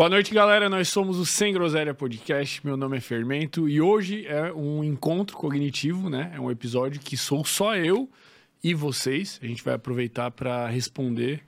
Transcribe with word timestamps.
Boa 0.00 0.08
noite, 0.08 0.32
galera. 0.32 0.66
Nós 0.70 0.88
somos 0.88 1.18
o 1.18 1.26
Sem 1.26 1.52
Groselha 1.52 1.92
Podcast. 1.92 2.64
Meu 2.64 2.74
nome 2.74 2.96
é 2.96 3.00
Fermento 3.02 3.68
e 3.68 3.82
hoje 3.82 4.26
é 4.26 4.50
um 4.50 4.82
encontro 4.82 5.36
cognitivo, 5.36 6.08
né? 6.08 6.32
É 6.34 6.40
um 6.40 6.50
episódio 6.50 6.98
que 6.98 7.18
sou 7.18 7.44
só 7.44 7.76
eu 7.76 8.08
e 8.64 8.72
vocês. 8.72 9.38
A 9.42 9.46
gente 9.46 9.62
vai 9.62 9.74
aproveitar 9.74 10.30
para 10.30 10.66
responder 10.68 11.42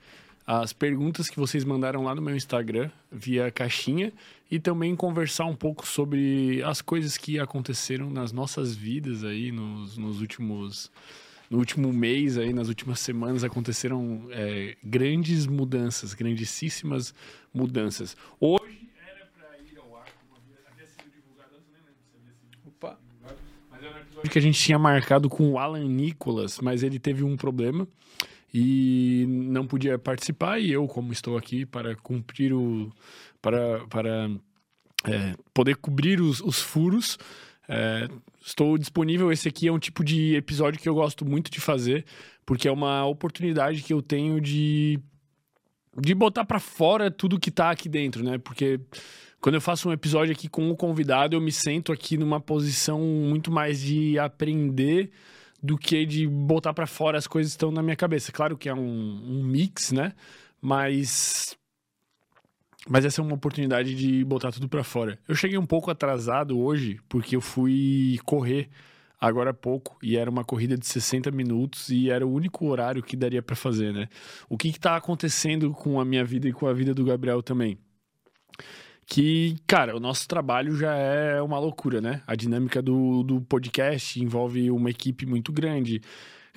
as 0.45 0.71
perguntas 0.71 1.31
que 1.31 1.39
vocês 1.39 1.63
mandaram 1.63 2.03
lá 2.03 2.13
no 2.13 2.21
meu 2.21 2.35
Instagram 2.35 2.91
via 3.11 3.49
caixinha 3.49 4.13
e 4.51 4.59
também 4.59 4.95
conversar 4.95 5.45
um 5.45 5.55
pouco 5.55 5.87
sobre 5.87 6.61
as 6.61 6.79
coisas 6.79 7.17
que 7.17 7.39
aconteceram 7.39 8.07
nas 8.11 8.31
nossas 8.31 8.75
vidas 8.75 9.23
aí 9.23 9.51
nos, 9.51 9.97
nos 9.97 10.21
últimos 10.21 10.91
no 11.53 11.59
último 11.59 11.93
mês 11.93 12.35
aí 12.35 12.51
nas 12.51 12.67
últimas 12.67 12.99
semanas 12.99 13.43
aconteceram 13.43 14.25
é, 14.31 14.75
grandes 14.83 15.45
mudanças 15.45 16.15
grandíssimas 16.15 17.13
mudanças 17.53 18.17
hoje 18.39 18.89
era 19.07 19.27
para 19.37 19.59
ir 19.59 19.77
ao 19.77 19.95
ar 19.95 20.07
havia 20.71 20.87
sido 20.87 21.11
divulgado 21.13 21.51
eu 21.53 21.61
nem 21.71 21.79
lembro 21.85 22.01
se 22.09 22.17
havia 22.17 22.33
sido 22.33 22.57
Opa. 22.67 22.97
divulgado 23.07 23.39
mas 23.69 23.83
era 23.83 23.95
um 23.95 23.99
episódio 23.99 24.31
que 24.31 24.39
a 24.39 24.41
gente 24.41 24.59
tinha 24.59 24.79
marcado 24.79 25.29
com 25.29 25.51
o 25.51 25.59
Alan 25.59 25.87
Nicolas 25.87 26.57
mas 26.59 26.81
ele 26.81 26.97
teve 26.97 27.23
um 27.23 27.37
problema 27.37 27.87
e 28.51 29.23
não 29.27 29.67
podia 29.67 29.99
participar 29.99 30.57
e 30.57 30.71
eu 30.71 30.87
como 30.87 31.13
estou 31.13 31.37
aqui 31.37 31.67
para 31.67 31.95
cumprir 31.95 32.51
o 32.51 32.91
para 33.39 33.85
para 33.89 34.31
é, 35.05 35.35
poder 35.53 35.75
cobrir 35.75 36.19
os, 36.19 36.41
os 36.41 36.59
furos 36.59 37.19
é, 37.67 38.07
estou 38.41 38.77
disponível 38.77 39.31
esse 39.31 39.47
aqui 39.47 39.67
é 39.67 39.71
um 39.71 39.79
tipo 39.79 40.03
de 40.03 40.35
episódio 40.35 40.79
que 40.79 40.87
eu 40.87 40.93
gosto 40.93 41.25
muito 41.25 41.49
de 41.49 41.59
fazer 41.59 42.05
porque 42.45 42.67
é 42.67 42.71
uma 42.71 43.05
oportunidade 43.05 43.81
que 43.81 43.93
eu 43.93 44.01
tenho 44.01 44.41
de 44.41 44.99
de 45.95 46.13
botar 46.15 46.43
para 46.43 46.59
fora 46.59 47.11
tudo 47.11 47.39
que 47.39 47.51
tá 47.51 47.71
aqui 47.71 47.87
dentro 47.87 48.23
né 48.23 48.37
porque 48.37 48.79
quando 49.39 49.55
eu 49.55 49.61
faço 49.61 49.87
um 49.87 49.93
episódio 49.93 50.33
aqui 50.33 50.49
com 50.49 50.69
o 50.69 50.75
convidado 50.75 51.35
eu 51.35 51.41
me 51.41 51.51
sento 51.51 51.91
aqui 51.91 52.17
numa 52.17 52.39
posição 52.39 52.99
muito 52.99 53.51
mais 53.51 53.79
de 53.79 54.19
aprender 54.19 55.11
do 55.63 55.77
que 55.77 56.05
de 56.05 56.27
botar 56.27 56.73
para 56.73 56.85
fora 56.85 57.17
as 57.17 57.25
coisas 57.25 57.53
que 57.53 57.55
estão 57.55 57.71
na 57.71 57.81
minha 57.81 57.95
cabeça. 57.95 58.33
Claro 58.33 58.57
que 58.57 58.67
é 58.67 58.73
um, 58.73 58.79
um 58.79 59.43
mix, 59.43 59.93
né? 59.93 60.11
Mas 60.61 61.57
mas 62.89 63.05
essa 63.05 63.21
é 63.21 63.23
uma 63.23 63.35
oportunidade 63.35 63.95
de 63.95 64.23
botar 64.25 64.51
tudo 64.51 64.67
para 64.67 64.83
fora. 64.83 65.17
Eu 65.27 65.35
cheguei 65.35 65.57
um 65.57 65.65
pouco 65.65 65.89
atrasado 65.89 66.59
hoje 66.59 66.99
porque 67.07 67.35
eu 67.35 67.41
fui 67.41 68.19
correr 68.25 68.69
agora 69.19 69.51
há 69.51 69.53
pouco 69.53 69.97
e 70.03 70.17
era 70.17 70.29
uma 70.29 70.43
corrida 70.43 70.77
de 70.77 70.85
60 70.85 71.31
minutos 71.31 71.89
e 71.89 72.09
era 72.09 72.27
o 72.27 72.31
único 72.31 72.67
horário 72.67 73.01
que 73.01 73.15
daria 73.15 73.41
para 73.41 73.55
fazer, 73.55 73.93
né? 73.93 74.09
O 74.49 74.57
que 74.57 74.67
está 74.67 74.97
acontecendo 74.97 75.71
com 75.71 75.99
a 75.99 76.05
minha 76.05 76.25
vida 76.25 76.47
e 76.47 76.53
com 76.53 76.67
a 76.67 76.73
vida 76.73 76.93
do 76.93 77.05
Gabriel 77.05 77.41
também? 77.41 77.77
que, 79.05 79.57
cara, 79.67 79.95
o 79.95 79.99
nosso 79.99 80.27
trabalho 80.27 80.75
já 80.75 80.95
é 80.95 81.41
uma 81.41 81.59
loucura, 81.59 82.01
né? 82.01 82.21
A 82.25 82.35
dinâmica 82.35 82.81
do, 82.81 83.23
do 83.23 83.41
podcast 83.41 84.21
envolve 84.21 84.71
uma 84.71 84.89
equipe 84.89 85.25
muito 85.25 85.51
grande, 85.51 86.01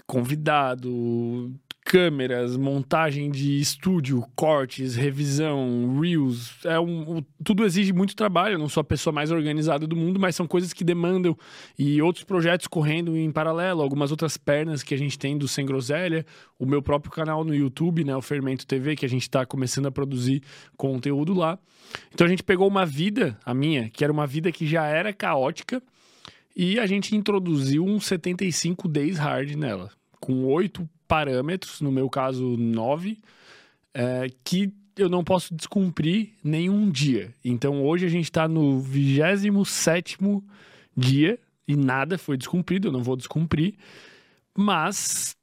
convidado, 0.06 1.52
câmeras, 1.86 2.56
montagem 2.56 3.30
de 3.30 3.60
estúdio, 3.60 4.20
cortes, 4.34 4.96
revisão, 4.96 6.00
reels. 6.00 6.52
É 6.64 6.80
um, 6.80 7.22
tudo 7.44 7.64
exige 7.64 7.92
muito 7.92 8.16
trabalho. 8.16 8.54
Eu 8.54 8.58
não 8.58 8.68
sou 8.68 8.80
a 8.80 8.84
pessoa 8.84 9.14
mais 9.14 9.30
organizada 9.30 9.86
do 9.86 9.94
mundo, 9.94 10.18
mas 10.18 10.34
são 10.34 10.48
coisas 10.48 10.72
que 10.72 10.82
demandam. 10.82 11.38
E 11.78 12.02
outros 12.02 12.24
projetos 12.24 12.66
correndo 12.66 13.16
em 13.16 13.30
paralelo, 13.30 13.82
algumas 13.82 14.10
outras 14.10 14.36
pernas 14.36 14.82
que 14.82 14.94
a 14.94 14.98
gente 14.98 15.16
tem 15.16 15.38
do 15.38 15.46
Sem 15.46 15.64
Groselha, 15.64 16.26
o 16.58 16.66
meu 16.66 16.82
próprio 16.82 17.12
canal 17.12 17.44
no 17.44 17.54
YouTube, 17.54 18.02
né, 18.02 18.16
o 18.16 18.22
Fermento 18.22 18.66
TV, 18.66 18.96
que 18.96 19.06
a 19.06 19.08
gente 19.08 19.22
está 19.22 19.46
começando 19.46 19.86
a 19.86 19.92
produzir 19.92 20.42
conteúdo 20.76 21.34
lá. 21.34 21.56
Então 22.12 22.26
a 22.26 22.30
gente 22.30 22.42
pegou 22.42 22.66
uma 22.66 22.84
vida, 22.84 23.38
a 23.44 23.54
minha, 23.54 23.88
que 23.90 24.02
era 24.02 24.12
uma 24.12 24.26
vida 24.26 24.50
que 24.50 24.66
já 24.66 24.84
era 24.86 25.12
caótica, 25.12 25.80
e 26.56 26.80
a 26.80 26.86
gente 26.86 27.14
introduziu 27.14 27.84
um 27.84 28.00
75 28.00 28.88
days 28.88 29.18
hard 29.18 29.54
nela, 29.54 29.88
com 30.18 30.46
oito 30.46 30.88
parâmetros, 31.06 31.80
no 31.80 31.92
meu 31.92 32.08
caso, 32.08 32.56
nove, 32.56 33.18
é, 33.94 34.28
que 34.44 34.72
eu 34.96 35.08
não 35.08 35.22
posso 35.22 35.54
descumprir 35.54 36.30
nenhum 36.42 36.90
dia. 36.90 37.34
Então 37.44 37.84
hoje 37.84 38.06
a 38.06 38.08
gente 38.08 38.24
está 38.24 38.48
no 38.48 38.80
27 38.80 40.18
dia 40.96 41.38
e 41.68 41.76
nada 41.76 42.16
foi 42.16 42.36
descumprido, 42.36 42.88
eu 42.88 42.92
não 42.92 43.02
vou 43.02 43.16
descumprir. 43.16 43.74
Mas 44.56 45.35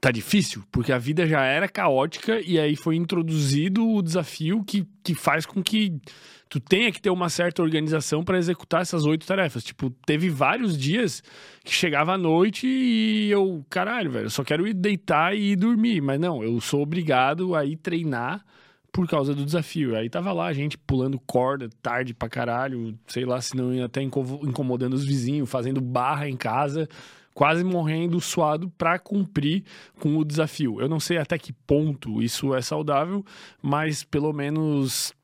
tá 0.00 0.10
difícil, 0.10 0.62
porque 0.70 0.92
a 0.92 0.98
vida 0.98 1.26
já 1.26 1.42
era 1.42 1.68
caótica 1.68 2.40
e 2.40 2.58
aí 2.58 2.76
foi 2.76 2.96
introduzido 2.96 3.88
o 3.88 4.02
desafio 4.02 4.62
que, 4.64 4.86
que 5.02 5.14
faz 5.14 5.44
com 5.46 5.62
que 5.62 6.00
tu 6.48 6.58
tenha 6.58 6.90
que 6.90 7.00
ter 7.00 7.10
uma 7.10 7.28
certa 7.28 7.62
organização 7.62 8.24
para 8.24 8.36
executar 8.36 8.82
essas 8.82 9.04
oito 9.04 9.26
tarefas. 9.26 9.62
Tipo, 9.62 9.90
teve 10.04 10.28
vários 10.28 10.76
dias 10.76 11.22
que 11.64 11.72
chegava 11.72 12.14
à 12.14 12.18
noite 12.18 12.66
e 12.66 13.30
eu, 13.30 13.64
caralho, 13.70 14.10
velho, 14.10 14.26
eu 14.26 14.30
só 14.30 14.42
quero 14.42 14.66
ir 14.66 14.74
deitar 14.74 15.34
e 15.34 15.52
ir 15.52 15.56
dormir. 15.56 16.00
Mas 16.00 16.20
não, 16.20 16.42
eu 16.42 16.60
sou 16.60 16.82
obrigado 16.82 17.54
a 17.54 17.64
ir 17.64 17.76
treinar 17.76 18.44
por 18.92 19.06
causa 19.08 19.32
do 19.32 19.44
desafio. 19.44 19.96
Aí 19.96 20.10
tava 20.10 20.32
lá 20.32 20.46
a 20.46 20.52
gente 20.52 20.76
pulando 20.76 21.20
corda 21.20 21.70
tarde 21.80 22.12
pra 22.12 22.28
caralho, 22.28 22.98
sei 23.06 23.24
lá 23.24 23.40
se 23.40 23.56
não 23.56 23.72
ia 23.72 23.86
até 23.86 24.02
incomodando 24.02 24.94
os 24.94 25.04
vizinhos, 25.04 25.48
fazendo 25.48 25.80
barra 25.80 26.28
em 26.28 26.36
casa, 26.36 26.88
quase 27.34 27.64
morrendo 27.64 28.20
suado 28.20 28.70
para 28.76 28.98
cumprir 28.98 29.64
com 29.98 30.16
o 30.16 30.24
desafio. 30.24 30.80
Eu 30.80 30.88
não 30.88 31.00
sei 31.00 31.18
até 31.18 31.38
que 31.38 31.52
ponto 31.52 32.22
isso 32.22 32.54
é 32.54 32.60
saudável, 32.60 33.24
mas 33.62 34.02
pelo 34.02 34.32
menos 34.32 35.14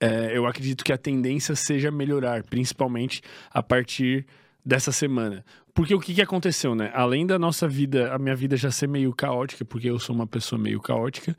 é, 0.00 0.36
eu 0.36 0.46
acredito 0.46 0.84
que 0.84 0.92
a 0.92 0.98
tendência 0.98 1.54
seja 1.54 1.90
melhorar, 1.90 2.42
principalmente 2.44 3.22
a 3.50 3.62
partir 3.62 4.26
dessa 4.64 4.92
semana. 4.92 5.44
Porque 5.72 5.94
o 5.94 6.00
que, 6.00 6.14
que 6.14 6.22
aconteceu, 6.22 6.74
né? 6.74 6.90
Além 6.94 7.26
da 7.26 7.38
nossa 7.38 7.68
vida, 7.68 8.12
a 8.12 8.18
minha 8.18 8.34
vida 8.34 8.56
já 8.56 8.70
ser 8.70 8.88
meio 8.88 9.12
caótica, 9.12 9.64
porque 9.64 9.88
eu 9.90 9.98
sou 9.98 10.14
uma 10.14 10.26
pessoa 10.26 10.58
meio 10.58 10.80
caótica, 10.80 11.36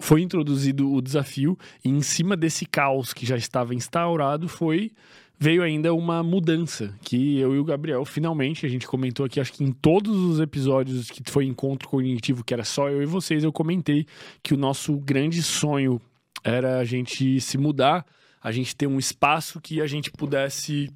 foi 0.00 0.22
introduzido 0.22 0.90
o 0.92 1.02
desafio 1.02 1.58
e 1.84 1.88
em 1.88 2.00
cima 2.02 2.36
desse 2.36 2.64
caos 2.64 3.12
que 3.12 3.26
já 3.26 3.36
estava 3.36 3.74
instaurado 3.74 4.48
foi 4.48 4.92
veio 5.38 5.62
ainda 5.62 5.94
uma 5.94 6.22
mudança 6.22 6.94
que 7.02 7.38
eu 7.38 7.54
e 7.54 7.58
o 7.58 7.64
Gabriel 7.64 8.04
finalmente 8.04 8.66
a 8.66 8.68
gente 8.68 8.86
comentou 8.86 9.24
aqui 9.24 9.38
acho 9.38 9.52
que 9.52 9.62
em 9.62 9.70
todos 9.70 10.16
os 10.16 10.40
episódios 10.40 11.10
que 11.10 11.22
foi 11.30 11.44
encontro 11.44 11.88
cognitivo 11.88 12.42
que 12.42 12.52
era 12.52 12.64
só 12.64 12.88
eu 12.88 13.02
e 13.02 13.06
vocês 13.06 13.44
eu 13.44 13.52
comentei 13.52 14.06
que 14.42 14.52
o 14.52 14.56
nosso 14.56 14.96
grande 14.96 15.42
sonho 15.42 16.00
era 16.44 16.78
a 16.78 16.84
gente 16.84 17.40
se 17.40 17.58
mudar, 17.58 18.04
a 18.42 18.52
gente 18.52 18.74
ter 18.74 18.86
um 18.86 18.98
espaço 18.98 19.60
que 19.60 19.80
a 19.80 19.86
gente 19.86 20.10
pudesse 20.10 20.90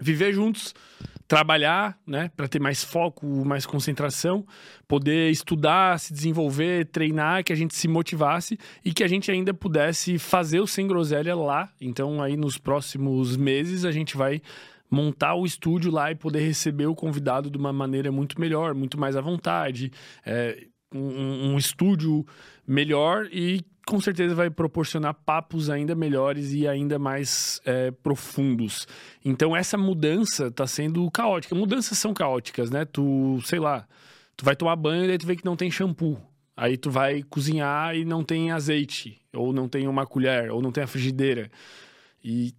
viver 0.00 0.32
juntos, 0.32 0.74
trabalhar, 1.28 1.98
né, 2.06 2.30
para 2.34 2.48
ter 2.48 2.58
mais 2.58 2.82
foco, 2.82 3.26
mais 3.44 3.66
concentração, 3.66 4.46
poder 4.88 5.30
estudar, 5.30 6.00
se 6.00 6.10
desenvolver, 6.10 6.86
treinar, 6.86 7.44
que 7.44 7.52
a 7.52 7.56
gente 7.56 7.76
se 7.76 7.86
motivasse 7.86 8.58
e 8.82 8.94
que 8.94 9.04
a 9.04 9.08
gente 9.08 9.30
ainda 9.30 9.52
pudesse 9.52 10.18
fazer 10.18 10.58
o 10.58 10.66
sem 10.66 10.88
groselha 10.88 11.36
lá. 11.36 11.70
Então 11.78 12.22
aí 12.22 12.34
nos 12.34 12.56
próximos 12.56 13.36
meses 13.36 13.84
a 13.84 13.92
gente 13.92 14.16
vai 14.16 14.40
montar 14.90 15.34
o 15.34 15.44
estúdio 15.44 15.92
lá 15.92 16.10
e 16.10 16.14
poder 16.14 16.40
receber 16.40 16.86
o 16.86 16.94
convidado 16.94 17.50
de 17.50 17.58
uma 17.58 17.74
maneira 17.74 18.10
muito 18.10 18.40
melhor, 18.40 18.74
muito 18.74 18.98
mais 18.98 19.14
à 19.14 19.20
vontade, 19.20 19.92
é, 20.24 20.64
um, 20.94 21.52
um 21.52 21.58
estúdio 21.58 22.26
melhor 22.66 23.28
e 23.30 23.62
com 23.88 24.00
certeza 24.00 24.34
vai 24.34 24.50
proporcionar 24.50 25.14
papos 25.14 25.70
ainda 25.70 25.94
melhores 25.94 26.52
e 26.52 26.68
ainda 26.68 26.98
mais 26.98 27.60
é, 27.64 27.90
profundos. 27.90 28.86
Então 29.24 29.56
essa 29.56 29.78
mudança 29.78 30.48
está 30.48 30.66
sendo 30.66 31.10
caótica. 31.10 31.54
Mudanças 31.54 31.96
são 31.96 32.12
caóticas, 32.12 32.70
né? 32.70 32.84
Tu, 32.84 33.40
sei 33.44 33.58
lá, 33.58 33.86
tu 34.36 34.44
vai 34.44 34.54
tomar 34.54 34.76
banho 34.76 35.04
e 35.04 35.08
daí 35.08 35.18
tu 35.18 35.26
vê 35.26 35.34
que 35.34 35.44
não 35.44 35.56
tem 35.56 35.70
shampoo. 35.70 36.20
Aí 36.54 36.76
tu 36.76 36.90
vai 36.90 37.22
cozinhar 37.22 37.96
e 37.96 38.04
não 38.04 38.22
tem 38.22 38.50
azeite, 38.50 39.20
ou 39.32 39.52
não 39.52 39.68
tem 39.68 39.86
uma 39.86 40.04
colher, 40.04 40.50
ou 40.50 40.60
não 40.60 40.72
tem 40.72 40.84
a 40.84 40.88
frigideira. 40.88 41.50
E 42.22 42.52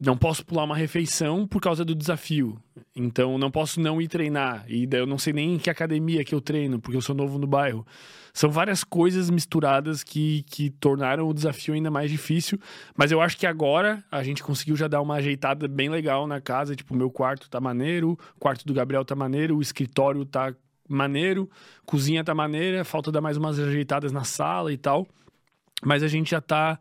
não 0.00 0.16
posso 0.16 0.44
pular 0.46 0.64
uma 0.64 0.76
refeição 0.76 1.46
por 1.46 1.60
causa 1.60 1.84
do 1.84 1.94
desafio. 1.94 2.60
Então 2.94 3.36
não 3.36 3.50
posso 3.50 3.80
não 3.80 4.00
ir 4.00 4.08
treinar. 4.08 4.64
E 4.68 4.86
daí 4.86 5.00
eu 5.00 5.06
não 5.06 5.18
sei 5.18 5.32
nem 5.32 5.54
em 5.54 5.58
que 5.58 5.68
academia 5.68 6.24
que 6.24 6.34
eu 6.34 6.40
treino, 6.40 6.80
porque 6.80 6.96
eu 6.96 7.02
sou 7.02 7.14
novo 7.14 7.38
no 7.38 7.46
bairro. 7.46 7.84
São 8.32 8.50
várias 8.50 8.84
coisas 8.84 9.28
misturadas 9.28 10.04
que, 10.04 10.44
que 10.44 10.70
tornaram 10.70 11.28
o 11.28 11.34
desafio 11.34 11.74
ainda 11.74 11.90
mais 11.90 12.10
difícil. 12.10 12.60
Mas 12.96 13.10
eu 13.10 13.20
acho 13.20 13.36
que 13.36 13.46
agora 13.46 14.04
a 14.10 14.22
gente 14.22 14.42
conseguiu 14.42 14.76
já 14.76 14.86
dar 14.86 15.00
uma 15.00 15.16
ajeitada 15.16 15.66
bem 15.66 15.88
legal 15.88 16.26
na 16.26 16.40
casa. 16.40 16.76
Tipo, 16.76 16.94
meu 16.94 17.10
quarto 17.10 17.50
tá 17.50 17.60
maneiro, 17.60 18.12
o 18.36 18.38
quarto 18.38 18.64
do 18.64 18.72
Gabriel 18.72 19.04
tá 19.04 19.16
maneiro, 19.16 19.56
o 19.56 19.62
escritório 19.62 20.24
tá 20.24 20.54
maneiro, 20.88 21.50
cozinha 21.84 22.22
tá 22.22 22.34
maneira, 22.34 22.84
falta 22.84 23.10
dar 23.10 23.20
mais 23.20 23.36
umas 23.36 23.58
ajeitadas 23.58 24.12
na 24.12 24.22
sala 24.22 24.72
e 24.72 24.76
tal. 24.76 25.06
Mas 25.84 26.04
a 26.04 26.08
gente 26.08 26.30
já 26.30 26.40
tá 26.40 26.78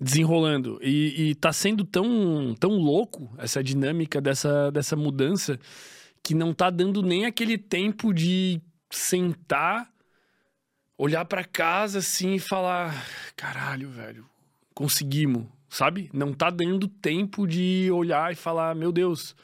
desenrolando. 0.00 0.78
E, 0.82 1.30
e 1.30 1.34
tá 1.34 1.52
sendo 1.52 1.84
tão, 1.84 2.54
tão 2.58 2.72
louco 2.72 3.30
essa 3.38 3.62
dinâmica 3.62 4.20
dessa, 4.20 4.70
dessa 4.70 4.96
mudança 4.96 5.58
que 6.22 6.34
não 6.34 6.52
tá 6.52 6.70
dando 6.70 7.02
nem 7.02 7.26
aquele 7.26 7.56
tempo 7.56 8.12
de 8.12 8.60
sentar, 8.90 9.90
olhar 10.96 11.24
para 11.24 11.44
casa 11.44 11.98
assim 11.98 12.34
e 12.34 12.38
falar: 12.38 12.94
caralho, 13.36 13.90
velho, 13.90 14.26
conseguimos, 14.74 15.46
sabe? 15.68 16.10
Não 16.12 16.32
tá 16.32 16.50
dando 16.50 16.88
tempo 16.88 17.46
de 17.46 17.90
olhar 17.92 18.32
e 18.32 18.36
falar, 18.36 18.74
meu 18.74 18.92
Deus, 18.92 19.34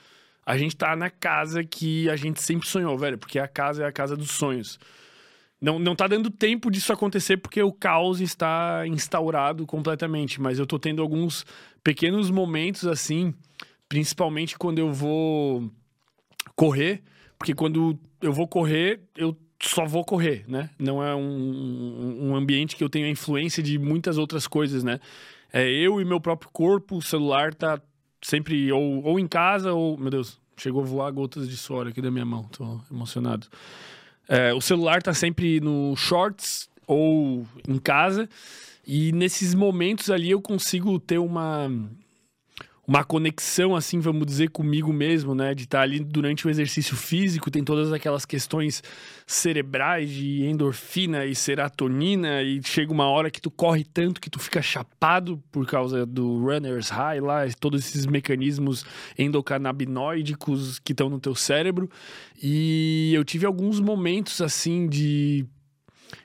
a 0.44 0.56
gente 0.56 0.76
tá 0.76 0.94
na 0.94 1.10
casa 1.10 1.64
que 1.64 2.08
a 2.10 2.16
gente 2.16 2.42
sempre 2.42 2.68
sonhou, 2.68 2.96
velho, 2.98 3.18
porque 3.18 3.38
a 3.38 3.48
casa 3.48 3.84
é 3.84 3.86
a 3.86 3.92
casa 3.92 4.16
dos 4.16 4.30
sonhos. 4.30 4.78
Não, 5.64 5.78
não 5.78 5.96
tá 5.96 6.06
dando 6.06 6.28
tempo 6.28 6.70
disso 6.70 6.92
acontecer 6.92 7.38
porque 7.38 7.62
o 7.62 7.72
caos 7.72 8.20
está 8.20 8.86
instaurado 8.86 9.64
completamente, 9.64 10.38
mas 10.38 10.58
eu 10.58 10.66
tô 10.66 10.78
tendo 10.78 11.00
alguns 11.00 11.46
pequenos 11.82 12.30
momentos 12.30 12.86
assim, 12.86 13.32
principalmente 13.88 14.58
quando 14.58 14.78
eu 14.78 14.92
vou 14.92 15.70
correr, 16.54 17.02
porque 17.38 17.54
quando 17.54 17.98
eu 18.20 18.30
vou 18.30 18.46
correr, 18.46 19.00
eu 19.16 19.34
só 19.62 19.86
vou 19.86 20.04
correr, 20.04 20.44
né? 20.46 20.68
Não 20.78 21.02
é 21.02 21.14
um, 21.14 22.28
um 22.28 22.36
ambiente 22.36 22.76
que 22.76 22.84
eu 22.84 22.90
tenho 22.90 23.06
a 23.06 23.10
influência 23.10 23.62
de 23.62 23.78
muitas 23.78 24.18
outras 24.18 24.46
coisas, 24.46 24.84
né? 24.84 25.00
É 25.50 25.66
eu 25.66 25.98
e 25.98 26.04
meu 26.04 26.20
próprio 26.20 26.50
corpo, 26.52 26.98
o 26.98 27.02
celular 27.02 27.54
tá 27.54 27.80
sempre 28.20 28.70
ou, 28.70 29.02
ou 29.02 29.18
em 29.18 29.26
casa 29.26 29.72
ou. 29.72 29.96
Meu 29.96 30.10
Deus, 30.10 30.38
chegou 30.58 30.82
a 30.82 30.86
voar 30.86 31.10
gotas 31.10 31.48
de 31.48 31.56
suor 31.56 31.86
aqui 31.86 32.02
da 32.02 32.10
minha 32.10 32.26
mão, 32.26 32.42
tô 32.44 32.78
emocionado. 32.90 33.46
É, 34.28 34.52
o 34.54 34.60
celular 34.60 35.02
tá 35.02 35.12
sempre 35.12 35.60
no 35.60 35.94
shorts 35.96 36.68
ou 36.86 37.46
em 37.68 37.78
casa. 37.78 38.28
E 38.86 39.12
nesses 39.12 39.54
momentos 39.54 40.10
ali 40.10 40.30
eu 40.30 40.40
consigo 40.40 40.98
ter 40.98 41.18
uma, 41.18 41.70
uma 42.86 43.02
conexão, 43.02 43.74
assim, 43.74 43.98
vamos 43.98 44.26
dizer, 44.26 44.50
comigo 44.50 44.92
mesmo, 44.92 45.34
né? 45.34 45.54
De 45.54 45.64
estar 45.64 45.80
ali 45.80 46.00
durante 46.00 46.46
o 46.46 46.50
exercício 46.50 46.94
físico, 46.96 47.50
tem 47.50 47.64
todas 47.64 47.92
aquelas 47.92 48.26
questões 48.26 48.82
cerebrais 49.26 50.10
de 50.10 50.44
endorfina 50.44 51.24
e 51.24 51.34
serotonina, 51.34 52.42
e 52.42 52.60
chega 52.62 52.92
uma 52.92 53.08
hora 53.08 53.30
que 53.30 53.40
tu 53.40 53.50
corre 53.50 53.84
tanto 53.84 54.20
que 54.20 54.28
tu 54.28 54.38
fica 54.38 54.60
chapado 54.60 55.42
por 55.50 55.66
causa 55.66 56.04
do 56.04 56.44
runner's 56.44 56.90
high 56.90 57.20
lá, 57.20 57.46
todos 57.58 57.86
esses 57.86 58.04
mecanismos 58.06 58.84
endocannabinoídicos 59.18 60.78
que 60.78 60.92
estão 60.92 61.08
no 61.08 61.18
teu 61.18 61.34
cérebro. 61.34 61.88
E 62.42 63.12
eu 63.14 63.24
tive 63.24 63.46
alguns 63.46 63.80
momentos, 63.80 64.40
assim, 64.40 64.86
de. 64.86 65.46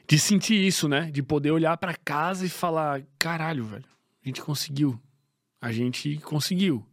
De 0.08 0.20
sentir 0.20 0.56
isso, 0.56 0.88
né? 0.88 1.10
De 1.12 1.22
poder 1.24 1.52
olhar 1.52 1.78
para 1.78 1.96
casa 1.96 2.46
e 2.46 2.50
falar: 2.50 3.02
caralho, 3.18 3.64
velho, 3.64 3.86
a 4.24 4.28
gente 4.28 4.42
conseguiu 4.42 5.00
a 5.62 5.72
gente 5.72 6.18
conseguiu. 6.18 6.86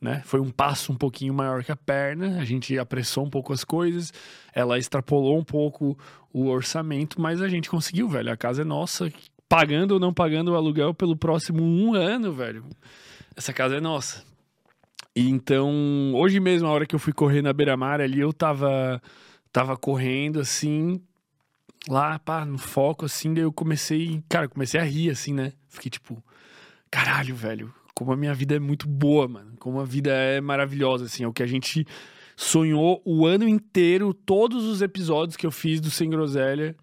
Né? 0.00 0.22
Foi 0.24 0.40
um 0.40 0.50
passo 0.50 0.92
um 0.92 0.96
pouquinho 0.96 1.34
maior 1.34 1.62
que 1.62 1.70
a 1.70 1.76
perna, 1.76 2.40
a 2.40 2.44
gente 2.44 2.78
apressou 2.78 3.26
um 3.26 3.30
pouco 3.30 3.52
as 3.52 3.64
coisas, 3.64 4.12
ela 4.54 4.78
extrapolou 4.78 5.38
um 5.38 5.44
pouco 5.44 5.98
o 6.32 6.46
orçamento, 6.46 7.20
mas 7.20 7.42
a 7.42 7.48
gente 7.48 7.68
conseguiu, 7.68 8.08
velho. 8.08 8.32
A 8.32 8.36
casa 8.36 8.62
é 8.62 8.64
nossa, 8.64 9.12
pagando 9.46 9.92
ou 9.92 10.00
não 10.00 10.14
pagando 10.14 10.52
o 10.52 10.56
aluguel 10.56 10.94
pelo 10.94 11.16
próximo 11.16 11.62
um 11.62 11.94
ano, 11.94 12.32
velho. 12.32 12.64
Essa 13.36 13.52
casa 13.52 13.76
é 13.76 13.80
nossa. 13.80 14.24
E 15.14 15.28
então, 15.28 16.12
hoje 16.14 16.40
mesmo, 16.40 16.68
a 16.68 16.70
hora 16.70 16.86
que 16.86 16.94
eu 16.94 16.98
fui 16.98 17.12
correr 17.12 17.42
na 17.42 17.52
beira-mar 17.52 18.00
ali, 18.00 18.20
eu 18.20 18.32
tava, 18.32 19.02
tava 19.52 19.76
correndo 19.76 20.40
assim, 20.40 21.02
lá, 21.88 22.18
pá, 22.18 22.44
no 22.44 22.58
foco, 22.58 23.04
assim, 23.04 23.34
daí 23.34 23.42
eu 23.42 23.52
comecei, 23.52 24.22
cara, 24.28 24.48
comecei 24.48 24.80
a 24.80 24.84
rir, 24.84 25.10
assim, 25.10 25.34
né? 25.34 25.52
Fiquei 25.68 25.90
tipo, 25.90 26.22
caralho, 26.90 27.34
velho, 27.34 27.74
como 28.00 28.12
a 28.12 28.16
minha 28.16 28.32
vida 28.32 28.56
é 28.56 28.58
muito 28.58 28.88
boa, 28.88 29.28
mano. 29.28 29.52
Como 29.58 29.78
a 29.78 29.84
vida 29.84 30.10
é 30.10 30.40
maravilhosa, 30.40 31.04
assim. 31.04 31.22
É 31.22 31.28
o 31.28 31.34
que 31.34 31.42
a 31.42 31.46
gente 31.46 31.86
sonhou 32.34 33.02
o 33.04 33.26
ano 33.26 33.46
inteiro, 33.46 34.14
todos 34.14 34.64
os 34.64 34.80
episódios 34.80 35.36
que 35.36 35.46
eu 35.46 35.50
fiz 35.50 35.82
do 35.82 35.90
Sem 35.90 36.08
Groselha. 36.08 36.74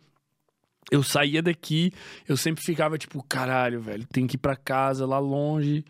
Eu 0.91 1.01
saía 1.01 1.41
daqui, 1.41 1.91
eu 2.27 2.37
sempre 2.37 2.63
ficava 2.63 2.99
tipo, 2.99 3.23
caralho, 3.23 3.81
velho, 3.81 4.05
tem 4.05 4.27
que 4.27 4.35
ir 4.35 4.37
pra 4.37 4.55
casa 4.55 5.07
lá 5.07 5.17
longe. 5.17 5.83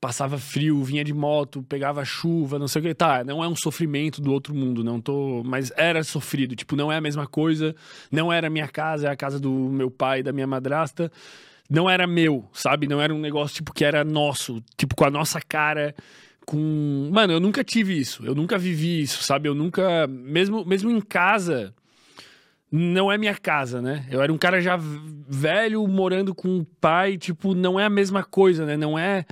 Passava 0.00 0.38
frio, 0.38 0.82
vinha 0.82 1.04
de 1.04 1.14
moto, 1.14 1.62
pegava 1.62 2.04
chuva, 2.04 2.58
não 2.58 2.66
sei 2.66 2.80
o 2.80 2.84
que. 2.84 2.94
Tá, 2.96 3.22
não 3.22 3.44
é 3.44 3.46
um 3.46 3.54
sofrimento 3.54 4.20
do 4.20 4.32
outro 4.32 4.52
mundo, 4.56 4.82
não 4.82 5.00
tô. 5.00 5.44
Mas 5.44 5.70
era 5.76 6.02
sofrido, 6.02 6.56
tipo, 6.56 6.74
não 6.74 6.90
é 6.90 6.96
a 6.96 7.00
mesma 7.00 7.28
coisa. 7.28 7.76
Não 8.10 8.32
era 8.32 8.48
a 8.48 8.50
minha 8.50 8.66
casa, 8.66 9.06
é 9.06 9.10
a 9.12 9.16
casa 9.16 9.38
do 9.38 9.52
meu 9.52 9.88
pai 9.88 10.20
da 10.20 10.32
minha 10.32 10.48
madrasta 10.48 11.12
não 11.68 11.88
era 11.88 12.06
meu, 12.06 12.48
sabe? 12.52 12.86
Não 12.86 13.00
era 13.00 13.14
um 13.14 13.20
negócio 13.20 13.56
tipo 13.56 13.72
que 13.72 13.84
era 13.84 14.04
nosso, 14.04 14.62
tipo 14.76 14.94
com 14.94 15.04
a 15.04 15.10
nossa 15.10 15.40
cara, 15.40 15.94
com, 16.46 17.10
mano, 17.12 17.32
eu 17.32 17.40
nunca 17.40 17.64
tive 17.64 17.98
isso, 17.98 18.24
eu 18.24 18.34
nunca 18.34 18.58
vivi 18.58 19.00
isso, 19.00 19.22
sabe? 19.22 19.48
Eu 19.48 19.54
nunca, 19.54 20.06
mesmo 20.06 20.64
mesmo 20.64 20.90
em 20.90 21.00
casa, 21.00 21.74
não 22.70 23.10
é 23.10 23.16
minha 23.16 23.34
casa, 23.34 23.80
né? 23.80 24.06
Eu 24.10 24.20
era 24.22 24.32
um 24.32 24.38
cara 24.38 24.60
já 24.60 24.76
velho 24.76 25.86
morando 25.86 26.34
com 26.34 26.58
o 26.58 26.64
pai, 26.80 27.16
tipo, 27.16 27.54
não 27.54 27.78
é 27.78 27.84
a 27.84 27.90
mesma 27.90 28.22
coisa, 28.22 28.66
né? 28.66 28.76
Não 28.76 28.98
é 28.98 29.24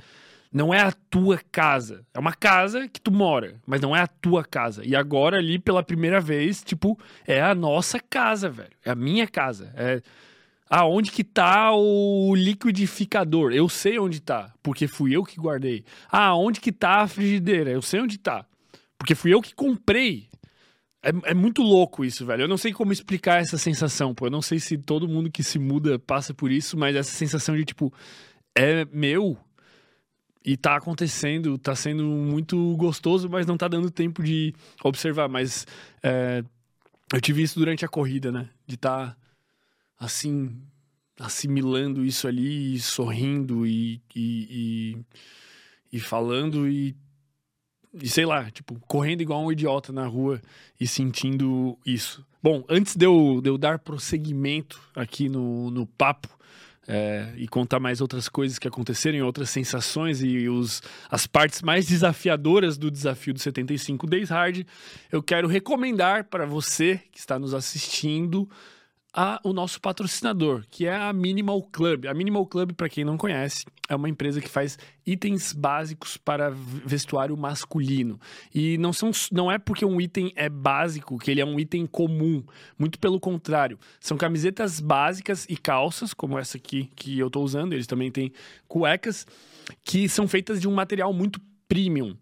não 0.51 0.71
é 0.71 0.81
a 0.81 0.91
tua 0.91 1.39
casa. 1.51 2.05
É 2.13 2.19
uma 2.19 2.33
casa 2.33 2.87
que 2.87 3.01
tu 3.01 3.11
mora, 3.11 3.55
mas 3.65 3.81
não 3.81 3.95
é 3.95 4.01
a 4.01 4.07
tua 4.07 4.45
casa. 4.45 4.85
E 4.85 4.95
agora 4.95 5.37
ali 5.37 5.57
pela 5.57 5.81
primeira 5.81 6.21
vez, 6.21 6.63
tipo, 6.63 6.97
é 7.27 7.41
a 7.41 7.55
nossa 7.55 7.99
casa, 7.99 8.49
velho. 8.49 8.69
É 8.85 8.91
a 8.91 8.95
minha 8.95 9.27
casa. 9.27 9.73
É 9.75 9.99
ah, 10.75 10.87
onde 10.87 11.11
que 11.11 11.23
tá 11.23 11.71
o 11.71 12.33
liquidificador? 12.33 13.53
Eu 13.53 13.69
sei 13.69 13.99
onde 13.99 14.19
tá, 14.19 14.51
porque 14.63 14.87
fui 14.87 15.15
eu 15.15 15.23
que 15.23 15.39
guardei. 15.39 15.85
Ah, 16.11 16.35
onde 16.35 16.59
que 16.59 16.71
tá 16.71 17.01
a 17.01 17.07
frigideira? 17.07 17.69
Eu 17.69 17.83
sei 17.83 18.01
onde 18.01 18.17
tá, 18.17 18.43
porque 18.97 19.13
fui 19.13 19.31
eu 19.31 19.39
que 19.39 19.53
comprei. 19.53 20.27
É, 21.03 21.11
é, 21.29 21.33
muito 21.35 21.61
louco 21.61 22.03
isso, 22.03 22.25
velho. 22.25 22.45
Eu 22.45 22.47
não 22.47 22.57
sei 22.57 22.73
como 22.73 22.91
explicar 22.91 23.39
essa 23.39 23.55
sensação, 23.55 24.15
pô. 24.15 24.25
Eu 24.25 24.31
não 24.31 24.41
sei 24.41 24.57
se 24.57 24.75
todo 24.75 25.07
mundo 25.07 25.29
que 25.29 25.43
se 25.43 25.59
muda 25.59 25.99
passa 25.99 26.33
por 26.33 26.51
isso, 26.51 26.75
mas 26.75 26.95
essa 26.95 27.11
sensação 27.11 27.55
de, 27.55 27.65
tipo, 27.65 27.93
é 28.57 28.83
meu 28.85 29.37
e 30.43 30.57
tá 30.57 30.75
acontecendo, 30.75 31.55
tá 31.59 31.75
sendo 31.75 32.03
muito 32.03 32.75
gostoso, 32.77 33.29
mas 33.29 33.45
não 33.45 33.57
tá 33.57 33.67
dando 33.67 33.91
tempo 33.91 34.23
de 34.23 34.55
observar. 34.83 35.29
Mas 35.29 35.67
é, 36.01 36.43
eu 37.13 37.21
tive 37.21 37.43
isso 37.43 37.59
durante 37.59 37.85
a 37.85 37.87
corrida, 37.87 38.31
né? 38.31 38.49
De 38.65 38.73
estar. 38.73 39.09
Tá 39.09 39.22
assim, 40.03 40.61
assimilando 41.19 42.05
isso 42.05 42.27
ali, 42.27 42.75
e 42.75 42.79
sorrindo 42.79 43.65
e, 43.65 44.01
e, 44.15 44.97
e, 45.91 45.97
e 45.97 45.99
falando 45.99 46.67
e, 46.67 46.95
e 47.93 48.07
sei 48.09 48.25
lá, 48.25 48.49
tipo, 48.51 48.79
correndo 48.87 49.21
igual 49.21 49.43
um 49.43 49.51
idiota 49.51 49.91
na 49.93 50.05
rua 50.05 50.41
e 50.79 50.87
sentindo 50.87 51.77
isso. 51.85 52.25
Bom, 52.41 52.63
antes 52.67 52.95
de 52.95 53.05
eu, 53.05 53.39
de 53.41 53.49
eu 53.49 53.57
dar 53.57 53.79
prosseguimento 53.79 54.81
aqui 54.95 55.29
no, 55.29 55.71
no 55.71 55.85
papo, 55.85 56.27
é, 56.87 57.33
e 57.37 57.47
contar 57.47 57.79
mais 57.79 58.01
outras 58.01 58.27
coisas 58.27 58.59
que 58.59 58.67
aconteceram, 58.67 59.25
outras 59.25 59.49
sensações 59.49 60.21
e 60.21 60.49
os, 60.49 60.81
as 61.09 61.25
partes 61.25 61.61
mais 61.61 61.87
desafiadoras 61.87 62.77
do 62.77 62.91
desafio 62.91 63.33
do 63.33 63.39
75 63.39 64.05
Days 64.07 64.29
Hard, 64.29 64.65
eu 65.11 65.23
quero 65.23 65.47
recomendar 65.47 66.25
para 66.25 66.45
você 66.45 66.99
que 67.11 67.19
está 67.19 67.39
nos 67.39 67.53
assistindo 67.53 68.49
a 69.13 69.39
o 69.43 69.53
nosso 69.53 69.79
patrocinador, 69.79 70.65
que 70.71 70.87
é 70.87 70.95
a 70.95 71.13
Minimal 71.13 71.61
Club. 71.71 72.07
A 72.07 72.13
Minimal 72.13 72.47
Club, 72.47 72.73
para 72.73 72.89
quem 72.89 73.05
não 73.05 73.15
conhece, 73.15 73.63
é 73.87 73.95
uma 73.95 74.09
empresa 74.09 74.41
que 74.41 74.49
faz 74.49 74.77
itens 75.05 75.53
básicos 75.53 76.17
para 76.17 76.49
vestuário 76.49 77.37
masculino. 77.37 78.19
E 78.53 78.77
não, 78.79 78.91
são, 78.91 79.11
não 79.31 79.51
é 79.51 79.59
porque 79.59 79.85
um 79.85 80.01
item 80.01 80.33
é 80.35 80.49
básico 80.49 81.19
que 81.19 81.29
ele 81.29 81.41
é 81.41 81.45
um 81.45 81.59
item 81.59 81.85
comum. 81.85 82.43
Muito 82.77 82.97
pelo 82.97 83.19
contrário. 83.19 83.77
São 83.99 84.17
camisetas 84.17 84.79
básicas 84.79 85.45
e 85.47 85.55
calças, 85.55 86.13
como 86.13 86.39
essa 86.39 86.57
aqui 86.57 86.89
que 86.95 87.19
eu 87.19 87.27
estou 87.27 87.43
usando. 87.43 87.73
Eles 87.73 87.85
também 87.85 88.09
têm 88.09 88.31
cuecas, 88.67 89.27
que 89.83 90.09
são 90.09 90.27
feitas 90.27 90.59
de 90.59 90.67
um 90.67 90.73
material 90.73 91.13
muito 91.13 91.39
premium. 91.67 92.17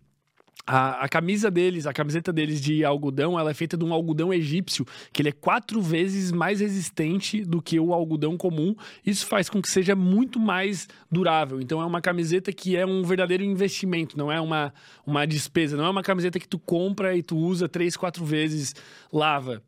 A, 0.66 1.06
a, 1.06 1.10
camisa 1.10 1.50
deles, 1.50 1.88
a 1.88 1.94
camiseta 1.94 2.32
deles 2.32 2.62
de 2.62 2.86
algodão, 2.86 3.38
ela 3.38 3.50
é 3.50 3.54
feita 3.54 3.76
de 3.76 3.84
um 3.84 3.92
algodão 3.92 4.32
egípcio, 4.32 4.86
que 5.12 5.22
ele 5.22 5.30
é 5.30 5.32
quatro 5.32 5.82
vezes 5.82 6.32
mais 6.32 6.60
resistente 6.60 7.44
do 7.44 7.62
que 7.62 7.80
o 7.80 7.94
algodão 7.94 8.38
comum. 8.38 8.76
Isso 9.04 9.26
faz 9.26 9.50
com 9.50 9.62
que 9.62 9.70
seja 9.70 9.96
muito 9.96 10.40
mais 10.40 10.88
durável. 11.12 11.60
Então 11.60 11.82
é 11.82 11.86
uma 11.86 12.00
camiseta 12.00 12.54
que 12.54 12.78
é 12.78 12.86
um 12.86 13.04
verdadeiro 13.04 13.44
investimento, 13.44 14.18
não 14.18 14.32
é 14.32 14.40
uma, 14.40 14.72
uma 15.06 15.26
despesa. 15.26 15.76
Não 15.76 15.86
é 15.86 15.90
uma 15.90 16.04
camiseta 16.04 16.40
que 16.40 16.48
tu 16.48 16.60
compra 16.60 17.16
e 17.18 17.24
tu 17.24 17.38
usa 17.38 17.68
três, 17.68 17.98
quatro 17.98 18.24
vezes, 18.24 18.76
lava. 19.12 19.64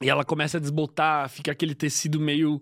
E 0.00 0.08
ela 0.08 0.24
começa 0.24 0.56
a 0.56 0.60
desbotar, 0.60 1.28
fica 1.28 1.52
aquele 1.52 1.74
tecido 1.74 2.18
meio 2.18 2.60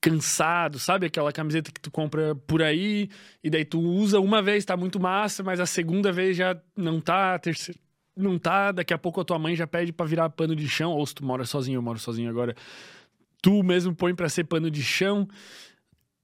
cansado, 0.00 0.78
sabe? 0.78 1.06
Aquela 1.06 1.32
camiseta 1.32 1.70
que 1.72 1.80
tu 1.80 1.90
compra 1.90 2.34
por 2.34 2.62
aí 2.62 3.08
e 3.42 3.50
daí 3.50 3.64
tu 3.64 3.80
usa 3.80 4.20
uma 4.20 4.42
vez, 4.42 4.64
tá 4.64 4.76
muito 4.76 5.00
massa, 5.00 5.42
mas 5.42 5.60
a 5.60 5.66
segunda 5.66 6.12
vez 6.12 6.36
já 6.36 6.56
não 6.76 7.00
tá, 7.00 7.34
a 7.34 7.38
terceira 7.38 7.80
não 8.16 8.38
tá, 8.38 8.72
daqui 8.72 8.94
a 8.94 8.98
pouco 8.98 9.20
a 9.20 9.24
tua 9.24 9.38
mãe 9.38 9.54
já 9.54 9.66
pede 9.66 9.92
para 9.92 10.06
virar 10.06 10.30
pano 10.30 10.56
de 10.56 10.66
chão, 10.66 10.92
ou 10.92 11.06
se 11.06 11.14
tu 11.14 11.24
mora 11.24 11.44
sozinho, 11.44 11.76
eu 11.76 11.82
moro 11.82 11.98
sozinho 11.98 12.30
agora, 12.30 12.56
tu 13.42 13.62
mesmo 13.62 13.94
põe 13.94 14.14
para 14.14 14.28
ser 14.28 14.44
pano 14.44 14.70
de 14.70 14.82
chão. 14.82 15.28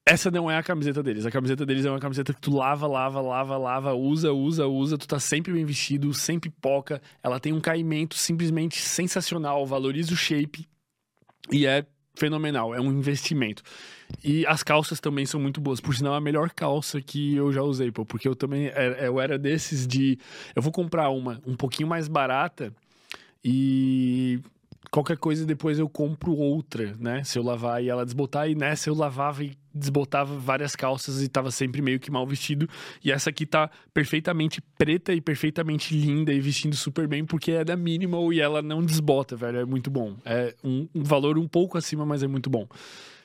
Essa 0.04 0.30
não 0.32 0.50
é 0.50 0.56
a 0.56 0.62
camiseta 0.64 1.00
deles. 1.00 1.24
A 1.26 1.30
camiseta 1.30 1.64
deles 1.64 1.84
é 1.84 1.90
uma 1.90 2.00
camiseta 2.00 2.34
que 2.34 2.40
tu 2.40 2.50
lava, 2.50 2.88
lava, 2.88 3.20
lava, 3.20 3.56
lava, 3.56 3.94
usa, 3.94 4.32
usa, 4.32 4.66
usa. 4.66 4.98
Tu 4.98 5.06
tá 5.06 5.20
sempre 5.20 5.52
bem 5.52 5.64
vestido, 5.64 6.12
sempre 6.12 6.50
poca. 6.50 7.00
Ela 7.22 7.38
tem 7.38 7.52
um 7.52 7.60
caimento 7.60 8.16
simplesmente 8.16 8.80
sensacional, 8.80 9.64
valoriza 9.64 10.12
o 10.12 10.16
shape 10.16 10.66
e 11.50 11.66
é 11.66 11.86
fenomenal, 12.14 12.74
é 12.74 12.80
um 12.80 12.90
investimento. 12.90 13.62
E 14.22 14.46
as 14.46 14.62
calças 14.62 15.00
também 15.00 15.24
são 15.24 15.40
muito 15.40 15.60
boas. 15.60 15.80
Por 15.80 15.94
sinal, 15.94 16.14
a 16.14 16.20
melhor 16.20 16.50
calça 16.50 17.00
que 17.00 17.34
eu 17.34 17.52
já 17.52 17.62
usei, 17.62 17.90
pô, 17.90 18.04
porque 18.04 18.28
eu 18.28 18.36
também 18.36 18.66
é, 18.66 19.06
eu 19.06 19.20
era 19.20 19.38
desses 19.38 19.86
de 19.86 20.18
eu 20.54 20.62
vou 20.62 20.72
comprar 20.72 21.08
uma 21.10 21.40
um 21.46 21.56
pouquinho 21.56 21.88
mais 21.88 22.08
barata 22.08 22.72
e 23.44 24.40
qualquer 24.90 25.16
coisa 25.16 25.46
depois 25.46 25.78
eu 25.78 25.88
compro 25.88 26.34
outra, 26.34 26.94
né? 26.98 27.22
Se 27.24 27.38
eu 27.38 27.42
lavar 27.42 27.82
e 27.82 27.88
ela 27.88 28.04
desbotar. 28.04 28.48
E 28.48 28.54
nessa 28.54 28.90
eu 28.90 28.94
lavava 28.94 29.44
e 29.44 29.56
desbotava 29.74 30.36
várias 30.36 30.76
calças 30.76 31.22
e 31.22 31.28
tava 31.28 31.50
sempre 31.50 31.80
meio 31.80 31.98
que 31.98 32.10
mal 32.10 32.26
vestido. 32.26 32.68
E 33.02 33.10
essa 33.10 33.30
aqui 33.30 33.46
tá 33.46 33.70
perfeitamente 33.94 34.60
preta 34.76 35.12
e 35.12 35.20
perfeitamente 35.20 35.96
linda 35.96 36.32
e 36.32 36.40
vestindo 36.40 36.76
super 36.76 37.06
bem 37.06 37.24
porque 37.24 37.52
é 37.52 37.64
da 37.64 37.76
Minimal 37.76 38.32
e 38.32 38.40
ela 38.40 38.60
não 38.60 38.84
desbota, 38.84 39.36
velho. 39.36 39.58
É 39.58 39.64
muito 39.64 39.90
bom. 39.90 40.16
É 40.24 40.54
um, 40.62 40.88
um 40.94 41.02
valor 41.02 41.38
um 41.38 41.48
pouco 41.48 41.78
acima, 41.78 42.04
mas 42.04 42.22
é 42.22 42.26
muito 42.26 42.50
bom. 42.50 42.66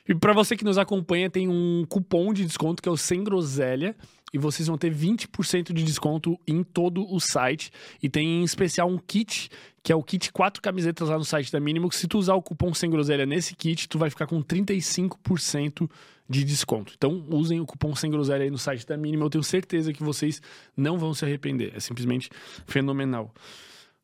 E 0.07 0.15
para 0.15 0.31
você 0.31 0.55
que 0.55 0.63
nos 0.63 0.77
acompanha, 0.77 1.29
tem 1.29 1.49
um 1.49 1.85
cupom 1.89 2.31
de 2.33 2.45
desconto 2.45 2.81
que 2.81 2.87
é 2.87 2.91
o 2.91 2.95
Sem 2.95 3.23
Groselha 3.23 3.93
e 4.33 4.37
vocês 4.37 4.67
vão 4.67 4.77
ter 4.77 4.93
20% 4.93 5.71
de 5.71 5.83
desconto 5.83 6.37
em 6.45 6.63
todo 6.63 7.05
o 7.11 7.19
site. 7.19 7.71
E 8.01 8.09
tem 8.09 8.41
em 8.41 8.43
especial 8.43 8.89
um 8.89 8.97
kit, 8.97 9.49
que 9.81 9.91
é 9.91 9.95
o 9.95 10.03
kit 10.03 10.31
quatro 10.31 10.61
camisetas 10.61 11.07
lá 11.09 11.17
no 11.17 11.23
site 11.23 11.51
da 11.51 11.59
Mínimo. 11.59 11.91
Se 11.91 12.07
tu 12.07 12.17
usar 12.17 12.35
o 12.35 12.41
cupom 12.41 12.73
Sem 12.73 12.89
Groselha 12.89 13.25
nesse 13.25 13.55
kit, 13.55 13.87
tu 13.87 13.97
vai 13.97 14.09
ficar 14.09 14.27
com 14.27 14.43
35% 14.43 15.89
de 16.29 16.43
desconto. 16.43 16.93
Então 16.97 17.25
usem 17.29 17.61
o 17.61 17.65
cupom 17.65 17.95
Sem 17.95 18.11
Groselha 18.11 18.43
aí 18.43 18.51
no 18.51 18.57
site 18.57 18.85
da 18.85 18.97
Mínimo. 18.97 19.23
Eu 19.23 19.29
tenho 19.29 19.43
certeza 19.43 19.93
que 19.93 20.03
vocês 20.03 20.41
não 20.75 20.97
vão 20.97 21.13
se 21.13 21.23
arrepender. 21.23 21.71
É 21.73 21.79
simplesmente 21.79 22.29
fenomenal. 22.65 23.33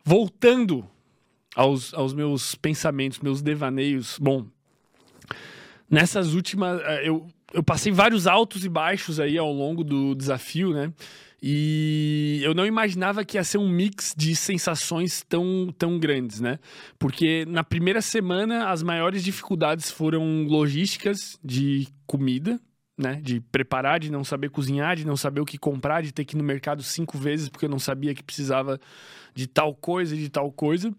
Voltando 0.05 0.87
aos, 1.53 1.93
aos 1.93 2.13
meus 2.13 2.55
pensamentos, 2.55 3.19
meus 3.19 3.41
devaneios. 3.41 4.17
Bom, 4.19 4.47
nessas 5.89 6.33
últimas. 6.33 6.81
Eh, 6.81 7.09
eu 7.09 7.27
eu 7.53 7.63
passei 7.63 7.91
vários 7.91 8.25
altos 8.25 8.65
e 8.65 8.69
baixos 8.69 9.19
aí 9.19 9.37
ao 9.37 9.51
longo 9.51 9.83
do 9.83 10.15
desafio, 10.15 10.73
né? 10.73 10.91
E 11.45 12.39
eu 12.41 12.53
não 12.53 12.65
imaginava 12.65 13.25
que 13.25 13.37
ia 13.37 13.43
ser 13.43 13.57
um 13.57 13.67
mix 13.67 14.13
de 14.17 14.33
sensações 14.33 15.23
tão, 15.27 15.73
tão 15.77 15.99
grandes, 15.99 16.39
né? 16.39 16.57
Porque 16.97 17.45
na 17.45 17.63
primeira 17.63 18.01
semana 18.01 18.69
as 18.69 18.81
maiores 18.81 19.23
dificuldades 19.23 19.91
foram 19.91 20.45
logísticas 20.47 21.37
de 21.43 21.89
comida, 22.07 22.59
né? 22.97 23.19
De 23.21 23.41
preparar, 23.41 23.99
de 23.99 24.09
não 24.09 24.23
saber 24.23 24.49
cozinhar, 24.51 24.95
de 24.95 25.05
não 25.05 25.17
saber 25.17 25.41
o 25.41 25.45
que 25.45 25.57
comprar, 25.57 26.01
de 26.01 26.13
ter 26.13 26.23
que 26.23 26.35
ir 26.35 26.37
no 26.37 26.45
mercado 26.45 26.81
cinco 26.81 27.17
vezes 27.17 27.49
porque 27.49 27.65
eu 27.65 27.69
não 27.69 27.79
sabia 27.79 28.15
que 28.15 28.23
precisava 28.23 28.79
de 29.35 29.45
tal 29.45 29.75
coisa 29.75 30.15
e 30.15 30.19
de 30.19 30.29
tal 30.29 30.49
coisa. 30.49 30.95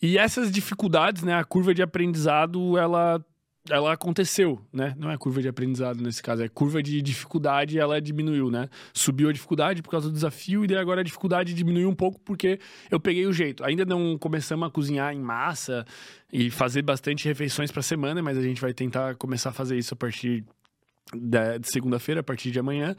E 0.00 0.16
essas 0.16 0.50
dificuldades, 0.50 1.22
né? 1.22 1.34
A 1.34 1.44
curva 1.44 1.74
de 1.74 1.82
aprendizado, 1.82 2.78
ela 2.78 3.22
ela 3.70 3.92
aconteceu, 3.92 4.60
né? 4.72 4.94
Não 4.98 5.10
é 5.10 5.16
curva 5.16 5.40
de 5.40 5.48
aprendizado 5.48 6.02
nesse 6.02 6.22
caso, 6.22 6.42
é 6.42 6.48
curva 6.48 6.82
de 6.82 7.00
dificuldade, 7.00 7.78
ela 7.78 8.00
diminuiu, 8.00 8.50
né? 8.50 8.68
Subiu 8.92 9.28
a 9.28 9.32
dificuldade 9.32 9.82
por 9.82 9.90
causa 9.90 10.08
do 10.08 10.12
desafio 10.12 10.64
e 10.64 10.66
daí 10.66 10.78
agora 10.78 11.00
a 11.00 11.04
dificuldade 11.04 11.54
diminuiu 11.54 11.88
um 11.88 11.94
pouco 11.94 12.20
porque 12.20 12.58
eu 12.90 12.98
peguei 12.98 13.24
o 13.26 13.32
jeito. 13.32 13.64
Ainda 13.64 13.84
não 13.84 14.18
começamos 14.18 14.66
a 14.66 14.70
cozinhar 14.70 15.14
em 15.14 15.20
massa 15.20 15.84
e 16.32 16.50
fazer 16.50 16.82
bastante 16.82 17.28
refeições 17.28 17.70
para 17.70 17.82
semana, 17.82 18.20
mas 18.20 18.36
a 18.36 18.42
gente 18.42 18.60
vai 18.60 18.74
tentar 18.74 19.14
começar 19.14 19.50
a 19.50 19.52
fazer 19.52 19.78
isso 19.78 19.94
a 19.94 19.96
partir 19.96 20.44
de 21.14 21.72
segunda-feira, 21.72 22.20
a 22.20 22.24
partir 22.24 22.50
de 22.50 22.58
amanhã. 22.58 22.96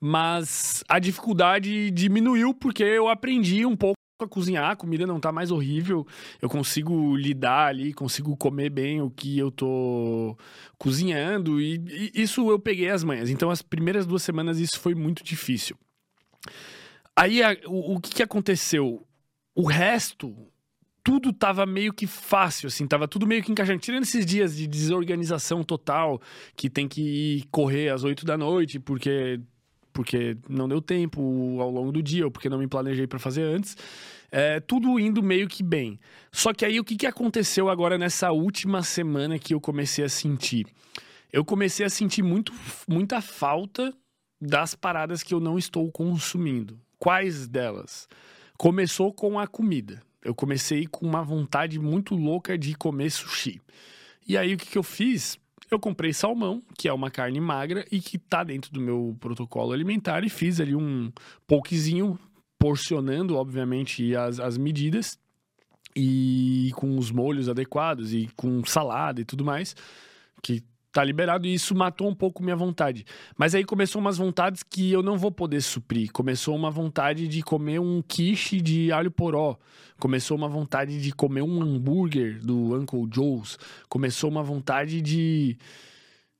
Mas 0.00 0.82
a 0.88 0.98
dificuldade 0.98 1.90
diminuiu 1.90 2.52
porque 2.54 2.82
eu 2.82 3.08
aprendi 3.08 3.64
um 3.64 3.76
pouco 3.76 3.99
a 4.24 4.28
cozinhar, 4.28 4.70
a 4.70 4.76
comida 4.76 5.06
não 5.06 5.20
tá 5.20 5.32
mais 5.32 5.50
horrível, 5.50 6.06
eu 6.40 6.48
consigo 6.48 7.16
lidar 7.16 7.68
ali, 7.68 7.92
consigo 7.92 8.36
comer 8.36 8.70
bem 8.70 9.00
o 9.00 9.10
que 9.10 9.38
eu 9.38 9.50
tô 9.50 10.36
cozinhando 10.78 11.60
e, 11.60 11.82
e 12.14 12.22
isso 12.22 12.50
eu 12.50 12.58
peguei 12.58 12.90
as 12.90 13.04
manhas. 13.04 13.30
Então 13.30 13.50
as 13.50 13.62
primeiras 13.62 14.06
duas 14.06 14.22
semanas 14.22 14.58
isso 14.58 14.78
foi 14.78 14.94
muito 14.94 15.22
difícil. 15.22 15.76
Aí 17.16 17.42
a, 17.42 17.56
o, 17.66 17.96
o 17.96 18.00
que, 18.00 18.14
que 18.14 18.22
aconteceu? 18.22 19.06
O 19.54 19.66
resto 19.66 20.34
tudo 21.02 21.32
tava 21.32 21.64
meio 21.66 21.92
que 21.92 22.06
fácil, 22.06 22.68
assim, 22.68 22.86
tava 22.86 23.08
tudo 23.08 23.26
meio 23.26 23.42
que 23.42 23.50
encaixando. 23.50 23.80
Tirando 23.80 24.02
esses 24.02 24.24
dias 24.24 24.56
de 24.56 24.66
desorganização 24.66 25.62
total, 25.62 26.20
que 26.54 26.68
tem 26.68 26.86
que 26.86 27.00
ir 27.00 27.44
correr 27.50 27.88
às 27.88 28.04
oito 28.04 28.24
da 28.24 28.36
noite, 28.36 28.78
porque 28.78 29.40
porque 30.00 30.34
não 30.48 30.66
deu 30.66 30.80
tempo 30.80 31.20
ao 31.60 31.70
longo 31.70 31.92
do 31.92 32.02
dia, 32.02 32.24
ou 32.24 32.30
porque 32.30 32.48
não 32.48 32.56
me 32.56 32.66
planejei 32.66 33.06
para 33.06 33.18
fazer 33.18 33.42
antes. 33.42 33.76
É, 34.32 34.58
tudo 34.58 34.98
indo 34.98 35.22
meio 35.22 35.46
que 35.46 35.62
bem. 35.62 36.00
Só 36.32 36.54
que 36.54 36.64
aí 36.64 36.80
o 36.80 36.84
que, 36.84 36.96
que 36.96 37.06
aconteceu 37.06 37.68
agora 37.68 37.98
nessa 37.98 38.32
última 38.32 38.82
semana 38.82 39.38
que 39.38 39.52
eu 39.52 39.60
comecei 39.60 40.02
a 40.02 40.08
sentir? 40.08 40.66
Eu 41.30 41.44
comecei 41.44 41.84
a 41.84 41.90
sentir 41.90 42.22
muito, 42.22 42.50
muita 42.88 43.20
falta 43.20 43.92
das 44.40 44.74
paradas 44.74 45.22
que 45.22 45.34
eu 45.34 45.40
não 45.40 45.58
estou 45.58 45.92
consumindo. 45.92 46.80
Quais 46.98 47.46
delas? 47.46 48.08
Começou 48.56 49.12
com 49.12 49.38
a 49.38 49.46
comida. 49.46 50.02
Eu 50.24 50.34
comecei 50.34 50.86
com 50.86 51.04
uma 51.04 51.22
vontade 51.22 51.78
muito 51.78 52.14
louca 52.14 52.56
de 52.56 52.74
comer 52.74 53.10
sushi. 53.10 53.60
E 54.26 54.38
aí 54.38 54.54
o 54.54 54.56
que, 54.56 54.64
que 54.64 54.78
eu 54.78 54.82
fiz? 54.82 55.38
Eu 55.70 55.78
comprei 55.78 56.12
salmão, 56.12 56.62
que 56.76 56.88
é 56.88 56.92
uma 56.92 57.10
carne 57.10 57.40
magra 57.40 57.86
e 57.92 58.00
que 58.00 58.18
tá 58.18 58.42
dentro 58.42 58.72
do 58.72 58.80
meu 58.80 59.16
protocolo 59.20 59.72
alimentar, 59.72 60.24
e 60.24 60.28
fiz 60.28 60.60
ali 60.60 60.74
um 60.74 61.12
pouquinho, 61.46 62.18
porcionando, 62.58 63.36
obviamente, 63.36 64.14
as, 64.16 64.40
as 64.40 64.58
medidas, 64.58 65.18
e 65.94 66.72
com 66.74 66.98
os 66.98 67.10
molhos 67.10 67.48
adequados, 67.48 68.12
e 68.12 68.28
com 68.36 68.64
salada 68.64 69.20
e 69.20 69.24
tudo 69.24 69.44
mais, 69.44 69.76
que 70.42 70.62
tá 70.92 71.04
liberado 71.04 71.46
e 71.46 71.54
isso 71.54 71.74
matou 71.74 72.08
um 72.08 72.14
pouco 72.14 72.42
minha 72.42 72.56
vontade. 72.56 73.04
Mas 73.36 73.54
aí 73.54 73.64
começou 73.64 74.00
umas 74.00 74.18
vontades 74.18 74.62
que 74.62 74.90
eu 74.90 75.02
não 75.02 75.16
vou 75.16 75.30
poder 75.30 75.60
suprir. 75.60 76.10
Começou 76.12 76.54
uma 76.56 76.70
vontade 76.70 77.28
de 77.28 77.42
comer 77.42 77.80
um 77.80 78.02
quiche 78.02 78.60
de 78.60 78.90
alho 78.92 79.10
poró. 79.10 79.56
Começou 79.98 80.36
uma 80.36 80.48
vontade 80.48 81.00
de 81.00 81.12
comer 81.12 81.42
um 81.42 81.62
hambúrguer 81.62 82.40
do 82.40 82.74
Uncle 82.74 83.08
Joe's. 83.12 83.58
Começou 83.88 84.30
uma 84.30 84.42
vontade 84.42 85.00
de 85.00 85.56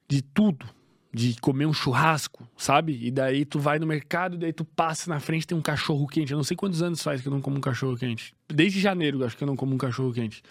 de 0.09 0.23
tudo, 0.23 0.67
de 1.15 1.37
comer 1.41 1.67
um 1.67 1.73
churrasco, 1.73 2.45
sabe? 2.57 2.99
E 3.01 3.13
daí 3.13 3.45
tu 3.45 3.61
vai 3.61 3.79
no 3.79 3.87
mercado, 3.87 4.37
daí 4.37 4.53
tu 4.53 4.65
passa 4.65 5.09
na 5.09 5.21
frente 5.21 5.47
tem 5.47 5.57
um 5.57 5.63
cachorro 5.63 6.05
quente. 6.09 6.33
Eu 6.33 6.37
não 6.37 6.43
sei 6.43 6.57
quantos 6.57 6.83
anos 6.83 7.01
faz 7.01 7.21
que 7.21 7.29
eu 7.29 7.33
não 7.33 7.41
como 7.41 7.57
um 7.57 7.61
cachorro 7.61 7.97
quente. 7.97 8.35
Desde 8.49 8.81
janeiro, 8.81 9.25
acho 9.25 9.37
que 9.37 9.45
eu 9.45 9.47
não 9.47 9.55
como 9.55 9.73
um 9.73 9.79
cachorro 9.79 10.13
quente. 10.13 10.43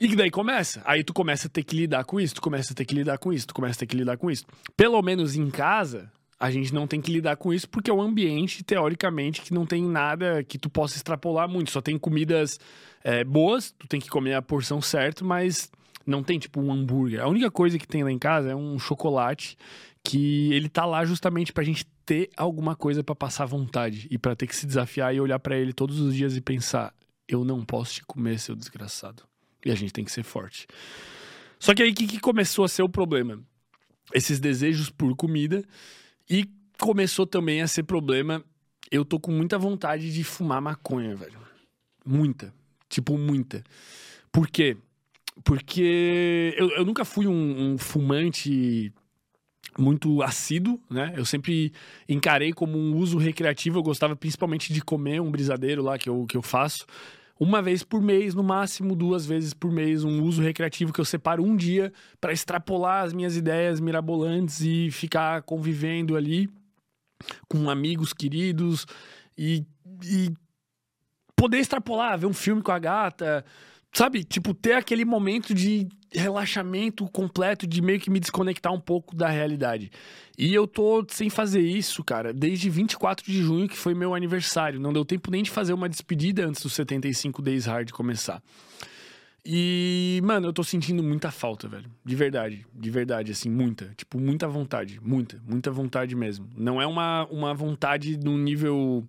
E 0.00 0.14
daí 0.14 0.30
começa. 0.30 0.80
Aí 0.84 1.02
tu 1.02 1.12
começa 1.12 1.48
a 1.48 1.50
ter 1.50 1.64
que 1.64 1.74
lidar 1.74 2.04
com 2.04 2.20
isso, 2.20 2.36
tu 2.36 2.42
começa 2.42 2.72
a 2.72 2.76
ter 2.76 2.84
que 2.84 2.94
lidar 2.94 3.18
com 3.18 3.32
isso, 3.32 3.48
tu 3.48 3.54
começa 3.54 3.76
a 3.76 3.80
ter 3.80 3.86
que 3.86 3.96
lidar 3.96 4.16
com 4.16 4.30
isso. 4.30 4.44
Pelo 4.76 5.02
menos 5.02 5.34
em 5.34 5.50
casa, 5.50 6.10
a 6.38 6.50
gente 6.50 6.72
não 6.72 6.86
tem 6.86 7.00
que 7.00 7.10
lidar 7.10 7.36
com 7.36 7.52
isso 7.52 7.68
porque 7.68 7.90
é 7.90 7.94
um 7.94 8.00
ambiente, 8.00 8.62
teoricamente, 8.62 9.42
que 9.42 9.52
não 9.52 9.66
tem 9.66 9.82
nada 9.82 10.44
que 10.44 10.56
tu 10.56 10.70
possa 10.70 10.96
extrapolar 10.96 11.48
muito. 11.48 11.72
Só 11.72 11.80
tem 11.80 11.98
comidas 11.98 12.60
é, 13.02 13.24
boas, 13.24 13.72
tu 13.76 13.88
tem 13.88 14.00
que 14.00 14.08
comer 14.08 14.34
a 14.34 14.42
porção 14.42 14.80
certa, 14.80 15.24
mas 15.24 15.70
não 16.06 16.22
tem 16.22 16.38
tipo 16.38 16.60
um 16.60 16.72
hambúrguer. 16.72 17.20
A 17.20 17.28
única 17.28 17.50
coisa 17.50 17.76
que 17.76 17.86
tem 17.86 18.04
lá 18.04 18.12
em 18.12 18.18
casa 18.18 18.50
é 18.50 18.54
um 18.54 18.78
chocolate 18.78 19.58
que 20.04 20.52
ele 20.52 20.68
tá 20.68 20.86
lá 20.86 21.04
justamente 21.04 21.52
pra 21.52 21.64
gente 21.64 21.84
ter 22.06 22.30
alguma 22.36 22.76
coisa 22.76 23.02
para 23.02 23.16
passar 23.16 23.46
vontade 23.46 24.06
e 24.10 24.16
para 24.16 24.36
ter 24.36 24.46
que 24.46 24.54
se 24.54 24.64
desafiar 24.64 25.12
e 25.12 25.20
olhar 25.20 25.40
para 25.40 25.56
ele 25.56 25.72
todos 25.72 25.98
os 25.98 26.14
dias 26.14 26.36
e 26.36 26.40
pensar: 26.40 26.94
eu 27.28 27.44
não 27.44 27.64
posso 27.64 27.94
te 27.94 28.04
comer, 28.04 28.38
seu 28.38 28.54
desgraçado. 28.54 29.24
E 29.68 29.70
a 29.70 29.74
gente 29.74 29.92
tem 29.92 30.02
que 30.02 30.10
ser 30.10 30.22
forte. 30.22 30.66
Só 31.60 31.74
que 31.74 31.82
aí 31.82 31.92
que, 31.92 32.06
que 32.06 32.18
começou 32.18 32.64
a 32.64 32.68
ser 32.68 32.82
o 32.82 32.88
problema? 32.88 33.38
Esses 34.14 34.40
desejos 34.40 34.88
por 34.88 35.14
comida. 35.14 35.62
E 36.28 36.46
começou 36.80 37.26
também 37.26 37.60
a 37.60 37.68
ser 37.68 37.82
problema. 37.82 38.42
Eu 38.90 39.04
tô 39.04 39.20
com 39.20 39.30
muita 39.30 39.58
vontade 39.58 40.10
de 40.10 40.24
fumar 40.24 40.62
maconha, 40.62 41.14
velho. 41.14 41.38
Muita. 42.02 42.54
Tipo, 42.88 43.18
muita. 43.18 43.62
Por 44.32 44.48
quê? 44.48 44.74
Porque 45.44 46.54
eu, 46.56 46.70
eu 46.70 46.84
nunca 46.86 47.04
fui 47.04 47.26
um, 47.26 47.74
um 47.74 47.76
fumante 47.76 48.90
muito 49.78 50.22
assíduo, 50.22 50.80
né? 50.88 51.12
Eu 51.14 51.26
sempre 51.26 51.74
encarei 52.08 52.54
como 52.54 52.78
um 52.78 52.96
uso 52.96 53.18
recreativo. 53.18 53.78
Eu 53.78 53.82
gostava 53.82 54.16
principalmente 54.16 54.72
de 54.72 54.80
comer 54.80 55.20
um 55.20 55.30
brisadeiro 55.30 55.82
lá 55.82 55.98
que 55.98 56.08
eu, 56.08 56.24
que 56.24 56.38
eu 56.38 56.42
faço 56.42 56.86
uma 57.38 57.62
vez 57.62 57.82
por 57.82 58.02
mês, 58.02 58.34
no 58.34 58.42
máximo 58.42 58.96
duas 58.96 59.24
vezes 59.24 59.54
por 59.54 59.70
mês, 59.70 60.02
um 60.02 60.22
uso 60.24 60.42
recreativo 60.42 60.92
que 60.92 61.00
eu 61.00 61.04
separo 61.04 61.44
um 61.44 61.56
dia 61.56 61.92
para 62.20 62.32
extrapolar 62.32 63.04
as 63.04 63.12
minhas 63.12 63.36
ideias 63.36 63.78
mirabolantes 63.78 64.60
e 64.60 64.90
ficar 64.90 65.42
convivendo 65.42 66.16
ali 66.16 66.50
com 67.48 67.70
amigos 67.70 68.12
queridos 68.12 68.86
e, 69.36 69.64
e 70.04 70.32
poder 71.36 71.58
extrapolar, 71.58 72.18
ver 72.18 72.26
um 72.26 72.34
filme 72.34 72.60
com 72.60 72.72
a 72.72 72.78
gata, 72.78 73.44
sabe? 73.92 74.24
Tipo, 74.24 74.54
ter 74.54 74.74
aquele 74.74 75.04
momento 75.04 75.54
de 75.54 75.88
relaxamento 76.12 77.06
completo, 77.10 77.66
de 77.66 77.82
meio 77.82 78.00
que 78.00 78.10
me 78.10 78.18
desconectar 78.18 78.72
um 78.72 78.80
pouco 78.80 79.14
da 79.14 79.28
realidade. 79.28 79.90
E 80.36 80.54
eu 80.54 80.66
tô 80.66 81.04
sem 81.08 81.28
fazer 81.28 81.60
isso, 81.60 82.02
cara, 82.02 82.32
desde 82.32 82.70
24 82.70 83.24
de 83.24 83.42
junho, 83.42 83.68
que 83.68 83.76
foi 83.76 83.94
meu 83.94 84.14
aniversário. 84.14 84.80
Não 84.80 84.92
deu 84.92 85.04
tempo 85.04 85.30
nem 85.30 85.42
de 85.42 85.50
fazer 85.50 85.72
uma 85.72 85.88
despedida 85.88 86.46
antes 86.46 86.62
dos 86.62 86.72
75 86.72 87.42
Days 87.42 87.66
Hard 87.66 87.90
começar. 87.90 88.42
E, 89.44 90.20
mano, 90.24 90.48
eu 90.48 90.52
tô 90.52 90.62
sentindo 90.62 91.02
muita 91.02 91.30
falta, 91.30 91.68
velho. 91.68 91.90
De 92.04 92.14
verdade, 92.14 92.66
de 92.74 92.90
verdade, 92.90 93.32
assim, 93.32 93.48
muita. 93.48 93.92
Tipo, 93.96 94.20
muita 94.20 94.46
vontade, 94.46 95.00
muita, 95.02 95.40
muita 95.46 95.70
vontade 95.70 96.14
mesmo. 96.14 96.48
Não 96.56 96.80
é 96.80 96.86
uma, 96.86 97.26
uma 97.26 97.54
vontade 97.54 98.18
num 98.18 98.36
nível 98.36 99.06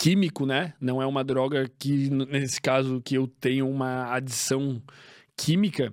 químico, 0.00 0.46
né? 0.46 0.72
Não 0.80 1.02
é 1.02 1.04
uma 1.04 1.22
droga 1.22 1.70
que, 1.78 2.08
nesse 2.08 2.58
caso, 2.58 3.02
que 3.04 3.14
eu 3.16 3.26
tenho 3.26 3.68
uma 3.68 4.10
adição 4.14 4.82
química, 5.36 5.92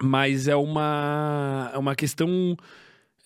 mas 0.00 0.48
é 0.48 0.56
uma, 0.56 1.70
é 1.74 1.76
uma 1.76 1.94
questão 1.94 2.56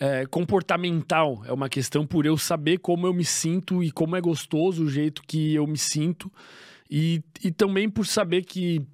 é, 0.00 0.26
comportamental. 0.26 1.44
É 1.46 1.52
uma 1.52 1.68
questão 1.68 2.04
por 2.04 2.26
eu 2.26 2.36
saber 2.36 2.78
como 2.78 3.06
eu 3.06 3.14
me 3.14 3.24
sinto 3.24 3.80
e 3.80 3.92
como 3.92 4.16
é 4.16 4.20
gostoso 4.20 4.82
o 4.82 4.90
jeito 4.90 5.22
que 5.22 5.54
eu 5.54 5.68
me 5.68 5.78
sinto. 5.78 6.32
E, 6.90 7.22
e 7.44 7.52
também 7.52 7.88
por 7.88 8.04
saber 8.04 8.44
que 8.44 8.84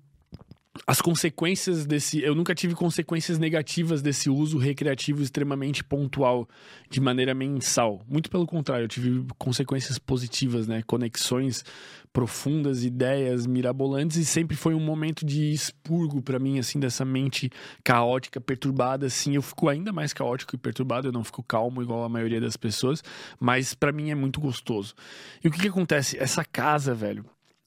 as 0.87 1.01
consequências 1.01 1.87
desse. 1.87 2.21
Eu 2.23 2.35
nunca 2.35 2.55
tive 2.55 2.75
consequências 2.75 3.39
negativas 3.39 4.03
desse 4.03 4.31
uso 4.31 4.59
recreativo 4.59 5.23
extremamente 5.23 5.83
pontual, 5.83 6.49
de 6.91 7.01
maneira 7.01 7.35
mensal. 7.35 8.03
Muito 8.09 8.31
pelo 8.31 8.47
contrário, 8.47 8.85
eu 8.85 8.89
tive 8.89 9.25
consequências 9.39 9.99
positivas, 9.99 10.67
né? 10.67 10.83
Conexões 10.87 11.65
profundas, 12.13 12.85
ideias 12.85 13.47
mirabolantes, 13.47 14.17
e 14.17 14.25
sempre 14.25 14.57
foi 14.57 14.75
um 14.75 14.81
momento 14.81 15.25
de 15.25 15.53
expurgo 15.53 16.23
para 16.23 16.39
mim, 16.39 16.59
assim, 16.59 16.81
dessa 16.81 17.05
mente 17.05 17.51
caótica, 17.85 18.41
perturbada, 18.41 19.07
assim. 19.07 19.35
Eu 19.35 19.43
fico 19.43 19.69
ainda 19.69 19.93
mais 19.93 20.13
caótico 20.13 20.55
e 20.55 20.59
perturbado, 20.59 21.09
eu 21.09 21.13
não 21.13 21.23
fico 21.23 21.43
calmo 21.43 21.83
igual 21.83 22.05
a 22.05 22.09
maioria 22.09 22.41
das 22.41 22.57
pessoas, 22.57 23.03
mas 23.39 23.75
para 23.75 23.93
mim 23.93 24.11
é 24.11 24.15
muito 24.15 24.41
gostoso. 24.41 24.95
E 25.43 25.49
o 25.49 25.51
que 25.51 25.61
que 25.61 25.69
acontece? 25.69 26.19
Essa 26.19 26.45
casa, 26.45 26.95
velho, 26.95 27.25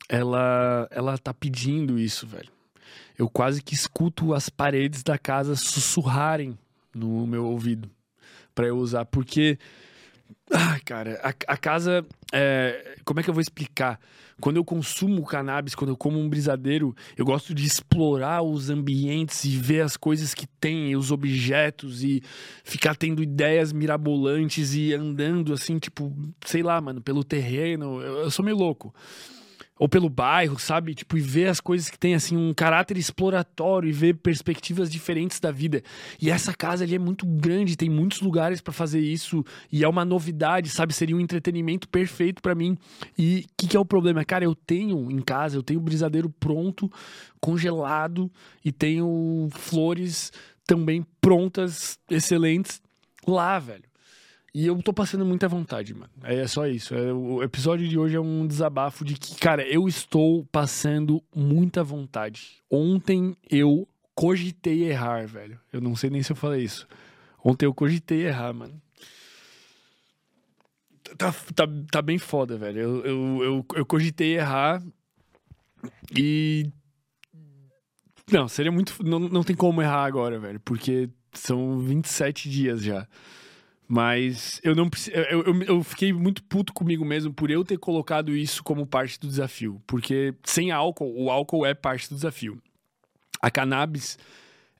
ela, 0.09 0.87
ela 0.91 1.17
tá 1.17 1.33
pedindo 1.33 1.99
isso, 1.99 2.25
velho 2.27 2.60
eu 3.17 3.29
quase 3.29 3.61
que 3.61 3.73
escuto 3.73 4.33
as 4.33 4.49
paredes 4.49 5.03
da 5.03 5.17
casa 5.17 5.55
sussurrarem 5.55 6.57
no 6.93 7.25
meu 7.25 7.45
ouvido 7.45 7.89
para 8.53 8.67
eu 8.67 8.77
usar, 8.77 9.05
porque 9.05 9.57
ah, 10.51 10.79
cara, 10.83 11.19
a, 11.23 11.53
a 11.53 11.57
casa. 11.57 12.05
É, 12.33 12.97
como 13.05 13.19
é 13.19 13.23
que 13.23 13.29
eu 13.29 13.33
vou 13.33 13.41
explicar? 13.41 13.99
Quando 14.39 14.57
eu 14.57 14.65
consumo 14.65 15.23
cannabis, 15.23 15.75
quando 15.75 15.91
eu 15.91 15.97
como 15.97 16.19
um 16.19 16.27
brisadeiro, 16.27 16.95
eu 17.15 17.23
gosto 17.23 17.53
de 17.53 17.65
explorar 17.65 18.41
os 18.41 18.69
ambientes 18.69 19.45
e 19.45 19.49
ver 19.55 19.81
as 19.81 19.95
coisas 19.95 20.33
que 20.33 20.47
tem, 20.59 20.95
os 20.95 21.11
objetos 21.11 22.03
e 22.03 22.23
ficar 22.63 22.95
tendo 22.95 23.21
ideias 23.21 23.71
mirabolantes 23.71 24.73
e 24.73 24.93
andando 24.93 25.53
assim, 25.53 25.77
tipo, 25.77 26.11
sei 26.43 26.63
lá, 26.63 26.81
mano, 26.81 27.01
pelo 27.01 27.23
terreno. 27.23 28.01
Eu, 28.01 28.17
eu 28.23 28.31
sou 28.31 28.43
meio 28.43 28.57
louco 28.57 28.93
ou 29.81 29.89
pelo 29.89 30.11
bairro, 30.11 30.59
sabe? 30.59 30.93
Tipo, 30.93 31.17
e 31.17 31.21
ver 31.21 31.47
as 31.47 31.59
coisas 31.59 31.89
que 31.89 31.97
tem, 31.97 32.13
assim, 32.13 32.37
um 32.37 32.53
caráter 32.53 32.97
exploratório 32.97 33.89
e 33.89 33.91
ver 33.91 34.13
perspectivas 34.13 34.91
diferentes 34.91 35.39
da 35.39 35.51
vida. 35.51 35.81
E 36.21 36.29
essa 36.29 36.53
casa 36.53 36.83
ali 36.83 36.93
é 36.93 36.99
muito 36.99 37.25
grande, 37.25 37.75
tem 37.75 37.89
muitos 37.89 38.21
lugares 38.21 38.61
para 38.61 38.71
fazer 38.71 38.99
isso 38.99 39.43
e 39.71 39.83
é 39.83 39.87
uma 39.87 40.05
novidade, 40.05 40.69
sabe? 40.69 40.93
Seria 40.93 41.15
um 41.15 41.19
entretenimento 41.19 41.89
perfeito 41.89 42.43
para 42.43 42.53
mim. 42.53 42.77
E 43.17 43.47
o 43.49 43.53
que, 43.57 43.67
que 43.69 43.75
é 43.75 43.79
o 43.79 43.83
problema? 43.83 44.23
Cara, 44.23 44.45
eu 44.45 44.53
tenho 44.53 45.09
em 45.09 45.19
casa, 45.19 45.57
eu 45.57 45.63
tenho 45.63 45.79
o 45.79 45.83
brisadeiro 45.83 46.29
pronto, 46.29 46.87
congelado 47.39 48.31
e 48.63 48.71
tenho 48.71 49.49
flores 49.49 50.31
também 50.67 51.03
prontas, 51.19 51.97
excelentes 52.07 52.79
lá, 53.25 53.57
velho. 53.57 53.90
E 54.53 54.65
eu 54.65 54.81
tô 54.83 54.91
passando 54.91 55.25
muita 55.25 55.47
vontade, 55.47 55.93
mano. 55.93 56.11
É 56.23 56.45
só 56.45 56.67
isso. 56.67 56.93
É, 56.93 57.13
o 57.13 57.41
episódio 57.41 57.87
de 57.87 57.97
hoje 57.97 58.17
é 58.17 58.19
um 58.19 58.45
desabafo 58.45 59.05
de 59.05 59.15
que, 59.15 59.35
cara, 59.35 59.65
eu 59.65 59.87
estou 59.87 60.45
passando 60.51 61.23
muita 61.33 61.83
vontade. 61.83 62.57
Ontem 62.69 63.35
eu 63.49 63.87
cogitei 64.13 64.83
errar, 64.83 65.25
velho. 65.25 65.57
Eu 65.71 65.79
não 65.79 65.95
sei 65.95 66.09
nem 66.09 66.21
se 66.21 66.33
eu 66.33 66.35
falei 66.35 66.63
isso. 66.63 66.85
Ontem 67.43 67.65
eu 67.65 67.73
cogitei 67.73 68.25
errar, 68.27 68.53
mano. 68.53 68.81
Tá, 71.17 71.33
tá, 71.55 71.67
tá 71.89 72.01
bem 72.01 72.17
foda, 72.17 72.57
velho. 72.57 72.79
Eu, 72.79 73.05
eu, 73.05 73.43
eu, 73.43 73.65
eu 73.75 73.85
cogitei 73.85 74.35
errar 74.37 74.83
e. 76.15 76.69
Não, 78.29 78.49
seria 78.49 78.71
muito. 78.71 79.01
Não, 79.01 79.19
não 79.19 79.43
tem 79.43 79.55
como 79.55 79.81
errar 79.81 80.03
agora, 80.03 80.37
velho. 80.39 80.59
Porque 80.59 81.09
são 81.33 81.79
27 81.79 82.49
dias 82.49 82.83
já. 82.83 83.07
Mas 83.93 84.61
eu 84.63 84.73
não 84.73 84.89
eu, 85.11 85.41
eu, 85.41 85.63
eu, 85.63 85.83
fiquei 85.83 86.13
muito 86.13 86.41
puto 86.43 86.71
comigo 86.71 87.03
mesmo 87.03 87.33
por 87.33 87.51
eu 87.51 87.61
ter 87.61 87.77
colocado 87.77 88.33
isso 88.33 88.63
como 88.63 88.87
parte 88.87 89.19
do 89.19 89.27
desafio. 89.27 89.81
Porque 89.85 90.33
sem 90.45 90.71
álcool, 90.71 91.13
o 91.21 91.29
álcool 91.29 91.65
é 91.65 91.73
parte 91.73 92.07
do 92.07 92.15
desafio. 92.15 92.61
A 93.41 93.51
cannabis 93.51 94.17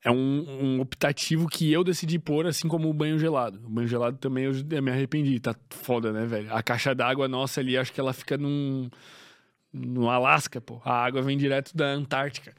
é 0.01 0.09
um, 0.09 0.45
um 0.47 0.79
optativo 0.79 1.49
que 1.49 1.69
eu 1.69 1.83
decidi 1.83 2.17
pôr, 2.17 2.47
assim 2.47 2.69
como 2.69 2.89
o 2.89 2.93
banho 2.93 3.19
gelado. 3.19 3.59
O 3.65 3.69
banho 3.69 3.87
gelado 3.89 4.17
também 4.17 4.45
eu, 4.45 4.53
eu 4.53 4.81
me 4.81 4.91
arrependi. 4.91 5.41
Tá 5.41 5.53
foda, 5.71 6.13
né, 6.13 6.25
velho? 6.25 6.47
A 6.53 6.63
caixa 6.63 6.95
d'água 6.95 7.27
nossa 7.27 7.59
ali, 7.59 7.77
acho 7.77 7.91
que 7.91 7.99
ela 7.99 8.13
fica 8.13 8.37
num. 8.37 8.89
no 9.73 10.09
Alasca, 10.09 10.61
pô. 10.61 10.81
A 10.85 11.03
água 11.03 11.21
vem 11.21 11.37
direto 11.37 11.75
da 11.75 11.87
Antártica. 11.87 12.55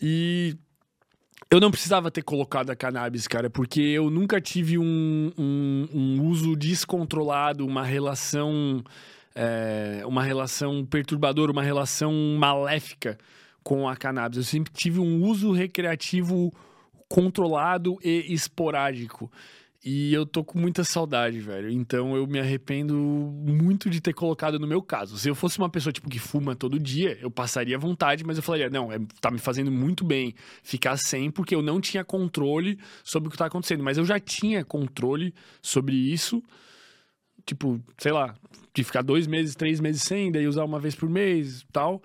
E 0.00 0.56
eu 1.52 1.60
não 1.60 1.70
precisava 1.70 2.10
ter 2.10 2.22
colocado 2.22 2.70
a 2.70 2.74
cannabis, 2.74 3.28
cara, 3.28 3.50
porque 3.50 3.82
eu 3.82 4.08
nunca 4.08 4.40
tive 4.40 4.78
um, 4.78 5.30
um, 5.36 5.86
um 5.92 6.26
uso 6.26 6.56
descontrolado, 6.56 7.66
uma 7.66 7.84
relação. 7.84 8.82
É, 9.34 10.02
uma 10.06 10.22
relação 10.22 10.84
perturbadora, 10.84 11.52
uma 11.52 11.62
relação 11.62 12.12
maléfica 12.38 13.18
com 13.62 13.86
a 13.86 13.96
cannabis. 13.96 14.38
Eu 14.38 14.44
sempre 14.44 14.72
tive 14.72 14.98
um 14.98 15.22
uso 15.24 15.52
recreativo 15.52 16.52
controlado 17.06 17.98
e 18.02 18.32
esporádico. 18.32 19.30
E 19.84 20.14
eu 20.14 20.24
tô 20.24 20.44
com 20.44 20.60
muita 20.60 20.84
saudade, 20.84 21.40
velho. 21.40 21.68
Então 21.68 22.14
eu 22.14 22.24
me 22.24 22.38
arrependo 22.38 22.94
muito 22.94 23.90
de 23.90 24.00
ter 24.00 24.12
colocado 24.12 24.56
no 24.58 24.66
meu 24.66 24.80
caso. 24.80 25.18
Se 25.18 25.28
eu 25.28 25.34
fosse 25.34 25.58
uma 25.58 25.68
pessoa, 25.68 25.92
tipo, 25.92 26.08
que 26.08 26.20
fuma 26.20 26.54
todo 26.54 26.78
dia, 26.78 27.18
eu 27.20 27.28
passaria 27.30 27.76
vontade, 27.76 28.22
mas 28.24 28.36
eu 28.36 28.44
falaria, 28.44 28.70
não, 28.70 28.92
é, 28.92 29.00
tá 29.20 29.28
me 29.28 29.38
fazendo 29.38 29.72
muito 29.72 30.04
bem 30.04 30.34
ficar 30.62 30.96
sem, 30.96 31.32
porque 31.32 31.52
eu 31.52 31.62
não 31.62 31.80
tinha 31.80 32.04
controle 32.04 32.78
sobre 33.02 33.28
o 33.28 33.32
que 33.32 33.36
tá 33.36 33.46
acontecendo. 33.46 33.82
Mas 33.82 33.98
eu 33.98 34.04
já 34.04 34.20
tinha 34.20 34.64
controle 34.64 35.34
sobre 35.60 35.96
isso. 35.96 36.40
Tipo, 37.44 37.80
sei 37.98 38.12
lá, 38.12 38.36
de 38.72 38.84
ficar 38.84 39.02
dois 39.02 39.26
meses, 39.26 39.56
três 39.56 39.80
meses 39.80 40.02
sem, 40.02 40.30
daí 40.30 40.46
usar 40.46 40.64
uma 40.64 40.78
vez 40.78 40.94
por 40.94 41.10
mês 41.10 41.66
tal. 41.72 42.00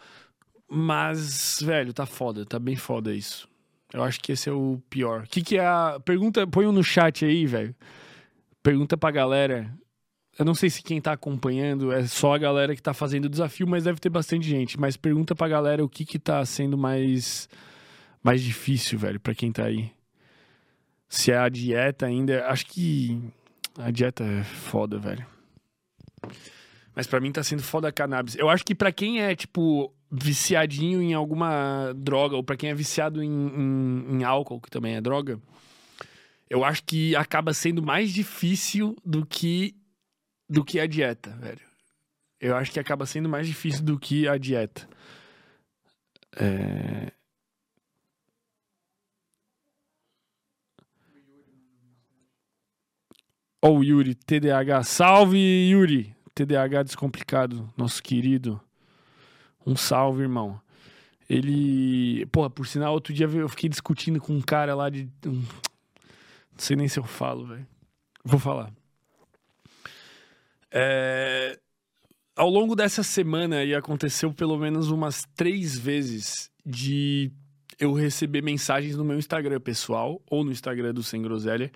Mas, 0.67 1.59
velho, 1.61 1.93
tá 1.93 2.07
foda, 2.07 2.43
tá 2.43 2.57
bem 2.57 2.75
foda 2.75 3.13
isso. 3.13 3.47
Eu 3.93 4.03
acho 4.03 4.19
que 4.19 4.33
esse 4.33 4.49
é 4.49 4.51
o 4.51 4.81
pior. 4.89 5.23
O 5.23 5.27
que, 5.27 5.41
que 5.41 5.57
é 5.57 5.65
a. 5.65 5.99
Pergunta, 6.03 6.45
põe 6.45 6.65
um 6.65 6.71
no 6.71 6.83
chat 6.83 7.23
aí, 7.23 7.45
velho. 7.45 7.75
Pergunta 8.61 8.97
pra 8.97 9.11
galera. 9.11 9.73
Eu 10.37 10.45
não 10.45 10.53
sei 10.53 10.69
se 10.69 10.83
quem 10.83 11.01
tá 11.01 11.13
acompanhando 11.13 11.91
é 11.91 12.05
só 12.05 12.35
a 12.35 12.37
galera 12.37 12.75
que 12.75 12.81
tá 12.81 12.93
fazendo 12.93 13.25
o 13.25 13.29
desafio, 13.29 13.67
mas 13.67 13.85
deve 13.85 13.99
ter 13.99 14.09
bastante 14.09 14.47
gente. 14.47 14.79
Mas 14.79 14.95
pergunta 14.95 15.33
pra 15.33 15.47
galera 15.47 15.83
o 15.83 15.89
que 15.89 16.05
que 16.05 16.19
tá 16.19 16.45
sendo 16.45 16.77
mais, 16.77 17.49
mais 18.21 18.41
difícil, 18.41 18.99
velho, 18.99 19.19
pra 19.19 19.33
quem 19.33 19.51
tá 19.51 19.65
aí. 19.65 19.91
Se 21.09 21.31
é 21.31 21.37
a 21.37 21.49
dieta 21.49 22.05
ainda. 22.05 22.45
Acho 22.47 22.65
que 22.67 23.19
a 23.79 23.89
dieta 23.89 24.23
é 24.23 24.43
foda, 24.43 24.99
velho. 24.99 25.25
Mas 26.93 27.07
para 27.07 27.19
mim 27.19 27.31
tá 27.31 27.41
sendo 27.41 27.63
foda 27.63 27.87
a 27.87 27.91
cannabis. 27.91 28.35
Eu 28.35 28.49
acho 28.49 28.65
que 28.65 28.75
para 28.75 28.91
quem 28.91 29.21
é, 29.21 29.35
tipo, 29.35 29.93
viciadinho 30.11 31.01
em 31.01 31.13
alguma 31.13 31.93
droga, 31.93 32.35
ou 32.35 32.43
para 32.43 32.57
quem 32.57 32.69
é 32.69 32.75
viciado 32.75 33.21
em, 33.21 33.29
em, 33.29 34.05
em, 34.15 34.23
álcool, 34.23 34.61
que 34.61 34.69
também 34.69 34.95
é 34.95 35.01
droga, 35.01 35.39
eu 36.49 36.63
acho 36.63 36.83
que 36.83 37.15
acaba 37.15 37.53
sendo 37.53 37.81
mais 37.81 38.13
difícil 38.13 38.95
do 39.05 39.25
que 39.25 39.75
do 40.49 40.63
que 40.63 40.79
a 40.79 40.87
dieta, 40.87 41.31
velho. 41.31 41.59
Eu 42.39 42.55
acho 42.55 42.71
que 42.71 42.79
acaba 42.79 43.05
sendo 43.05 43.27
mais 43.27 43.47
difícil 43.47 43.83
do 43.83 43.99
que 43.99 44.27
a 44.27 44.37
dieta. 44.37 44.87
É... 46.35 47.11
Oh, 53.61 53.83
Yuri, 53.83 54.15
TDAH. 54.15 54.83
Salve, 54.83 55.37
Yuri! 55.37 56.15
TDAH 56.33 56.83
descomplicado, 56.83 57.67
nosso 57.75 58.01
querido. 58.01 58.61
Um 59.67 59.75
salve, 59.75 60.21
irmão. 60.21 60.61
Ele. 61.29 62.25
Porra, 62.27 62.49
por 62.49 62.65
sinal, 62.65 62.93
outro 62.93 63.13
dia 63.13 63.27
eu 63.27 63.49
fiquei 63.49 63.69
discutindo 63.69 64.17
com 64.17 64.33
um 64.33 64.41
cara 64.41 64.73
lá 64.73 64.89
de. 64.89 65.09
Não 65.25 65.43
sei 66.57 66.77
nem 66.77 66.87
se 66.87 66.97
eu 66.97 67.03
falo, 67.03 67.47
velho. 67.47 67.67
Vou 68.23 68.39
falar. 68.39 68.71
É... 70.71 71.59
Ao 72.33 72.49
longo 72.49 72.75
dessa 72.75 73.03
semana 73.03 73.57
aí 73.57 73.75
aconteceu 73.75 74.33
pelo 74.33 74.57
menos 74.57 74.89
umas 74.89 75.27
três 75.35 75.77
vezes 75.77 76.49
de 76.65 77.29
eu 77.77 77.93
receber 77.93 78.41
mensagens 78.41 78.95
no 78.95 79.03
meu 79.03 79.17
Instagram 79.17 79.59
pessoal 79.59 80.21
ou 80.29 80.45
no 80.45 80.51
Instagram 80.51 80.93
do 80.93 81.03
Sem 81.03 81.21
Groselha 81.21 81.71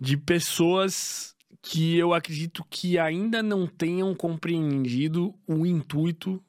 de 0.00 0.16
pessoas 0.16 1.34
que 1.60 1.96
eu 1.96 2.14
acredito 2.14 2.64
que 2.70 2.98
ainda 2.98 3.42
não 3.42 3.66
tenham 3.66 4.14
compreendido 4.14 5.34
o 5.46 5.66
intuito 5.66 6.42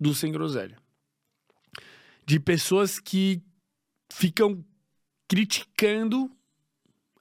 do 0.00 0.14
Sem 0.14 0.32
Groselha. 0.32 0.78
de 2.26 2.38
pessoas 2.38 3.00
que 3.00 3.42
ficam 4.12 4.64
criticando 5.26 6.30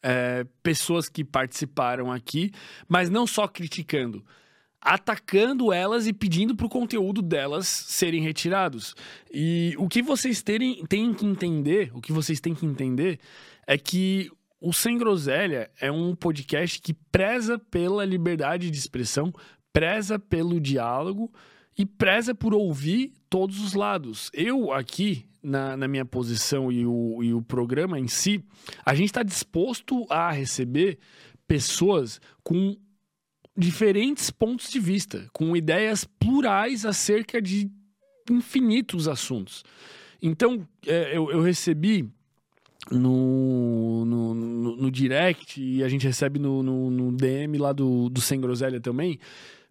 é, 0.03 0.45
pessoas 0.63 1.09
que 1.09 1.23
participaram 1.23 2.11
aqui, 2.11 2.51
mas 2.87 3.09
não 3.09 3.25
só 3.27 3.47
criticando, 3.47 4.23
atacando 4.79 5.73
elas 5.73 6.07
e 6.07 6.13
pedindo 6.13 6.55
para 6.55 6.65
o 6.65 6.69
conteúdo 6.69 7.21
delas 7.21 7.67
serem 7.67 8.21
retirados. 8.21 8.95
E 9.31 9.73
o 9.77 9.89
que 9.89 10.01
vocês 10.01 10.41
terem, 10.41 10.85
têm 10.85 11.13
que 11.13 11.25
entender, 11.25 11.91
o 11.93 12.01
que 12.01 12.11
vocês 12.11 12.39
têm 12.39 12.55
que 12.55 12.65
entender 12.65 13.19
é 13.67 13.77
que 13.77 14.31
o 14.61 14.73
Sem 14.73 14.97
Groselha 14.97 15.71
é 15.79 15.91
um 15.91 16.15
podcast 16.15 16.81
que 16.81 16.93
preza 16.93 17.57
pela 17.57 18.05
liberdade 18.05 18.69
de 18.69 18.77
expressão, 18.77 19.33
preza 19.73 20.19
pelo 20.19 20.59
diálogo 20.59 21.31
e 21.79 21.85
preza 21.85 22.35
por 22.35 22.53
ouvir 22.53 23.13
todos 23.29 23.63
os 23.63 23.73
lados. 23.73 24.29
Eu 24.33 24.73
aqui, 24.73 25.25
na, 25.41 25.77
na 25.77 25.87
minha 25.87 26.03
posição 26.03 26.69
e 26.69 26.85
o, 26.85 27.23
e 27.23 27.33
o 27.33 27.41
programa 27.41 27.97
em 27.97 28.09
si, 28.09 28.43
a 28.85 28.93
gente 28.93 29.07
está 29.07 29.23
disposto 29.23 30.05
a 30.09 30.29
receber 30.29 30.99
pessoas 31.47 32.19
com 32.43 32.75
diferentes 33.57 34.29
pontos 34.29 34.69
de 34.69 34.77
vista, 34.77 35.25
com 35.31 35.55
ideias 35.55 36.03
plurais 36.03 36.85
acerca 36.85 37.41
de 37.41 37.71
infinitos 38.29 39.07
assuntos. 39.07 39.63
Então, 40.21 40.67
é, 40.85 41.15
eu, 41.15 41.31
eu, 41.31 41.41
recebi 41.41 42.09
no, 42.91 44.03
no, 44.03 44.33
no, 44.33 44.75
no, 44.75 44.91
direct 44.91 45.61
e 45.61 45.81
a 45.81 45.87
gente 45.87 46.05
recebe 46.05 46.39
no, 46.39 46.61
no, 46.61 46.89
no 46.89 47.11
DM 47.13 47.57
lá 47.57 47.71
do, 47.71 48.09
do 48.09 48.19
Sem 48.19 48.41
Groselha 48.41 48.81
também. 48.81 49.17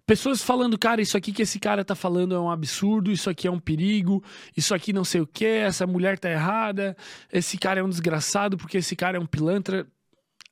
Pessoas 0.09 0.43
falando, 0.43 0.79
cara, 0.79 1.03
isso 1.03 1.19
aqui 1.19 1.35
que 1.35 1.43
esse 1.43 1.61
cara 1.61 1.85
tá 1.85 1.95
falando 1.95 2.35
é 2.35 2.41
um 2.41 2.51
absurdo, 2.51 3.13
isso 3.13 3.29
aqui 3.29 3.47
é 3.47 3.51
um 3.51 3.59
perigo, 3.59 4.25
isso 4.57 4.75
aqui 4.75 4.91
não 4.91 5.05
sei 5.05 5.21
o 5.21 5.27
que, 5.27 5.45
essa 5.45 5.87
mulher 5.87 6.19
tá 6.19 6.31
errada, 6.31 6.97
esse 7.31 7.59
cara 7.59 7.81
é 7.81 7.83
um 7.83 7.91
desgraçado 7.91 8.57
porque 8.57 8.79
esse 8.79 8.97
cara 8.97 9.19
é 9.19 9.21
um 9.21 9.27
pilantra 9.27 9.87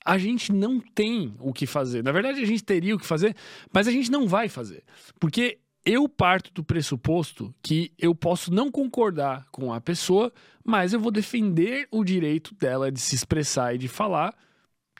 a 0.04 0.18
gente 0.18 0.52
não 0.52 0.78
tem 0.78 1.34
o 1.40 1.54
que 1.54 1.64
fazer. 1.66 2.04
Na 2.04 2.12
verdade, 2.12 2.42
a 2.42 2.44
gente 2.44 2.62
teria 2.62 2.94
o 2.94 2.98
que 2.98 3.06
fazer, 3.06 3.34
mas 3.72 3.88
a 3.88 3.90
gente 3.90 4.10
não 4.10 4.28
vai 4.28 4.46
fazer. 4.46 4.84
Porque 5.18 5.58
eu 5.86 6.06
parto 6.06 6.52
do 6.52 6.62
pressuposto 6.62 7.54
que 7.62 7.90
eu 7.98 8.14
posso 8.14 8.52
não 8.52 8.70
concordar 8.70 9.46
com 9.50 9.72
a 9.72 9.80
pessoa, 9.80 10.30
mas 10.62 10.92
eu 10.92 11.00
vou 11.00 11.10
defender 11.10 11.88
o 11.90 12.04
direito 12.04 12.54
dela 12.54 12.92
de 12.92 13.00
se 13.00 13.14
expressar 13.14 13.74
e 13.74 13.78
de 13.78 13.88
falar 13.88 14.34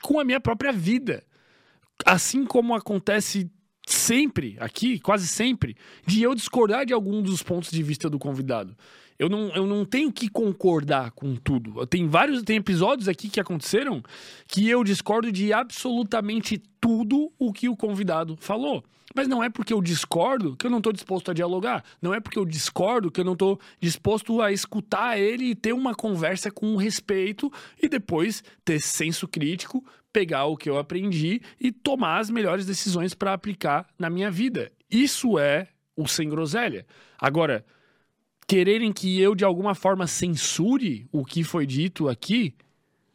com 0.01 0.19
a 0.19 0.25
minha 0.25 0.39
própria 0.39 0.73
vida. 0.73 1.23
Assim 2.03 2.43
como 2.43 2.73
acontece 2.73 3.51
sempre 3.93 4.57
aqui, 4.59 4.99
quase 4.99 5.27
sempre, 5.27 5.75
de 6.05 6.21
eu 6.21 6.35
discordar 6.35 6.85
de 6.85 6.93
algum 6.93 7.21
dos 7.21 7.41
pontos 7.41 7.71
de 7.71 7.81
vista 7.81 8.09
do 8.09 8.19
convidado. 8.19 8.75
Eu 9.17 9.29
não, 9.29 9.49
eu 9.55 9.65
não 9.65 9.83
tenho 9.83 10.11
que 10.11 10.29
concordar 10.29 11.11
com 11.11 11.35
tudo. 11.35 11.85
Tem 11.87 12.07
vários 12.07 12.43
tem 12.43 12.57
episódios 12.57 13.07
aqui 13.07 13.29
que 13.29 13.39
aconteceram 13.39 14.03
que 14.47 14.69
eu 14.69 14.83
discordo 14.83 15.31
de 15.31 15.51
absolutamente 15.51 16.61
tudo 16.79 17.31
o 17.39 17.51
que 17.51 17.67
o 17.67 17.75
convidado 17.75 18.37
falou. 18.39 18.83
Mas 19.15 19.27
não 19.27 19.43
é 19.43 19.49
porque 19.49 19.73
eu 19.73 19.81
discordo 19.81 20.55
que 20.55 20.67
eu 20.67 20.69
não 20.69 20.77
estou 20.77 20.93
disposto 20.93 21.31
a 21.31 21.33
dialogar. 21.33 21.83
Não 21.99 22.13
é 22.13 22.19
porque 22.19 22.37
eu 22.37 22.45
discordo 22.45 23.09
que 23.09 23.19
eu 23.19 23.25
não 23.25 23.33
estou 23.33 23.59
disposto 23.81 24.41
a 24.41 24.51
escutar 24.51 25.17
ele 25.17 25.45
e 25.45 25.55
ter 25.55 25.73
uma 25.73 25.95
conversa 25.95 26.51
com 26.51 26.75
respeito 26.75 27.51
e 27.81 27.89
depois 27.89 28.43
ter 28.63 28.79
senso 28.79 29.27
crítico, 29.27 29.83
pegar 30.17 30.45
o 30.45 30.57
que 30.57 30.67
eu 30.67 30.79
aprendi 30.79 31.39
e 31.61 31.71
tomar 31.71 32.17
as 32.17 32.31
melhores 32.31 32.65
decisões 32.65 33.13
para 33.13 33.33
aplicar 33.33 33.87
na 33.99 34.09
minha 34.09 34.31
vida. 34.31 34.71
Isso 34.89 35.37
é 35.37 35.67
o 35.95 36.07
sem 36.07 36.27
groselha. 36.27 36.87
Agora, 37.19 37.63
quererem 38.47 38.91
que 38.91 39.21
eu 39.21 39.35
de 39.35 39.45
alguma 39.45 39.75
forma 39.75 40.07
censure 40.07 41.07
o 41.11 41.23
que 41.23 41.43
foi 41.43 41.67
dito 41.67 42.09
aqui, 42.09 42.55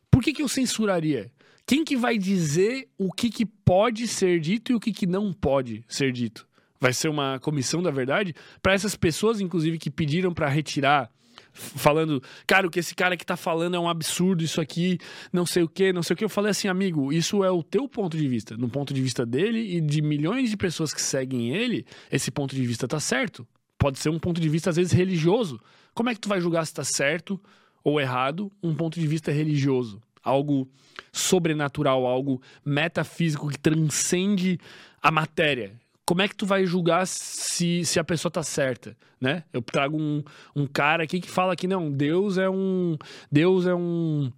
por 0.08 0.22
que, 0.22 0.32
que 0.32 0.44
eu 0.44 0.48
censuraria? 0.48 1.32
Quem 1.66 1.84
que 1.84 1.96
vai 1.96 2.16
dizer 2.16 2.88
o 2.96 3.10
que, 3.10 3.30
que 3.30 3.44
pode 3.44 4.06
ser 4.06 4.38
dito 4.38 4.70
e 4.70 4.74
o 4.76 4.80
que, 4.80 4.92
que 4.92 5.06
não 5.06 5.32
pode 5.32 5.84
ser 5.88 6.12
dito? 6.12 6.46
Vai 6.80 6.92
ser 6.92 7.08
uma 7.08 7.40
comissão 7.40 7.82
da 7.82 7.90
verdade? 7.90 8.32
Para 8.62 8.74
essas 8.74 8.94
pessoas, 8.94 9.40
inclusive, 9.40 9.76
que 9.76 9.90
pediram 9.90 10.32
para 10.32 10.48
retirar 10.48 11.10
falando, 11.52 12.22
cara, 12.46 12.66
o 12.66 12.70
que 12.70 12.80
esse 12.80 12.94
cara 12.94 13.16
que 13.16 13.26
tá 13.26 13.36
falando 13.36 13.76
é 13.76 13.78
um 13.78 13.88
absurdo, 13.88 14.42
isso 14.42 14.60
aqui, 14.60 14.98
não 15.32 15.44
sei 15.46 15.62
o 15.62 15.68
que, 15.68 15.92
não 15.92 16.02
sei 16.02 16.14
o 16.14 16.16
que. 16.16 16.24
Eu 16.24 16.28
falei 16.28 16.50
assim, 16.50 16.68
amigo, 16.68 17.12
isso 17.12 17.44
é 17.44 17.50
o 17.50 17.62
teu 17.62 17.88
ponto 17.88 18.16
de 18.16 18.26
vista. 18.28 18.56
No 18.56 18.68
ponto 18.68 18.92
de 18.92 19.02
vista 19.02 19.24
dele 19.24 19.76
e 19.76 19.80
de 19.80 20.02
milhões 20.02 20.50
de 20.50 20.56
pessoas 20.56 20.92
que 20.92 21.02
seguem 21.02 21.54
ele, 21.54 21.84
esse 22.10 22.30
ponto 22.30 22.54
de 22.54 22.64
vista 22.64 22.88
tá 22.88 23.00
certo 23.00 23.46
pode 23.82 23.98
ser 23.98 24.10
um 24.10 24.18
ponto 24.18 24.40
de 24.40 24.48
vista, 24.48 24.70
às 24.70 24.76
vezes, 24.76 24.92
religioso. 24.92 25.60
Como 25.92 26.08
é 26.08 26.14
que 26.14 26.20
tu 26.20 26.28
vai 26.28 26.40
julgar 26.40 26.64
se 26.64 26.70
está 26.70 26.84
certo 26.84 27.40
ou 27.82 28.00
errado 28.00 28.52
um 28.62 28.72
ponto 28.76 29.00
de 29.00 29.06
vista 29.08 29.32
religioso? 29.32 30.00
Algo 30.22 30.70
sobrenatural, 31.10 32.06
algo 32.06 32.40
metafísico 32.64 33.48
que 33.48 33.58
transcende 33.58 34.56
a 35.02 35.10
matéria. 35.10 35.72
Como 36.04 36.22
é 36.22 36.28
que 36.28 36.34
tu 36.34 36.44
vai 36.44 36.66
julgar 36.66 37.06
se, 37.06 37.84
se 37.84 37.98
a 38.00 38.04
pessoa 38.04 38.30
tá 38.30 38.42
certa, 38.42 38.96
né? 39.20 39.44
Eu 39.52 39.62
trago 39.62 39.96
um, 39.96 40.22
um 40.54 40.66
cara 40.66 41.04
aqui 41.04 41.20
que 41.20 41.30
fala 41.30 41.54
que 41.54 41.66
não, 41.68 41.90
Deus 41.90 42.38
é 42.38 42.50
um... 42.50 42.96
Deus 43.30 43.66
é 43.66 43.74
um... 43.74 44.32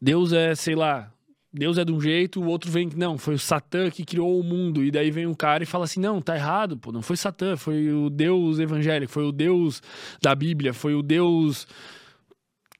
Deus 0.00 0.32
é, 0.32 0.54
sei 0.54 0.74
lá, 0.74 1.12
Deus 1.52 1.76
é 1.76 1.84
de 1.84 1.92
um 1.92 2.00
jeito, 2.00 2.40
o 2.40 2.46
outro 2.46 2.70
vem 2.70 2.88
que 2.88 2.96
não, 2.96 3.18
foi 3.18 3.34
o 3.34 3.38
Satã 3.38 3.90
que 3.90 4.04
criou 4.04 4.40
o 4.40 4.42
mundo. 4.42 4.82
E 4.82 4.90
daí 4.90 5.10
vem 5.10 5.26
um 5.26 5.34
cara 5.34 5.62
e 5.62 5.66
fala 5.66 5.84
assim: 5.84 6.00
não, 6.00 6.20
tá 6.20 6.34
errado, 6.34 6.78
pô, 6.78 6.90
não 6.90 7.02
foi 7.02 7.16
Satã, 7.16 7.56
foi 7.56 7.92
o 7.92 8.08
Deus 8.08 8.58
evangélico, 8.58 9.12
foi 9.12 9.24
o 9.24 9.32
Deus 9.32 9.82
da 10.22 10.34
Bíblia, 10.34 10.72
foi 10.72 10.94
o 10.94 11.02
Deus 11.02 11.66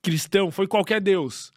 cristão, 0.00 0.50
foi 0.50 0.66
qualquer 0.66 1.00
Deus. 1.00 1.51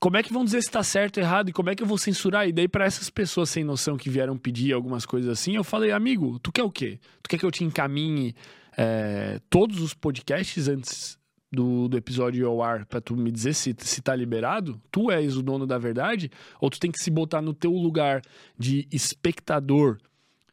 Como 0.00 0.16
é 0.16 0.22
que 0.22 0.32
vão 0.32 0.44
dizer 0.44 0.62
se 0.62 0.70
tá 0.70 0.82
certo 0.82 1.18
ou 1.18 1.24
errado 1.24 1.48
e 1.48 1.52
como 1.52 1.70
é 1.70 1.74
que 1.74 1.82
eu 1.82 1.86
vou 1.86 1.98
censurar? 1.98 2.48
E 2.48 2.52
daí, 2.52 2.68
para 2.68 2.84
essas 2.84 3.10
pessoas 3.10 3.50
sem 3.50 3.64
noção 3.64 3.96
que 3.96 4.08
vieram 4.08 4.38
pedir 4.38 4.72
algumas 4.72 5.04
coisas 5.04 5.30
assim, 5.30 5.56
eu 5.56 5.64
falei, 5.64 5.90
amigo, 5.90 6.38
tu 6.38 6.52
quer 6.52 6.62
o 6.62 6.70
quê? 6.70 7.00
Tu 7.22 7.28
quer 7.28 7.38
que 7.38 7.44
eu 7.44 7.50
te 7.50 7.64
encaminhe 7.64 8.34
é, 8.76 9.40
todos 9.50 9.80
os 9.80 9.94
podcasts 9.94 10.68
antes 10.68 11.18
do, 11.50 11.88
do 11.88 11.96
episódio 11.96 12.46
ao 12.46 12.62
ar 12.62 12.86
para 12.86 13.00
tu 13.00 13.16
me 13.16 13.32
dizer 13.32 13.54
se, 13.54 13.74
se 13.78 14.00
tá 14.00 14.14
liberado, 14.14 14.80
tu 14.90 15.10
és 15.10 15.36
o 15.36 15.42
dono 15.42 15.66
da 15.66 15.78
verdade, 15.78 16.30
ou 16.60 16.70
tu 16.70 16.78
tem 16.78 16.92
que 16.92 17.02
se 17.02 17.10
botar 17.10 17.42
no 17.42 17.52
teu 17.52 17.72
lugar 17.72 18.22
de 18.56 18.86
espectador 18.92 19.98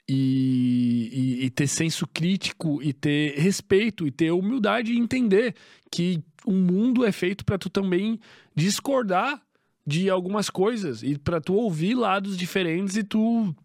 e, 0.08 1.10
e, 1.12 1.46
e 1.46 1.50
ter 1.50 1.68
senso 1.68 2.08
crítico 2.08 2.82
e 2.82 2.94
ter 2.94 3.36
respeito 3.38 4.08
e 4.08 4.12
ter 4.12 4.32
humildade 4.32 4.92
e 4.92 4.98
entender 4.98 5.54
que 5.92 6.24
o 6.46 6.54
mundo 6.54 7.06
é 7.06 7.12
feito 7.12 7.44
para 7.44 7.58
tu 7.58 7.70
também 7.70 8.20
discordar 8.56 9.42
de 9.86 10.10
algumas 10.10 10.50
coisas 10.50 11.04
e 11.04 11.18
para 11.18 11.40
tu 11.40 11.54
ouvir 11.54 11.94
lados 11.94 12.38
diferentes 12.38 12.96
e 12.96 13.04
tu 13.04 13.56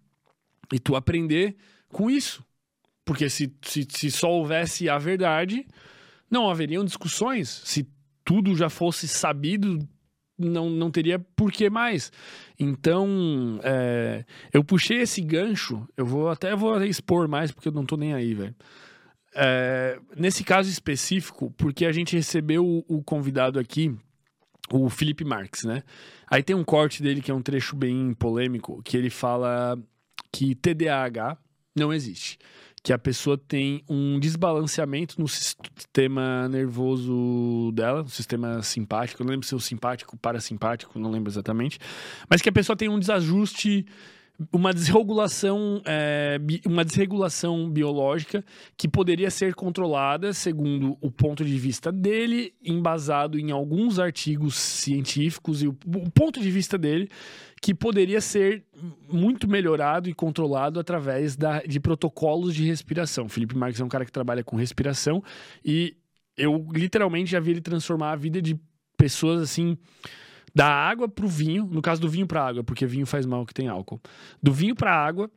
e 0.72 0.78
tu 0.78 0.94
aprender 0.94 1.56
com 1.88 2.10
isso. 2.10 2.44
Porque 3.04 3.28
se, 3.28 3.52
se, 3.62 3.86
se 3.90 4.10
só 4.10 4.30
houvesse 4.30 4.88
a 4.88 4.98
verdade, 4.98 5.66
não 6.30 6.48
haveriam 6.48 6.84
discussões. 6.84 7.48
Se 7.64 7.88
tudo 8.24 8.54
já 8.54 8.68
fosse 8.68 9.08
sabido, 9.08 9.86
não, 10.38 10.70
não 10.70 10.90
teria 10.90 11.18
por 11.18 11.50
que 11.50 11.68
mais. 11.68 12.12
Então, 12.58 13.58
é, 13.62 14.24
eu 14.52 14.62
puxei 14.62 14.98
esse 14.98 15.20
gancho, 15.20 15.86
eu 15.96 16.06
vou 16.06 16.28
até 16.28 16.54
vou 16.54 16.82
expor 16.84 17.26
mais, 17.26 17.50
porque 17.50 17.68
eu 17.68 17.72
não 17.72 17.84
tô 17.84 17.96
nem 17.96 18.14
aí, 18.14 18.34
velho. 18.34 18.54
É, 19.34 19.98
nesse 20.16 20.42
caso 20.42 20.68
específico, 20.68 21.52
porque 21.56 21.86
a 21.86 21.92
gente 21.92 22.16
recebeu 22.16 22.64
o, 22.64 22.84
o 22.88 23.02
convidado 23.02 23.58
aqui, 23.58 23.94
o 24.72 24.88
Felipe 24.88 25.24
Marques, 25.24 25.64
né? 25.64 25.82
Aí 26.28 26.42
tem 26.42 26.54
um 26.54 26.64
corte 26.64 27.02
dele 27.02 27.20
que 27.20 27.30
é 27.30 27.34
um 27.34 27.42
trecho 27.42 27.76
bem 27.76 28.12
polêmico, 28.14 28.82
que 28.82 28.96
ele 28.96 29.10
fala 29.10 29.78
que 30.32 30.54
TDAH 30.54 31.36
não 31.76 31.92
existe 31.92 32.38
que 32.82 32.92
a 32.92 32.98
pessoa 32.98 33.36
tem 33.36 33.84
um 33.88 34.18
desbalanceamento 34.18 35.20
no 35.20 35.28
sistema 35.28 36.48
nervoso 36.48 37.70
dela, 37.74 38.02
no 38.02 38.08
sistema 38.08 38.62
simpático, 38.62 39.22
não 39.22 39.30
lembro 39.30 39.46
se 39.46 39.52
é 39.52 39.56
o 39.56 39.60
simpático, 39.60 40.16
parasimpático, 40.16 40.98
não 40.98 41.10
lembro 41.10 41.30
exatamente, 41.30 41.78
mas 42.28 42.40
que 42.40 42.48
a 42.48 42.52
pessoa 42.52 42.76
tem 42.76 42.88
um 42.88 42.98
desajuste 42.98 43.86
uma 44.52 44.72
desregulação, 44.72 45.82
é, 45.84 46.38
uma 46.66 46.84
desregulação 46.84 47.68
biológica 47.68 48.44
que 48.76 48.88
poderia 48.88 49.30
ser 49.30 49.54
controlada, 49.54 50.32
segundo 50.32 50.96
o 51.00 51.10
ponto 51.10 51.44
de 51.44 51.58
vista 51.58 51.92
dele, 51.92 52.54
embasado 52.64 53.38
em 53.38 53.50
alguns 53.50 53.98
artigos 53.98 54.54
científicos 54.56 55.62
e 55.62 55.68
o, 55.68 55.76
o 55.86 56.10
ponto 56.10 56.40
de 56.40 56.50
vista 56.50 56.78
dele 56.78 57.08
que 57.60 57.74
poderia 57.74 58.22
ser 58.22 58.64
muito 59.12 59.46
melhorado 59.46 60.08
e 60.08 60.14
controlado 60.14 60.80
através 60.80 61.36
da, 61.36 61.60
de 61.60 61.78
protocolos 61.78 62.54
de 62.54 62.64
respiração. 62.64 63.28
Felipe 63.28 63.54
Marques 63.54 63.80
é 63.80 63.84
um 63.84 63.88
cara 63.88 64.06
que 64.06 64.12
trabalha 64.12 64.42
com 64.42 64.56
respiração 64.56 65.22
e 65.62 65.94
eu 66.36 66.66
literalmente 66.72 67.30
já 67.30 67.40
vi 67.40 67.50
ele 67.50 67.60
transformar 67.60 68.12
a 68.12 68.16
vida 68.16 68.40
de 68.40 68.58
pessoas 68.96 69.42
assim 69.42 69.76
da 70.54 70.66
água 70.66 71.08
para 71.08 71.24
o 71.24 71.28
vinho, 71.28 71.66
no 71.66 71.82
caso 71.82 72.00
do 72.00 72.08
vinho 72.08 72.26
para 72.26 72.44
água, 72.44 72.64
porque 72.64 72.86
vinho 72.86 73.06
faz 73.06 73.26
mal 73.26 73.46
que 73.46 73.54
tem 73.54 73.68
álcool. 73.68 74.00
Do 74.42 74.52
vinho 74.52 74.74
para 74.74 74.92
água, 74.92 75.30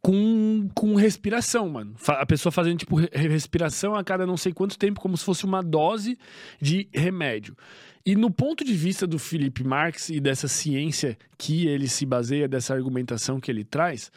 com, 0.00 0.68
com 0.74 0.94
respiração, 0.94 1.68
mano. 1.68 1.94
A 2.06 2.26
pessoa 2.26 2.52
fazendo, 2.52 2.78
tipo, 2.78 2.96
respiração 2.96 3.94
a 3.94 4.04
cada 4.04 4.26
não 4.26 4.36
sei 4.36 4.52
quanto 4.52 4.78
tempo, 4.78 5.00
como 5.00 5.16
se 5.16 5.24
fosse 5.24 5.44
uma 5.44 5.62
dose 5.62 6.18
de 6.60 6.88
remédio. 6.92 7.56
E 8.04 8.14
no 8.14 8.30
ponto 8.30 8.64
de 8.64 8.74
vista 8.74 9.06
do 9.06 9.18
Felipe 9.18 9.64
Marx 9.64 10.08
e 10.08 10.20
dessa 10.20 10.48
ciência 10.48 11.18
que 11.36 11.66
ele 11.66 11.88
se 11.88 12.06
baseia, 12.06 12.48
dessa 12.48 12.74
argumentação 12.74 13.40
que 13.40 13.50
ele 13.50 13.64
traz, 13.64 14.10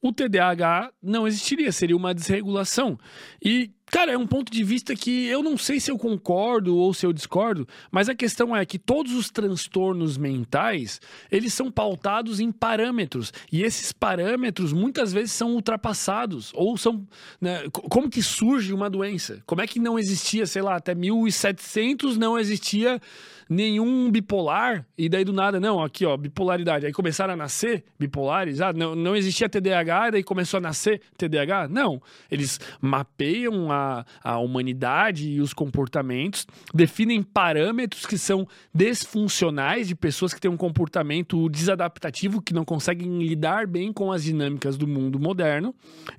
o 0.00 0.12
TDAH 0.12 0.92
não 1.02 1.26
existiria, 1.26 1.72
seria 1.72 1.96
uma 1.96 2.14
desregulação. 2.14 2.98
E 3.44 3.72
Cara, 3.90 4.12
é 4.12 4.18
um 4.18 4.26
ponto 4.26 4.50
de 4.50 4.64
vista 4.64 4.96
que 4.96 5.26
eu 5.26 5.42
não 5.42 5.56
sei 5.56 5.78
se 5.78 5.90
eu 5.90 5.96
concordo 5.96 6.76
ou 6.76 6.92
se 6.92 7.06
eu 7.06 7.12
discordo, 7.12 7.66
mas 7.90 8.08
a 8.08 8.14
questão 8.14 8.54
é 8.54 8.66
que 8.66 8.78
todos 8.78 9.12
os 9.12 9.30
transtornos 9.30 10.18
mentais, 10.18 11.00
eles 11.30 11.54
são 11.54 11.70
pautados 11.70 12.40
em 12.40 12.50
parâmetros, 12.50 13.32
e 13.50 13.62
esses 13.62 13.92
parâmetros 13.92 14.72
muitas 14.72 15.12
vezes 15.12 15.32
são 15.32 15.54
ultrapassados, 15.54 16.52
ou 16.54 16.76
são... 16.76 17.06
Né, 17.40 17.62
como 17.70 18.10
que 18.10 18.22
surge 18.22 18.72
uma 18.72 18.90
doença? 18.90 19.40
Como 19.46 19.62
é 19.62 19.66
que 19.66 19.78
não 19.78 19.98
existia, 19.98 20.46
sei 20.46 20.62
lá, 20.62 20.76
até 20.76 20.94
1700 20.94 22.18
não 22.18 22.36
existia 22.38 23.00
nenhum 23.48 24.10
bipolar, 24.10 24.86
e 24.98 25.08
daí 25.08 25.24
do 25.24 25.32
nada, 25.32 25.60
não, 25.60 25.82
aqui 25.82 26.04
ó, 26.04 26.16
bipolaridade. 26.16 26.86
Aí 26.86 26.92
começaram 26.92 27.34
a 27.34 27.36
nascer 27.36 27.84
bipolares, 27.98 28.60
ah, 28.60 28.72
não, 28.72 28.94
não 28.94 29.14
existia 29.14 29.48
TDAH, 29.48 30.10
daí 30.10 30.22
começou 30.22 30.58
a 30.58 30.60
nascer 30.60 31.00
TDAH? 31.16 31.68
Não, 31.68 32.00
eles 32.30 32.58
mapeiam 32.80 33.70
a, 33.70 34.04
a 34.22 34.38
humanidade 34.38 35.30
e 35.30 35.40
os 35.40 35.52
comportamentos, 35.52 36.46
definem 36.74 37.22
parâmetros 37.22 38.04
que 38.04 38.18
são 38.18 38.46
desfuncionais 38.74 39.88
de 39.88 39.94
pessoas 39.94 40.34
que 40.34 40.40
têm 40.40 40.50
um 40.50 40.56
comportamento 40.56 41.48
desadaptativo, 41.48 42.42
que 42.42 42.52
não 42.54 42.64
conseguem 42.64 43.18
lidar 43.22 43.66
bem 43.66 43.92
com 43.92 44.10
as 44.10 44.24
dinâmicas 44.24 44.76
do 44.76 44.86
mundo 44.86 45.20
moderno, 45.20 45.74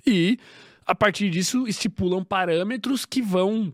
e 0.06 0.38
a 0.86 0.94
partir 0.94 1.28
disso 1.28 1.68
estipulam 1.68 2.24
parâmetros 2.24 3.04
que 3.04 3.20
vão. 3.20 3.72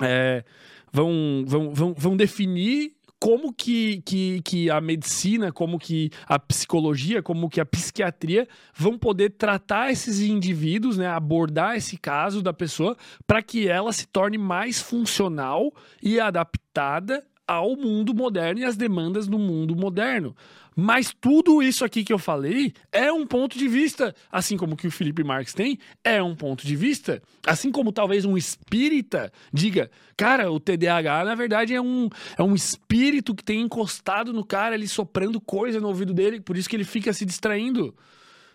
É, 0.00 0.44
vão, 0.92 1.44
vão, 1.46 1.74
vão, 1.74 1.94
vão 1.96 2.16
definir 2.16 2.92
como 3.20 3.52
que, 3.52 4.00
que, 4.02 4.40
que 4.42 4.70
a 4.70 4.80
medicina, 4.80 5.52
como 5.52 5.78
que 5.78 6.10
a 6.26 6.38
psicologia, 6.38 7.22
como 7.22 7.50
que 7.50 7.60
a 7.60 7.66
psiquiatria 7.66 8.46
vão 8.74 8.96
poder 8.96 9.30
tratar 9.30 9.90
esses 9.90 10.20
indivíduos, 10.20 10.96
né, 10.96 11.06
abordar 11.08 11.76
esse 11.76 11.96
caso 11.96 12.40
da 12.40 12.52
pessoa 12.52 12.96
para 13.26 13.42
que 13.42 13.68
ela 13.68 13.92
se 13.92 14.06
torne 14.06 14.38
mais 14.38 14.80
funcional 14.80 15.72
e 16.02 16.20
adaptada 16.20 17.24
ao 17.46 17.74
mundo 17.76 18.14
moderno 18.14 18.60
e 18.60 18.64
às 18.64 18.76
demandas 18.76 19.26
do 19.26 19.38
mundo 19.38 19.74
moderno. 19.74 20.36
Mas 20.80 21.12
tudo 21.12 21.60
isso 21.60 21.84
aqui 21.84 22.04
que 22.04 22.12
eu 22.12 22.20
falei 22.20 22.72
é 22.92 23.10
um 23.10 23.26
ponto 23.26 23.58
de 23.58 23.66
vista, 23.66 24.14
assim 24.30 24.56
como 24.56 24.76
que 24.76 24.86
o 24.86 24.92
Felipe 24.92 25.24
Marx 25.24 25.52
tem, 25.52 25.76
é 26.04 26.22
um 26.22 26.36
ponto 26.36 26.64
de 26.64 26.76
vista. 26.76 27.20
Assim 27.44 27.72
como 27.72 27.90
talvez 27.90 28.24
um 28.24 28.36
espírita 28.36 29.32
diga, 29.52 29.90
cara, 30.16 30.52
o 30.52 30.60
TDAH 30.60 31.24
na 31.24 31.34
verdade 31.34 31.74
é 31.74 31.80
um, 31.80 32.08
é 32.36 32.44
um 32.44 32.54
espírito 32.54 33.34
que 33.34 33.42
tem 33.42 33.60
encostado 33.60 34.32
no 34.32 34.44
cara 34.44 34.76
ali 34.76 34.86
soprando 34.86 35.40
coisa 35.40 35.80
no 35.80 35.88
ouvido 35.88 36.14
dele, 36.14 36.40
por 36.40 36.56
isso 36.56 36.68
que 36.68 36.76
ele 36.76 36.84
fica 36.84 37.12
se 37.12 37.26
distraindo. 37.26 37.92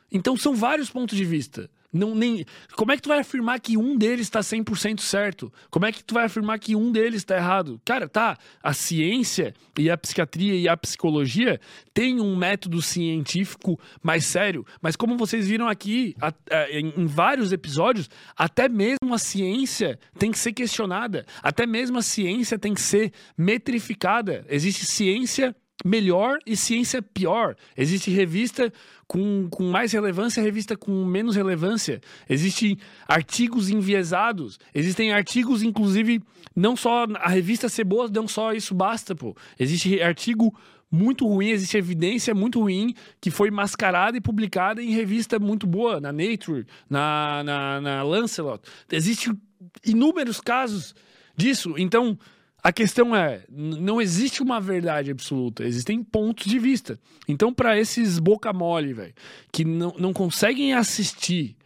Então 0.10 0.38
são 0.38 0.56
vários 0.56 0.90
pontos 0.90 1.18
de 1.18 1.26
vista. 1.26 1.70
Não, 1.94 2.16
nem, 2.16 2.44
como 2.76 2.92
é 2.92 2.96
que 2.96 3.04
tu 3.04 3.10
vai 3.10 3.20
afirmar 3.20 3.60
que 3.60 3.78
um 3.78 3.96
deles 3.96 4.22
está 4.22 4.40
100% 4.40 5.00
certo? 5.00 5.54
Como 5.70 5.86
é 5.86 5.92
que 5.92 6.04
tu 6.04 6.16
vai 6.16 6.26
afirmar 6.26 6.58
que 6.58 6.76
um 6.76 6.92
deles 6.92 7.18
está 7.22 7.38
errado? 7.38 7.80
Cara, 7.86 8.10
tá, 8.10 8.36
a 8.64 8.74
ciência 8.74 9.54
e 9.78 9.92
a 9.92 9.98
psiquiatria 9.98 10.56
e 10.56 10.68
a 10.68 10.76
psicologia 10.76 11.60
têm 11.94 12.20
um 12.20 12.36
método 12.36 12.82
científico 12.82 13.80
mais 14.02 14.26
sério, 14.26 14.66
mas 14.82 14.96
como 14.96 15.18
vocês 15.18 15.48
viram 15.48 15.68
aqui 15.68 16.16
a, 16.20 16.34
a, 16.50 16.72
em, 16.72 16.94
em 16.98 17.06
vários 17.06 17.54
episódios, 17.54 18.10
até 18.36 18.68
mesmo 18.68 19.14
a 19.14 19.18
ciência 19.20 20.00
tem 20.18 20.32
que 20.32 20.40
ser 20.40 20.54
questionada, 20.54 21.26
até 21.44 21.68
mesmo 21.68 22.00
a 22.00 22.02
ciência 22.02 22.58
tem 22.58 22.74
que 22.74 22.82
ser 22.82 23.12
metrificada. 23.38 24.46
Existe 24.50 24.86
ciência 24.86 25.56
melhor 25.84 26.38
e 26.46 26.56
ciência 26.56 27.02
pior. 27.02 27.56
Existe 27.76 28.10
revista 28.10 28.72
com, 29.08 29.48
com 29.50 29.64
mais 29.70 29.92
relevância, 29.92 30.42
revista 30.42 30.78
com 30.78 31.06
menos 31.06 31.36
relevância. 31.36 32.02
Existem 32.30 32.78
artigos 33.08 33.70
enviesados. 33.70 34.60
Existem 34.74 35.12
artigos, 35.12 35.62
inclusive, 35.62 36.22
não 36.56 36.76
só 36.76 37.06
a 37.16 37.30
revista 37.30 37.68
ser 37.68 37.84
boa, 37.84 38.08
não 38.08 38.28
só 38.28 38.54
isso 38.54 38.74
basta, 38.74 39.14
pô. 39.14 39.36
Existe 39.60 40.02
artigo 40.02 40.56
muito 40.90 41.28
ruim, 41.28 41.50
existe 41.50 41.76
evidência 41.76 42.36
muito 42.36 42.62
ruim 42.62 42.94
que 43.20 43.32
foi 43.32 43.50
mascarada 43.50 44.16
e 44.16 44.22
publicada 44.22 44.82
em 44.82 44.92
revista 44.92 45.40
muito 45.40 45.66
boa, 45.66 46.00
na 46.00 46.12
Nature, 46.12 46.68
na, 46.88 47.44
na, 47.44 47.82
na 47.82 48.04
Lancelot. 48.04 48.62
Existem 48.92 49.36
inúmeros 49.84 50.40
casos 50.40 50.94
disso. 51.36 51.74
Então, 51.78 52.18
a 52.64 52.72
questão 52.72 53.14
é, 53.14 53.44
não 53.50 54.02
existe 54.02 54.42
uma 54.42 54.62
verdade 54.62 55.12
absoluta, 55.12 55.66
existem 55.66 56.02
pontos 56.02 56.46
de 56.46 56.58
vista. 56.58 56.98
Então, 57.28 57.54
para 57.54 57.78
esses 57.78 58.20
boca 58.20 58.54
mole, 58.54 58.94
velho, 58.94 59.14
que 59.52 59.66
não, 59.66 59.94
não 60.00 60.14
conseguem 60.14 60.74
assistir 60.74 61.58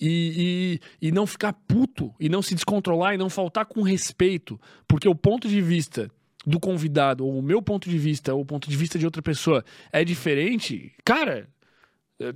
e, 0.00 0.78
e, 1.02 1.08
e 1.08 1.12
não 1.12 1.26
ficar 1.26 1.52
puto, 1.52 2.14
e 2.20 2.28
não 2.28 2.42
se 2.42 2.54
descontrolar, 2.54 3.14
e 3.14 3.18
não 3.18 3.28
faltar 3.28 3.66
com 3.66 3.82
respeito, 3.82 4.58
porque 4.86 5.08
o 5.08 5.16
ponto 5.16 5.48
de 5.48 5.60
vista 5.60 6.08
do 6.46 6.60
convidado, 6.60 7.26
ou 7.26 7.36
o 7.36 7.42
meu 7.42 7.60
ponto 7.60 7.90
de 7.90 7.98
vista, 7.98 8.32
ou 8.32 8.42
o 8.42 8.46
ponto 8.46 8.70
de 8.70 8.76
vista 8.76 8.96
de 8.96 9.04
outra 9.04 9.20
pessoa 9.20 9.64
é 9.92 10.04
diferente, 10.04 10.92
cara, 11.04 11.48
é, 12.20 12.32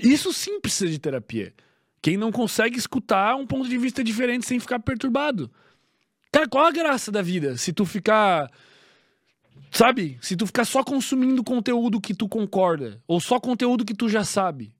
isso 0.00 0.34
sim 0.34 0.60
precisa 0.60 0.90
de 0.90 0.98
terapia. 0.98 1.54
Quem 2.02 2.18
não 2.18 2.30
consegue 2.30 2.78
escutar 2.78 3.34
um 3.36 3.46
ponto 3.46 3.68
de 3.68 3.78
vista 3.78 4.04
diferente 4.04 4.46
sem 4.46 4.60
ficar 4.60 4.78
perturbado. 4.80 5.50
Cara, 6.32 6.48
qual 6.48 6.66
a 6.66 6.70
graça 6.70 7.10
da 7.10 7.22
vida 7.22 7.56
se 7.56 7.72
tu 7.72 7.84
ficar. 7.84 8.50
Sabe? 9.70 10.18
Se 10.20 10.36
tu 10.36 10.46
ficar 10.46 10.64
só 10.64 10.82
consumindo 10.82 11.44
conteúdo 11.44 12.00
que 12.00 12.14
tu 12.14 12.28
concorda, 12.28 13.02
ou 13.06 13.20
só 13.20 13.38
conteúdo 13.38 13.84
que 13.84 13.94
tu 13.94 14.08
já 14.08 14.24
sabe. 14.24 14.72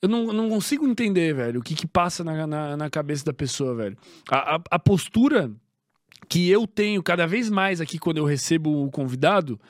Eu 0.00 0.08
não, 0.08 0.32
não 0.32 0.48
consigo 0.48 0.86
entender, 0.88 1.32
velho, 1.32 1.60
o 1.60 1.62
que 1.62 1.76
que 1.76 1.86
passa 1.86 2.24
na, 2.24 2.46
na, 2.46 2.76
na 2.76 2.90
cabeça 2.90 3.24
da 3.24 3.32
pessoa, 3.32 3.74
velho. 3.74 3.96
A, 4.28 4.56
a, 4.56 4.60
a, 4.72 4.78
postura 4.78 5.48
que 6.28 6.50
eu 6.50 6.66
tenho 6.66 7.00
cada 7.02 7.24
vez 7.24 7.48
mais 7.48 7.80
aqui 7.80 7.98
quando 7.98 8.16
eu 8.16 8.24
recebo 8.24 8.84
o 8.84 8.90
convidado 8.90 9.60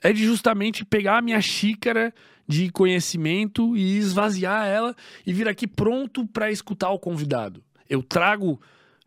é 0.00 0.12
de 0.12 0.24
justamente 0.24 0.84
pegar 0.84 1.18
a 1.18 1.22
minha 1.22 1.40
xícara 1.40 2.14
de 2.46 2.70
conhecimento 2.70 3.76
e 3.76 3.96
esvaziar 3.96 4.66
ela 4.66 4.94
e 5.26 5.32
vir 5.32 5.48
aqui 5.48 5.66
pronto 5.66 6.26
para 6.28 6.50
escutar 6.50 6.90
o 6.90 6.98
convidado. 6.98 7.62
Eu 7.88 8.02
trago 8.04 8.60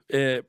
é, 0.09 0.43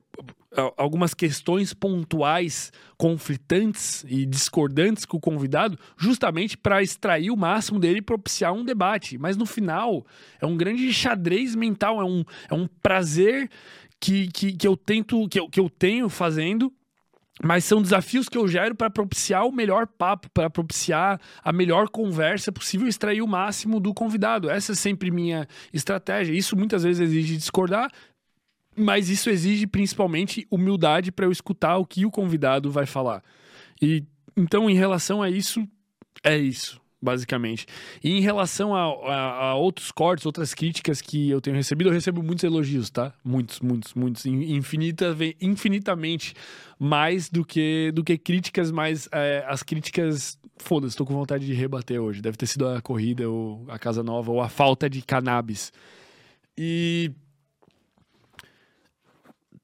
algumas 0.75 1.13
questões 1.13 1.73
pontuais, 1.73 2.71
conflitantes 2.97 4.03
e 4.07 4.25
discordantes 4.25 5.05
com 5.05 5.17
o 5.17 5.21
convidado, 5.21 5.77
justamente 5.97 6.57
para 6.57 6.81
extrair 6.81 7.29
o 7.29 7.37
máximo 7.37 7.79
dele 7.79 7.99
e 7.99 8.01
propiciar 8.01 8.53
um 8.53 8.63
debate. 8.63 9.17
Mas 9.17 9.37
no 9.37 9.45
final, 9.45 10.05
é 10.41 10.45
um 10.45 10.57
grande 10.57 10.91
xadrez 10.91 11.55
mental, 11.55 12.01
é 12.01 12.05
um, 12.05 12.23
é 12.49 12.53
um 12.53 12.67
prazer 12.81 13.49
que, 13.99 14.27
que, 14.27 14.53
que 14.53 14.67
eu 14.67 14.75
tento, 14.75 15.27
que 15.27 15.39
eu, 15.39 15.49
que 15.49 15.59
eu 15.59 15.69
tenho 15.69 16.09
fazendo. 16.09 16.71
Mas 17.43 17.65
são 17.65 17.81
desafios 17.81 18.27
que 18.27 18.37
eu 18.37 18.47
gero 18.47 18.73
para 18.73 18.89
propiciar 18.89 19.45
o 19.45 19.51
melhor 19.51 19.85
papo, 19.85 20.27
para 20.31 20.49
propiciar 20.49 21.21
a 21.43 21.53
melhor 21.53 21.87
conversa 21.87 22.51
possível, 22.51 22.87
extrair 22.87 23.21
o 23.21 23.27
máximo 23.27 23.79
do 23.79 23.93
convidado. 23.93 24.49
Essa 24.49 24.71
é 24.71 24.75
sempre 24.75 25.11
minha 25.11 25.47
estratégia. 25.71 26.33
Isso 26.33 26.57
muitas 26.57 26.81
vezes 26.81 26.99
exige 26.99 27.37
discordar, 27.37 27.91
mas 28.77 29.09
isso 29.09 29.29
exige 29.29 29.65
principalmente 29.65 30.45
humildade 30.51 31.11
para 31.11 31.25
eu 31.25 31.31
escutar 31.31 31.77
o 31.77 31.85
que 31.85 32.05
o 32.05 32.11
convidado 32.11 32.69
vai 32.69 32.85
falar. 32.85 33.23
E 33.81 34.03
então, 34.37 34.69
em 34.69 34.75
relação 34.75 35.23
a 35.23 35.31
isso, 35.31 35.67
é 36.23 36.37
isso, 36.37 36.79
basicamente. 37.01 37.65
E 38.03 38.11
em 38.11 38.21
relação 38.21 38.75
a, 38.75 38.83
a, 38.83 39.49
a, 39.49 39.55
outros 39.55 39.91
cortes, 39.91 40.27
outras 40.27 40.53
críticas 40.53 41.01
que 41.01 41.27
eu 41.27 41.41
tenho 41.41 41.55
recebido, 41.55 41.89
eu 41.89 41.93
recebo 41.93 42.21
muitos 42.21 42.43
elogios, 42.43 42.91
tá? 42.91 43.11
Muitos, 43.25 43.59
muitos, 43.59 43.95
muitos. 43.95 44.27
Infinita, 44.27 45.15
infinitamente 45.41 46.35
mais 46.79 47.29
do 47.29 47.43
que, 47.43 47.91
do 47.95 48.03
que 48.03 48.15
críticas, 48.15 48.69
mas 48.71 49.09
é, 49.11 49.43
as 49.47 49.63
críticas. 49.63 50.37
Foda-se, 50.59 50.95
tô 50.95 51.05
com 51.05 51.13
vontade 51.13 51.45
de 51.45 51.53
rebater 51.53 51.99
hoje. 51.99 52.21
Deve 52.21 52.37
ter 52.37 52.47
sido 52.47 52.67
a 52.67 52.81
corrida, 52.81 53.27
ou 53.27 53.65
a 53.69 53.79
casa 53.79 54.03
nova, 54.03 54.31
ou 54.31 54.41
a 54.41 54.49
falta 54.49 54.89
de 54.89 55.01
cannabis. 55.01 55.71
E 56.55 57.11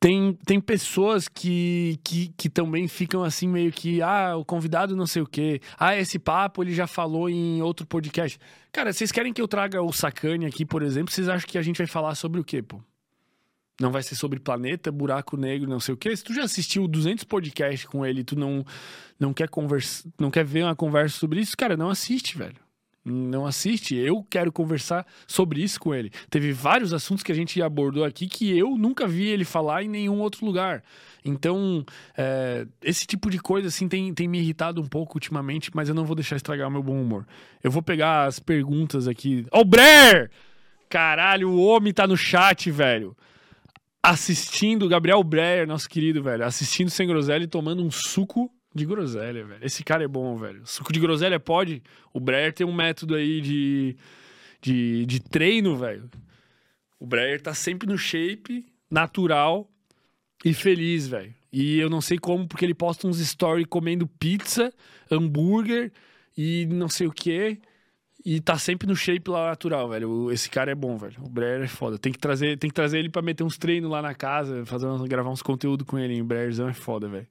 tem, 0.04 0.38
tem 0.46 0.60
pessoas 0.60 1.30
que, 1.30 1.98
que, 2.04 2.28
que 2.36 2.50
também 2.50 2.90
ficam 2.90 3.24
assim, 3.24 3.48
meio 3.48 3.72
que, 3.72 4.02
ah, 4.02 4.36
o 4.36 4.44
convidado 4.44 4.98
não 4.98 5.08
sei 5.08 5.22
o 5.22 5.26
quê. 5.26 5.62
Ah, 5.80 5.96
esse 5.96 6.20
papo 6.20 6.62
ele 6.62 6.74
já 6.74 6.86
falou 6.86 7.30
em 7.30 7.62
outro 7.62 7.88
podcast. 7.88 8.38
Cara, 8.74 8.92
vocês 8.92 9.14
querem 9.14 9.32
que 9.32 9.42
eu 9.42 9.48
traga 9.48 9.82
o 9.82 9.94
Sacane 9.94 10.46
aqui, 10.46 10.66
por 10.66 10.84
exemplo? 10.84 11.10
Vocês 11.10 11.30
acham 11.30 11.48
que 11.48 11.58
a 11.58 11.62
gente 11.62 11.78
vai 11.78 11.88
falar 11.88 12.16
sobre 12.16 12.42
o 12.42 12.44
quê, 12.44 12.62
pô? 12.62 12.82
Não 13.80 13.94
vai 13.94 14.04
ser 14.04 14.16
sobre 14.16 14.42
planeta, 14.42 14.92
buraco 14.92 15.38
negro, 15.38 15.70
não 15.70 15.80
sei 15.80 15.94
o 15.94 15.98
quê. 15.98 16.14
Se 16.14 16.22
tu 16.22 16.34
já 16.34 16.44
assistiu 16.44 16.86
200 16.86 17.24
podcasts 17.24 17.86
com 17.86 18.06
ele, 18.06 18.26
tu 18.26 18.38
não, 18.38 18.66
não 19.18 19.34
quer 19.34 19.48
conversa, 19.48 20.06
não 20.20 20.30
quer 20.30 20.44
ver 20.44 20.66
uma 20.66 20.76
conversa 20.76 21.18
sobre 21.18 21.40
isso, 21.40 21.56
cara, 21.56 21.78
não 21.78 21.90
assiste, 21.90 22.38
velho. 22.38 22.63
Não 23.06 23.46
assiste. 23.46 23.96
Eu 23.96 24.26
quero 24.30 24.52
conversar 24.52 25.06
sobre 25.28 25.62
isso 25.62 25.80
com 25.80 25.94
ele. 25.94 26.10
Teve 26.30 26.54
vários 26.54 26.94
assuntos 26.94 27.24
que 27.24 27.32
a 27.32 27.36
gente 27.36 27.62
abordou 27.62 28.06
aqui 28.06 28.28
que 28.28 28.58
eu 28.58 28.78
nunca 28.78 29.06
vi 29.06 29.28
ele 29.28 29.44
falar 29.44 29.84
em 29.84 29.90
nenhum 29.90 30.22
outro 30.22 30.46
lugar. 30.46 30.82
Então, 31.26 31.86
é, 32.18 32.66
esse 32.82 33.06
tipo 33.06 33.30
de 33.30 33.40
coisa 33.40 33.68
assim 33.68 33.90
tem, 33.90 34.14
tem 34.14 34.28
me 34.28 34.40
irritado 34.40 34.82
um 34.82 34.88
pouco 34.88 35.18
ultimamente, 35.18 35.70
mas 35.74 35.90
eu 35.90 35.96
não 35.96 36.06
vou 36.06 36.16
deixar 36.16 36.38
estragar 36.38 36.72
meu 36.72 36.84
bom 36.84 37.02
humor. 37.02 37.26
Eu 37.62 37.72
vou 37.72 37.82
pegar 37.82 38.26
as 38.26 38.40
perguntas 38.40 39.08
aqui. 39.08 39.46
Ô, 39.52 39.60
oh, 39.60 39.66
Brer! 39.66 40.32
Caralho, 40.90 41.50
o 41.50 41.62
homem 41.62 41.94
tá 41.94 42.08
no 42.08 42.16
chat, 42.16 42.70
velho. 42.72 43.18
Assistindo, 44.02 44.88
Gabriel 44.88 45.24
Breyer, 45.24 45.68
nosso 45.68 45.90
querido, 45.90 46.22
velho, 46.22 46.46
assistindo 46.46 46.90
sem 46.90 47.08
groselha 47.08 47.44
e 47.44 47.48
tomando 47.48 47.84
um 47.84 47.90
suco 47.90 48.52
de 48.74 48.86
groselha, 48.86 49.46
velho. 49.46 49.66
Esse 49.66 49.84
cara 49.84 50.04
é 50.04 50.08
bom, 50.08 50.36
velho. 50.36 50.62
Suco 50.66 50.92
de 50.92 51.00
groselha 51.00 51.40
pode? 51.40 51.84
O 52.14 52.20
Breyer 52.20 52.54
tem 52.54 52.66
um 52.66 52.74
método 52.74 53.16
aí 53.16 53.40
de, 53.42 53.96
de, 54.62 55.06
de 55.06 55.20
treino, 55.20 55.78
velho. 55.78 56.10
O 57.00 57.06
Breyer 57.06 57.42
tá 57.42 57.54
sempre 57.54 57.88
no 57.88 57.98
shape, 57.98 58.66
natural 58.90 59.70
e 60.44 60.54
feliz, 60.54 61.08
velho. 61.08 61.34
E 61.52 61.78
eu 61.78 61.90
não 61.90 62.02
sei 62.02 62.18
como, 62.18 62.48
porque 62.48 62.66
ele 62.66 62.74
posta 62.74 63.08
uns 63.08 63.20
stories 63.20 63.68
comendo 63.70 64.08
pizza, 64.08 64.74
hambúrguer 65.12 65.92
e 66.36 66.66
não 66.66 66.90
sei 66.90 67.06
o 67.06 67.12
que. 67.12 67.60
E 68.26 68.40
tá 68.40 68.58
sempre 68.58 68.88
no 68.88 68.96
shape 68.96 69.30
lá 69.30 69.50
natural, 69.50 69.90
velho. 69.90 70.32
Esse 70.32 70.50
cara 70.50 70.72
é 70.72 70.76
bom, 70.76 70.98
velho. 70.98 71.22
O 71.22 71.30
Breyer 71.30 71.62
é 71.62 71.68
foda. 71.68 72.00
Tem 72.00 72.12
que 72.12 72.18
trazer, 72.18 72.58
tem 72.58 72.70
que 72.70 72.74
trazer 72.74 72.98
ele 73.00 73.10
para 73.10 73.22
meter 73.22 73.44
uns 73.44 73.58
treinos 73.58 73.92
lá 73.92 74.02
na 74.02 74.16
casa, 74.16 74.66
fazer 74.66 74.88
gravar 75.08 75.30
uns 75.30 75.42
conteúdo 75.42 75.86
com 75.86 76.00
ele. 76.00 76.22
O 76.22 76.26
Breyerzão 76.26 76.70
é 76.70 76.74
foda, 76.74 77.08
velho. 77.08 77.28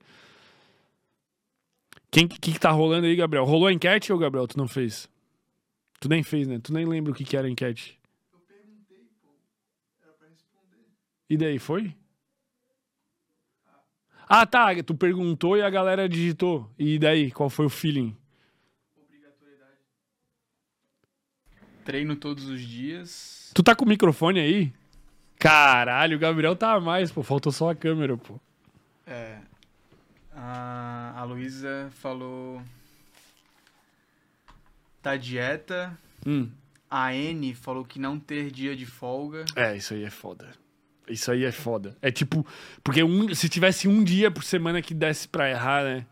Quem 2.12 2.28
que, 2.28 2.38
que 2.38 2.60
tá 2.60 2.70
rolando 2.70 3.06
aí, 3.06 3.16
Gabriel? 3.16 3.46
Rolou 3.46 3.68
a 3.68 3.72
enquete 3.72 4.12
ou, 4.12 4.18
Gabriel, 4.18 4.46
tu 4.46 4.58
não 4.58 4.68
fez? 4.68 5.08
Tu 5.98 6.10
nem 6.10 6.22
fez, 6.22 6.46
né? 6.46 6.60
Tu 6.62 6.70
nem 6.70 6.84
lembra 6.84 7.10
o 7.10 7.14
que, 7.14 7.24
que 7.24 7.34
era 7.34 7.48
a 7.48 7.50
enquete. 7.50 7.98
Eu 8.30 8.38
perguntei, 8.40 9.08
pô. 9.22 9.30
Era 10.02 10.12
pra 10.12 10.28
responder. 10.28 10.84
E 11.30 11.38
daí, 11.38 11.58
foi? 11.58 11.96
Ah, 14.28 14.44
tá. 14.44 14.74
Tu 14.82 14.94
perguntou 14.94 15.56
e 15.56 15.62
a 15.62 15.70
galera 15.70 16.06
digitou. 16.06 16.70
E 16.78 16.98
daí, 16.98 17.30
qual 17.30 17.48
foi 17.48 17.64
o 17.64 17.70
feeling? 17.70 18.14
Obrigatoriedade. 18.94 19.78
Treino 21.82 22.14
todos 22.14 22.44
os 22.44 22.60
dias. 22.60 23.50
Tu 23.54 23.62
tá 23.62 23.74
com 23.74 23.86
o 23.86 23.88
microfone 23.88 24.38
aí? 24.38 24.70
Caralho, 25.38 26.18
o 26.18 26.20
Gabriel 26.20 26.54
tá 26.54 26.74
a 26.74 26.80
mais, 26.80 27.10
pô. 27.10 27.22
Faltou 27.22 27.50
só 27.50 27.70
a 27.70 27.74
câmera, 27.74 28.18
pô. 28.18 28.38
É. 29.06 29.40
A, 30.34 31.12
a 31.16 31.24
Luísa 31.24 31.90
falou. 31.94 32.62
Tá 35.02 35.16
dieta. 35.16 35.96
Hum. 36.26 36.50
A 36.90 37.14
N 37.14 37.54
falou 37.54 37.84
que 37.84 37.98
não 37.98 38.18
ter 38.18 38.50
dia 38.50 38.76
de 38.76 38.86
folga. 38.86 39.44
É, 39.56 39.76
isso 39.76 39.94
aí 39.94 40.04
é 40.04 40.10
foda. 40.10 40.50
Isso 41.08 41.30
aí 41.32 41.44
é 41.44 41.52
foda. 41.52 41.96
É 42.00 42.10
tipo, 42.10 42.46
porque 42.84 43.02
um, 43.02 43.34
se 43.34 43.48
tivesse 43.48 43.88
um 43.88 44.04
dia 44.04 44.30
por 44.30 44.44
semana 44.44 44.80
que 44.80 44.94
desse 44.94 45.26
pra 45.26 45.50
errar, 45.50 45.82
né? 45.84 46.06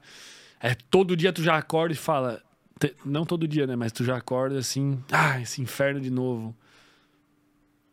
É 0.58 0.74
todo 0.74 1.16
dia 1.16 1.32
tu 1.32 1.42
já 1.42 1.56
acorda 1.56 1.94
e 1.94 1.96
fala. 1.96 2.42
Te, 2.78 2.94
não 3.04 3.24
todo 3.24 3.46
dia, 3.46 3.66
né? 3.66 3.76
Mas 3.76 3.92
tu 3.92 4.04
já 4.04 4.16
acorda 4.16 4.58
assim. 4.58 5.02
Ah, 5.12 5.40
esse 5.40 5.62
inferno 5.62 6.00
de 6.00 6.10
novo. 6.10 6.56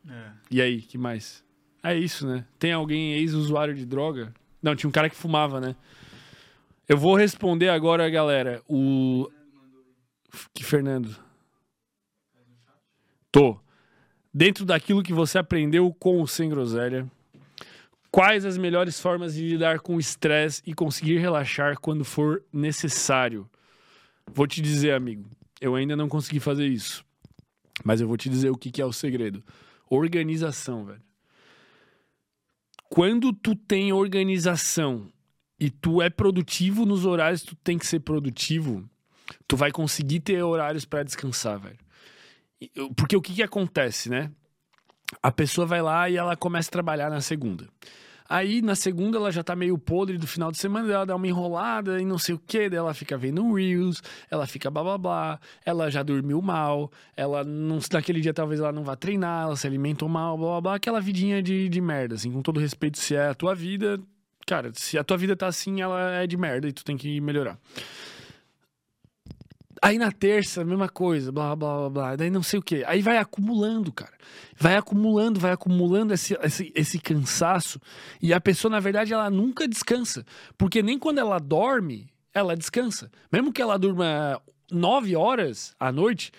É. 0.09 0.31
E 0.49 0.61
aí, 0.61 0.81
que 0.81 0.97
mais? 0.97 1.43
É 1.83 1.95
isso, 1.95 2.25
né? 2.27 2.45
Tem 2.57 2.71
alguém 2.71 3.13
ex-usuário 3.13 3.75
de 3.75 3.85
droga? 3.85 4.33
Não, 4.61 4.75
tinha 4.75 4.87
um 4.87 4.91
cara 4.91 5.09
que 5.09 5.15
fumava, 5.15 5.59
né? 5.61 5.75
Eu 6.87 6.97
vou 6.97 7.15
responder 7.15 7.67
agora, 7.67 8.09
galera. 8.09 8.63
O. 8.65 9.29
Que 10.53 10.63
Fernando? 10.63 11.13
Tô. 13.29 13.59
Dentro 14.33 14.63
daquilo 14.63 15.03
que 15.03 15.11
você 15.11 15.37
aprendeu 15.37 15.93
com 15.93 16.21
o 16.21 16.27
Sem 16.27 16.49
Groselha, 16.49 17.05
quais 18.09 18.45
as 18.45 18.57
melhores 18.57 19.01
formas 19.01 19.33
de 19.33 19.49
lidar 19.49 19.79
com 19.81 19.95
o 19.95 19.99
estresse 19.99 20.61
e 20.65 20.73
conseguir 20.73 21.17
relaxar 21.17 21.77
quando 21.77 22.05
for 22.05 22.41
necessário? 22.53 23.49
Vou 24.33 24.47
te 24.47 24.61
dizer, 24.61 24.93
amigo, 24.93 25.29
eu 25.59 25.75
ainda 25.75 25.95
não 25.95 26.07
consegui 26.07 26.39
fazer 26.39 26.67
isso. 26.67 27.03
Mas 27.83 27.99
eu 27.99 28.07
vou 28.07 28.15
te 28.15 28.29
dizer 28.29 28.49
o 28.49 28.57
que, 28.57 28.71
que 28.71 28.81
é 28.81 28.85
o 28.85 28.93
segredo. 28.93 29.43
Organização, 29.89 30.85
velho. 30.85 31.01
Quando 32.89 33.33
tu 33.33 33.55
tem 33.55 33.91
organização 33.91 35.11
e 35.59 35.69
tu 35.69 36.01
é 36.01 36.09
produtivo 36.09 36.85
nos 36.85 37.05
horários 37.05 37.41
que 37.41 37.47
tu 37.47 37.55
tem 37.55 37.77
que 37.77 37.87
ser 37.87 37.99
produtivo, 37.99 38.87
tu 39.47 39.57
vai 39.57 39.71
conseguir 39.71 40.19
ter 40.19 40.41
horários 40.43 40.85
para 40.85 41.03
descansar, 41.03 41.59
velho. 41.59 41.77
Porque 42.95 43.15
o 43.15 43.21
que, 43.21 43.33
que 43.33 43.43
acontece, 43.43 44.09
né? 44.09 44.31
A 45.21 45.31
pessoa 45.31 45.65
vai 45.65 45.81
lá 45.81 46.09
e 46.09 46.17
ela 46.17 46.35
começa 46.35 46.69
a 46.69 46.71
trabalhar 46.71 47.09
na 47.09 47.21
segunda. 47.21 47.67
Aí 48.29 48.61
na 48.61 48.75
segunda 48.75 49.17
ela 49.17 49.31
já 49.31 49.41
tá 49.41 49.55
meio 49.55 49.77
podre 49.77 50.17
do 50.17 50.27
final 50.27 50.51
de 50.51 50.57
semana, 50.57 50.91
ela 50.91 51.05
dá 51.05 51.15
uma 51.15 51.27
enrolada 51.27 52.01
e 52.01 52.05
não 52.05 52.17
sei 52.17 52.35
o 52.35 52.39
que, 52.39 52.69
ela 52.73 52.93
fica 52.93 53.17
vendo 53.17 53.53
Reels, 53.53 54.03
ela 54.29 54.45
fica 54.45 54.69
blá 54.69 54.83
blá 54.83 54.97
blá, 54.97 55.39
ela 55.65 55.89
já 55.89 56.03
dormiu 56.03 56.41
mal, 56.41 56.91
ela 57.15 57.43
não, 57.45 57.79
naquele 57.91 58.19
dia 58.19 58.33
talvez 58.33 58.59
ela 58.59 58.73
não 58.73 58.83
vá 58.83 58.97
treinar, 58.97 59.43
ela 59.43 59.55
se 59.55 59.65
alimentou 59.65 60.09
mal, 60.09 60.37
blá 60.37 60.47
blá 60.47 60.61
blá, 60.61 60.75
aquela 60.75 60.99
vidinha 60.99 61.41
de, 61.41 61.69
de 61.69 61.79
merda, 61.79 62.15
assim, 62.15 62.29
com 62.29 62.41
todo 62.41 62.59
respeito, 62.59 62.97
se 62.97 63.15
é 63.15 63.29
a 63.29 63.33
tua 63.33 63.55
vida, 63.55 63.97
cara, 64.47 64.71
se 64.73 64.97
a 64.97 65.03
tua 65.03 65.17
vida 65.17 65.35
tá 65.35 65.45
assim, 65.45 65.81
ela 65.81 66.23
é 66.23 66.25
de 66.25 66.37
merda 66.37 66.67
e 66.67 66.73
tu 66.73 66.83
tem 66.83 66.95
que 66.97 67.19
melhorar. 67.19 67.59
Aí 69.81 69.99
na 69.99 70.11
terça, 70.11 70.63
mesma 70.63 70.89
coisa, 70.89 71.31
blá, 71.31 71.55
blá, 71.55 71.77
blá, 71.77 71.89
blá. 71.89 72.15
Daí 72.15 72.31
não 72.31 72.41
sei 72.41 72.57
o 72.57 72.63
que. 72.63 72.83
Aí 72.85 73.01
vai 73.01 73.17
acumulando, 73.17 73.91
cara. 73.91 74.13
Vai 74.57 74.75
acumulando, 74.75 75.39
vai 75.39 75.51
acumulando 75.51 76.13
esse, 76.13 76.35
esse, 76.41 76.71
esse 76.73 76.97
cansaço. 76.97 77.79
E 78.19 78.33
a 78.33 78.41
pessoa, 78.41 78.71
na 78.71 78.79
verdade, 78.79 79.13
ela 79.13 79.29
nunca 79.29 79.67
descansa. 79.67 80.25
Porque 80.57 80.81
nem 80.81 80.97
quando 80.97 81.19
ela 81.19 81.37
dorme, 81.37 82.09
ela 82.33 82.55
descansa. 82.55 83.11
Mesmo 83.31 83.53
que 83.53 83.61
ela 83.61 83.77
durma 83.77 84.41
nove 84.71 85.15
horas 85.15 85.75
à 85.79 85.91
noite, 85.91 86.31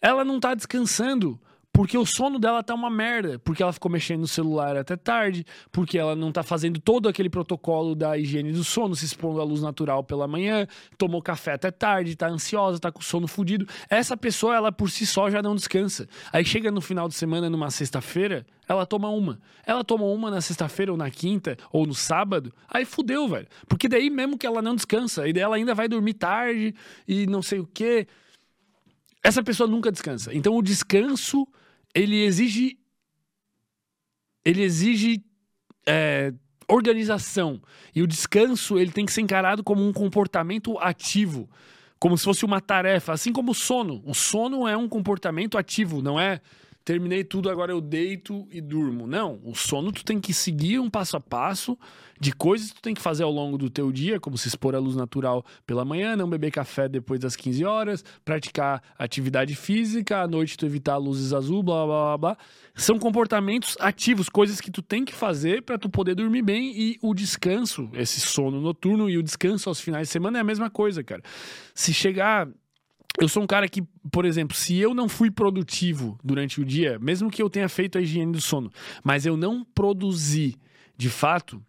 ela 0.00 0.24
não 0.24 0.38
tá 0.38 0.52
descansando. 0.54 1.40
Porque 1.72 1.96
o 1.96 2.04
sono 2.04 2.38
dela 2.38 2.62
tá 2.62 2.74
uma 2.74 2.90
merda, 2.90 3.38
porque 3.38 3.62
ela 3.62 3.72
ficou 3.72 3.90
mexendo 3.90 4.20
no 4.20 4.28
celular 4.28 4.76
até 4.76 4.94
tarde, 4.94 5.42
porque 5.70 5.96
ela 5.96 6.14
não 6.14 6.30
tá 6.30 6.42
fazendo 6.42 6.78
todo 6.78 7.08
aquele 7.08 7.30
protocolo 7.30 7.94
da 7.94 8.18
higiene 8.18 8.52
do 8.52 8.62
sono, 8.62 8.94
se 8.94 9.06
expondo 9.06 9.40
à 9.40 9.44
luz 9.44 9.62
natural 9.62 10.04
pela 10.04 10.28
manhã, 10.28 10.66
tomou 10.98 11.22
café 11.22 11.54
até 11.54 11.70
tarde, 11.70 12.14
tá 12.14 12.28
ansiosa, 12.28 12.78
tá 12.78 12.92
com 12.92 13.00
sono 13.00 13.26
fudido. 13.26 13.66
Essa 13.88 14.18
pessoa, 14.18 14.54
ela 14.54 14.70
por 14.70 14.90
si 14.90 15.06
só 15.06 15.30
já 15.30 15.40
não 15.40 15.54
descansa. 15.54 16.06
Aí 16.30 16.44
chega 16.44 16.70
no 16.70 16.82
final 16.82 17.08
de 17.08 17.14
semana, 17.14 17.48
numa 17.48 17.70
sexta-feira, 17.70 18.44
ela 18.68 18.84
toma 18.84 19.08
uma. 19.08 19.40
Ela 19.64 19.82
toma 19.82 20.04
uma 20.04 20.30
na 20.30 20.42
sexta-feira 20.42 20.92
ou 20.92 20.98
na 20.98 21.10
quinta 21.10 21.56
ou 21.72 21.86
no 21.86 21.94
sábado, 21.94 22.52
aí 22.68 22.84
fudeu, 22.84 23.26
velho. 23.26 23.48
Porque 23.66 23.88
daí 23.88 24.10
mesmo 24.10 24.36
que 24.36 24.46
ela 24.46 24.60
não 24.60 24.74
descansa, 24.74 25.26
e 25.26 25.32
daí 25.32 25.42
ela 25.42 25.56
ainda 25.56 25.74
vai 25.74 25.88
dormir 25.88 26.14
tarde 26.14 26.74
e 27.08 27.26
não 27.26 27.40
sei 27.40 27.60
o 27.60 27.66
quê. 27.66 28.06
Essa 29.22 29.42
pessoa 29.42 29.66
nunca 29.66 29.90
descansa. 29.90 30.34
Então 30.34 30.54
o 30.54 30.60
descanso 30.60 31.48
ele 31.94 32.22
exige. 32.24 32.78
Ele 34.44 34.62
exige 34.62 35.24
é, 35.86 36.32
organização. 36.68 37.60
E 37.94 38.02
o 38.02 38.06
descanso 38.06 38.78
ele 38.78 38.90
tem 38.90 39.06
que 39.06 39.12
ser 39.12 39.20
encarado 39.20 39.62
como 39.62 39.86
um 39.86 39.92
comportamento 39.92 40.78
ativo. 40.78 41.48
Como 41.98 42.18
se 42.18 42.24
fosse 42.24 42.44
uma 42.44 42.60
tarefa. 42.60 43.12
Assim 43.12 43.32
como 43.32 43.52
o 43.52 43.54
sono. 43.54 44.02
O 44.04 44.14
sono 44.14 44.66
é 44.66 44.76
um 44.76 44.88
comportamento 44.88 45.56
ativo, 45.56 46.02
não 46.02 46.18
é 46.18 46.40
terminei 46.84 47.24
tudo, 47.24 47.50
agora 47.50 47.72
eu 47.72 47.80
deito 47.80 48.46
e 48.50 48.60
durmo. 48.60 49.06
Não, 49.06 49.40
o 49.44 49.54
sono 49.54 49.92
tu 49.92 50.04
tem 50.04 50.20
que 50.20 50.34
seguir 50.34 50.78
um 50.78 50.90
passo 50.90 51.16
a 51.16 51.20
passo 51.20 51.78
de 52.20 52.32
coisas 52.32 52.68
que 52.68 52.76
tu 52.76 52.82
tem 52.82 52.94
que 52.94 53.02
fazer 53.02 53.24
ao 53.24 53.32
longo 53.32 53.58
do 53.58 53.68
teu 53.68 53.90
dia, 53.90 54.20
como 54.20 54.38
se 54.38 54.46
expor 54.46 54.76
à 54.76 54.78
luz 54.78 54.94
natural 54.94 55.44
pela 55.66 55.84
manhã, 55.84 56.14
não 56.14 56.30
beber 56.30 56.52
café 56.52 56.88
depois 56.88 57.18
das 57.18 57.34
15 57.34 57.64
horas, 57.64 58.04
praticar 58.24 58.80
atividade 58.96 59.56
física, 59.56 60.22
à 60.22 60.28
noite 60.28 60.56
tu 60.56 60.64
evitar 60.64 60.98
luzes 60.98 61.32
azul, 61.32 61.64
blá 61.64 61.84
blá 61.84 62.04
blá 62.04 62.18
blá. 62.18 62.36
São 62.76 62.96
comportamentos 62.96 63.76
ativos, 63.80 64.28
coisas 64.28 64.60
que 64.60 64.70
tu 64.70 64.80
tem 64.80 65.04
que 65.04 65.12
fazer 65.12 65.62
para 65.62 65.76
tu 65.76 65.90
poder 65.90 66.14
dormir 66.14 66.42
bem 66.42 66.72
e 66.76 66.98
o 67.02 67.12
descanso, 67.12 67.90
esse 67.92 68.20
sono 68.20 68.60
noturno 68.60 69.10
e 69.10 69.18
o 69.18 69.22
descanso 69.22 69.68
aos 69.68 69.80
finais 69.80 70.06
de 70.06 70.12
semana 70.12 70.38
é 70.38 70.40
a 70.42 70.44
mesma 70.44 70.70
coisa, 70.70 71.02
cara. 71.02 71.22
Se 71.74 71.92
chegar 71.92 72.48
eu 73.20 73.28
sou 73.28 73.42
um 73.42 73.46
cara 73.46 73.68
que, 73.68 73.82
por 74.10 74.24
exemplo, 74.24 74.56
se 74.56 74.78
eu 74.78 74.94
não 74.94 75.08
fui 75.08 75.30
produtivo 75.30 76.18
durante 76.24 76.60
o 76.60 76.64
dia, 76.64 76.98
mesmo 76.98 77.30
que 77.30 77.42
eu 77.42 77.50
tenha 77.50 77.68
feito 77.68 77.98
a 77.98 78.00
higiene 78.00 78.32
do 78.32 78.40
sono, 78.40 78.70
mas 79.04 79.26
eu 79.26 79.36
não 79.36 79.64
produzi 79.64 80.56
de 80.96 81.10
fato 81.10 81.62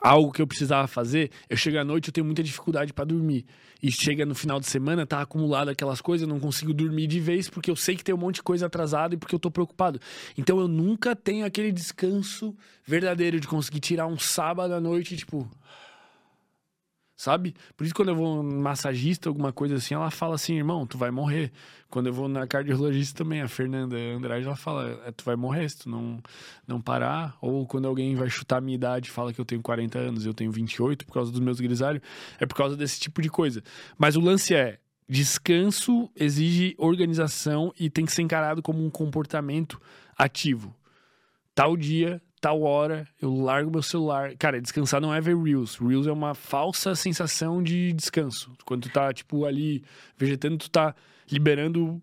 algo 0.00 0.32
que 0.32 0.40
eu 0.40 0.46
precisava 0.46 0.86
fazer, 0.86 1.30
eu 1.48 1.56
chego 1.56 1.78
à 1.78 1.84
noite, 1.84 2.08
eu 2.08 2.12
tenho 2.12 2.24
muita 2.24 2.42
dificuldade 2.42 2.92
para 2.92 3.04
dormir. 3.04 3.44
E 3.82 3.90
chega 3.90 4.24
no 4.24 4.34
final 4.34 4.60
de 4.60 4.66
semana, 4.66 5.06
tá 5.06 5.20
acumulado 5.20 5.68
aquelas 5.68 6.00
coisas, 6.00 6.26
eu 6.26 6.32
não 6.32 6.40
consigo 6.40 6.72
dormir 6.72 7.06
de 7.06 7.18
vez 7.18 7.48
porque 7.48 7.70
eu 7.70 7.76
sei 7.76 7.96
que 7.96 8.04
tem 8.04 8.14
um 8.14 8.18
monte 8.18 8.36
de 8.36 8.42
coisa 8.42 8.66
atrasada 8.66 9.14
e 9.14 9.18
porque 9.18 9.34
eu 9.34 9.38
tô 9.38 9.50
preocupado. 9.50 9.98
Então 10.36 10.60
eu 10.60 10.68
nunca 10.68 11.16
tenho 11.16 11.44
aquele 11.44 11.72
descanso 11.72 12.54
verdadeiro 12.84 13.40
de 13.40 13.48
conseguir 13.48 13.80
tirar 13.80 14.06
um 14.06 14.18
sábado 14.18 14.74
à 14.74 14.80
noite, 14.80 15.16
tipo, 15.16 15.50
sabe? 17.20 17.54
Por 17.76 17.84
isso, 17.84 17.94
quando 17.94 18.08
eu 18.08 18.16
vou 18.16 18.42
no 18.42 18.60
massagista, 18.62 19.28
alguma 19.28 19.52
coisa 19.52 19.74
assim, 19.74 19.92
ela 19.92 20.10
fala 20.10 20.36
assim, 20.36 20.56
irmão, 20.56 20.86
tu 20.86 20.96
vai 20.96 21.10
morrer. 21.10 21.52
Quando 21.90 22.06
eu 22.06 22.14
vou 22.14 22.28
na 22.28 22.46
cardiologista 22.46 23.22
também, 23.22 23.42
a 23.42 23.48
Fernanda 23.48 23.94
Andrade, 23.94 24.46
ela 24.46 24.56
fala, 24.56 24.98
é, 25.04 25.12
tu 25.12 25.22
vai 25.22 25.36
morrer 25.36 25.68
se 25.68 25.80
tu 25.80 25.90
não, 25.90 26.18
não 26.66 26.80
parar. 26.80 27.36
Ou 27.42 27.66
quando 27.66 27.86
alguém 27.86 28.14
vai 28.14 28.30
chutar 28.30 28.56
a 28.56 28.60
minha 28.62 28.74
idade, 28.74 29.10
fala 29.10 29.34
que 29.34 29.40
eu 29.40 29.44
tenho 29.44 29.60
40 29.60 29.98
anos, 29.98 30.24
eu 30.24 30.32
tenho 30.32 30.50
28 30.50 31.04
por 31.04 31.12
causa 31.12 31.30
dos 31.30 31.40
meus 31.40 31.60
grisalhos, 31.60 32.02
é 32.38 32.46
por 32.46 32.54
causa 32.54 32.74
desse 32.74 32.98
tipo 32.98 33.20
de 33.20 33.28
coisa. 33.28 33.62
Mas 33.98 34.16
o 34.16 34.20
lance 34.20 34.54
é, 34.54 34.78
descanso 35.06 36.10
exige 36.16 36.74
organização 36.78 37.70
e 37.78 37.90
tem 37.90 38.06
que 38.06 38.12
ser 38.12 38.22
encarado 38.22 38.62
como 38.62 38.82
um 38.82 38.88
comportamento 38.88 39.78
ativo. 40.16 40.74
Tal 41.54 41.76
dia, 41.76 42.22
tal 42.40 42.62
hora, 42.62 43.06
eu 43.20 43.34
largo 43.34 43.70
meu 43.70 43.82
celular. 43.82 44.34
Cara, 44.36 44.60
descansar 44.60 45.00
não 45.00 45.14
é 45.14 45.20
ver 45.20 45.36
Reels. 45.36 45.76
Reels 45.76 46.06
é 46.06 46.12
uma 46.12 46.34
falsa 46.34 46.94
sensação 46.94 47.62
de 47.62 47.92
descanso. 47.92 48.52
Quando 48.64 48.82
tu 48.82 48.90
tá, 48.90 49.12
tipo, 49.12 49.44
ali 49.44 49.84
vegetando, 50.16 50.56
tu 50.56 50.70
tá 50.70 50.94
liberando 51.30 52.00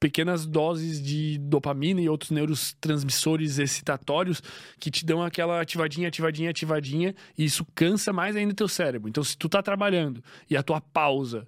pequenas 0.00 0.46
doses 0.46 1.02
de 1.02 1.38
dopamina 1.38 2.00
e 2.00 2.08
outros 2.08 2.30
neurotransmissores 2.30 3.58
excitatórios 3.58 4.42
que 4.78 4.90
te 4.90 5.04
dão 5.04 5.22
aquela 5.22 5.60
ativadinha, 5.60 6.08
ativadinha, 6.08 6.50
ativadinha, 6.50 7.14
e 7.38 7.44
isso 7.44 7.66
cansa 7.74 8.12
mais 8.12 8.36
ainda 8.36 8.54
teu 8.54 8.68
cérebro. 8.68 9.08
Então, 9.08 9.24
se 9.24 9.36
tu 9.36 9.48
tá 9.48 9.62
trabalhando 9.62 10.22
e 10.48 10.56
a 10.56 10.62
tua 10.62 10.80
pausa 10.80 11.46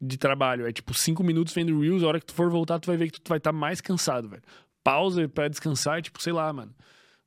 de 0.00 0.16
trabalho 0.16 0.66
é 0.66 0.72
tipo 0.72 0.94
cinco 0.94 1.24
minutos 1.24 1.52
vendo 1.52 1.78
Reels, 1.78 2.02
a 2.02 2.06
hora 2.06 2.20
que 2.20 2.26
tu 2.26 2.34
for 2.34 2.48
voltar, 2.50 2.78
tu 2.78 2.86
vai 2.86 2.96
ver 2.96 3.10
que 3.10 3.20
tu 3.20 3.28
vai 3.28 3.38
estar 3.38 3.52
tá 3.52 3.58
mais 3.58 3.80
cansado, 3.80 4.28
velho. 4.28 4.42
Pausa 4.82 5.28
para 5.28 5.48
descansar 5.48 5.98
é 5.98 6.02
tipo, 6.02 6.22
sei 6.22 6.32
lá, 6.32 6.50
mano 6.52 6.72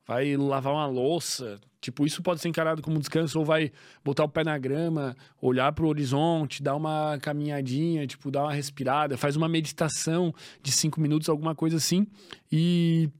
vai 0.06 0.36
lavar 0.36 0.72
uma 0.72 0.86
louça. 0.86 1.60
Tipo, 1.80 2.06
isso 2.06 2.22
pode 2.22 2.40
ser 2.40 2.48
encarado 2.48 2.80
como 2.80 2.98
descanso, 2.98 3.38
ou 3.38 3.44
vai 3.44 3.72
botar 4.04 4.24
o 4.24 4.28
pé 4.28 4.44
na 4.44 4.56
grama, 4.56 5.16
olhar 5.40 5.72
para 5.72 5.84
o 5.84 5.88
horizonte, 5.88 6.62
dar 6.62 6.76
uma 6.76 7.18
caminhadinha, 7.20 8.06
tipo, 8.06 8.30
dar 8.30 8.44
uma 8.44 8.52
respirada, 8.52 9.16
faz 9.16 9.34
uma 9.34 9.48
meditação 9.48 10.32
de 10.62 10.70
cinco 10.70 11.00
minutos, 11.00 11.28
alguma 11.28 11.54
coisa 11.54 11.76
assim. 11.76 12.06
E 12.50 13.10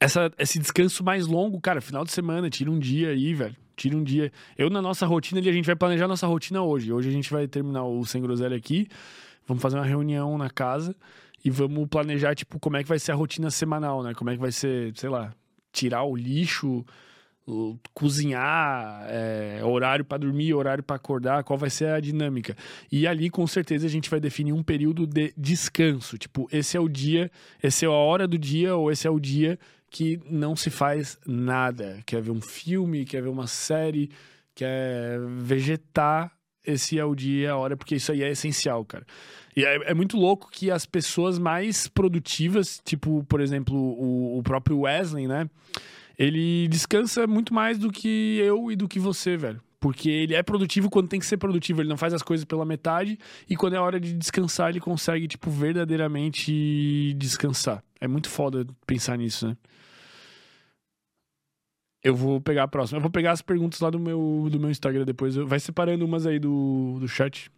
essa, 0.00 0.30
esse 0.38 0.58
descanso 0.60 1.02
mais 1.02 1.26
longo, 1.26 1.60
cara, 1.60 1.80
final 1.80 2.04
de 2.04 2.12
semana, 2.12 2.48
tira 2.48 2.70
um 2.70 2.78
dia 2.78 3.10
aí, 3.10 3.34
velho. 3.34 3.56
Tira 3.74 3.96
um 3.96 4.04
dia. 4.04 4.30
Eu, 4.56 4.70
na 4.70 4.80
nossa 4.80 5.06
rotina, 5.06 5.40
a 5.40 5.52
gente 5.52 5.66
vai 5.66 5.74
planejar 5.74 6.06
nossa 6.06 6.26
rotina 6.26 6.62
hoje. 6.62 6.92
Hoje 6.92 7.08
a 7.08 7.12
gente 7.12 7.32
vai 7.32 7.48
terminar 7.48 7.84
o 7.84 8.04
Sem 8.04 8.22
Groselha 8.22 8.56
aqui. 8.56 8.86
Vamos 9.46 9.62
fazer 9.62 9.76
uma 9.76 9.84
reunião 9.84 10.38
na 10.38 10.48
casa 10.48 10.94
e 11.44 11.50
vamos 11.50 11.88
planejar, 11.88 12.34
tipo, 12.34 12.60
como 12.60 12.76
é 12.76 12.82
que 12.82 12.88
vai 12.88 12.98
ser 12.98 13.12
a 13.12 13.14
rotina 13.14 13.50
semanal, 13.50 14.02
né? 14.02 14.14
Como 14.14 14.30
é 14.30 14.34
que 14.34 14.40
vai 14.40 14.52
ser, 14.52 14.92
sei 14.96 15.08
lá, 15.10 15.34
tirar 15.72 16.04
o 16.04 16.14
lixo, 16.14 16.84
cozinhar, 17.92 19.04
é, 19.08 19.60
horário 19.64 20.04
para 20.04 20.18
dormir, 20.18 20.54
horário 20.54 20.82
para 20.82 20.96
acordar, 20.96 21.42
qual 21.42 21.58
vai 21.58 21.70
ser 21.70 21.88
a 21.88 22.00
dinâmica. 22.00 22.56
E 22.90 23.06
ali, 23.06 23.28
com 23.28 23.46
certeza, 23.46 23.86
a 23.86 23.90
gente 23.90 24.08
vai 24.08 24.20
definir 24.20 24.52
um 24.52 24.62
período 24.62 25.06
de 25.06 25.32
descanso. 25.36 26.16
Tipo, 26.16 26.48
esse 26.52 26.76
é 26.76 26.80
o 26.80 26.88
dia, 26.88 27.30
esse 27.62 27.84
é 27.84 27.88
a 27.88 27.92
hora 27.92 28.28
do 28.28 28.38
dia, 28.38 28.76
ou 28.76 28.90
esse 28.90 29.06
é 29.06 29.10
o 29.10 29.18
dia 29.18 29.58
que 29.90 30.20
não 30.30 30.54
se 30.54 30.70
faz 30.70 31.18
nada. 31.26 32.00
Quer 32.06 32.22
ver 32.22 32.30
um 32.30 32.40
filme, 32.40 33.04
quer 33.04 33.22
ver 33.22 33.28
uma 33.28 33.46
série, 33.46 34.10
quer 34.54 35.18
vegetar. 35.38 36.32
Esse 36.64 36.98
é 36.98 37.04
o 37.04 37.14
dia, 37.14 37.52
a 37.52 37.56
hora, 37.56 37.76
porque 37.76 37.96
isso 37.96 38.12
aí 38.12 38.22
é 38.22 38.30
essencial, 38.30 38.84
cara. 38.84 39.04
E 39.56 39.64
é, 39.64 39.90
é, 39.90 39.94
muito 39.94 40.16
louco 40.16 40.48
que 40.50 40.70
as 40.70 40.86
pessoas 40.86 41.38
mais 41.38 41.88
produtivas, 41.88 42.80
tipo, 42.84 43.24
por 43.28 43.40
exemplo, 43.40 43.76
o, 43.76 44.38
o, 44.38 44.42
próprio 44.42 44.80
Wesley, 44.80 45.26
né? 45.26 45.48
Ele 46.18 46.68
descansa 46.68 47.26
muito 47.26 47.52
mais 47.52 47.78
do 47.78 47.90
que 47.90 48.38
eu 48.38 48.70
e 48.70 48.76
do 48.76 48.88
que 48.88 48.98
você, 48.98 49.36
velho. 49.36 49.60
Porque 49.80 50.08
ele 50.08 50.34
é 50.34 50.42
produtivo 50.42 50.88
quando 50.88 51.08
tem 51.08 51.18
que 51.18 51.26
ser 51.26 51.36
produtivo, 51.36 51.82
ele 51.82 51.88
não 51.88 51.96
faz 51.96 52.14
as 52.14 52.22
coisas 52.22 52.44
pela 52.44 52.64
metade, 52.64 53.18
e 53.50 53.56
quando 53.56 53.74
é 53.74 53.80
hora 53.80 53.98
de 53.98 54.12
descansar, 54.12 54.70
ele 54.70 54.78
consegue, 54.78 55.26
tipo, 55.26 55.50
verdadeiramente 55.50 57.12
descansar. 57.18 57.82
É 58.00 58.06
muito 58.06 58.28
foda 58.30 58.64
pensar 58.86 59.18
nisso, 59.18 59.48
né? 59.48 59.56
Eu 62.02 62.14
vou 62.14 62.40
pegar 62.40 62.64
a 62.64 62.68
próxima. 62.68 62.98
Eu 62.98 63.02
vou 63.02 63.10
pegar 63.10 63.32
as 63.32 63.42
perguntas 63.42 63.80
lá 63.80 63.90
do 63.90 63.98
meu, 63.98 64.48
do 64.50 64.58
meu 64.58 64.70
Instagram 64.70 65.04
depois. 65.04 65.36
Vai 65.36 65.60
separando 65.60 66.04
umas 66.04 66.26
aí 66.26 66.38
do, 66.38 66.98
do 66.98 67.06
chat. 67.06 67.50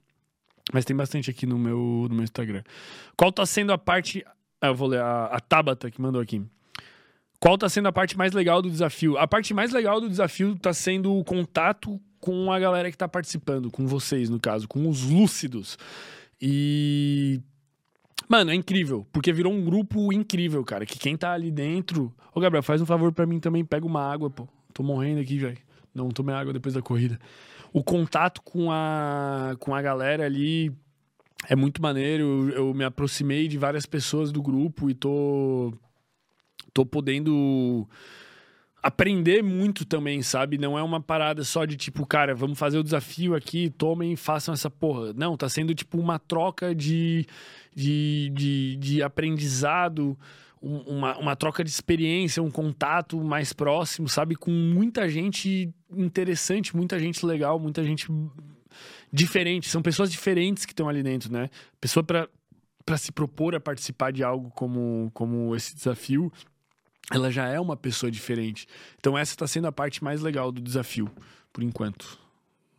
Mas 0.72 0.84
tem 0.84 0.96
bastante 0.96 1.30
aqui 1.30 1.46
no 1.46 1.58
meu, 1.58 2.06
no 2.08 2.14
meu 2.14 2.24
Instagram. 2.24 2.62
Qual 3.16 3.32
tá 3.32 3.44
sendo 3.46 3.72
a 3.72 3.78
parte. 3.78 4.24
Ah, 4.60 4.68
eu 4.68 4.74
vou 4.74 4.88
ler 4.88 5.00
a, 5.00 5.26
a 5.26 5.40
Tabata 5.40 5.90
que 5.90 6.00
mandou 6.00 6.20
aqui. 6.20 6.42
Qual 7.38 7.58
tá 7.58 7.68
sendo 7.68 7.88
a 7.88 7.92
parte 7.92 8.16
mais 8.16 8.32
legal 8.32 8.62
do 8.62 8.70
desafio? 8.70 9.18
A 9.18 9.26
parte 9.26 9.52
mais 9.52 9.70
legal 9.70 10.00
do 10.00 10.08
desafio 10.08 10.56
tá 10.58 10.72
sendo 10.72 11.14
o 11.14 11.22
contato 11.22 12.00
com 12.18 12.50
a 12.50 12.58
galera 12.58 12.90
que 12.90 12.96
tá 12.96 13.06
participando, 13.06 13.70
com 13.70 13.86
vocês, 13.86 14.30
no 14.30 14.40
caso, 14.40 14.66
com 14.66 14.88
os 14.88 15.02
lúcidos. 15.02 15.76
E. 16.40 17.40
Mano, 18.28 18.50
é 18.50 18.54
incrível, 18.54 19.06
porque 19.12 19.32
virou 19.32 19.52
um 19.52 19.64
grupo 19.64 20.12
incrível, 20.12 20.64
cara. 20.64 20.86
Que 20.86 20.98
quem 20.98 21.16
tá 21.16 21.32
ali 21.32 21.50
dentro. 21.50 22.12
Ô, 22.34 22.40
Gabriel, 22.40 22.62
faz 22.62 22.80
um 22.80 22.86
favor 22.86 23.12
para 23.12 23.26
mim 23.26 23.38
também, 23.38 23.64
pega 23.64 23.86
uma 23.86 24.00
água, 24.00 24.30
pô. 24.30 24.48
Tô 24.72 24.82
morrendo 24.82 25.20
aqui, 25.20 25.38
velho. 25.38 25.58
Não 25.94 26.08
tomei 26.08 26.34
água 26.34 26.52
depois 26.52 26.74
da 26.74 26.82
corrida 26.82 27.18
o 27.74 27.82
contato 27.82 28.40
com 28.40 28.70
a, 28.70 29.56
com 29.58 29.74
a 29.74 29.82
galera 29.82 30.24
ali 30.24 30.72
é 31.48 31.56
muito 31.56 31.82
maneiro. 31.82 32.22
Eu, 32.22 32.68
eu, 32.68 32.74
me 32.74 32.84
aproximei 32.84 33.48
de 33.48 33.58
várias 33.58 33.84
pessoas 33.84 34.30
do 34.30 34.40
grupo 34.40 34.88
e 34.88 34.94
tô, 34.94 35.74
tô 36.72 36.86
podendo 36.86 37.86
aprender 38.84 39.42
muito 39.42 39.86
também, 39.86 40.20
sabe? 40.20 40.58
Não 40.58 40.78
é 40.78 40.82
uma 40.82 41.00
parada 41.00 41.42
só 41.42 41.64
de 41.64 41.74
tipo, 41.74 42.04
cara, 42.06 42.34
vamos 42.34 42.58
fazer 42.58 42.76
o 42.76 42.84
desafio 42.84 43.34
aqui, 43.34 43.70
tomem 43.70 44.14
façam 44.14 44.52
essa 44.52 44.68
porra. 44.68 45.14
Não, 45.14 45.38
tá 45.38 45.48
sendo 45.48 45.74
tipo 45.74 45.98
uma 45.98 46.18
troca 46.18 46.74
de, 46.74 47.24
de, 47.74 48.30
de, 48.34 48.76
de 48.76 49.02
aprendizado 49.02 50.18
uma, 50.60 51.16
uma 51.18 51.34
troca 51.34 51.64
de 51.64 51.70
experiência, 51.70 52.42
um 52.42 52.50
contato 52.50 53.18
mais 53.22 53.54
próximo, 53.54 54.06
sabe? 54.06 54.34
Com 54.34 54.50
muita 54.50 55.08
gente 55.08 55.72
interessante, 55.90 56.76
muita 56.76 56.98
gente 56.98 57.24
legal, 57.24 57.58
muita 57.58 57.82
gente 57.82 58.06
diferente. 59.10 59.68
São 59.68 59.80
pessoas 59.80 60.10
diferentes 60.10 60.66
que 60.66 60.72
estão 60.72 60.90
ali 60.90 61.02
dentro, 61.02 61.32
né? 61.32 61.48
Pessoa 61.80 62.04
para 62.04 62.28
para 62.84 62.98
se 62.98 63.10
propor 63.10 63.54
a 63.54 63.60
participar 63.60 64.12
de 64.12 64.22
algo 64.22 64.50
como, 64.50 65.10
como 65.14 65.56
esse 65.56 65.74
desafio, 65.74 66.30
ela 67.10 67.30
já 67.30 67.46
é 67.46 67.60
uma 67.60 67.76
pessoa 67.76 68.10
diferente. 68.10 68.66
Então 68.98 69.16
essa 69.16 69.32
está 69.32 69.46
sendo 69.46 69.66
a 69.66 69.72
parte 69.72 70.02
mais 70.02 70.20
legal 70.20 70.50
do 70.50 70.60
desafio, 70.60 71.10
por 71.52 71.62
enquanto. 71.62 72.18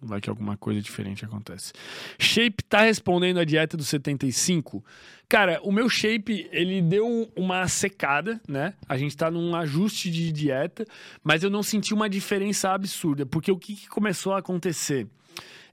Vai 0.01 0.21
que 0.21 0.29
alguma 0.29 0.55
coisa 0.55 0.81
diferente 0.81 1.25
acontece. 1.25 1.73
Shape 2.19 2.63
tá 2.63 2.81
respondendo 2.81 3.39
a 3.39 3.45
dieta 3.45 3.75
do 3.75 3.83
75. 3.83 4.83
Cara, 5.27 5.59
o 5.63 5.71
meu 5.71 5.89
shape, 5.89 6.47
ele 6.51 6.81
deu 6.81 7.31
uma 7.35 7.67
secada, 7.67 8.39
né? 8.47 8.75
A 8.87 8.97
gente 8.97 9.17
tá 9.17 9.31
num 9.31 9.55
ajuste 9.55 10.11
de 10.11 10.31
dieta, 10.31 10.85
mas 11.23 11.43
eu 11.43 11.49
não 11.49 11.63
senti 11.63 11.93
uma 11.93 12.07
diferença 12.07 12.71
absurda, 12.71 13.25
porque 13.25 13.51
o 13.51 13.57
que, 13.57 13.75
que 13.75 13.87
começou 13.87 14.33
a 14.33 14.39
acontecer? 14.39 15.07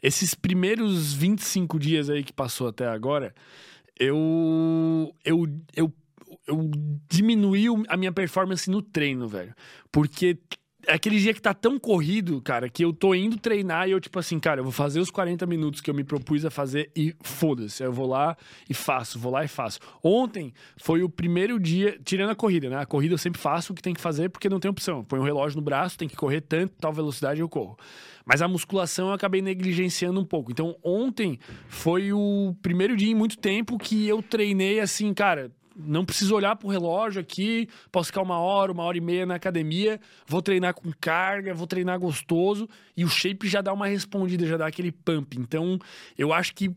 Esses 0.03 0.35
primeiros 0.35 1.13
25 1.13 1.79
dias 1.79 2.09
aí 2.09 2.25
que 2.25 2.33
passou 2.33 2.69
até 2.69 2.89
agora, 2.89 3.35
eu 3.99 5.15
eu 5.25 5.47
eu 5.77 5.93
eu 6.47 6.71
diminuí 7.09 7.67
a 7.89 7.97
minha 7.97 8.13
performance 8.13 8.71
no 8.71 8.83
treino, 8.83 9.29
velho. 9.29 9.55
Porque 9.91 10.39
é 10.87 10.95
aquele 10.95 11.19
dia 11.19 11.33
que 11.33 11.41
tá 11.41 11.55
tão 11.55 11.79
corrido, 11.79 12.41
cara, 12.43 12.69
que 12.69 12.85
eu 12.85 12.93
tô 12.93 13.15
indo 13.15 13.37
treinar 13.37 13.89
e 13.89 13.93
eu, 13.93 14.01
tipo 14.01 14.19
assim, 14.19 14.39
cara, 14.41 14.61
eu 14.61 14.65
vou 14.65 14.73
fazer 14.73 15.01
os 15.01 15.11
40 15.11 15.47
minutos 15.47 15.81
que 15.81 15.89
eu 15.89 15.95
me 15.95 16.03
propus 16.03 16.45
a 16.45 16.51
fazer 16.51 16.91
e 16.97 17.15
foda-se. 17.23 17.83
Eu 17.83 17.93
vou 17.93 18.07
lá 18.07 18.37
e 18.69 18.75
faço, 18.75 19.19
vou 19.19 19.31
lá 19.31 19.45
e 19.45 19.49
faço. 19.49 19.79
Ontem 20.03 20.53
foi 20.77 21.03
o 21.03 21.09
primeiro 21.09 21.59
dia, 21.61 21.99
tirando 22.05 22.31
a 22.31 22.35
corrida, 22.35 22.69
né? 22.69 22.77
A 22.79 22.87
corrida 22.87 23.15
eu 23.15 23.19
sempre 23.19 23.41
faço 23.41 23.73
o 23.73 23.77
que 23.77 23.83
tem 23.83 23.95
que 23.95 24.01
fazer 24.01 24.29
porque 24.29 24.49
não 24.49 24.59
tem 24.59 24.71
opção. 24.71 25.05
Põe 25.05 25.21
o 25.21 25.23
um 25.23 25.25
relógio 25.25 25.57
no 25.57 25.63
braço, 25.63 25.97
tem 25.97 26.09
que 26.09 26.17
correr 26.17 26.41
tanto, 26.41 26.75
tal 26.81 26.93
velocidade 26.93 27.41
eu 27.41 27.49
corro. 27.49 27.79
Mas 28.25 28.43
a 28.43 28.49
musculação 28.49 29.09
eu 29.09 29.15
acabei 29.15 29.43
negligenciando 29.43 30.21
um 30.21 30.25
pouco. 30.25 30.51
Então, 30.51 30.77
ontem 30.83 31.39
foi 31.69 32.13
o 32.13 32.57
primeiro 32.61 32.97
dia 32.97 33.11
em 33.11 33.15
muito 33.15 33.39
tempo 33.39 33.79
que 33.79 34.07
eu 34.09 34.23
treinei 34.23 34.81
assim, 34.81 35.13
cara, 35.15 35.51
não 35.77 36.05
preciso 36.05 36.35
olhar 36.35 36.57
pro 36.57 36.69
relógio 36.69 37.21
aqui, 37.21 37.69
posso 37.91 38.09
ficar 38.09 38.23
uma 38.23 38.39
hora, 38.39 38.73
uma 38.73 38.83
hora 38.83 38.97
e 38.97 39.01
meia 39.01 39.27
na 39.27 39.35
academia, 39.35 40.01
vou 40.27 40.43
treinar 40.43 40.75
com 40.75 40.91
carga, 41.01 41.55
vou 41.55 41.67
treinar 41.67 41.99
gostoso, 41.99 42.69
e 42.97 43.05
o 43.05 43.09
shape 43.09 43.49
já 43.49 43.61
dá 43.61 43.73
uma 43.73 43.87
respondida, 43.87 44.47
já 44.47 44.57
dá 44.57 44.67
aquele 44.67 44.93
pump. 44.93 45.35
Então, 45.39 45.79
eu 46.17 46.33
acho 46.33 46.55
que 46.55 46.71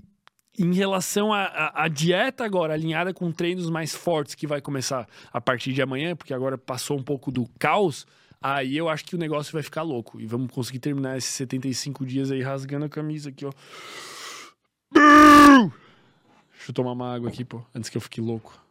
em 0.57 0.73
relação 0.73 1.33
à 1.33 1.87
dieta 1.89 2.45
agora, 2.45 2.73
alinhada 2.73 3.13
com 3.13 3.29
treinos 3.31 3.69
mais 3.69 3.93
fortes 3.93 4.35
que 4.35 4.47
vai 4.47 4.61
começar 4.61 5.05
a 5.31 5.41
partir 5.41 5.73
de 5.73 5.81
amanhã, 5.81 6.15
porque 6.15 6.33
agora 6.33 6.57
passou 6.57 6.97
um 6.97 7.03
pouco 7.03 7.29
do 7.29 7.45
caos, 7.59 8.07
aí 8.41 8.77
eu 8.77 8.87
acho 8.87 9.03
que 9.03 9.15
o 9.15 9.17
negócio 9.17 9.51
vai 9.51 9.61
ficar 9.61 9.81
louco. 9.81 10.19
E 10.19 10.25
vamos 10.25 10.49
conseguir 10.51 10.79
terminar 10.79 11.17
esses 11.17 11.31
75 11.31 12.05
dias 12.05 12.31
aí 12.31 12.41
rasgando 12.41 12.85
a 12.85 12.89
camisa 12.89 13.29
aqui, 13.29 13.45
ó. 13.45 13.51
Deixa 16.53 16.69
eu 16.69 16.73
tomar 16.73 16.93
uma 16.93 17.13
água 17.13 17.27
aqui, 17.29 17.43
pô, 17.43 17.61
antes 17.75 17.89
que 17.89 17.97
eu 17.97 18.01
fique 18.01 18.21
louco. 18.21 18.64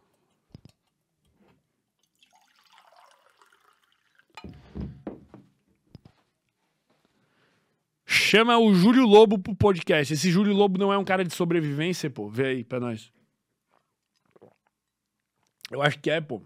Chama 8.15 8.57
o 8.57 8.73
Júlio 8.73 9.05
Lobo 9.05 9.37
pro 9.41 9.57
podcast. 9.57 10.15
Esse 10.15 10.31
Júlio 10.31 10.55
Lobo 10.55 10.79
não 10.79 10.93
é 10.93 10.97
um 10.97 11.05
cara 11.05 11.25
de 11.25 11.35
sobrevivência, 11.35 12.09
pô. 12.09 12.29
Vê 12.31 12.47
aí 12.47 12.65
pra 12.65 12.79
nós. 12.79 13.13
Eu 15.69 15.83
acho 15.83 15.99
que 15.99 16.09
é, 16.09 16.21
pô. 16.21 16.41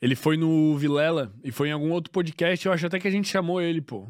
Ele 0.00 0.16
foi 0.16 0.38
no 0.38 0.78
Vilela 0.78 1.30
e 1.44 1.52
foi 1.52 1.68
em 1.68 1.72
algum 1.72 1.90
outro 1.90 2.10
podcast. 2.10 2.64
Eu 2.64 2.72
acho 2.72 2.86
até 2.86 2.98
que 2.98 3.06
a 3.06 3.10
gente 3.10 3.28
chamou 3.28 3.60
ele, 3.60 3.82
pô. 3.82 4.08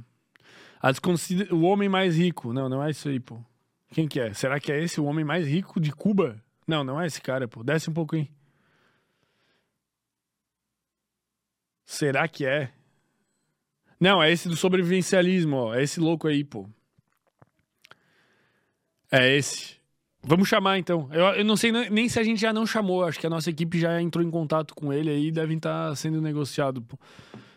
Desconsider... 0.81 1.53
O 1.53 1.63
homem 1.63 1.89
mais 1.89 2.17
rico. 2.17 2.53
Não, 2.53 2.69
não 2.69 2.83
é 2.83 2.91
isso 2.91 3.09
aí, 3.09 3.19
pô. 3.19 3.45
Quem 3.93 4.07
que 4.07 4.21
é? 4.21 4.33
Será 4.33 4.61
que 4.61 4.71
é 4.71 4.81
esse 4.81 5.01
o 5.01 5.07
homem 5.07 5.25
mais 5.25 5.49
rico 5.49 5.81
de 5.81 5.91
Cuba? 5.91 6.41
Não, 6.65 6.85
não 6.85 7.01
é 7.01 7.09
esse 7.09 7.21
cara, 7.21 7.49
pô. 7.49 7.65
Desce 7.65 7.91
um 7.91 8.07
aí. 8.13 8.31
Será 11.85 12.29
que 12.29 12.47
é? 12.47 12.73
Não, 14.01 14.23
é 14.23 14.33
esse 14.33 14.49
do 14.49 14.57
sobrevivencialismo, 14.57 15.57
ó. 15.57 15.75
É 15.75 15.83
esse 15.83 16.01
louco 16.01 16.27
aí, 16.27 16.43
pô. 16.43 16.67
É 19.13 19.37
esse. 19.37 19.79
Vamos 20.23 20.49
chamar 20.49 20.79
então. 20.79 21.09
Eu, 21.13 21.27
eu 21.27 21.45
não 21.45 21.57
sei 21.57 21.71
nem 21.71 22.09
se 22.09 22.19
a 22.19 22.23
gente 22.23 22.41
já 22.41 22.53
não 22.53 22.67
chamou. 22.67 23.05
Acho 23.05 23.21
que 23.21 23.27
a 23.27 23.31
nossa 23.31 23.51
equipe 23.51 23.79
já 23.79 24.01
entrou 24.01 24.25
em 24.25 24.31
contato 24.31 24.75
com 24.75 24.91
ele 24.91 25.11
aí. 25.11 25.31
Devem 25.31 25.59
estar 25.59 25.91
tá 25.91 25.95
sendo 25.95 26.21
negociado. 26.23 26.81
Pô. 26.81 26.99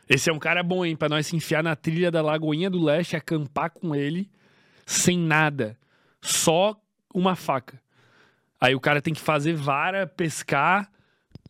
Esse 0.10 0.30
é 0.30 0.34
um 0.34 0.40
cara 0.40 0.62
bom, 0.62 0.86
hein? 0.86 0.98
Pra 0.98 1.08
nós 1.08 1.28
se 1.28 1.36
enfiar 1.36 1.64
na 1.64 1.76
trilha 1.76 2.12
da 2.12 2.22
Lagoinha 2.22 2.70
do 2.70 2.84
Leste, 2.84 3.16
acampar 3.16 3.70
com 3.70 3.96
ele, 3.96 4.30
sem 4.86 5.18
nada. 5.18 5.78
Só 6.22 6.78
uma 7.14 7.36
faca. 7.36 7.82
Aí 8.60 8.76
o 8.76 8.82
cara 8.82 9.02
tem 9.02 9.14
que 9.14 9.22
fazer 9.22 9.54
vara, 9.54 10.06
pescar, 10.06 10.92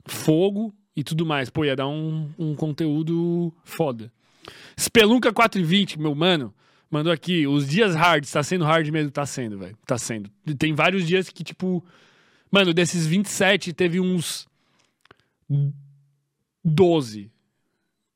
fogo 0.06 0.74
e 0.96 1.04
tudo 1.04 1.26
mais. 1.26 1.50
Pô, 1.50 1.66
ia 1.66 1.76
dar 1.76 1.88
um, 1.88 2.30
um 2.38 2.56
conteúdo 2.56 3.52
foda. 3.64 4.12
Spelunca 4.80 5.32
420, 5.32 6.00
meu 6.00 6.14
mano, 6.16 6.54
mandou 6.90 7.12
aqui. 7.12 7.48
Os 7.48 7.68
dias 7.68 7.96
hard, 7.96 8.26
tá 8.30 8.44
sendo 8.44 8.66
hard 8.66 8.88
mesmo? 8.90 9.12
Tá 9.12 9.26
sendo, 9.26 9.58
velho. 9.58 9.78
Tá 9.86 9.98
sendo. 9.98 10.30
Tem 10.58 10.74
vários 10.74 11.08
dias 11.08 11.30
que, 11.30 11.44
tipo. 11.44 11.84
Mano, 12.52 12.74
desses 12.74 13.08
27, 13.08 13.74
teve 13.74 14.00
uns 14.00 14.48
12 16.64 17.32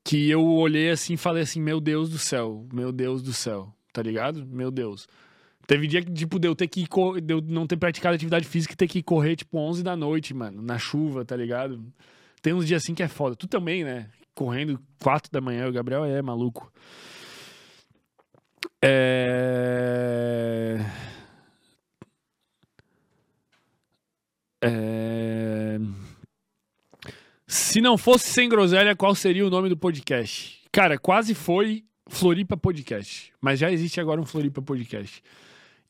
que 0.04 0.30
eu 0.30 0.46
olhei 0.46 0.90
assim 0.90 1.14
e 1.14 1.18
falei 1.18 1.44
assim: 1.44 1.62
Meu 1.62 1.82
Deus 1.82 2.10
do 2.10 2.18
céu, 2.18 2.66
meu 2.72 2.92
Deus 2.92 3.22
do 3.22 3.34
céu, 3.34 3.74
tá 3.92 4.02
ligado? 4.02 4.46
Meu 4.46 4.72
Deus. 4.72 5.08
Teve 5.68 5.86
dia 5.86 6.02
que, 6.02 6.14
tipo, 6.14 6.40
de 6.40 6.48
eu 6.48 6.56
ter 6.56 6.68
que 6.68 6.88
eu 7.28 7.42
não 7.42 7.68
ter 7.68 7.76
praticado 7.76 8.16
atividade 8.16 8.48
física 8.48 8.74
e 8.74 8.78
ter 8.78 8.88
que 8.88 9.04
correr, 9.04 9.36
tipo, 9.36 9.58
11 9.58 9.84
da 9.84 9.98
noite, 9.98 10.34
mano, 10.34 10.62
na 10.62 10.80
chuva, 10.80 11.26
tá 11.26 11.36
ligado? 11.36 11.84
Tem 12.42 12.54
uns 12.54 12.66
dias 12.66 12.82
assim 12.82 12.96
que 12.96 13.04
é 13.04 13.08
foda. 13.10 13.36
Tu 13.36 13.48
também, 13.48 13.84
né? 13.84 14.10
Correndo 14.38 14.80
4 15.02 15.32
da 15.32 15.42
manhã, 15.42 15.68
o 15.68 15.72
Gabriel 15.72 16.06
é 16.06 16.22
maluco. 16.22 16.72
É... 18.86 20.78
É... 24.64 25.80
Se 27.48 27.82
não 27.82 27.98
fosse 27.98 28.30
sem 28.30 28.48
groselha, 28.48 28.96
qual 28.96 29.16
seria 29.16 29.44
o 29.44 29.50
nome 29.50 29.70
do 29.70 29.78
podcast? 29.78 30.62
Cara, 30.72 31.00
quase 31.00 31.34
foi 31.34 31.84
Floripa 32.08 32.56
Podcast. 32.56 33.34
Mas 33.42 33.58
já 33.58 33.72
existe 33.72 34.00
agora 34.00 34.22
um 34.22 34.26
Floripa 34.26 34.62
Podcast. 34.62 35.24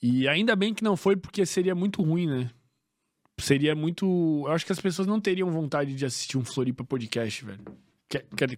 E 0.02 0.26
ainda 0.26 0.56
bem 0.56 0.74
que 0.74 0.86
não 0.86 0.95
foi, 0.95 1.18
porque 1.18 1.45
seria 1.45 1.76
muito 1.76 2.02
ruim, 2.02 2.28
né? 2.28 2.50
Seria 3.41 3.76
muito. 3.76 4.06
Eu 4.45 4.54
acho 4.54 4.66
que 4.66 4.72
as 4.72 4.80
pessoas 4.80 5.06
não 5.06 5.20
teriam 5.20 5.52
vontade 5.52 5.93
de 5.93 6.06
assistir 6.06 6.38
um 6.38 6.45
Floripa 6.45 6.86
podcast, 6.86 7.43
velho. 7.43 7.87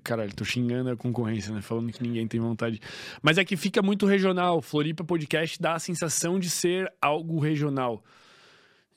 Caralho, 0.04 0.34
tô 0.36 0.46
xingando 0.46 0.92
a 0.92 0.96
concorrência, 0.96 1.54
né? 1.54 1.62
Falando 1.62 1.92
que 1.92 2.04
ninguém 2.04 2.28
tem 2.28 2.40
vontade. 2.40 2.80
Mas 3.22 3.38
é 3.40 3.44
que 3.44 3.58
fica 3.58 3.82
muito 3.82 4.06
regional. 4.06 4.62
Floripa 4.62 5.04
Podcast 5.04 5.60
dá 5.60 5.74
a 5.74 5.80
sensação 5.80 6.40
de 6.40 6.50
ser 6.50 6.92
algo 7.02 7.40
regional. 7.40 8.04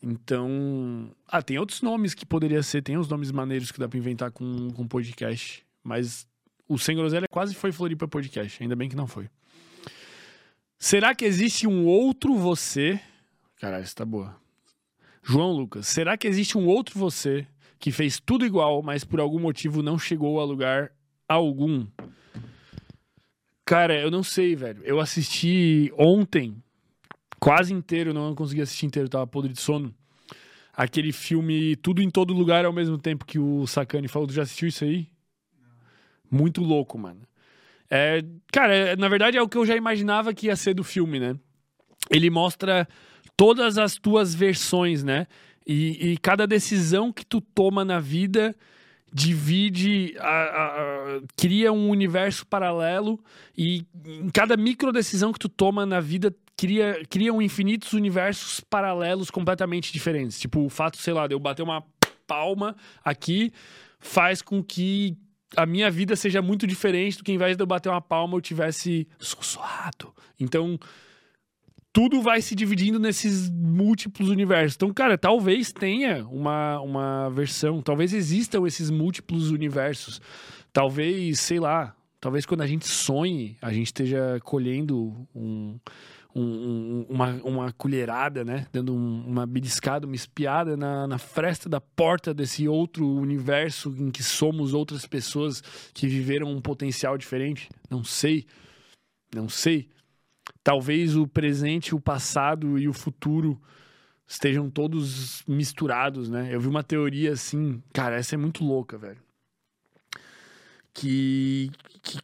Então. 0.03 1.11
Ah, 1.27 1.41
tem 1.41 1.59
outros 1.59 1.81
nomes 1.81 2.13
que 2.13 2.27
poderia 2.27 2.63
ser. 2.63 2.83
Tem 2.83 2.99
uns 2.99 3.09
nomes 3.09 3.31
maneiros 3.31 3.73
que 3.73 3.79
dá 3.79 3.89
pra 3.89 3.99
inventar 3.99 4.31
com, 4.31 4.71
com 4.73 4.87
podcast. 4.87 5.65
Mas 5.83 6.27
o 6.69 6.79
Sem 6.79 6.97
Groselha 6.97 7.27
quase 7.31 7.55
foi 7.55 7.73
Floripa 7.73 8.07
Podcast. 8.07 8.63
Ainda 8.63 8.77
bem 8.77 8.91
que 8.91 8.97
não 8.97 9.07
foi. 9.07 9.31
Será 10.79 11.15
que 11.15 11.25
existe 11.25 11.67
um 11.67 11.87
outro 11.87 12.37
você? 12.37 13.01
Caralho, 13.59 13.85
isso 13.85 13.97
tá 13.97 14.05
boa. 14.05 14.37
João 15.23 15.53
Lucas, 15.53 15.87
será 15.87 16.17
que 16.19 16.27
existe 16.27 16.59
um 16.59 16.67
outro 16.67 16.99
você 16.99 17.47
que 17.83 17.91
fez 17.91 18.21
tudo 18.21 18.47
igual, 18.47 18.81
mas 18.81 19.03
por 19.03 19.19
algum 19.19 19.41
motivo 19.41 19.83
não 19.83 19.99
chegou 19.99 20.41
a 20.41 20.45
lugar 20.45 20.93
algum? 21.29 21.85
Cara, 23.65 24.01
eu 24.01 24.09
não 24.09 24.23
sei, 24.23 24.55
velho. 24.55 24.81
Eu 24.85 25.01
assisti 25.01 25.93
ontem, 25.99 26.63
quase 27.41 27.75
inteiro, 27.75 28.15
não 28.15 28.37
consegui 28.37 28.63
assistir 28.63 28.87
inteiro, 28.87 29.09
tava 29.09 29.27
podre 29.27 29.53
de 29.53 29.61
sono. 29.61 29.93
Aquele 30.73 31.11
filme 31.11 31.75
Tudo 31.75 32.01
em 32.01 32.09
Todo 32.09 32.33
Lugar 32.33 32.65
ao 32.65 32.73
mesmo 32.73 32.97
tempo 32.97 33.27
que 33.27 33.41
o 33.41 33.67
Sacani 33.67 34.07
falou. 34.07 34.29
Tu 34.29 34.35
já 34.35 34.43
assistiu 34.43 34.69
isso 34.69 34.85
aí? 34.85 35.09
Muito 36.31 36.63
louco, 36.63 36.97
mano. 36.97 37.23
É, 37.91 38.23
cara, 38.53 38.73
é, 38.73 38.95
na 38.95 39.09
verdade 39.09 39.37
é 39.37 39.43
o 39.43 39.49
que 39.49 39.59
eu 39.59 39.67
já 39.67 39.75
imaginava 39.75 40.33
que 40.33 40.47
ia 40.47 40.55
ser 40.55 40.73
do 40.73 40.85
filme, 40.85 41.19
né? 41.19 41.35
Ele 42.09 42.31
mostra 42.31 42.87
todas 43.37 43.77
as 43.77 43.97
tuas 43.97 44.33
versões, 44.33 45.03
né? 45.03 45.27
E, 45.67 46.13
e 46.13 46.19
cada 46.19 46.47
decisão 46.47 47.13
que 47.13 47.25
tu 47.25 47.41
toma 47.41 47.85
na 47.85 48.01
vida 48.01 48.55
divide, 49.13 50.15
a, 50.19 50.27
a, 50.27 50.67
a, 50.67 51.21
cria 51.37 51.73
um 51.73 51.91
universo 51.91 52.47
paralelo 52.47 53.23
e 53.57 53.85
em 54.07 54.31
cada 54.31 54.57
micro 54.57 54.91
decisão 54.91 55.33
que 55.33 55.39
tu 55.39 55.51
toma 55.51 55.85
na 55.85 56.01
vida 56.01 56.35
cria, 56.57 57.03
criam 57.11 57.43
infinitos 57.43 57.93
universos 57.93 58.61
paralelos 58.61 59.31
completamente 59.31 59.93
diferentes. 59.93 60.41
Tipo, 60.41 60.61
o 60.65 60.71
fato, 60.71 60.97
sei 60.97 61.13
lá, 61.13 61.27
de 61.27 61.35
eu 61.35 61.39
bater 61.39 61.63
uma 61.63 61.85
palma 62.27 62.75
aqui 63.05 63.53
faz 64.01 64.41
com 64.41 64.63
que 64.63 65.17
a 65.57 65.67
minha 65.67 65.91
vida 65.91 66.17
seja 66.17 66.41
muito 66.41 66.67
diferente 66.67 67.19
do 67.19 67.25
que, 67.25 67.31
ao 67.31 67.35
invés 67.35 67.57
de 67.57 67.63
eu 67.63 67.67
bater 67.67 67.91
uma 67.91 68.01
palma, 68.01 68.37
eu 68.37 68.41
tivesse 68.41 69.07
sussurrado. 69.19 70.15
Então, 70.41 70.79
tudo 71.93 72.23
vai 72.23 72.41
se 72.41 72.55
dividindo 72.55 72.99
nesses 72.99 73.51
múltiplos 73.51 74.29
universos. 74.29 74.77
Então, 74.77 74.93
cara, 74.93 75.19
talvez 75.19 75.73
tenha 75.73 76.27
uma, 76.29 76.81
uma 76.81 77.29
versão, 77.31 77.83
talvez 77.83 78.13
existam 78.15 78.67
esses 78.67 78.91
múltiplos 78.91 79.51
universos. 79.51 80.21
Talvez, 80.73 81.41
sei 81.41 81.61
lá, 81.61 81.95
talvez 82.21 82.47
quando 82.47 82.63
a 82.63 82.67
gente 82.67 82.89
sonhe, 82.89 83.57
a 83.61 83.73
gente 83.73 83.87
esteja 83.87 84.41
colhendo 84.43 85.29
um 85.35 85.79
um, 86.35 87.05
uma, 87.09 87.29
uma 87.45 87.73
colherada, 87.73 88.45
né? 88.45 88.67
Dando 88.73 88.95
um, 88.95 89.25
uma 89.27 89.47
beliscada, 89.47 90.07
uma 90.07 90.17
espiada 90.17 90.77
na, 90.77 91.07
na 91.07 91.19
fresta 91.19 91.69
da 91.69 91.81
porta 91.81 92.33
desse 92.33 92.67
outro 92.67 93.07
universo 93.07 93.95
em 93.99 94.11
que 94.11 94.23
somos 94.23 94.73
outras 94.73 95.07
pessoas 95.07 95.63
que 95.93 96.07
viveram 96.07 96.51
um 96.51 96.61
potencial 96.61 97.19
diferente. 97.19 97.69
Não 97.91 98.03
sei. 98.03 98.47
Não 99.35 99.49
sei. 99.49 99.89
Talvez 100.65 101.17
o 101.17 101.27
presente, 101.27 101.95
o 101.95 102.01
passado 102.01 102.79
e 102.79 102.89
o 102.89 102.93
futuro 102.93 103.61
estejam 104.27 104.71
todos 104.71 105.43
misturados, 105.47 106.31
né? 106.31 106.49
Eu 106.53 106.61
vi 106.61 106.69
uma 106.69 106.83
teoria 106.83 107.33
assim, 107.33 107.83
cara, 107.93 108.17
essa 108.17 108.35
é 108.35 108.39
muito 108.39 108.65
louca, 108.65 108.97
velho. 108.97 109.19
Que, 110.95 111.71
que 112.03 112.19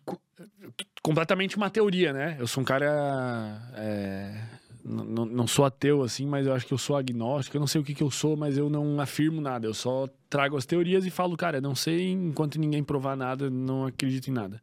completamente 1.02 1.56
uma 1.56 1.70
teoria, 1.70 2.12
né? 2.12 2.36
Eu 2.38 2.46
sou 2.46 2.62
um 2.62 2.64
cara. 2.64 3.62
É, 3.74 4.42
não 4.84 5.46
sou 5.46 5.64
ateu, 5.64 6.02
assim, 6.02 6.26
mas 6.26 6.46
eu 6.46 6.54
acho 6.54 6.66
que 6.66 6.72
eu 6.72 6.78
sou 6.78 6.96
agnóstico. 6.96 7.56
Eu 7.56 7.60
não 7.60 7.66
sei 7.66 7.80
o 7.80 7.84
que, 7.84 7.94
que 7.94 8.02
eu 8.02 8.10
sou, 8.10 8.36
mas 8.36 8.56
eu 8.56 8.70
não 8.70 9.00
afirmo 9.00 9.40
nada. 9.40 9.66
Eu 9.66 9.74
só 9.74 10.08
trago 10.30 10.56
as 10.56 10.64
teorias 10.64 11.04
e 11.04 11.10
falo, 11.10 11.36
cara, 11.36 11.60
não 11.60 11.74
sei, 11.74 12.10
enquanto 12.10 12.58
ninguém 12.58 12.82
provar 12.82 13.16
nada, 13.16 13.50
não 13.50 13.86
acredito 13.86 14.28
em 14.28 14.32
nada. 14.32 14.62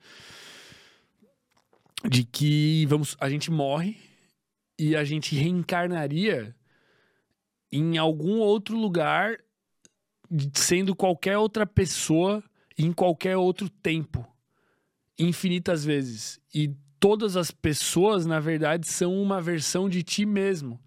De 2.10 2.24
que 2.24 2.86
vamos, 2.88 3.16
a 3.20 3.30
gente 3.30 3.50
morre 3.50 3.98
e 4.78 4.96
a 4.96 5.04
gente 5.04 5.36
reencarnaria 5.36 6.56
em 7.72 7.98
algum 7.98 8.40
outro 8.40 8.78
lugar, 8.78 9.38
sendo 10.54 10.96
qualquer 10.96 11.38
outra 11.38 11.66
pessoa 11.66 12.44
em 12.78 12.92
qualquer 12.92 13.38
outro 13.38 13.70
tempo 13.70 14.26
infinitas 15.18 15.86
vezes. 15.86 16.40
E 16.54 16.74
todas 17.00 17.38
as 17.38 17.52
pessoas, 17.52 18.26
na 18.26 18.40
verdade, 18.40 18.88
são 18.88 19.14
uma 19.22 19.42
versão 19.42 19.90
de 19.90 20.04
ti 20.04 20.26
mesmo. 20.26 20.80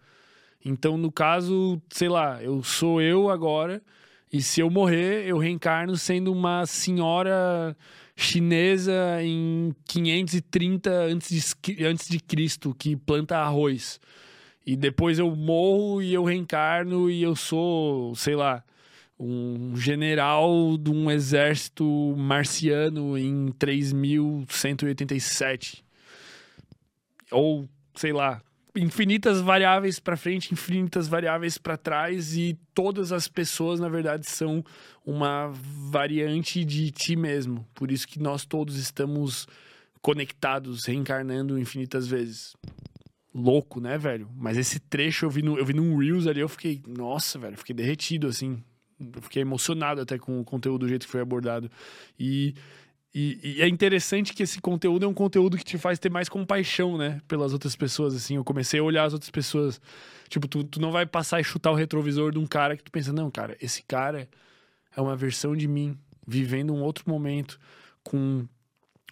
Então, 0.65 0.97
no 0.99 1.11
caso, 1.11 1.81
sei 1.91 2.09
lá, 2.09 2.43
eu 2.43 2.63
sou 2.63 3.01
eu 3.01 3.31
agora, 3.31 3.83
e 4.31 4.43
se 4.43 4.61
eu 4.61 4.69
morrer, 4.69 5.27
eu 5.27 5.39
reencarno 5.39 5.97
sendo 5.97 6.33
uma 6.33 6.67
senhora 6.67 7.77
chinesa 8.19 9.23
em 9.23 9.75
530 9.87 10.91
antes 10.91 11.55
de, 11.63 11.87
antes 11.87 12.09
de 12.09 12.19
Cristo 12.19 12.75
que 12.77 12.97
planta 12.97 13.39
arroz. 13.39 14.01
E 14.67 14.75
depois 14.77 15.21
eu 15.21 15.37
morro 15.37 16.03
e 16.03 16.13
eu 16.13 16.25
reencarno 16.25 17.09
e 17.09 17.23
eu 17.23 17.37
sou, 17.37 18.17
sei 18.17 18.35
lá, 18.35 18.65
um 19.19 19.75
general 19.77 20.77
de 20.77 20.91
um 20.91 21.09
exército 21.09 21.85
marciano 22.19 23.17
em 23.17 23.53
3187. 23.53 25.85
Ou, 27.31 27.69
sei 27.95 28.13
lá, 28.13 28.43
infinitas 28.79 29.41
variáveis 29.41 29.99
para 29.99 30.17
frente, 30.17 30.53
infinitas 30.53 31.09
variáveis 31.09 31.59
para 31.59 31.77
trás 31.77 32.37
e 32.37 32.59
todas 32.73 33.13
as 33.13 33.29
pessoas, 33.29 33.81
na 33.81 33.89
verdade, 33.89 34.29
são 34.29 34.65
uma 35.05 35.53
variante 35.91 36.65
de 36.65 36.91
ti 36.91 37.17
mesmo. 37.17 37.67
Por 37.75 37.91
isso 37.91 38.07
que 38.07 38.21
nós 38.21 38.45
todos 38.45 38.77
estamos 38.77 39.47
conectados, 40.01 40.85
reencarnando 40.85 41.59
infinitas 41.59 42.07
vezes. 42.07 42.57
Louco, 43.35 43.81
né, 43.81 43.99
velho? 43.99 44.29
Mas 44.37 44.57
esse 44.57 44.81
trecho 44.81 45.27
eu 45.27 45.31
vi, 45.31 45.43
no, 45.43 45.59
eu 45.59 45.65
vi 45.65 45.75
num 45.75 45.97
Reels 45.97 46.27
ali, 46.27 46.41
eu 46.41 46.49
fiquei, 46.49 46.83
nossa, 46.87 47.39
velho, 47.39 47.57
fiquei 47.57 47.75
derretido, 47.75 48.27
assim. 48.27 48.63
Eu 48.99 49.23
fiquei 49.23 49.43
emocionado 49.43 50.01
até 50.01 50.19
com 50.19 50.41
o 50.41 50.45
conteúdo 50.45 50.81
do 50.81 50.89
jeito 50.89 51.07
que 51.07 51.13
foi 51.13 51.21
abordado. 51.21 51.71
E, 52.19 52.55
e, 53.15 53.41
e, 53.43 53.63
é 53.63 53.69
interessante 53.69 54.35
que 54.35 54.43
esse 54.43 54.61
conteúdo 54.61 55.05
é 55.05 55.09
um 55.09 55.15
conteúdo 55.15 55.57
que 55.57 55.65
te 55.65 55.79
faz 55.79 55.99
ter 55.99 56.11
mais 56.11 56.29
compaixão, 56.29 56.99
né? 56.99 57.21
Pelas 57.27 57.53
outras 57.53 57.75
pessoas, 57.75 58.15
assim. 58.15 58.37
Eu 58.37 58.45
comecei 58.45 58.81
a 58.81 58.83
olhar 58.83 59.05
as 59.05 59.13
outras 59.13 59.31
pessoas. 59.31 59.81
Tipo, 60.29 60.47
tu, 60.47 60.63
tu 60.63 60.81
não 60.81 60.93
vai 60.93 61.07
passar 61.07 61.41
e 61.41 61.45
chutar 61.45 61.71
o 61.71 61.75
retrovisor 61.75 62.33
de 62.33 62.39
um 62.39 62.47
cara 62.47 62.77
que 62.77 62.85
tu 62.85 62.93
pensa, 62.93 63.13
não, 63.13 63.31
cara, 63.31 63.57
esse 63.61 63.83
cara 63.83 64.29
é 64.95 65.01
uma 65.01 65.17
versão 65.17 65.57
de 65.57 65.67
mim, 65.67 65.97
vivendo 66.27 66.75
um 66.75 66.83
outro 66.83 67.05
momento, 67.09 67.59
com 68.03 68.47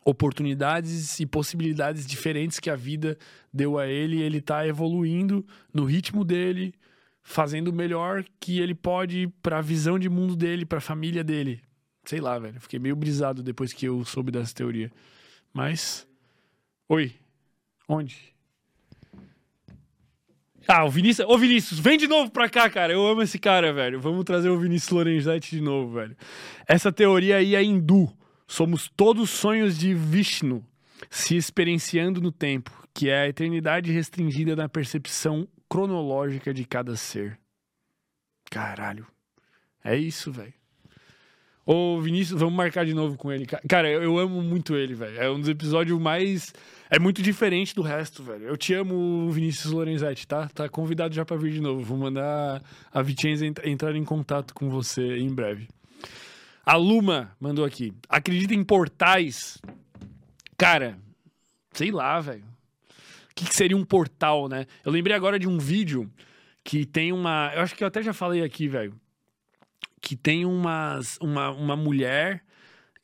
oportunidades 0.04 1.18
e 1.18 1.26
possibilidades 1.26 2.06
diferentes 2.06 2.60
que 2.60 2.70
a 2.70 2.76
vida 2.76 3.18
deu 3.52 3.78
a 3.78 3.86
ele, 3.88 4.20
ele 4.20 4.40
tá 4.40 4.66
evoluindo 4.66 5.44
no 5.74 5.84
ritmo 5.84 6.24
dele, 6.24 6.74
fazendo 7.22 7.68
o 7.68 7.72
melhor 7.72 8.24
que 8.38 8.60
ele 8.60 8.74
pode 8.74 9.28
para 9.42 9.58
a 9.58 9.62
visão 9.62 9.98
de 9.98 10.08
mundo 10.08 10.36
dele, 10.36 10.64
para 10.64 10.78
a 10.78 10.82
família 10.82 11.24
dele. 11.24 11.60
Sei 12.06 12.20
lá, 12.20 12.38
velho, 12.38 12.60
fiquei 12.60 12.78
meio 12.78 12.96
brisado 12.96 13.42
depois 13.42 13.72
que 13.72 13.86
eu 13.86 14.04
soube 14.04 14.32
dessa 14.32 14.54
teoria. 14.54 14.90
Mas 15.52 16.06
Oi. 16.88 17.12
Onde? 17.88 18.16
Ah, 20.68 20.84
o 20.84 20.90
Vinícius. 20.90 21.28
Ô, 21.28 21.36
Vinícius, 21.36 21.80
vem 21.80 21.98
de 21.98 22.06
novo 22.06 22.30
pra 22.30 22.48
cá, 22.48 22.70
cara. 22.70 22.92
Eu 22.92 23.06
amo 23.06 23.22
esse 23.22 23.38
cara, 23.38 23.72
velho. 23.72 24.00
Vamos 24.00 24.24
trazer 24.24 24.48
o 24.48 24.58
Vinícius 24.58 24.90
Lorenzetti 24.90 25.56
de 25.56 25.60
novo, 25.60 25.94
velho. 25.94 26.16
Essa 26.66 26.92
teoria 26.92 27.36
aí 27.36 27.54
é 27.54 27.62
hindu. 27.62 28.12
Somos 28.46 28.88
todos 28.88 29.30
sonhos 29.30 29.76
de 29.76 29.94
Vishnu 29.94 30.64
se 31.10 31.36
experienciando 31.36 32.20
no 32.20 32.30
tempo, 32.30 32.70
que 32.94 33.08
é 33.08 33.22
a 33.22 33.28
eternidade 33.28 33.92
restringida 33.92 34.54
na 34.54 34.68
percepção 34.68 35.46
cronológica 35.68 36.54
de 36.54 36.64
cada 36.64 36.96
ser. 36.96 37.38
Caralho. 38.48 39.06
É 39.82 39.96
isso, 39.96 40.30
velho. 40.30 40.54
Ô, 41.68 42.00
Vinícius, 42.00 42.38
vamos 42.38 42.54
marcar 42.54 42.86
de 42.86 42.94
novo 42.94 43.16
com 43.16 43.32
ele. 43.32 43.44
Cara, 43.44 43.90
eu, 43.90 44.00
eu 44.00 44.18
amo 44.20 44.40
muito 44.40 44.76
ele, 44.76 44.94
velho. 44.94 45.20
É 45.20 45.28
um 45.28 45.40
dos 45.40 45.48
episódios 45.48 46.00
mais. 46.00 46.54
É 46.88 46.96
muito 46.96 47.20
diferente 47.20 47.74
do 47.74 47.82
resto, 47.82 48.22
velho. 48.22 48.44
Eu 48.44 48.56
te 48.56 48.72
amo, 48.72 49.28
Vinícius 49.32 49.72
Lorenzetti, 49.72 50.28
tá? 50.28 50.48
Tá 50.48 50.68
convidado 50.68 51.12
já 51.12 51.24
pra 51.24 51.36
vir 51.36 51.50
de 51.50 51.60
novo. 51.60 51.82
Vou 51.82 51.98
mandar 51.98 52.62
a 52.92 53.02
Vicenza 53.02 53.44
entrar 53.64 53.96
em 53.96 54.04
contato 54.04 54.54
com 54.54 54.70
você 54.70 55.18
em 55.18 55.28
breve. 55.34 55.66
A 56.64 56.76
Luma 56.76 57.32
mandou 57.40 57.64
aqui. 57.64 57.92
Acredita 58.08 58.54
em 58.54 58.62
portais? 58.62 59.58
Cara, 60.56 60.96
sei 61.72 61.90
lá, 61.90 62.20
velho. 62.20 62.44
O 62.44 63.34
que, 63.34 63.44
que, 63.44 63.54
seria 63.54 63.76
um 63.76 63.84
portal, 63.84 64.48
né? 64.48 64.66
Eu 64.84 64.92
lembrei 64.92 65.16
agora 65.16 65.36
de 65.36 65.48
um 65.48 65.58
vídeo 65.58 66.08
que 66.62 66.86
tem 66.86 67.12
uma. 67.12 67.50
Eu 67.56 67.62
acho 67.62 67.74
que 67.74 67.82
eu 67.82 67.88
até 67.88 68.04
já 68.04 68.12
falei 68.12 68.44
aqui, 68.44 68.68
velho. 68.68 68.94
Que 70.06 70.14
tem 70.14 70.44
umas, 70.44 71.18
uma, 71.20 71.50
uma 71.50 71.74
mulher 71.74 72.44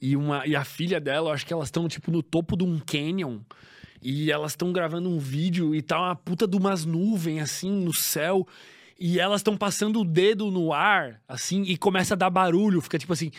e, 0.00 0.16
uma, 0.16 0.46
e 0.46 0.55
a 0.55 0.64
filha 0.64 1.00
dela, 1.00 1.30
eu 1.30 1.34
acho 1.34 1.44
que 1.44 1.53
elas 1.53 1.66
estão, 1.66 1.88
tipo, 1.88 2.12
no 2.12 2.22
topo 2.22 2.57
de 2.57 2.62
um 2.62 2.78
canyon. 2.78 3.40
E 4.00 4.30
elas 4.30 4.53
estão 4.53 4.72
gravando 4.72 5.09
um 5.09 5.18
vídeo 5.18 5.74
e 5.74 5.82
tá 5.82 5.98
uma 5.98 6.14
puta 6.14 6.46
de 6.46 6.57
umas 6.57 6.84
nuvens, 6.84 7.42
assim, 7.42 7.72
no 7.72 7.92
céu 7.92 8.46
e 9.05 9.18
elas 9.18 9.40
estão 9.40 9.57
passando 9.57 10.00
o 10.00 10.05
dedo 10.05 10.48
no 10.48 10.72
ar, 10.72 11.20
assim, 11.26 11.62
e 11.62 11.76
começa 11.76 12.14
a 12.14 12.16
dar 12.16 12.30
barulho, 12.30 12.80
fica 12.80 12.96
tipo 12.96 13.12
assim. 13.12 13.32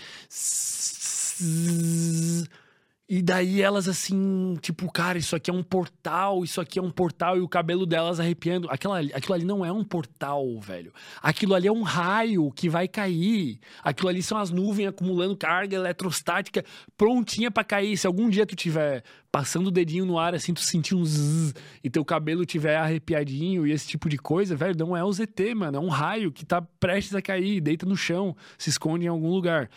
E 3.08 3.22
daí 3.22 3.62
elas 3.62 3.89
assim, 3.89 4.56
tipo, 4.62 4.89
cara, 4.89 5.18
isso 5.18 5.36
aqui 5.36 5.51
é 5.51 5.54
um 5.54 5.62
portal, 5.62 6.41
isso 6.41 6.62
aqui 6.62 6.80
é 6.80 6.82
um 6.82 6.89
portal, 6.89 7.38
e 7.38 7.41
o 7.41 7.49
cabelo 7.49 7.86
delas 7.86 8.18
arrepiando. 8.18 8.70
Aquilo 8.70 8.93
ali, 8.93 9.14
aquilo 9.14 9.34
ali 9.34 9.43
não 9.43 9.64
é 9.66 9.72
um 9.72 9.84
portal, 9.84 10.58
velho. 10.62 10.93
Aquilo 11.22 11.54
ali 11.54 11.68
é 11.68 11.72
um 11.72 11.82
raio 11.82 12.49
que 12.51 12.70
vai 12.70 12.88
cair. 12.88 13.60
Aquilo 13.84 14.08
ali 14.08 14.24
são 14.24 14.38
as 14.38 14.51
nuvens 14.51 14.88
acumulando 14.88 15.36
carga 15.36 15.76
eletrostática 15.76 16.64
prontinha 16.97 17.51
para 17.51 17.66
cair. 17.66 17.97
Se 17.97 18.08
algum 18.08 18.30
dia 18.30 18.45
tu 18.45 18.56
tiver 18.56 19.04
passando 19.30 19.68
o 19.68 19.72
dedinho 19.72 20.06
no 20.06 20.18
ar, 20.18 20.34
assim, 20.34 20.54
tu 20.54 20.62
sentir 20.62 20.95
um 20.95 21.04
zzz, 21.04 21.54
e 21.84 21.89
teu 21.89 22.06
cabelo 22.06 22.45
tiver 22.45 22.78
arrepiadinho 22.78 23.68
e 23.68 23.72
esse 23.72 23.88
tipo 23.88 24.08
de 24.08 24.18
coisa, 24.18 24.56
velho, 24.56 24.78
não 24.78 24.95
é 24.95 25.04
o 25.04 25.12
ZT, 25.12 25.54
mano. 25.56 25.78
É 25.78 25.80
um 25.82 25.89
raio 25.89 26.32
que 26.32 26.45
tá 26.45 26.62
prestes 26.80 27.14
a 27.14 27.22
cair, 27.22 27.60
deita 27.60 27.86
no 27.86 27.97
chão, 27.97 28.34
se 28.58 28.70
esconde 28.70 29.06
em 29.06 29.10
algum 29.10 29.30
lugar. 29.30 29.70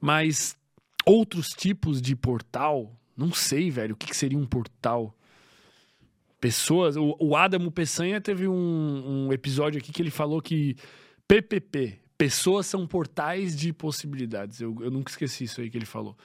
Mas 0.00 0.54
outros 1.06 1.50
tipos 1.50 2.00
de 2.00 2.16
portal. 2.16 2.94
Não 3.16 3.32
sei, 3.32 3.70
velho, 3.70 3.94
o 3.94 3.96
que, 3.96 4.08
que 4.08 4.16
seria 4.16 4.38
um 4.38 4.46
portal. 4.46 5.16
Pessoas. 6.40 6.96
O, 6.96 7.16
o 7.18 7.36
Adamo 7.36 7.70
Peçanha 7.70 8.20
teve 8.20 8.48
um, 8.48 9.26
um 9.26 9.32
episódio 9.32 9.78
aqui 9.78 9.92
que 9.92 10.02
ele 10.02 10.10
falou 10.10 10.42
que 10.42 10.76
PPP, 11.26 12.00
pessoas 12.18 12.66
são 12.66 12.86
portais 12.86 13.56
de 13.56 13.72
possibilidades. 13.72 14.60
Eu, 14.60 14.76
eu 14.80 14.90
nunca 14.90 15.10
esqueci 15.10 15.44
isso 15.44 15.60
aí 15.60 15.70
que 15.70 15.78
ele 15.78 15.86
falou. 15.86 16.16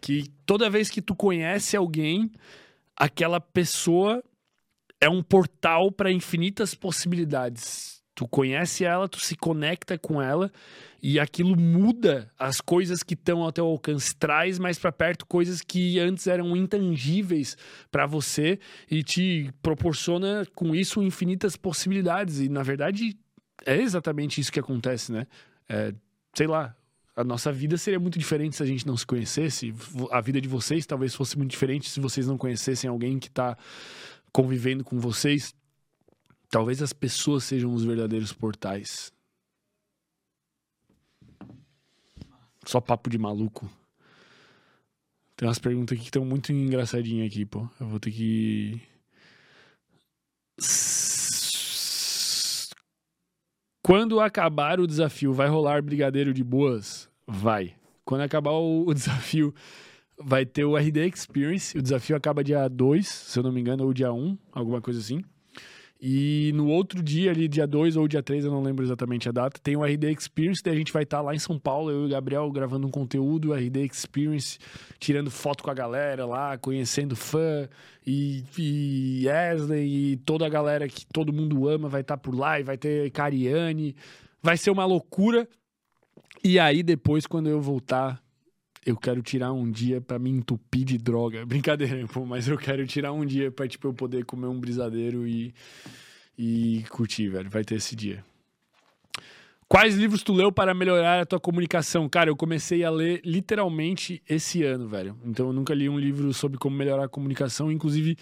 Que 0.00 0.28
toda 0.44 0.70
vez 0.70 0.90
que 0.90 1.02
tu 1.02 1.14
conhece 1.14 1.76
alguém, 1.76 2.30
aquela 2.96 3.40
pessoa 3.40 4.22
é 5.00 5.08
um 5.08 5.22
portal 5.22 5.92
para 5.92 6.10
infinitas 6.10 6.74
possibilidades 6.74 7.99
Tu 8.20 8.28
conhece 8.28 8.84
ela, 8.84 9.08
tu 9.08 9.18
se 9.18 9.34
conecta 9.34 9.96
com 9.96 10.20
ela 10.20 10.52
e 11.02 11.18
aquilo 11.18 11.58
muda 11.58 12.30
as 12.38 12.60
coisas 12.60 13.02
que 13.02 13.14
estão 13.14 13.42
ao 13.42 13.50
teu 13.50 13.64
alcance, 13.64 14.14
traz 14.14 14.58
mais 14.58 14.78
para 14.78 14.92
perto 14.92 15.24
coisas 15.24 15.62
que 15.62 15.98
antes 15.98 16.26
eram 16.26 16.54
intangíveis 16.54 17.56
para 17.90 18.04
você 18.04 18.58
e 18.90 19.02
te 19.02 19.50
proporciona 19.62 20.44
com 20.54 20.74
isso 20.74 21.02
infinitas 21.02 21.56
possibilidades. 21.56 22.40
E 22.40 22.50
na 22.50 22.62
verdade 22.62 23.16
é 23.64 23.80
exatamente 23.80 24.38
isso 24.38 24.52
que 24.52 24.60
acontece, 24.60 25.10
né? 25.10 25.26
É, 25.66 25.94
sei 26.34 26.46
lá, 26.46 26.76
a 27.16 27.24
nossa 27.24 27.50
vida 27.50 27.78
seria 27.78 27.98
muito 27.98 28.18
diferente 28.18 28.54
se 28.54 28.62
a 28.62 28.66
gente 28.66 28.86
não 28.86 28.98
se 28.98 29.06
conhecesse. 29.06 29.72
A 30.10 30.20
vida 30.20 30.42
de 30.42 30.48
vocês 30.48 30.84
talvez 30.84 31.14
fosse 31.14 31.38
muito 31.38 31.52
diferente 31.52 31.88
se 31.88 32.00
vocês 32.00 32.26
não 32.26 32.36
conhecessem 32.36 32.90
alguém 32.90 33.18
que 33.18 33.28
está 33.28 33.56
convivendo 34.30 34.84
com 34.84 35.00
vocês. 35.00 35.54
Talvez 36.50 36.82
as 36.82 36.92
pessoas 36.92 37.44
sejam 37.44 37.72
os 37.72 37.84
verdadeiros 37.84 38.32
portais. 38.32 39.12
Só 42.66 42.80
papo 42.80 43.08
de 43.08 43.16
maluco. 43.16 43.70
Tem 45.36 45.48
umas 45.48 45.58
perguntas 45.58 45.94
aqui 45.94 46.02
que 46.02 46.08
estão 46.08 46.24
muito 46.24 46.52
engraçadinhas 46.52 47.28
aqui, 47.28 47.46
pô. 47.46 47.68
Eu 47.78 47.86
vou 47.86 48.00
ter 48.00 48.10
que. 48.10 48.82
Quando 53.82 54.20
acabar 54.20 54.78
o 54.78 54.86
desafio, 54.86 55.32
vai 55.32 55.48
rolar 55.48 55.82
brigadeiro 55.82 56.34
de 56.34 56.44
boas? 56.44 57.08
Vai. 57.26 57.74
Quando 58.04 58.22
acabar 58.22 58.50
o, 58.50 58.92
desafio, 58.92 59.54
vai 60.18 60.44
ter 60.44 60.64
o 60.64 60.76
RD 60.76 61.08
Experience. 61.08 61.78
O 61.78 61.82
desafio 61.82 62.16
acaba 62.16 62.44
dia 62.44 62.68
2, 62.68 63.08
se 63.08 63.38
eu 63.38 63.42
não 63.42 63.52
me 63.52 63.60
engano, 63.60 63.84
ou 63.84 63.94
dia 63.94 64.12
1, 64.12 64.22
um, 64.22 64.38
alguma 64.52 64.80
coisa 64.80 65.00
assim. 65.00 65.24
E 66.02 66.50
no 66.54 66.68
outro 66.68 67.02
dia, 67.02 67.30
ali, 67.30 67.46
dia 67.46 67.66
2 67.66 67.94
ou 67.96 68.08
dia 68.08 68.22
3, 68.22 68.46
eu 68.46 68.50
não 68.50 68.62
lembro 68.62 68.82
exatamente 68.82 69.28
a 69.28 69.32
data, 69.32 69.60
tem 69.62 69.76
o 69.76 69.84
RD 69.84 70.10
Experience, 70.10 70.62
daí 70.62 70.72
a 70.72 70.78
gente 70.78 70.94
vai 70.94 71.02
estar 71.02 71.18
tá 71.18 71.22
lá 71.22 71.34
em 71.34 71.38
São 71.38 71.58
Paulo, 71.58 71.90
eu 71.90 72.04
e 72.04 72.06
o 72.06 72.08
Gabriel 72.08 72.50
gravando 72.50 72.86
um 72.86 72.90
conteúdo, 72.90 73.52
RD 73.52 73.84
Experience, 73.84 74.58
tirando 74.98 75.30
foto 75.30 75.62
com 75.62 75.70
a 75.70 75.74
galera 75.74 76.24
lá, 76.24 76.56
conhecendo 76.56 77.14
fã, 77.14 77.68
e, 78.06 78.42
e 78.56 79.24
Wesley, 79.26 80.12
e 80.12 80.16
toda 80.16 80.46
a 80.46 80.48
galera 80.48 80.88
que 80.88 81.04
todo 81.04 81.34
mundo 81.34 81.68
ama 81.68 81.86
vai 81.86 82.00
estar 82.00 82.16
tá 82.16 82.22
por 82.22 82.34
lá, 82.34 82.58
e 82.58 82.62
vai 82.62 82.78
ter 82.78 83.10
Cariane, 83.10 83.94
vai 84.42 84.56
ser 84.56 84.70
uma 84.70 84.86
loucura. 84.86 85.46
E 86.42 86.58
aí, 86.58 86.82
depois, 86.82 87.26
quando 87.26 87.50
eu 87.50 87.60
voltar, 87.60 88.22
eu 88.84 88.96
quero 88.96 89.22
tirar 89.22 89.52
um 89.52 89.70
dia 89.70 90.00
para 90.00 90.18
me 90.18 90.30
entupir 90.30 90.84
de 90.84 90.98
droga. 90.98 91.44
Brincadeira, 91.46 92.06
pô, 92.06 92.24
mas 92.24 92.48
eu 92.48 92.56
quero 92.56 92.86
tirar 92.86 93.12
um 93.12 93.24
dia 93.24 93.50
pra, 93.50 93.68
tipo, 93.68 93.88
eu 93.88 93.94
poder 93.94 94.24
comer 94.24 94.46
um 94.46 94.58
brisadeiro 94.58 95.26
e, 95.26 95.54
e 96.38 96.84
curtir, 96.90 97.28
velho. 97.28 97.50
Vai 97.50 97.64
ter 97.64 97.76
esse 97.76 97.94
dia. 97.94 98.24
Quais 99.68 99.94
livros 99.94 100.24
tu 100.24 100.32
leu 100.32 100.50
para 100.50 100.74
melhorar 100.74 101.20
a 101.20 101.26
tua 101.26 101.38
comunicação? 101.38 102.08
Cara, 102.08 102.28
eu 102.28 102.36
comecei 102.36 102.82
a 102.82 102.90
ler 102.90 103.20
literalmente 103.24 104.20
esse 104.28 104.64
ano, 104.64 104.88
velho. 104.88 105.16
Então 105.24 105.46
eu 105.46 105.52
nunca 105.52 105.72
li 105.72 105.88
um 105.88 105.98
livro 105.98 106.34
sobre 106.34 106.58
como 106.58 106.76
melhorar 106.76 107.04
a 107.04 107.08
comunicação. 107.08 107.70
Inclusive, 107.70 108.16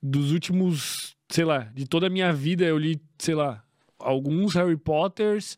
dos 0.00 0.30
últimos, 0.30 1.16
sei 1.28 1.44
lá, 1.44 1.70
de 1.74 1.84
toda 1.84 2.06
a 2.06 2.10
minha 2.10 2.32
vida, 2.32 2.64
eu 2.64 2.78
li, 2.78 3.00
sei 3.18 3.34
lá, 3.34 3.64
alguns 3.98 4.54
Harry 4.54 4.76
Potters 4.76 5.56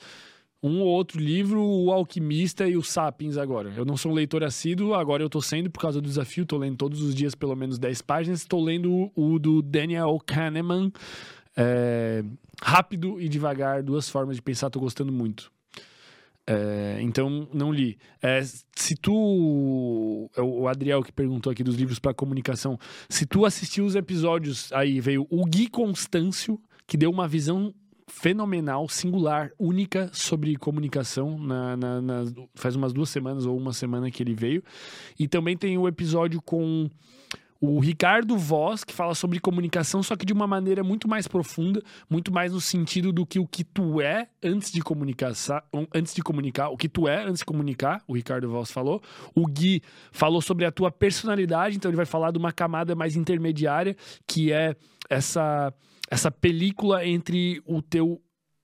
um 0.67 0.81
ou 0.81 0.89
outro 0.89 1.21
livro, 1.21 1.63
O 1.63 1.93
Alquimista 1.93 2.67
e 2.69 2.77
o 2.77 2.83
Sapiens 2.83 3.37
agora. 3.37 3.73
Eu 3.77 3.85
não 3.85 3.97
sou 3.97 4.13
um 4.13 4.15
leitor 4.15 4.43
assíduo, 4.45 4.95
agora 4.95 5.23
eu 5.23 5.31
tô 5.31 5.41
sendo 5.41 5.71
por 5.71 5.81
causa 5.81 6.01
do 6.01 6.09
desafio, 6.09 6.47
tô 6.47 6.57
lendo 6.59 6.77
todos 6.77 7.03
os 7.03 7.15
dias 7.15 7.35
pelo 7.35 7.55
menos 7.55 7.79
10 7.79 8.03
páginas, 8.03 8.41
estou 8.41 8.63
lendo 8.63 8.93
o, 8.93 9.35
o 9.35 9.39
do 9.39 9.63
Daniel 9.63 10.19
Kahneman, 10.25 10.93
é, 11.57 12.25
rápido 12.63 13.21
e 13.21 13.29
devagar, 13.29 13.83
duas 13.83 14.09
formas 14.09 14.37
de 14.37 14.43
pensar, 14.43 14.71
tô 14.71 14.81
gostando 14.81 15.13
muito. 15.13 15.51
É, 16.49 16.99
então, 17.01 17.49
não 17.53 17.73
li. 17.73 17.99
É, 18.23 18.41
se 18.77 18.95
tu. 18.95 20.31
É 20.37 20.41
o 20.41 20.69
Adriel 20.69 21.03
que 21.03 21.11
perguntou 21.11 21.51
aqui 21.51 21.65
dos 21.65 21.75
livros 21.75 21.99
para 21.99 22.15
comunicação. 22.15 22.79
Se 23.09 23.27
tu 23.27 23.45
assistiu 23.45 23.85
os 23.85 23.97
episódios, 23.97 24.73
aí 24.73 25.01
veio 25.01 25.27
o 25.29 25.45
Gui 25.45 25.69
Constâncio, 25.69 26.61
que 26.87 26.97
deu 26.97 27.11
uma 27.11 27.27
visão 27.27 27.75
fenomenal, 28.09 28.89
singular, 28.89 29.51
única 29.59 30.11
sobre 30.13 30.57
comunicação. 30.57 31.39
Na, 31.39 31.77
na, 31.77 32.01
na, 32.01 32.25
faz 32.55 32.77
umas 32.77 32.93
duas 32.93 33.11
semanas 33.11 33.47
ou 33.47 33.57
uma 33.57 33.73
semana 33.73 34.11
que 34.11 34.23
ele 34.23 34.35
veio. 34.35 34.63
E 35.19 35.27
também 35.27 35.57
tem 35.57 35.77
o 35.77 35.89
episódio 35.89 36.41
com 36.41 36.89
o 37.69 37.81
Ricardo 37.81 38.37
Voz, 38.37 38.85
que 38.85 38.93
fala 38.93 39.15
sobre 39.15 39.41
comunicação, 39.41 40.03
só 40.03 40.17
que 40.17 40.27
de 40.27 40.33
uma 40.33 40.47
maneira 40.47 40.83
muito 40.85 41.09
mais 41.09 41.27
profunda, 41.27 41.83
muito 42.09 42.33
mais 42.33 42.53
no 42.53 42.61
sentido 42.61 43.13
do 43.13 43.27
que 43.27 43.39
o 43.39 43.47
que 43.47 43.65
tu 43.65 44.01
é 44.01 44.29
antes 44.43 44.71
de 44.71 44.81
comunicar, 44.83 45.33
antes 45.95 46.15
de 46.15 46.23
comunicar, 46.23 46.69
o 46.69 46.77
que 46.77 46.89
tu 46.89 47.09
é 47.09 47.25
antes 47.25 47.41
de 47.41 47.45
comunicar, 47.45 48.03
o 48.07 48.15
Ricardo 48.15 48.49
Voz 48.49 48.71
falou. 48.71 49.03
O 49.35 49.47
Gui 49.47 49.83
falou 50.13 50.41
sobre 50.41 50.65
a 50.65 50.71
tua 50.71 50.91
personalidade, 50.91 51.77
então 51.77 51.91
ele 51.91 51.97
vai 51.97 52.07
falar 52.07 52.31
de 52.31 52.39
uma 52.39 52.53
camada 52.53 52.95
mais 52.95 53.17
intermediária, 53.17 53.97
que 54.27 54.53
é 54.53 54.75
essa 55.09 55.73
essa 56.09 56.31
película 56.31 57.05
entre 57.05 57.61
o 57.67 57.83
teu 57.83 58.21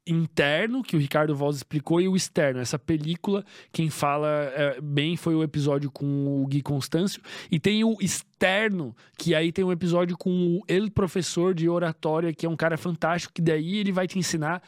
interno, 0.07 0.83
que 0.83 0.97
o 0.97 0.99
Ricardo 0.99 1.35
Voz 1.35 1.57
explicou, 1.57 2.01
e 2.01 2.09
o 2.09 2.17
externo. 2.17 2.61
Essa 2.61 2.79
película, 2.79 3.45
quem 3.73 3.89
fala 3.89 4.29
é, 4.29 4.81
bem 4.81 5.17
foi 5.17 5.35
o 5.35 5.43
episódio 5.43 5.91
com 5.91 6.43
o 6.43 6.47
Gui 6.47 6.63
Constâncio. 6.63 7.23
E 7.51 7.61
tem 7.61 7.85
o 7.85 7.97
externo, 8.01 8.95
que 9.17 9.35
aí 9.35 9.53
tem 9.53 9.65
um 9.65 9.73
episódio 9.73 10.17
com 10.17 10.59
o 10.59 10.63
ele 10.67 10.91
professor 10.91 11.55
de 11.55 11.69
oratória, 11.69 12.33
que 12.33 12.47
é 12.47 12.49
um 12.49 12.57
cara 12.57 12.77
fantástico, 12.77 13.35
que 13.35 13.43
daí 13.43 13.79
ele 13.79 13.93
vai 13.93 14.09
te 14.09 14.19
ensinar 14.19 14.63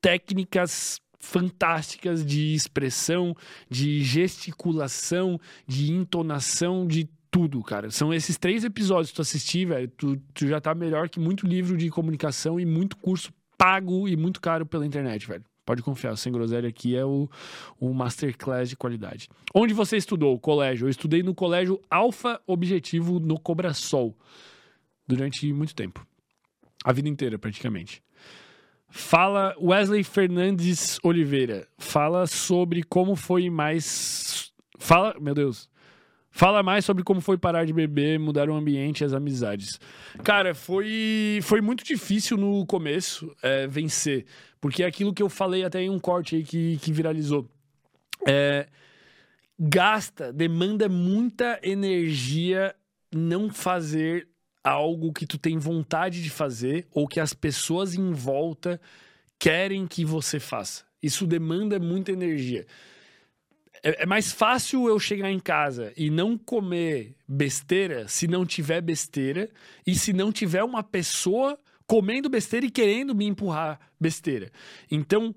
técnicas 0.00 1.00
fantásticas 1.18 2.24
de 2.24 2.54
expressão, 2.54 3.36
de 3.68 4.02
gesticulação, 4.02 5.38
de 5.66 5.92
entonação, 5.92 6.86
de 6.86 7.08
tudo, 7.30 7.62
cara. 7.62 7.90
São 7.90 8.12
esses 8.12 8.38
três 8.38 8.64
episódios 8.64 9.10
que 9.10 9.16
tu 9.16 9.22
assistir, 9.22 9.66
velho, 9.66 9.88
tu, 9.88 10.16
tu 10.34 10.48
já 10.48 10.60
tá 10.60 10.74
melhor 10.74 11.08
que 11.08 11.20
muito 11.20 11.46
livro 11.46 11.76
de 11.76 11.90
comunicação 11.90 12.58
e 12.58 12.64
muito 12.64 12.96
curso 12.96 13.32
pago 13.60 14.08
e 14.08 14.16
muito 14.16 14.40
caro 14.40 14.64
pela 14.64 14.86
internet, 14.86 15.26
velho. 15.26 15.44
Pode 15.66 15.82
confiar, 15.82 16.16
sem 16.16 16.32
groselha 16.32 16.66
aqui 16.66 16.96
é 16.96 17.04
o, 17.04 17.28
o 17.78 17.92
masterclass 17.92 18.70
de 18.70 18.76
qualidade. 18.76 19.28
Onde 19.54 19.74
você 19.74 19.98
estudou? 19.98 20.38
Colégio. 20.38 20.86
Eu 20.86 20.90
estudei 20.90 21.22
no 21.22 21.34
colégio 21.34 21.78
Alfa 21.90 22.40
Objetivo 22.46 23.20
no 23.20 23.38
Cobrasol 23.38 24.16
durante 25.06 25.52
muito 25.52 25.74
tempo. 25.74 26.06
A 26.82 26.90
vida 26.90 27.10
inteira, 27.10 27.38
praticamente. 27.38 28.02
Fala 28.88 29.54
Wesley 29.60 30.04
Fernandes 30.04 30.98
Oliveira. 31.02 31.68
Fala 31.76 32.26
sobre 32.26 32.82
como 32.82 33.14
foi 33.14 33.50
mais. 33.50 34.54
Fala, 34.78 35.14
meu 35.20 35.34
Deus. 35.34 35.69
Fala 36.40 36.62
mais 36.62 36.86
sobre 36.86 37.04
como 37.04 37.20
foi 37.20 37.36
parar 37.36 37.66
de 37.66 37.72
beber, 37.74 38.18
mudar 38.18 38.48
o 38.48 38.54
ambiente 38.54 39.02
e 39.02 39.04
as 39.04 39.12
amizades. 39.12 39.78
Cara, 40.24 40.54
foi, 40.54 41.38
foi 41.42 41.60
muito 41.60 41.84
difícil 41.84 42.38
no 42.38 42.64
começo 42.64 43.30
é, 43.42 43.66
vencer. 43.66 44.24
Porque 44.58 44.82
é 44.82 44.86
aquilo 44.86 45.12
que 45.12 45.22
eu 45.22 45.28
falei 45.28 45.64
até 45.64 45.82
em 45.82 45.90
um 45.90 45.98
corte 45.98 46.36
aí 46.36 46.42
que, 46.42 46.78
que 46.78 46.94
viralizou. 46.94 47.46
É, 48.26 48.66
gasta, 49.58 50.32
demanda 50.32 50.88
muita 50.88 51.60
energia 51.62 52.74
não 53.14 53.50
fazer 53.50 54.26
algo 54.64 55.12
que 55.12 55.26
tu 55.26 55.36
tem 55.36 55.58
vontade 55.58 56.22
de 56.22 56.30
fazer 56.30 56.86
ou 56.90 57.06
que 57.06 57.20
as 57.20 57.34
pessoas 57.34 57.94
em 57.94 58.12
volta 58.12 58.80
querem 59.38 59.86
que 59.86 60.06
você 60.06 60.40
faça. 60.40 60.84
Isso 61.02 61.26
demanda 61.26 61.78
muita 61.78 62.12
energia 62.12 62.66
é, 63.82 64.02
é 64.02 64.06
mais 64.06 64.32
fácil 64.32 64.88
eu 64.88 64.98
chegar 64.98 65.30
em 65.30 65.40
casa 65.40 65.92
e 65.96 66.10
não 66.10 66.36
comer 66.36 67.14
besteira 67.26 68.08
se 68.08 68.26
não 68.26 68.44
tiver 68.44 68.80
besteira 68.80 69.48
e 69.86 69.94
se 69.94 70.12
não 70.12 70.32
tiver 70.32 70.62
uma 70.62 70.82
pessoa 70.82 71.58
comendo 71.86 72.28
besteira 72.28 72.66
e 72.66 72.70
querendo 72.70 73.14
me 73.14 73.26
empurrar 73.26 73.80
besteira. 74.00 74.50
Então, 74.90 75.34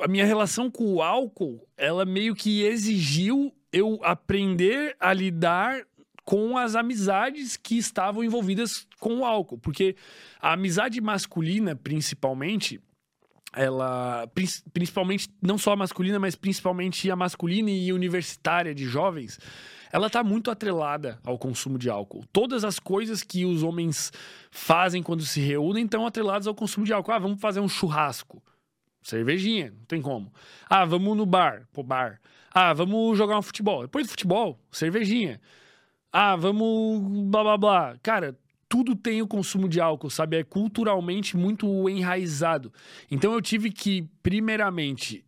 a 0.00 0.08
minha 0.08 0.24
relação 0.24 0.70
com 0.70 0.94
o 0.94 1.02
álcool, 1.02 1.66
ela 1.76 2.04
meio 2.04 2.34
que 2.34 2.62
exigiu 2.62 3.52
eu 3.72 3.98
aprender 4.02 4.94
a 5.00 5.12
lidar 5.12 5.82
com 6.24 6.56
as 6.56 6.76
amizades 6.76 7.56
que 7.56 7.76
estavam 7.76 8.22
envolvidas 8.22 8.86
com 9.00 9.18
o 9.18 9.24
álcool, 9.24 9.58
porque 9.58 9.96
a 10.40 10.52
amizade 10.52 11.00
masculina, 11.00 11.74
principalmente, 11.74 12.80
ela 13.54 14.28
principalmente 14.72 15.28
não 15.40 15.58
só 15.58 15.72
a 15.72 15.76
masculina, 15.76 16.18
mas 16.18 16.34
principalmente 16.34 17.10
a 17.10 17.16
masculina 17.16 17.70
e 17.70 17.92
universitária 17.92 18.74
de 18.74 18.84
jovens, 18.84 19.38
ela 19.92 20.06
está 20.06 20.24
muito 20.24 20.50
atrelada 20.50 21.18
ao 21.22 21.38
consumo 21.38 21.78
de 21.78 21.90
álcool. 21.90 22.24
Todas 22.32 22.64
as 22.64 22.78
coisas 22.78 23.22
que 23.22 23.44
os 23.44 23.62
homens 23.62 24.10
fazem 24.50 25.02
quando 25.02 25.22
se 25.24 25.40
reúnem 25.40 25.84
estão 25.84 26.06
atreladas 26.06 26.46
ao 26.46 26.54
consumo 26.54 26.86
de 26.86 26.92
álcool. 26.94 27.12
Ah, 27.12 27.18
vamos 27.18 27.40
fazer 27.40 27.60
um 27.60 27.68
churrasco. 27.68 28.42
Cervejinha, 29.02 29.72
não 29.76 29.84
tem 29.84 30.00
como. 30.00 30.32
Ah, 30.70 30.84
vamos 30.84 31.14
no 31.16 31.26
bar, 31.26 31.68
pro 31.72 31.82
bar. 31.82 32.20
Ah, 32.54 32.72
vamos 32.72 33.18
jogar 33.18 33.38
um 33.38 33.42
futebol. 33.42 33.82
Depois 33.82 34.06
do 34.06 34.10
futebol, 34.10 34.58
cervejinha. 34.70 35.40
Ah, 36.10 36.36
vamos 36.36 37.28
blá 37.28 37.42
blá 37.42 37.58
blá. 37.58 37.96
Cara, 38.02 38.38
tudo 38.72 38.96
tem 38.96 39.20
o 39.20 39.26
consumo 39.26 39.68
de 39.68 39.82
álcool, 39.82 40.08
sabe? 40.08 40.38
É 40.38 40.42
culturalmente 40.42 41.36
muito 41.36 41.90
enraizado. 41.90 42.72
Então 43.10 43.34
eu 43.34 43.42
tive 43.42 43.70
que, 43.70 44.08
primeiramente, 44.22 45.22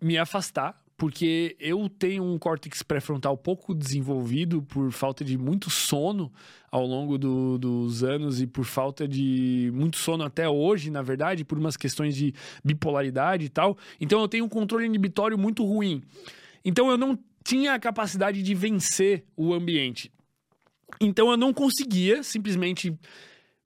me 0.00 0.16
afastar, 0.16 0.80
porque 0.96 1.56
eu 1.58 1.88
tenho 1.88 2.22
um 2.22 2.38
córtex 2.38 2.84
pré-frontal 2.84 3.36
pouco 3.36 3.74
desenvolvido 3.74 4.62
por 4.62 4.92
falta 4.92 5.24
de 5.24 5.36
muito 5.36 5.68
sono 5.70 6.32
ao 6.70 6.86
longo 6.86 7.18
do, 7.18 7.58
dos 7.58 8.04
anos 8.04 8.40
e 8.40 8.46
por 8.46 8.64
falta 8.64 9.08
de 9.08 9.72
muito 9.74 9.96
sono 9.96 10.22
até 10.22 10.48
hoje, 10.48 10.88
na 10.88 11.02
verdade, 11.02 11.44
por 11.44 11.58
umas 11.58 11.76
questões 11.76 12.14
de 12.14 12.32
bipolaridade 12.64 13.46
e 13.46 13.48
tal. 13.48 13.76
Então 14.00 14.20
eu 14.20 14.28
tenho 14.28 14.44
um 14.44 14.48
controle 14.48 14.86
inibitório 14.86 15.36
muito 15.36 15.64
ruim. 15.64 16.00
Então 16.64 16.88
eu 16.88 16.96
não 16.96 17.18
tinha 17.42 17.74
a 17.74 17.78
capacidade 17.80 18.40
de 18.40 18.54
vencer 18.54 19.24
o 19.36 19.52
ambiente. 19.52 20.12
Então 21.00 21.30
eu 21.30 21.36
não 21.36 21.52
conseguia 21.52 22.22
simplesmente 22.22 22.96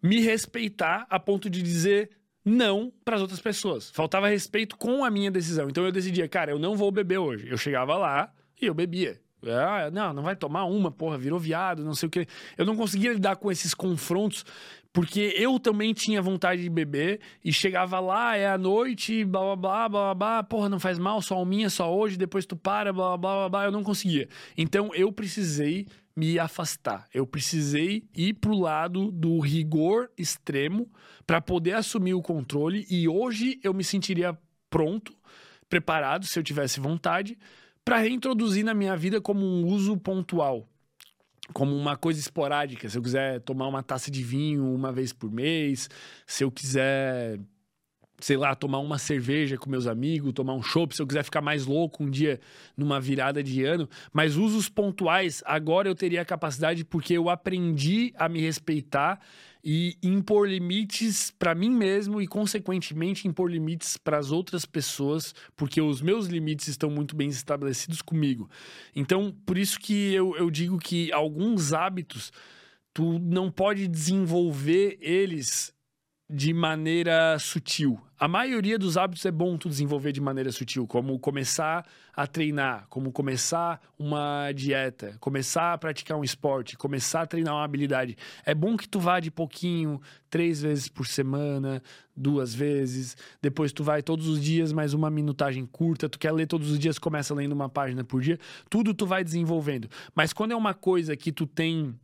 me 0.02 0.20
respeitar 0.20 1.06
a 1.08 1.18
ponto 1.20 1.48
de 1.48 1.62
dizer 1.62 2.10
não 2.44 2.92
para 3.04 3.16
as 3.16 3.22
outras 3.22 3.40
pessoas. 3.40 3.90
Faltava 3.90 4.28
respeito 4.28 4.76
com 4.76 5.04
a 5.04 5.10
minha 5.10 5.30
decisão. 5.30 5.68
Então 5.68 5.84
eu 5.84 5.92
decidia, 5.92 6.28
cara, 6.28 6.50
eu 6.50 6.58
não 6.58 6.76
vou 6.76 6.90
beber 6.90 7.18
hoje. 7.18 7.48
Eu 7.48 7.56
chegava 7.56 7.96
lá 7.96 8.32
e 8.60 8.66
eu 8.66 8.74
bebia. 8.74 9.20
Ah, 9.44 9.90
não, 9.90 10.12
não 10.12 10.22
vai 10.22 10.36
tomar 10.36 10.64
uma, 10.66 10.90
porra, 10.90 11.18
virou 11.18 11.38
viado, 11.38 11.84
não 11.84 11.94
sei 11.94 12.06
o 12.06 12.10
que. 12.10 12.26
Eu 12.56 12.64
não 12.64 12.76
conseguia 12.76 13.12
lidar 13.12 13.34
com 13.36 13.50
esses 13.50 13.74
confrontos, 13.74 14.44
porque 14.92 15.34
eu 15.36 15.58
também 15.58 15.92
tinha 15.92 16.22
vontade 16.22 16.62
de 16.62 16.70
beber 16.70 17.20
e 17.44 17.52
chegava 17.52 17.98
lá, 17.98 18.36
é 18.36 18.46
a 18.46 18.56
noite, 18.56 19.24
blá 19.24 19.56
blá 19.56 19.56
blá 19.56 19.88
blá 19.88 20.14
blá, 20.14 20.42
porra, 20.44 20.68
não 20.68 20.78
faz 20.78 20.96
mal, 20.96 21.20
só 21.20 21.44
minha, 21.44 21.68
só 21.68 21.92
hoje, 21.92 22.16
depois 22.16 22.46
tu 22.46 22.54
para, 22.54 22.92
blá 22.92 23.16
blá 23.16 23.34
blá 23.34 23.48
blá, 23.48 23.64
eu 23.64 23.72
não 23.72 23.82
conseguia. 23.82 24.28
Então 24.56 24.94
eu 24.94 25.10
precisei 25.10 25.88
me 26.14 26.38
afastar. 26.38 27.08
Eu 27.12 27.26
precisei 27.26 28.04
ir 28.14 28.34
pro 28.34 28.54
lado 28.54 29.10
do 29.10 29.38
rigor 29.40 30.10
extremo 30.16 30.90
para 31.26 31.40
poder 31.40 31.72
assumir 31.72 32.14
o 32.14 32.22
controle 32.22 32.86
e 32.90 33.08
hoje 33.08 33.58
eu 33.62 33.72
me 33.72 33.82
sentiria 33.82 34.36
pronto, 34.68 35.14
preparado, 35.68 36.26
se 36.26 36.38
eu 36.38 36.42
tivesse 36.42 36.80
vontade, 36.80 37.38
para 37.84 37.98
reintroduzir 37.98 38.64
na 38.64 38.74
minha 38.74 38.96
vida 38.96 39.20
como 39.20 39.44
um 39.44 39.66
uso 39.66 39.96
pontual, 39.96 40.68
como 41.52 41.74
uma 41.74 41.96
coisa 41.96 42.20
esporádica. 42.20 42.88
Se 42.88 42.96
eu 42.96 43.02
quiser 43.02 43.40
tomar 43.40 43.68
uma 43.68 43.82
taça 43.82 44.10
de 44.10 44.22
vinho 44.22 44.72
uma 44.72 44.92
vez 44.92 45.12
por 45.12 45.30
mês, 45.30 45.88
se 46.26 46.44
eu 46.44 46.50
quiser 46.50 47.40
sei 48.22 48.36
lá, 48.36 48.54
tomar 48.54 48.78
uma 48.78 48.98
cerveja 48.98 49.58
com 49.58 49.68
meus 49.68 49.88
amigos, 49.88 50.32
tomar 50.32 50.54
um 50.54 50.62
chopp, 50.62 50.94
se 50.94 51.02
eu 51.02 51.06
quiser 51.06 51.24
ficar 51.24 51.40
mais 51.40 51.66
louco 51.66 52.04
um 52.04 52.10
dia 52.10 52.40
numa 52.76 53.00
virada 53.00 53.42
de 53.42 53.64
ano, 53.64 53.88
mas 54.12 54.36
usos 54.36 54.68
pontuais, 54.68 55.42
agora 55.44 55.88
eu 55.88 55.94
teria 55.94 56.22
a 56.22 56.24
capacidade 56.24 56.84
porque 56.84 57.14
eu 57.14 57.28
aprendi 57.28 58.12
a 58.16 58.28
me 58.28 58.40
respeitar 58.40 59.18
e 59.64 59.96
impor 60.00 60.48
limites 60.48 61.32
para 61.32 61.52
mim 61.52 61.70
mesmo 61.70 62.22
e 62.22 62.28
consequentemente 62.28 63.26
impor 63.26 63.50
limites 63.50 63.96
para 63.96 64.18
as 64.18 64.30
outras 64.30 64.64
pessoas, 64.64 65.34
porque 65.56 65.80
os 65.80 66.00
meus 66.00 66.26
limites 66.26 66.68
estão 66.68 66.90
muito 66.90 67.16
bem 67.16 67.28
estabelecidos 67.28 68.00
comigo. 68.00 68.48
Então, 68.94 69.34
por 69.44 69.58
isso 69.58 69.80
que 69.80 70.14
eu, 70.14 70.36
eu 70.36 70.48
digo 70.48 70.78
que 70.78 71.12
alguns 71.12 71.72
hábitos 71.72 72.32
tu 72.94 73.18
não 73.18 73.50
pode 73.50 73.88
desenvolver 73.88 74.96
eles 75.00 75.74
de 76.34 76.54
maneira 76.54 77.38
sutil. 77.38 78.00
A 78.18 78.26
maioria 78.26 78.78
dos 78.78 78.96
hábitos 78.96 79.26
é 79.26 79.30
bom 79.30 79.58
tu 79.58 79.68
desenvolver 79.68 80.12
de 80.12 80.20
maneira 80.20 80.50
sutil, 80.50 80.86
como 80.86 81.18
começar 81.18 81.86
a 82.16 82.26
treinar, 82.26 82.86
como 82.88 83.12
começar 83.12 83.78
uma 83.98 84.50
dieta, 84.52 85.14
começar 85.20 85.74
a 85.74 85.78
praticar 85.78 86.16
um 86.16 86.24
esporte, 86.24 86.74
começar 86.74 87.20
a 87.20 87.26
treinar 87.26 87.52
uma 87.54 87.64
habilidade. 87.64 88.16
É 88.46 88.54
bom 88.54 88.78
que 88.78 88.88
tu 88.88 88.98
vá 88.98 89.20
de 89.20 89.30
pouquinho, 89.30 90.00
três 90.30 90.62
vezes 90.62 90.88
por 90.88 91.06
semana, 91.06 91.82
duas 92.16 92.54
vezes. 92.54 93.14
Depois 93.42 93.70
tu 93.70 93.84
vai 93.84 94.02
todos 94.02 94.26
os 94.26 94.42
dias, 94.42 94.72
mais 94.72 94.94
uma 94.94 95.10
minutagem 95.10 95.66
curta. 95.66 96.08
Tu 96.08 96.18
quer 96.18 96.32
ler 96.32 96.46
todos 96.46 96.70
os 96.70 96.78
dias, 96.78 96.98
começa 96.98 97.34
lendo 97.34 97.52
uma 97.52 97.68
página 97.68 98.04
por 98.04 98.22
dia. 98.22 98.38
Tudo 98.70 98.94
tu 98.94 99.04
vai 99.04 99.22
desenvolvendo. 99.22 99.86
Mas 100.14 100.32
quando 100.32 100.52
é 100.52 100.56
uma 100.56 100.72
coisa 100.72 101.14
que 101.14 101.30
tu 101.30 101.46
tem 101.46 101.94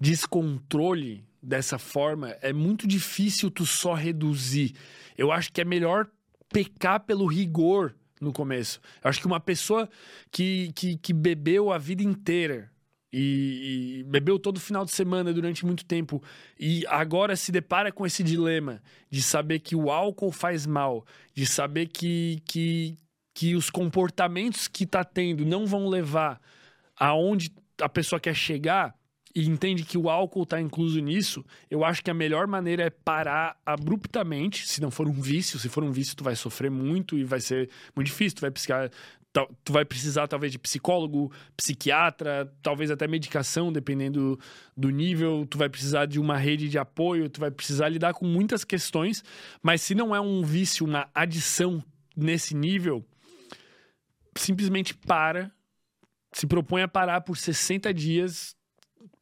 descontrole 0.00 1.27
dessa 1.42 1.78
forma, 1.78 2.36
é 2.42 2.52
muito 2.52 2.86
difícil 2.86 3.50
tu 3.50 3.64
só 3.64 3.94
reduzir. 3.94 4.74
Eu 5.16 5.30
acho 5.32 5.52
que 5.52 5.60
é 5.60 5.64
melhor 5.64 6.08
pecar 6.48 7.00
pelo 7.00 7.26
rigor 7.26 7.94
no 8.20 8.32
começo. 8.32 8.80
Eu 9.02 9.10
acho 9.10 9.20
que 9.20 9.26
uma 9.26 9.40
pessoa 9.40 9.88
que, 10.30 10.72
que, 10.74 10.96
que 10.96 11.12
bebeu 11.12 11.72
a 11.72 11.78
vida 11.78 12.02
inteira 12.02 12.70
e, 13.12 14.00
e, 14.00 14.02
bebeu 14.04 14.38
todo 14.38 14.60
final 14.60 14.84
de 14.84 14.90
semana 14.90 15.32
durante 15.32 15.64
muito 15.64 15.84
tempo 15.84 16.22
e 16.60 16.84
agora 16.88 17.36
se 17.36 17.50
depara 17.50 17.90
com 17.90 18.04
esse 18.04 18.22
dilema 18.22 18.82
de 19.10 19.22
saber 19.22 19.60
que 19.60 19.74
o 19.74 19.90
álcool 19.90 20.30
faz 20.30 20.66
mal, 20.66 21.06
de 21.34 21.46
saber 21.46 21.86
que, 21.86 22.42
que, 22.44 22.98
que 23.34 23.54
os 23.54 23.70
comportamentos 23.70 24.68
que 24.68 24.84
tá 24.84 25.04
tendo 25.04 25.46
não 25.46 25.66
vão 25.66 25.88
levar 25.88 26.38
aonde 26.98 27.50
a 27.80 27.88
pessoa 27.88 28.20
quer 28.20 28.34
chegar, 28.34 28.94
e 29.38 29.48
entende 29.48 29.84
que 29.84 29.96
o 29.96 30.10
álcool 30.10 30.42
está 30.42 30.60
incluso 30.60 30.98
nisso, 30.98 31.44
eu 31.70 31.84
acho 31.84 32.02
que 32.02 32.10
a 32.10 32.14
melhor 32.14 32.48
maneira 32.48 32.82
é 32.82 32.90
parar 32.90 33.56
abruptamente, 33.64 34.66
se 34.66 34.80
não 34.80 34.90
for 34.90 35.06
um 35.06 35.12
vício, 35.12 35.60
se 35.60 35.68
for 35.68 35.84
um 35.84 35.92
vício 35.92 36.16
tu 36.16 36.24
vai 36.24 36.34
sofrer 36.34 36.68
muito 36.72 37.16
e 37.16 37.22
vai 37.22 37.38
ser 37.38 37.70
muito 37.94 38.08
difícil, 38.08 38.38
tu 38.38 38.40
vai 38.40 38.50
precisar, 38.50 38.90
tu 39.62 39.72
vai 39.72 39.84
precisar 39.84 40.26
talvez 40.26 40.50
de 40.50 40.58
psicólogo, 40.58 41.30
psiquiatra, 41.56 42.52
talvez 42.60 42.90
até 42.90 43.06
medicação, 43.06 43.72
dependendo 43.72 44.36
do 44.76 44.90
nível, 44.90 45.46
tu 45.48 45.56
vai 45.56 45.68
precisar 45.68 46.06
de 46.06 46.18
uma 46.18 46.36
rede 46.36 46.68
de 46.68 46.76
apoio, 46.76 47.30
tu 47.30 47.38
vai 47.38 47.52
precisar 47.52 47.88
lidar 47.88 48.14
com 48.14 48.26
muitas 48.26 48.64
questões, 48.64 49.22
mas 49.62 49.82
se 49.82 49.94
não 49.94 50.12
é 50.12 50.20
um 50.20 50.42
vício, 50.42 50.84
uma 50.84 51.08
adição 51.14 51.80
nesse 52.16 52.56
nível, 52.56 53.06
simplesmente 54.36 54.96
para, 54.96 55.48
se 56.32 56.44
propõe 56.44 56.82
a 56.82 56.88
parar 56.88 57.20
por 57.20 57.36
60 57.36 57.94
dias 57.94 58.57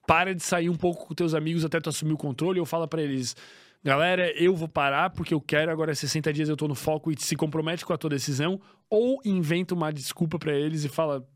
para 0.06 0.34
de 0.34 0.42
sair 0.42 0.70
um 0.70 0.76
pouco 0.76 1.06
com 1.06 1.14
teus 1.14 1.34
amigos 1.34 1.64
até 1.64 1.80
tu 1.80 1.88
assumir 1.88 2.12
o 2.12 2.16
controle, 2.18 2.60
ou 2.60 2.66
fala 2.66 2.86
para 2.86 3.02
eles, 3.02 3.34
galera, 3.82 4.30
eu 4.40 4.54
vou 4.54 4.68
parar 4.68 5.10
porque 5.10 5.34
eu 5.34 5.40
quero, 5.40 5.70
agora 5.70 5.94
60 5.94 6.32
dias 6.32 6.48
eu 6.48 6.56
tô 6.56 6.68
no 6.68 6.74
foco 6.74 7.10
e 7.10 7.16
se 7.18 7.36
compromete 7.36 7.84
com 7.84 7.92
a 7.92 7.98
tua 7.98 8.10
decisão, 8.10 8.60
ou 8.88 9.20
inventa 9.24 9.74
uma 9.74 9.92
desculpa 9.92 10.38
para 10.38 10.54
eles 10.54 10.84
e 10.84 10.88
fala, 10.88 11.26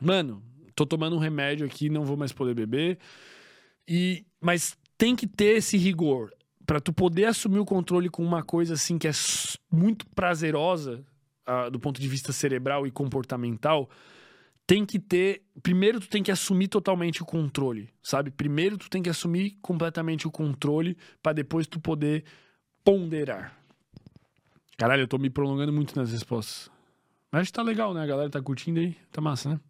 mano, 0.00 0.42
tô 0.74 0.86
tomando 0.86 1.16
um 1.16 1.18
remédio 1.18 1.66
aqui, 1.66 1.88
não 1.88 2.04
vou 2.04 2.16
mais 2.16 2.32
poder 2.32 2.54
beber. 2.54 2.98
E 3.88 4.24
mas 4.40 4.76
tem 4.98 5.16
que 5.16 5.26
ter 5.26 5.56
esse 5.56 5.76
rigor 5.76 6.32
para 6.66 6.80
tu 6.80 6.92
poder 6.92 7.26
assumir 7.26 7.58
o 7.58 7.64
controle 7.64 8.08
com 8.08 8.24
uma 8.24 8.42
coisa 8.42 8.74
assim 8.74 8.98
que 8.98 9.08
é 9.08 9.12
muito 9.70 10.06
prazerosa 10.08 11.04
uh, 11.48 11.70
do 11.70 11.78
ponto 11.78 12.00
de 12.00 12.08
vista 12.08 12.32
cerebral 12.32 12.86
e 12.86 12.90
comportamental 12.90 13.88
tem 14.66 14.84
que 14.84 14.98
ter. 14.98 15.42
Primeiro, 15.62 16.00
tu 16.00 16.08
tem 16.08 16.22
que 16.22 16.30
assumir 16.30 16.68
totalmente 16.68 17.22
o 17.22 17.26
controle, 17.26 17.88
sabe? 18.02 18.30
Primeiro, 18.30 18.76
tu 18.76 18.90
tem 18.90 19.02
que 19.02 19.08
assumir 19.08 19.56
completamente 19.62 20.26
o 20.26 20.30
controle 20.30 20.96
para 21.22 21.32
depois 21.32 21.66
tu 21.66 21.78
poder 21.78 22.24
ponderar. 22.84 23.56
Caralho, 24.76 25.02
eu 25.02 25.08
tô 25.08 25.18
me 25.18 25.30
prolongando 25.30 25.72
muito 25.72 25.96
nas 25.96 26.12
respostas. 26.12 26.70
Mas 27.30 27.50
tá 27.50 27.62
legal, 27.62 27.94
né? 27.94 28.02
A 28.02 28.06
galera 28.06 28.30
tá 28.30 28.42
curtindo 28.42 28.80
aí. 28.80 28.96
Tá 29.10 29.20
massa, 29.20 29.50
né? 29.50 29.60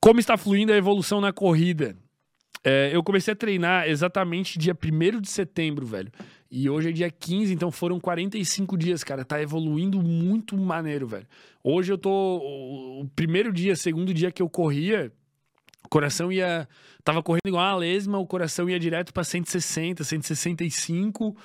Como 0.00 0.20
está 0.20 0.36
fluindo 0.36 0.72
a 0.72 0.76
evolução 0.76 1.20
na 1.20 1.32
corrida? 1.32 1.96
É, 2.62 2.90
eu 2.92 3.02
comecei 3.02 3.32
a 3.32 3.36
treinar 3.36 3.88
exatamente 3.88 4.58
dia 4.58 4.74
1 4.74 5.20
de 5.20 5.28
setembro, 5.28 5.86
velho. 5.86 6.10
E 6.50 6.70
hoje 6.70 6.90
é 6.90 6.92
dia 6.92 7.10
15, 7.10 7.52
então 7.52 7.70
foram 7.70 7.98
45 7.98 8.76
dias, 8.76 9.02
cara. 9.02 9.24
Tá 9.24 9.40
evoluindo 9.40 10.00
muito 10.00 10.56
maneiro, 10.56 11.06
velho. 11.06 11.26
Hoje 11.62 11.92
eu 11.92 11.98
tô. 11.98 12.10
O 13.00 13.08
primeiro 13.16 13.52
dia, 13.52 13.74
segundo 13.74 14.14
dia 14.14 14.30
que 14.30 14.40
eu 14.40 14.48
corria, 14.48 15.12
o 15.84 15.88
coração 15.88 16.30
ia. 16.30 16.68
Tava 17.02 17.22
correndo 17.22 17.48
igual 17.48 17.64
uma 17.64 17.76
lesma, 17.76 18.18
o 18.18 18.26
coração 18.26 18.70
ia 18.70 18.78
direto 18.78 19.12
pra 19.12 19.24
160, 19.24 20.04
165. 20.04 21.36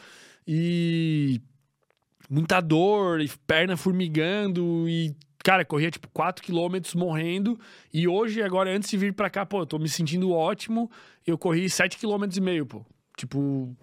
E. 0.48 1.42
Muita 2.30 2.62
dor, 2.62 3.20
e 3.20 3.30
perna 3.46 3.76
formigando, 3.76 4.88
e 4.88 5.14
cara, 5.44 5.66
corria 5.66 5.92
tipo 5.92 6.08
4 6.14 6.44
km 6.44 6.78
morrendo. 6.96 7.60
E 7.94 8.08
hoje, 8.08 8.42
agora, 8.42 8.74
antes 8.74 8.90
de 8.90 8.98
vir 8.98 9.14
pra 9.14 9.30
cá, 9.30 9.46
pô, 9.46 9.62
eu 9.62 9.66
tô 9.66 9.78
me 9.78 9.90
sentindo 9.90 10.32
ótimo. 10.32 10.90
Eu 11.26 11.38
corri 11.38 11.70
7 11.70 11.98
km 11.98 12.24
e 12.36 12.42
meio, 12.42 12.66
pô. 12.66 12.86
Tipo, 13.18 13.76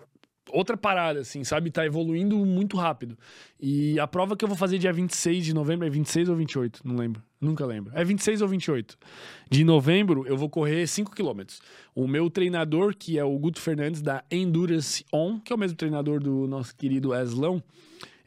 outra 0.50 0.76
parada, 0.76 1.20
assim, 1.20 1.44
sabe? 1.44 1.70
Tá 1.70 1.84
evoluindo 1.84 2.36
muito 2.44 2.76
rápido. 2.76 3.18
E 3.60 3.98
a 3.98 4.06
prova 4.06 4.36
que 4.36 4.44
eu 4.44 4.48
vou 4.48 4.56
fazer 4.56 4.78
dia 4.78 4.92
26 4.92 5.44
de 5.44 5.54
novembro 5.54 5.86
é 5.86 5.90
26 5.90 6.28
ou 6.28 6.36
28? 6.36 6.80
Não 6.84 6.96
lembro. 6.96 7.22
Nunca 7.40 7.64
lembro. 7.64 7.92
É 7.94 8.04
26 8.04 8.42
ou 8.42 8.48
28. 8.48 8.98
De 9.50 9.64
novembro, 9.64 10.26
eu 10.26 10.36
vou 10.36 10.48
correr 10.48 10.86
5 10.86 11.12
km. 11.14 11.42
O 11.94 12.06
meu 12.08 12.28
treinador, 12.28 12.94
que 12.96 13.18
é 13.18 13.24
o 13.24 13.38
Guto 13.38 13.60
Fernandes, 13.60 14.02
da 14.02 14.24
Endurance 14.30 15.04
On, 15.12 15.38
que 15.38 15.52
é 15.52 15.56
o 15.56 15.58
mesmo 15.58 15.76
treinador 15.76 16.20
do 16.20 16.46
nosso 16.46 16.74
querido 16.74 17.14
Eslão, 17.14 17.62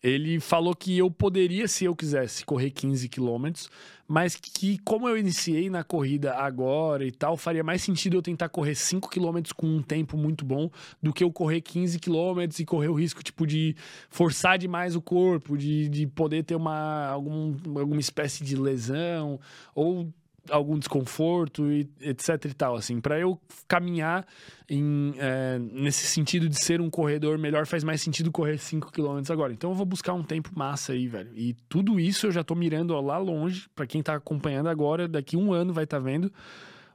ele 0.03 0.39
falou 0.39 0.75
que 0.75 0.97
eu 0.97 1.11
poderia, 1.11 1.67
se 1.67 1.85
eu 1.85 1.95
quisesse, 1.95 2.43
correr 2.43 2.71
15 2.71 3.07
quilômetros, 3.07 3.69
mas 4.07 4.35
que 4.35 4.77
como 4.79 5.07
eu 5.07 5.17
iniciei 5.17 5.69
na 5.69 5.83
corrida 5.83 6.33
agora 6.33 7.05
e 7.05 7.11
tal, 7.11 7.37
faria 7.37 7.63
mais 7.63 7.81
sentido 7.81 8.17
eu 8.17 8.21
tentar 8.21 8.49
correr 8.49 8.75
5 8.75 9.09
quilômetros 9.09 9.53
com 9.53 9.67
um 9.67 9.81
tempo 9.81 10.17
muito 10.17 10.43
bom 10.43 10.69
do 11.01 11.13
que 11.13 11.23
eu 11.23 11.31
correr 11.31 11.61
15 11.61 11.99
quilômetros 11.99 12.59
e 12.59 12.65
correr 12.65 12.89
o 12.89 12.93
risco, 12.93 13.23
tipo, 13.23 13.45
de 13.45 13.75
forçar 14.09 14.57
demais 14.57 14.95
o 14.95 15.01
corpo, 15.01 15.55
de, 15.55 15.87
de 15.87 16.07
poder 16.07 16.43
ter 16.43 16.55
uma, 16.55 17.05
algum, 17.05 17.55
alguma 17.77 18.01
espécie 18.01 18.43
de 18.43 18.55
lesão 18.55 19.39
ou 19.75 20.11
algum 20.49 20.77
desconforto 20.77 21.71
e 21.71 21.89
etc 22.01 22.45
e 22.45 22.53
tal 22.53 22.75
assim. 22.75 22.99
Para 22.99 23.19
eu 23.19 23.39
caminhar 23.67 24.25
em, 24.69 25.13
é, 25.17 25.59
nesse 25.59 26.07
sentido 26.07 26.49
de 26.49 26.61
ser 26.61 26.81
um 26.81 26.89
corredor 26.89 27.37
melhor 27.37 27.65
faz 27.65 27.83
mais 27.83 28.01
sentido 28.01 28.31
correr 28.31 28.57
5 28.57 28.91
km 28.91 29.21
agora. 29.29 29.53
Então 29.53 29.71
eu 29.71 29.75
vou 29.75 29.85
buscar 29.85 30.13
um 30.13 30.23
tempo 30.23 30.51
massa 30.55 30.93
aí 30.93 31.07
velho. 31.07 31.31
E 31.35 31.53
tudo 31.69 31.99
isso 31.99 32.27
eu 32.27 32.31
já 32.31 32.43
tô 32.43 32.55
mirando 32.55 32.91
ó, 32.91 33.01
lá 33.01 33.17
longe. 33.17 33.67
Para 33.75 33.85
quem 33.85 34.01
tá 34.01 34.15
acompanhando 34.15 34.69
agora 34.69 35.07
daqui 35.07 35.37
um 35.37 35.53
ano 35.53 35.73
vai 35.73 35.83
estar 35.83 35.97
tá 35.97 36.03
vendo 36.03 36.31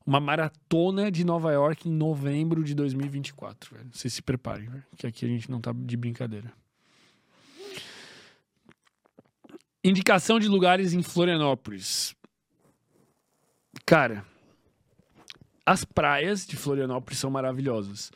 uma 0.04 0.20
maratona 0.20 1.10
de 1.10 1.24
Nova 1.24 1.52
York 1.52 1.88
em 1.88 1.92
novembro 1.92 2.62
de 2.62 2.74
2024 2.74 3.76
velho. 3.76 3.88
Vocês 3.92 4.14
se 4.14 4.22
preparem 4.22 4.68
que 4.96 5.06
aqui 5.06 5.24
a 5.24 5.28
gente 5.28 5.50
não 5.50 5.60
tá 5.60 5.72
de 5.74 5.96
brincadeira. 5.96 6.52
Indicação 9.88 10.40
de 10.40 10.48
lugares 10.48 10.92
em 10.92 11.00
Florianópolis. 11.00 12.15
Cara, 13.86 14.24
as 15.64 15.84
praias 15.84 16.44
de 16.44 16.56
Florianópolis 16.56 17.20
são 17.20 17.30
maravilhosas. 17.30 18.10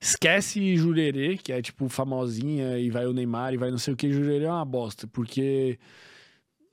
Esquece 0.00 0.76
Jurerê, 0.76 1.38
que 1.38 1.52
é 1.52 1.62
tipo 1.62 1.88
famosinha 1.88 2.78
e 2.78 2.90
vai 2.90 3.06
o 3.06 3.12
Neymar 3.12 3.54
e 3.54 3.56
vai 3.56 3.70
não 3.70 3.78
sei 3.78 3.94
o 3.94 3.96
que. 3.96 4.12
Jurerê 4.12 4.44
é 4.44 4.50
uma 4.50 4.64
bosta, 4.64 5.06
porque. 5.06 5.78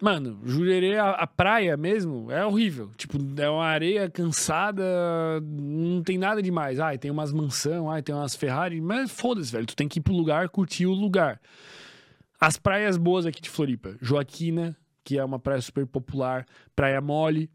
Mano, 0.01 0.39
Jurerê, 0.43 0.97
a, 0.97 1.11
a, 1.11 1.27
praia 1.27 1.77
mesmo, 1.77 2.31
é 2.31 2.43
horrível. 2.43 2.89
Tipo, 2.97 3.19
é 3.39 3.47
uma 3.47 3.65
areia 3.65 4.09
cansada, 4.09 4.83
não 5.43 6.01
tem 6.01 6.17
nada 6.17 6.41
demais. 6.41 6.79
Ai, 6.79 6.97
tem 6.97 7.11
umas 7.11 7.31
mansão, 7.31 7.91
ai, 7.91 8.01
tem 8.01 8.13
umas 8.15 8.35
Ferrari, 8.35 8.81
mas 8.81 9.11
foda-se, 9.11 9.51
velho. 9.51 9.67
Tu 9.67 9.75
tem 9.75 9.87
que 9.87 9.99
ir 9.99 10.01
pro 10.01 10.15
lugar, 10.15 10.49
curtir 10.49 10.87
o 10.87 10.93
lugar. 10.93 11.39
As 12.39 12.57
praias 12.57 12.97
boas 12.97 13.27
aqui 13.27 13.39
de 13.39 13.49
Floripa. 13.51 13.95
Joaquina, 14.01 14.75
que 15.03 15.19
é 15.19 15.23
uma 15.23 15.37
praia 15.37 15.61
super 15.61 15.85
popular. 15.85 16.47
Praia 16.75 16.99
Mole, 16.99 17.47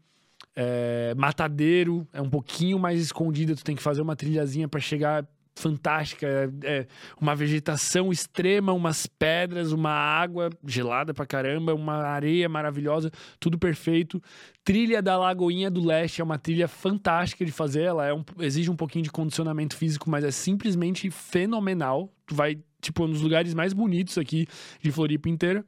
é, 0.59 1.13
Matadeiro 1.15 2.07
é 2.11 2.19
um 2.19 2.29
pouquinho 2.29 2.79
mais 2.79 2.99
escondida, 2.99 3.55
tu 3.55 3.63
tem 3.63 3.75
que 3.75 3.83
fazer 3.83 4.01
uma 4.01 4.15
trilhazinha 4.15 4.67
para 4.67 4.79
chegar 4.79 5.23
fantástica, 5.53 6.27
é, 6.27 6.49
é, 6.63 6.87
uma 7.21 7.35
vegetação 7.35 8.11
extrema, 8.11 8.73
umas 8.73 9.05
pedras, 9.05 9.71
uma 9.71 9.91
água 9.91 10.49
gelada 10.65 11.13
pra 11.13 11.27
caramba, 11.27 11.75
uma 11.75 11.97
areia 11.97 12.49
maravilhosa, 12.49 13.11
tudo 13.39 13.57
perfeito. 13.57 14.21
Trilha 14.63 14.99
da 14.99 15.15
Lagoinha 15.15 15.69
do 15.69 15.85
Leste 15.85 16.21
é 16.21 16.23
uma 16.23 16.39
trilha 16.39 16.67
fantástica 16.67 17.45
de 17.45 17.51
fazer, 17.51 17.83
ela 17.83 18.05
é 18.07 18.13
um, 18.13 18.23
exige 18.39 18.71
um 18.71 18.75
pouquinho 18.75 19.03
de 19.03 19.11
condicionamento 19.11 19.75
físico, 19.75 20.09
mas 20.09 20.23
é 20.23 20.31
simplesmente 20.31 21.09
fenomenal. 21.11 22.11
Tu 22.25 22.33
vai, 22.33 22.57
tipo, 22.81 23.05
nos 23.05 23.21
lugares 23.21 23.53
mais 23.53 23.73
bonitos 23.73 24.17
aqui 24.17 24.47
de 24.81 24.91
Floripa 24.91 25.29
inteira. 25.29 25.63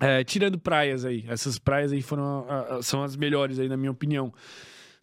É, 0.00 0.22
tirando 0.22 0.58
praias 0.58 1.04
aí, 1.04 1.24
essas 1.28 1.58
praias 1.58 1.92
aí 1.92 2.00
foram, 2.00 2.46
são 2.82 3.02
as 3.02 3.16
melhores 3.16 3.58
aí, 3.58 3.68
na 3.68 3.76
minha 3.76 3.90
opinião. 3.90 4.32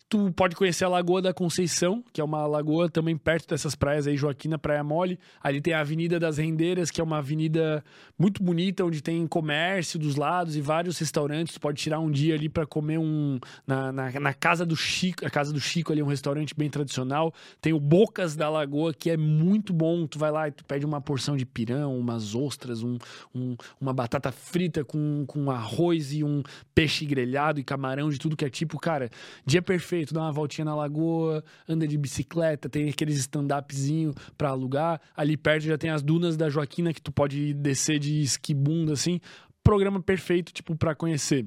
Tu 0.08 0.32
pode 0.34 0.56
conhecer 0.56 0.86
a 0.86 0.88
Lagoa 0.88 1.20
da 1.20 1.34
Conceição, 1.34 2.04
que 2.14 2.22
é 2.22 2.24
uma 2.24 2.46
lagoa 2.46 2.88
também 2.88 3.18
perto 3.18 3.50
dessas 3.50 3.74
praias 3.74 4.06
aí, 4.06 4.16
Joaquina, 4.16 4.56
Praia 4.56 4.84
Mole. 4.84 5.18
Ali 5.42 5.60
tem 5.60 5.74
a 5.74 5.80
Avenida 5.80 6.20
das 6.20 6.38
Rendeiras, 6.38 6.92
que 6.92 7.02
é 7.02 7.04
uma 7.04 7.18
avenida 7.18 7.84
muito 8.16 8.44
bonita, 8.44 8.86
onde 8.86 9.02
tem 9.02 9.26
comércio 9.26 9.98
dos 9.98 10.16
lados 10.16 10.56
e 10.56 10.62
vários 10.62 11.00
restaurantes. 11.00 11.56
Tu 11.56 11.60
pode 11.60 11.82
tirar 11.82 12.00
um 12.00 12.12
dia 12.12 12.36
ali 12.36 12.48
para 12.48 12.68
comer 12.68 13.00
um. 13.00 13.40
Na, 13.66 13.92
na, 13.92 14.20
na, 14.20 14.34
casa 14.34 14.64
do 14.64 14.76
Chico. 14.76 15.26
A 15.26 15.30
casa 15.30 15.52
do 15.52 15.60
Chico 15.60 15.92
ali 15.92 16.02
é 16.02 16.04
um 16.04 16.08
restaurante 16.08 16.54
bem 16.56 16.70
tradicional. 16.70 17.34
Tem 17.60 17.74
o 17.74 17.80
Bocas 17.80 18.36
da 18.36 18.48
Lagoa, 18.48 18.94
que 18.94 19.10
é 19.10 19.18
muito 19.18 19.74
bom. 19.74 20.06
Tu 20.06 20.20
vai 20.20 20.30
lá 20.30 20.48
e 20.48 20.52
tu 20.52 20.64
pede 20.66 20.86
uma 20.86 21.02
porção 21.02 21.36
de 21.36 21.48
pirão, 21.48 21.98
umas 21.98 22.36
ostras, 22.36 22.84
um, 22.84 23.00
um, 23.34 23.56
uma 23.82 23.92
batata 23.92 24.32
frita 24.32 24.86
com, 24.86 25.26
com 25.26 25.50
arroz 25.50 26.14
e 26.14 26.24
um 26.24 26.44
peixe 26.76 27.08
grelhado 27.08 27.60
e 27.60 27.64
camarão 27.64 28.12
de 28.12 28.20
tudo 28.20 28.38
que 28.38 28.46
é 28.46 28.50
tipo. 28.52 28.78
Cara, 28.78 29.10
dia 29.44 29.64
perfeito 29.64 29.95
tu 30.04 30.16
dá 30.16 30.22
uma 30.22 30.32
voltinha 30.32 30.66
na 30.66 30.76
lagoa, 30.76 31.44
anda 31.70 31.88
de 31.88 31.96
bicicleta, 31.96 32.68
tem 32.68 32.90
aqueles 32.90 33.18
stand-upzinho 33.18 34.16
pra 34.36 34.50
alugar. 34.50 35.00
Ali 35.16 35.38
perto 35.38 35.66
já 35.66 35.78
tem 35.78 35.92
as 35.92 36.02
dunas 36.02 36.36
da 36.36 36.50
Joaquina 36.50 36.92
que 36.92 37.02
tu 37.02 37.12
pode 37.12 37.54
descer 37.54 38.00
de 38.00 38.20
esquibunda, 38.22 38.94
assim. 38.94 39.22
Programa 39.64 40.02
perfeito, 40.02 40.52
tipo, 40.52 40.76
pra 40.76 40.96
conhecer. 40.96 41.46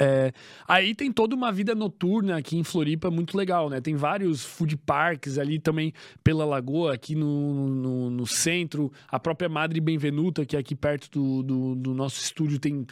É, 0.00 0.32
aí 0.66 0.94
tem 0.94 1.10
toda 1.10 1.34
uma 1.34 1.50
vida 1.50 1.74
noturna 1.74 2.36
aqui 2.36 2.56
em 2.56 2.62
Floripa 2.62 3.10
muito 3.10 3.36
legal, 3.36 3.68
né? 3.68 3.80
Tem 3.80 3.96
vários 3.96 4.44
food 4.44 4.76
parks 4.76 5.38
ali 5.38 5.58
também 5.58 5.92
pela 6.22 6.44
lagoa, 6.44 6.94
aqui 6.94 7.16
no, 7.16 7.68
no, 7.68 8.10
no 8.10 8.26
centro. 8.26 8.92
A 9.08 9.18
própria 9.18 9.48
Madre 9.48 9.80
Benvenuta, 9.80 10.46
que 10.46 10.54
é 10.54 10.58
aqui 10.60 10.76
perto 10.76 11.10
do, 11.10 11.42
do, 11.42 11.74
do 11.74 11.94
nosso 11.94 12.20
estúdio, 12.20 12.60
tem 12.60 12.86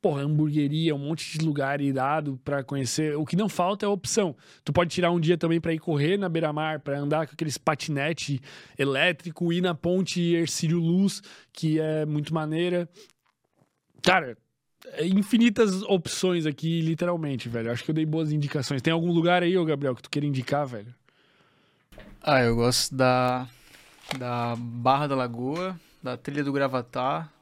porra, 0.00 0.22
hamburgueria, 0.22 0.94
um 0.94 0.98
monte 0.98 1.38
de 1.38 1.44
lugar 1.44 1.80
irado 1.80 2.38
para 2.44 2.62
conhecer. 2.62 3.16
O 3.16 3.24
que 3.24 3.36
não 3.36 3.48
falta 3.48 3.84
é 3.84 3.88
opção. 3.88 4.36
Tu 4.64 4.72
pode 4.72 4.90
tirar 4.90 5.10
um 5.10 5.18
dia 5.18 5.36
também 5.36 5.60
para 5.60 5.72
ir 5.72 5.78
correr 5.78 6.16
na 6.16 6.28
beira-mar, 6.28 6.80
para 6.80 6.98
andar 6.98 7.26
com 7.26 7.32
aqueles 7.32 7.58
patinete 7.58 8.40
elétrico, 8.78 9.52
ir 9.52 9.60
na 9.60 9.74
ponte 9.74 10.20
Ercílio 10.20 10.78
Luz, 10.78 11.22
que 11.52 11.80
é 11.80 12.06
muito 12.06 12.32
maneira. 12.32 12.88
Cara, 14.02 14.36
é 14.92 15.06
infinitas 15.06 15.82
opções 15.82 16.46
aqui, 16.46 16.80
literalmente, 16.80 17.48
velho. 17.48 17.72
Acho 17.72 17.82
que 17.82 17.90
eu 17.90 17.94
dei 17.94 18.06
boas 18.06 18.30
indicações. 18.30 18.82
Tem 18.82 18.92
algum 18.92 19.10
lugar 19.10 19.42
aí, 19.42 19.56
ô 19.58 19.64
Gabriel, 19.64 19.94
que 19.94 20.02
tu 20.02 20.10
queira 20.10 20.26
indicar, 20.26 20.66
velho? 20.66 20.94
Ah, 22.22 22.42
eu 22.42 22.54
gosto 22.54 22.94
da, 22.94 23.48
da 24.18 24.54
Barra 24.56 25.06
da 25.06 25.16
Lagoa, 25.16 25.78
da 26.02 26.16
Trilha 26.16 26.44
do 26.44 26.52
Gravatar, 26.52 27.32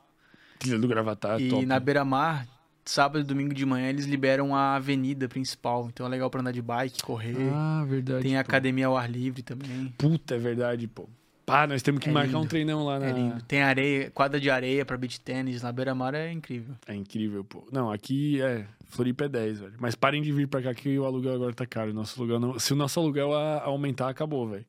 Trilha 0.58 0.78
do 0.78 0.88
Gravatar, 0.88 1.40
e 1.40 1.48
top. 1.48 1.66
na 1.66 1.78
beira-mar, 1.80 2.46
sábado 2.84 3.20
e 3.20 3.24
domingo 3.24 3.52
de 3.54 3.64
manhã, 3.66 3.88
eles 3.88 4.04
liberam 4.06 4.54
a 4.54 4.76
avenida 4.76 5.28
principal. 5.28 5.88
Então 5.92 6.06
é 6.06 6.08
legal 6.08 6.30
pra 6.30 6.40
andar 6.40 6.52
de 6.52 6.62
bike, 6.62 7.02
correr. 7.02 7.36
Ah, 7.52 7.84
verdade. 7.86 8.22
Tem 8.22 8.32
pô. 8.34 8.38
academia 8.40 8.86
ao 8.86 8.96
ar 8.96 9.10
livre 9.10 9.42
também. 9.42 9.92
Puta, 9.98 10.34
é 10.34 10.38
verdade, 10.38 10.86
pô. 10.86 11.08
Pá, 11.46 11.66
nós 11.66 11.82
temos 11.82 12.00
que 12.00 12.08
É 12.08 12.12
marcar 12.12 12.28
lindo. 12.28 12.40
um 12.40 12.46
treinão 12.46 12.84
lá 12.86 12.98
na. 12.98 13.06
É 13.06 13.12
lindo. 13.12 13.42
Tem 13.42 13.60
areia, 13.62 14.10
quadra 14.10 14.40
de 14.40 14.48
areia 14.48 14.82
pra 14.82 14.96
beach 14.96 15.20
tênis. 15.20 15.60
Na 15.62 15.70
beira-mar 15.70 16.14
é 16.14 16.32
incrível. 16.32 16.74
É 16.86 16.94
incrível, 16.94 17.44
pô. 17.44 17.66
Não, 17.70 17.92
aqui 17.92 18.40
é. 18.40 18.64
Floripa 18.86 19.26
é 19.26 19.28
10, 19.28 19.60
velho. 19.60 19.74
Mas 19.78 19.94
parem 19.94 20.22
de 20.22 20.32
vir 20.32 20.48
pra 20.48 20.62
cá 20.62 20.72
que 20.72 20.98
o 20.98 21.04
aluguel 21.04 21.34
agora 21.34 21.52
tá 21.52 21.66
caro. 21.66 21.92
Nosso 21.92 22.18
aluguel 22.18 22.40
não... 22.40 22.58
Se 22.58 22.72
o 22.72 22.76
nosso 22.76 22.98
aluguel 22.98 23.34
a- 23.34 23.60
aumentar, 23.64 24.08
acabou, 24.08 24.48
velho. 24.48 24.64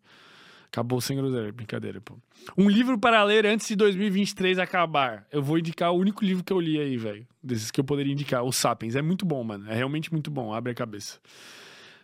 Acabou 0.75 0.99
sem 0.99 1.15
groselha. 1.15 1.53
Brincadeira, 1.53 2.01
pô. 2.01 2.17
Um 2.57 2.69
livro 2.69 2.99
para 2.99 3.23
ler 3.23 3.45
antes 3.45 3.65
de 3.65 3.77
2023 3.77 4.59
acabar. 4.59 5.25
Eu 5.31 5.41
vou 5.41 5.57
indicar 5.57 5.93
o 5.93 5.97
único 5.97 6.21
livro 6.21 6.43
que 6.43 6.51
eu 6.51 6.59
li 6.59 6.77
aí, 6.77 6.97
velho. 6.97 7.25
Desses 7.41 7.71
que 7.71 7.79
eu 7.79 7.83
poderia 7.85 8.11
indicar. 8.11 8.43
O 8.43 8.51
Sapiens. 8.51 8.93
É 8.93 9.01
muito 9.01 9.25
bom, 9.25 9.41
mano. 9.41 9.71
É 9.71 9.73
realmente 9.73 10.11
muito 10.11 10.29
bom. 10.29 10.53
Abre 10.53 10.73
a 10.73 10.75
cabeça. 10.75 11.17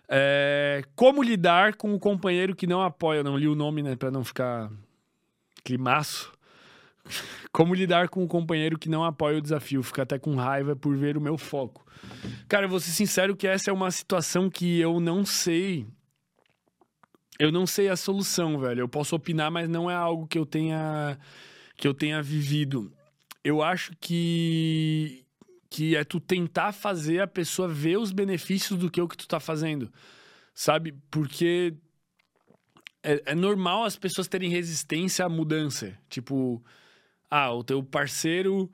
É, 0.07 0.84
Como 0.95 1.22
lidar 1.22 1.76
com 1.76 1.93
o 1.93 1.99
companheiro 1.99 2.55
que 2.55 2.65
não 2.65 2.82
apoia? 2.82 3.17
Eu 3.17 3.24
não 3.26 3.38
li 3.38 3.45
o 3.45 3.55
nome, 3.55 3.84
né? 3.84 3.97
Pra 3.97 4.09
não 4.09 4.24
ficar 4.24 4.72
climaço. 5.65 6.32
Como 7.51 7.76
lidar 7.76 8.07
com 8.07 8.24
o 8.24 8.28
companheiro 8.28 8.80
que 8.80 8.88
não 8.88 9.03
apoia 9.03 9.38
o 9.38 9.41
desafio? 9.41 9.84
Fica 9.84 10.03
até 10.03 10.17
com 10.17 10.34
raiva 10.36 10.78
por 10.78 10.95
ver 10.95 11.17
o 11.17 11.22
meu 11.22 11.38
foco. 11.38 11.86
Cara, 12.47 12.67
eu 12.67 12.69
vou 12.69 12.80
ser 12.80 12.91
sincero 12.91 13.36
que 13.36 13.45
essa 13.45 13.69
é 13.69 13.74
uma 13.74 13.91
situação 13.91 14.49
que 14.49 14.80
eu 14.80 15.01
não 15.01 15.26
sei. 15.26 15.86
Eu 17.40 17.52
não 17.52 17.66
sei 17.66 17.90
a 17.90 17.96
solução, 17.96 18.60
velho. 18.60 18.82
Eu 18.82 18.90
posso 18.90 19.16
opinar, 19.16 19.50
mas 19.50 19.68
não 19.68 19.90
é 19.90 19.96
algo 19.96 20.28
que 20.28 20.38
eu 20.38 20.46
tenha 20.46 21.18
que 21.76 21.88
eu 21.88 21.94
tenha 21.94 22.22
vivido. 22.22 22.94
Eu 23.44 23.64
acho 23.64 23.94
que 24.00 25.26
que 25.70 25.96
é 25.96 26.04
tu 26.04 26.20
tentar 26.20 26.74
fazer 26.74 27.22
a 27.22 27.28
pessoa 27.28 27.68
ver 27.68 27.98
os 27.98 28.12
benefícios 28.12 28.78
do 28.78 28.92
que 28.92 29.02
o 29.02 29.08
que 29.08 29.16
tu 29.16 29.28
tá 29.28 29.40
fazendo. 29.40 29.92
Sabe? 30.54 30.94
Porque 31.10 31.74
é, 33.02 33.22
é 33.28 33.36
normal 33.36 33.86
as 33.86 33.96
pessoas 33.96 34.28
terem 34.28 34.50
resistência 34.50 35.26
à 35.26 35.30
mudança. 35.30 35.98
Tipo, 36.10 36.64
ah, 37.30 37.54
o 37.54 37.64
teu 37.64 37.82
parceiro 37.82 38.70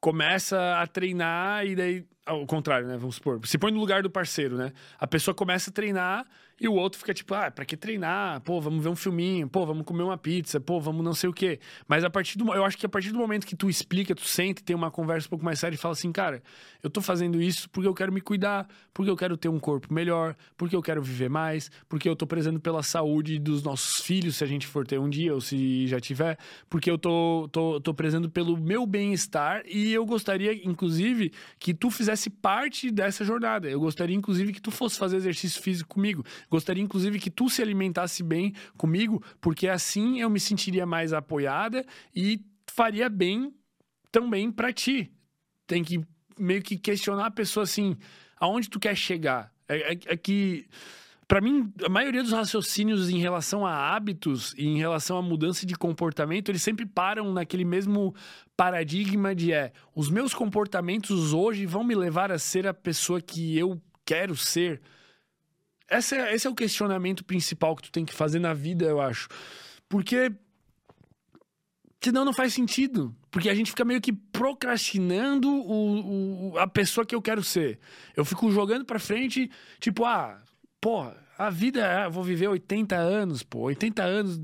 começa 0.00 0.80
a 0.80 0.86
treinar 0.86 1.66
e 1.66 1.76
daí. 1.76 2.04
Ao 2.26 2.46
contrário, 2.46 2.86
né? 2.86 2.96
Vamos 2.96 3.16
supor. 3.16 3.44
Se 3.46 3.58
põe 3.58 3.72
no 3.72 3.80
lugar 3.80 4.02
do 4.02 4.10
parceiro, 4.10 4.56
né? 4.56 4.72
A 4.98 5.06
pessoa 5.06 5.34
começa 5.34 5.70
a 5.70 5.72
treinar 5.72 6.26
e 6.60 6.68
o 6.68 6.74
outro 6.74 6.98
fica 6.98 7.14
tipo, 7.14 7.32
ah, 7.32 7.50
pra 7.50 7.64
que 7.64 7.74
treinar? 7.74 8.42
Pô, 8.42 8.60
vamos 8.60 8.82
ver 8.82 8.90
um 8.90 8.94
filminho, 8.94 9.48
pô, 9.48 9.64
vamos 9.64 9.82
comer 9.82 10.02
uma 10.02 10.18
pizza, 10.18 10.60
pô, 10.60 10.78
vamos 10.78 11.02
não 11.02 11.14
sei 11.14 11.30
o 11.30 11.32
quê. 11.32 11.58
Mas 11.88 12.04
a 12.04 12.10
partir 12.10 12.36
do. 12.36 12.52
Eu 12.52 12.64
acho 12.64 12.76
que 12.76 12.84
a 12.84 12.88
partir 12.88 13.10
do 13.12 13.18
momento 13.18 13.46
que 13.46 13.56
tu 13.56 13.70
explica, 13.70 14.14
tu 14.14 14.26
sente, 14.26 14.62
tem 14.62 14.76
uma 14.76 14.90
conversa 14.90 15.26
um 15.26 15.30
pouco 15.30 15.44
mais 15.44 15.58
séria 15.58 15.74
e 15.74 15.78
fala 15.78 15.92
assim, 15.92 16.12
cara, 16.12 16.42
eu 16.82 16.90
tô 16.90 17.00
fazendo 17.00 17.40
isso 17.40 17.68
porque 17.70 17.88
eu 17.88 17.94
quero 17.94 18.12
me 18.12 18.20
cuidar, 18.20 18.68
porque 18.92 19.10
eu 19.10 19.16
quero 19.16 19.38
ter 19.38 19.48
um 19.48 19.58
corpo 19.58 19.92
melhor, 19.92 20.36
porque 20.54 20.76
eu 20.76 20.82
quero 20.82 21.02
viver 21.02 21.30
mais, 21.30 21.70
porque 21.88 22.06
eu 22.06 22.14
tô 22.14 22.26
prezando 22.26 22.60
pela 22.60 22.82
saúde 22.82 23.38
dos 23.38 23.62
nossos 23.62 24.00
filhos, 24.02 24.36
se 24.36 24.44
a 24.44 24.46
gente 24.46 24.66
for 24.66 24.86
ter 24.86 24.98
um 24.98 25.08
dia 25.08 25.32
ou 25.32 25.40
se 25.40 25.86
já 25.86 25.98
tiver, 25.98 26.38
porque 26.68 26.90
eu 26.90 26.98
tô, 26.98 27.48
tô, 27.50 27.80
tô 27.80 27.94
prezando 27.94 28.28
pelo 28.28 28.56
meu 28.58 28.84
bem-estar 28.84 29.62
e 29.64 29.92
eu 29.94 30.04
gostaria, 30.04 30.52
inclusive, 30.66 31.32
que 31.58 31.72
tu 31.72 31.90
fizesse 31.90 32.28
parte 32.28 32.90
dessa 32.90 33.24
jornada. 33.24 33.68
Eu 33.70 33.80
gostaria, 33.80 34.14
inclusive, 34.14 34.52
que 34.52 34.60
tu 34.60 34.70
fosse 34.70 34.98
fazer 34.98 35.16
exercício 35.16 35.62
físico 35.62 35.94
comigo. 35.94 36.22
Gostaria, 36.50 36.82
inclusive, 36.82 37.18
que 37.20 37.30
tu 37.30 37.48
se 37.48 37.62
alimentasse 37.62 38.22
bem 38.22 38.52
comigo, 38.76 39.22
porque 39.40 39.68
assim 39.68 40.20
eu 40.20 40.28
me 40.28 40.40
sentiria 40.40 40.84
mais 40.84 41.12
apoiada 41.12 41.86
e 42.14 42.40
faria 42.66 43.08
bem 43.08 43.54
também 44.10 44.50
pra 44.50 44.72
ti. 44.72 45.12
Tem 45.66 45.84
que 45.84 46.00
meio 46.38 46.62
que 46.62 46.76
questionar 46.76 47.26
a 47.26 47.30
pessoa 47.30 47.64
assim, 47.64 47.96
aonde 48.38 48.68
tu 48.68 48.80
quer 48.80 48.96
chegar? 48.96 49.52
É, 49.68 49.92
é- 49.92 49.98
é 50.06 50.16
que, 50.16 50.66
pra 51.28 51.40
mim, 51.40 51.72
a 51.84 51.88
maioria 51.88 52.22
dos 52.22 52.32
raciocínios 52.32 53.08
em 53.08 53.18
relação 53.18 53.64
a 53.64 53.72
hábitos 53.94 54.52
e 54.58 54.66
em 54.66 54.78
relação 54.78 55.16
à 55.16 55.22
mudança 55.22 55.64
de 55.64 55.76
comportamento, 55.76 56.50
eles 56.50 56.62
sempre 56.62 56.84
param 56.84 57.32
naquele 57.32 57.64
mesmo 57.64 58.12
paradigma 58.56 59.34
de 59.34 59.52
é, 59.52 59.72
os 59.94 60.08
meus 60.10 60.34
comportamentos 60.34 61.32
hoje 61.32 61.64
vão 61.66 61.84
me 61.84 61.94
levar 61.94 62.32
a 62.32 62.38
ser 62.38 62.66
a 62.66 62.74
pessoa 62.74 63.20
que 63.20 63.56
eu 63.56 63.80
quero 64.04 64.34
ser. 64.34 64.80
Essa 65.90 66.16
é- 66.16 66.34
esse 66.34 66.46
é 66.46 66.50
o 66.50 66.54
questionamento 66.54 67.24
principal 67.24 67.74
que 67.76 67.82
tu 67.82 67.90
tem 67.92 68.04
que 68.04 68.14
fazer 68.14 68.38
na 68.38 68.54
vida, 68.54 68.84
eu 68.86 69.00
acho. 69.00 69.28
Porque 69.88 70.32
senão 72.02 72.24
não 72.24 72.32
faz 72.32 72.54
sentido. 72.54 73.14
Porque 73.30 73.48
a 73.48 73.54
gente 73.54 73.70
fica 73.70 73.84
meio 73.84 74.00
que 74.00 74.12
procrastinando 74.12 75.48
o, 75.48 76.52
o- 76.52 76.58
a 76.58 76.66
pessoa 76.66 77.04
que 77.06 77.14
eu 77.14 77.22
quero 77.22 77.42
ser. 77.44 77.78
Eu 78.16 78.24
fico 78.24 78.50
jogando 78.50 78.84
pra 78.84 78.98
frente, 78.98 79.50
tipo, 79.78 80.04
ah, 80.04 80.40
porra, 80.80 81.16
a 81.38 81.50
vida, 81.50 82.04
eu 82.04 82.10
vou 82.10 82.22
viver 82.24 82.48
80 82.48 82.96
anos, 82.96 83.42
pô, 83.42 83.60
80 83.60 84.02
anos. 84.02 84.40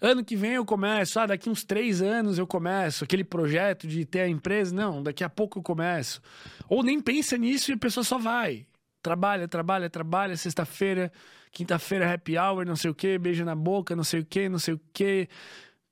Ano 0.00 0.22
que 0.22 0.36
vem 0.36 0.52
eu 0.52 0.64
começo, 0.64 1.18
ah, 1.18 1.26
daqui 1.26 1.48
uns 1.48 1.64
três 1.64 2.02
anos 2.02 2.38
eu 2.38 2.46
começo, 2.46 3.02
aquele 3.04 3.24
projeto 3.24 3.86
de 3.88 4.04
ter 4.04 4.20
a 4.20 4.28
empresa, 4.28 4.74
não, 4.74 5.02
daqui 5.02 5.24
a 5.24 5.28
pouco 5.28 5.58
eu 5.58 5.62
começo. 5.62 6.20
Ou 6.68 6.82
nem 6.82 7.00
pensa 7.00 7.36
nisso 7.38 7.70
e 7.70 7.74
a 7.74 7.78
pessoa 7.78 8.04
só 8.04 8.18
vai. 8.18 8.66
Trabalha, 9.06 9.46
trabalha, 9.46 9.88
trabalha, 9.88 10.36
sexta-feira, 10.36 11.12
quinta-feira, 11.52 12.12
happy 12.12 12.36
hour, 12.36 12.66
não 12.66 12.74
sei 12.74 12.90
o 12.90 12.94
quê, 12.94 13.16
beija 13.16 13.44
na 13.44 13.54
boca, 13.54 13.94
não 13.94 14.02
sei 14.02 14.18
o 14.18 14.24
quê, 14.24 14.48
não 14.48 14.58
sei 14.58 14.74
o 14.74 14.80
quê 14.92 15.28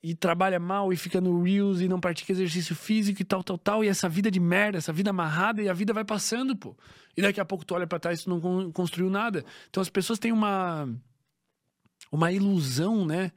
e 0.02 0.16
trabalha 0.16 0.58
mal 0.58 0.92
e 0.92 0.96
fica 0.96 1.20
no 1.20 1.40
Reels 1.40 1.80
e 1.80 1.86
não 1.86 2.00
pratica 2.00 2.32
exercício 2.32 2.74
físico 2.74 3.22
e 3.22 3.24
tal, 3.24 3.44
tal, 3.44 3.56
tal. 3.56 3.84
E 3.84 3.88
essa 3.88 4.08
vida 4.08 4.32
de 4.32 4.40
merda, 4.40 4.78
essa 4.78 4.92
vida 4.92 5.10
amarrada 5.10 5.62
e 5.62 5.68
a 5.68 5.72
vida 5.72 5.92
vai 5.92 6.04
passando, 6.04 6.56
pô. 6.56 6.76
E 7.16 7.22
daqui 7.22 7.40
a 7.40 7.44
pouco 7.44 7.64
tu 7.64 7.72
olha 7.72 7.86
pra 7.86 8.00
trás 8.00 8.20
e 8.20 8.24
tu 8.24 8.30
não 8.30 8.40
con- 8.40 8.72
construiu 8.72 9.08
nada. 9.08 9.44
Então 9.70 9.80
as 9.80 9.88
pessoas 9.88 10.18
têm 10.18 10.32
uma 10.32 10.88
uma 12.10 12.32
ilusão, 12.32 13.06
né? 13.06 13.30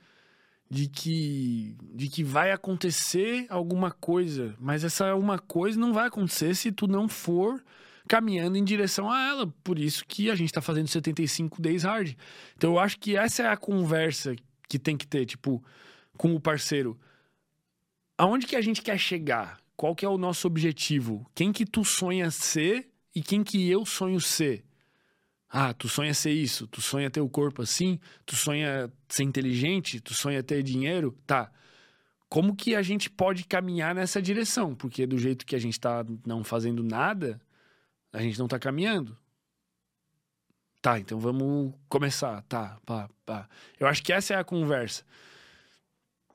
De 0.69 0.88
que, 0.89 1.78
de 1.93 2.09
que 2.09 2.23
vai 2.23 2.51
acontecer 2.51 3.45
alguma 3.47 3.91
coisa, 3.91 4.55
mas 4.59 4.84
essa 4.84 5.15
uma 5.15 5.38
coisa 5.38 5.80
não 5.80 5.93
vai 5.93 6.07
acontecer 6.07 6.55
se 6.55 6.71
tu 6.71 6.88
não 6.88 7.07
for 7.07 7.63
caminhando 8.08 8.58
em 8.58 8.64
direção 8.64 9.12
a 9.12 9.22
ela. 9.28 9.53
Por 9.64 9.78
isso 9.78 10.05
que 10.05 10.32
a 10.32 10.36
gente 10.36 10.51
tá 10.51 10.62
fazendo 10.62 10.88
75 10.88 11.62
Days 11.62 11.84
Hard. 11.84 12.16
Então 12.55 12.72
eu 12.72 12.80
acho 12.80 12.97
que 12.99 13.16
essa 13.16 13.43
é 13.43 13.47
a 13.47 13.58
conversa 13.58 14.36
que 14.68 14.80
tem 14.80 14.97
que 14.97 15.05
ter, 15.05 15.26
tipo, 15.26 15.64
com 16.18 16.34
o 16.34 16.39
parceiro. 16.39 16.97
Aonde 18.18 18.47
que 18.47 18.55
a 18.55 18.62
gente 18.62 18.82
quer 18.82 18.97
chegar? 18.97 19.60
Qual 19.76 19.95
que 19.95 20.03
é 20.05 20.10
o 20.10 20.18
nosso 20.18 20.47
objetivo? 20.47 21.30
Quem 21.36 21.53
que 21.53 21.66
tu 21.66 21.86
sonha 21.86 22.32
ser 22.32 22.89
e 23.14 23.22
quem 23.22 23.43
que 23.43 23.70
eu 23.70 23.86
sonho 23.86 24.20
ser? 24.20 24.66
Ah, 25.49 25.74
tu 25.74 25.88
sonha 25.88 26.14
ser 26.14 26.32
isso, 26.32 26.68
tu 26.68 26.82
sonha 26.82 27.10
ter 27.10 27.22
o 27.22 27.30
corpo 27.30 27.62
assim, 27.62 27.99
tu 28.26 28.36
sonha 28.36 28.91
ser 29.08 29.24
inteligente, 29.24 30.01
tu 30.01 30.14
sonha 30.14 30.43
ter 30.43 30.62
dinheiro, 30.62 31.18
tá. 31.26 31.49
Como 32.28 32.55
que 32.55 32.76
a 32.76 32.82
gente 32.82 33.10
pode 33.10 33.45
caminhar 33.45 33.95
nessa 33.95 34.22
direção? 34.22 34.76
Porque 34.76 35.05
do 35.08 35.18
jeito 35.18 35.45
que 35.45 35.55
a 35.55 35.60
gente 35.60 35.80
tá 35.80 36.05
não 36.26 36.43
fazendo 36.43 36.84
nada, 36.84 37.39
a 38.14 38.22
gente 38.22 38.39
não 38.39 38.47
tá 38.47 38.58
caminhando. 38.60 39.18
Tá, 40.82 40.99
então 40.99 41.20
vamos 41.20 41.74
começar. 41.89 42.41
Tá, 42.43 42.78
pá, 42.86 43.10
pá. 43.26 43.47
Eu 43.80 43.88
acho 43.88 44.03
que 44.03 44.14
essa 44.14 44.34
é 44.34 44.38
a 44.38 44.43
conversa. 44.43 45.03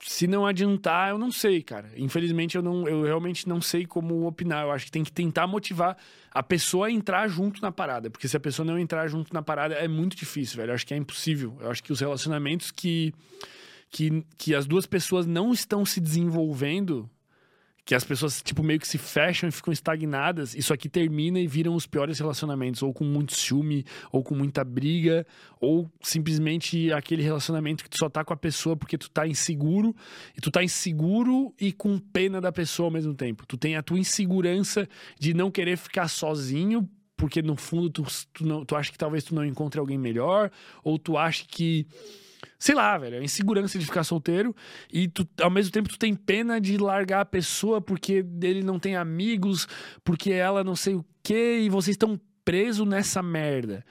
Se 0.05 0.27
não 0.27 0.45
adiantar, 0.45 1.11
eu 1.11 1.17
não 1.17 1.31
sei, 1.31 1.63
cara. 1.63 1.89
Infelizmente, 1.95 2.57
eu, 2.57 2.61
não, 2.61 2.87
eu 2.87 3.03
realmente 3.03 3.47
não 3.47 3.61
sei 3.61 3.85
como 3.85 4.27
opinar. 4.27 4.65
Eu 4.65 4.71
acho 4.71 4.85
que 4.85 4.91
tem 4.91 5.03
que 5.03 5.11
tentar 5.11 5.47
motivar 5.47 5.97
a 6.29 6.43
pessoa 6.43 6.87
a 6.87 6.91
entrar 6.91 7.27
junto 7.29 7.61
na 7.61 7.71
parada. 7.71 8.09
Porque 8.09 8.27
se 8.27 8.35
a 8.35 8.39
pessoa 8.39 8.65
não 8.65 8.77
entrar 8.77 9.07
junto 9.07 9.33
na 9.33 9.41
parada, 9.41 9.75
é 9.75 9.87
muito 9.87 10.15
difícil, 10.15 10.57
velho. 10.57 10.71
Eu 10.71 10.75
acho 10.75 10.85
que 10.85 10.93
é 10.93 10.97
impossível. 10.97 11.57
Eu 11.61 11.71
acho 11.71 11.81
que 11.81 11.93
os 11.93 12.01
relacionamentos 12.01 12.69
que, 12.69 13.13
que, 13.89 14.25
que 14.37 14.53
as 14.53 14.67
duas 14.67 14.85
pessoas 14.85 15.25
não 15.25 15.53
estão 15.53 15.85
se 15.85 16.01
desenvolvendo 16.01 17.09
que 17.85 17.93
as 17.93 18.03
pessoas, 18.03 18.41
tipo, 18.41 18.63
meio 18.63 18.79
que 18.79 18.87
se 18.87 18.97
fecham 18.97 19.49
e 19.49 19.51
ficam 19.51 19.73
estagnadas, 19.73 20.55
isso 20.55 20.73
aqui 20.73 20.87
termina 20.87 21.39
e 21.39 21.47
viram 21.47 21.75
os 21.75 21.85
piores 21.85 22.17
relacionamentos, 22.17 22.81
ou 22.81 22.93
com 22.93 23.03
muito 23.03 23.35
ciúme, 23.35 23.83
ou 24.11 24.23
com 24.23 24.33
muita 24.33 24.63
briga, 24.63 25.25
ou 25.59 25.91
simplesmente 26.01 26.93
aquele 26.93 27.21
relacionamento 27.21 27.83
que 27.83 27.89
tu 27.89 27.97
só 27.97 28.09
tá 28.09 28.23
com 28.23 28.33
a 28.33 28.37
pessoa 28.37 28.77
porque 28.77 28.97
tu 28.97 29.09
tá 29.09 29.27
inseguro, 29.27 29.93
e 30.37 30.39
tu 30.39 30.49
tá 30.49 30.63
inseguro 30.63 31.53
e 31.59 31.73
com 31.73 31.99
pena 31.99 32.39
da 32.39 32.51
pessoa 32.51 32.87
ao 32.87 32.91
mesmo 32.91 33.13
tempo. 33.13 33.45
Tu 33.45 33.57
tem 33.57 33.75
a 33.75 33.83
tua 33.83 33.99
insegurança 33.99 34.87
de 35.19 35.33
não 35.33 35.51
querer 35.51 35.77
ficar 35.77 36.07
sozinho, 36.07 36.89
porque 37.17 37.41
no 37.41 37.57
fundo 37.57 37.89
tu, 37.89 38.05
tu, 38.31 38.45
não, 38.45 38.63
tu 38.63 38.75
acha 38.75 38.91
que 38.91 38.97
talvez 38.97 39.25
tu 39.25 39.35
não 39.35 39.45
encontre 39.45 39.79
alguém 39.79 39.97
melhor, 39.97 40.49
ou 40.83 40.97
tu 40.97 41.17
acha 41.17 41.43
que 41.45 41.85
sei 42.57 42.75
lá, 42.75 42.97
velho, 42.97 43.19
a 43.19 43.23
insegurança 43.23 43.77
de 43.77 43.85
ficar 43.85 44.03
solteiro 44.03 44.55
e 44.91 45.07
tu, 45.07 45.27
ao 45.41 45.49
mesmo 45.49 45.71
tempo 45.71 45.89
tu 45.89 45.97
tem 45.97 46.15
pena 46.15 46.59
de 46.61 46.77
largar 46.77 47.21
a 47.21 47.25
pessoa 47.25 47.81
porque 47.81 48.25
ele 48.41 48.63
não 48.63 48.79
tem 48.79 48.95
amigos, 48.95 49.67
porque 50.03 50.31
ela 50.31 50.63
não 50.63 50.75
sei 50.75 50.95
o 50.95 51.05
quê, 51.21 51.61
e 51.61 51.69
vocês 51.69 51.95
estão 51.95 52.19
presos 52.43 52.87
nessa 52.87 53.21
merda. 53.21 53.85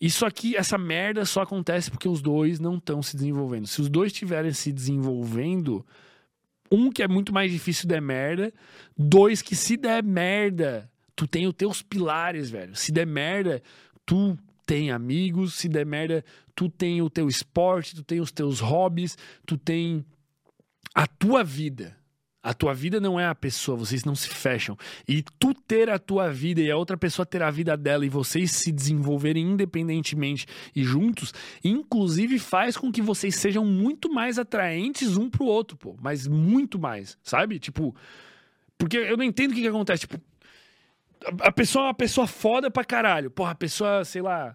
Isso 0.00 0.26
aqui, 0.26 0.56
essa 0.56 0.76
merda 0.76 1.24
só 1.24 1.42
acontece 1.42 1.90
porque 1.90 2.08
os 2.08 2.20
dois 2.20 2.58
não 2.58 2.76
estão 2.76 3.02
se 3.02 3.16
desenvolvendo. 3.16 3.68
Se 3.68 3.80
os 3.80 3.88
dois 3.88 4.10
estiverem 4.10 4.52
se 4.52 4.72
desenvolvendo, 4.72 5.86
um 6.72 6.90
que 6.90 7.02
é 7.02 7.08
muito 7.08 7.32
mais 7.32 7.52
difícil 7.52 7.88
der 7.88 8.02
merda, 8.02 8.52
dois 8.96 9.42
que 9.42 9.54
se 9.54 9.76
der 9.76 10.02
merda, 10.02 10.90
tu 11.14 11.26
tem 11.26 11.46
os 11.46 11.54
teus 11.54 11.82
pilares, 11.82 12.50
velho. 12.50 12.74
Se 12.74 12.90
der 12.90 13.06
merda, 13.06 13.62
tu 14.04 14.36
tem 14.66 14.90
amigos, 14.90 15.54
se 15.54 15.68
der 15.68 15.86
merda, 15.86 16.24
tu 16.54 16.68
tem 16.68 17.02
o 17.02 17.10
teu 17.10 17.28
esporte, 17.28 17.94
tu 17.94 18.02
tem 18.02 18.20
os 18.20 18.32
teus 18.32 18.60
hobbies, 18.60 19.16
tu 19.46 19.56
tem 19.56 20.04
a 20.94 21.06
tua 21.06 21.42
vida. 21.42 21.96
A 22.42 22.52
tua 22.52 22.74
vida 22.74 22.98
não 22.98 23.20
é 23.20 23.26
a 23.26 23.36
pessoa, 23.36 23.76
vocês 23.76 24.04
não 24.04 24.16
se 24.16 24.28
fecham. 24.28 24.76
E 25.06 25.22
tu 25.38 25.54
ter 25.54 25.88
a 25.88 25.96
tua 25.96 26.32
vida 26.32 26.60
e 26.60 26.72
a 26.72 26.76
outra 26.76 26.96
pessoa 26.96 27.24
ter 27.24 27.40
a 27.40 27.50
vida 27.52 27.76
dela 27.76 28.04
e 28.04 28.08
vocês 28.08 28.50
se 28.50 28.72
desenvolverem 28.72 29.44
independentemente 29.52 30.46
e 30.74 30.82
juntos, 30.82 31.32
inclusive 31.62 32.40
faz 32.40 32.76
com 32.76 32.90
que 32.90 33.00
vocês 33.00 33.36
sejam 33.36 33.64
muito 33.64 34.12
mais 34.12 34.40
atraentes 34.40 35.16
um 35.16 35.30
pro 35.30 35.44
outro, 35.44 35.76
pô. 35.76 35.96
Mas 36.02 36.26
muito 36.26 36.80
mais, 36.80 37.16
sabe? 37.22 37.60
Tipo, 37.60 37.94
porque 38.76 38.96
eu 38.96 39.16
não 39.16 39.24
entendo 39.24 39.52
o 39.52 39.54
que, 39.54 39.60
que 39.60 39.68
acontece. 39.68 40.00
Tipo, 40.00 40.20
a 41.40 41.52
pessoa 41.52 41.84
é 41.84 41.88
uma 41.88 41.94
pessoa 41.94 42.26
foda 42.26 42.70
pra 42.70 42.84
caralho. 42.84 43.30
Porra, 43.30 43.52
a 43.52 43.54
pessoa, 43.54 44.04
sei 44.04 44.22
lá. 44.22 44.54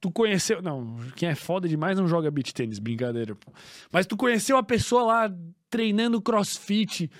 Tu 0.00 0.10
conheceu. 0.10 0.60
Não, 0.60 0.96
quem 1.16 1.28
é 1.28 1.34
foda 1.34 1.68
demais 1.68 1.98
não 1.98 2.06
joga 2.06 2.30
beat 2.30 2.52
tênis, 2.52 2.78
brincadeira. 2.78 3.36
Mas 3.90 4.06
tu 4.06 4.16
conheceu 4.16 4.56
a 4.56 4.62
pessoa 4.62 5.02
lá 5.02 5.34
treinando 5.70 6.20
crossfit, 6.20 7.10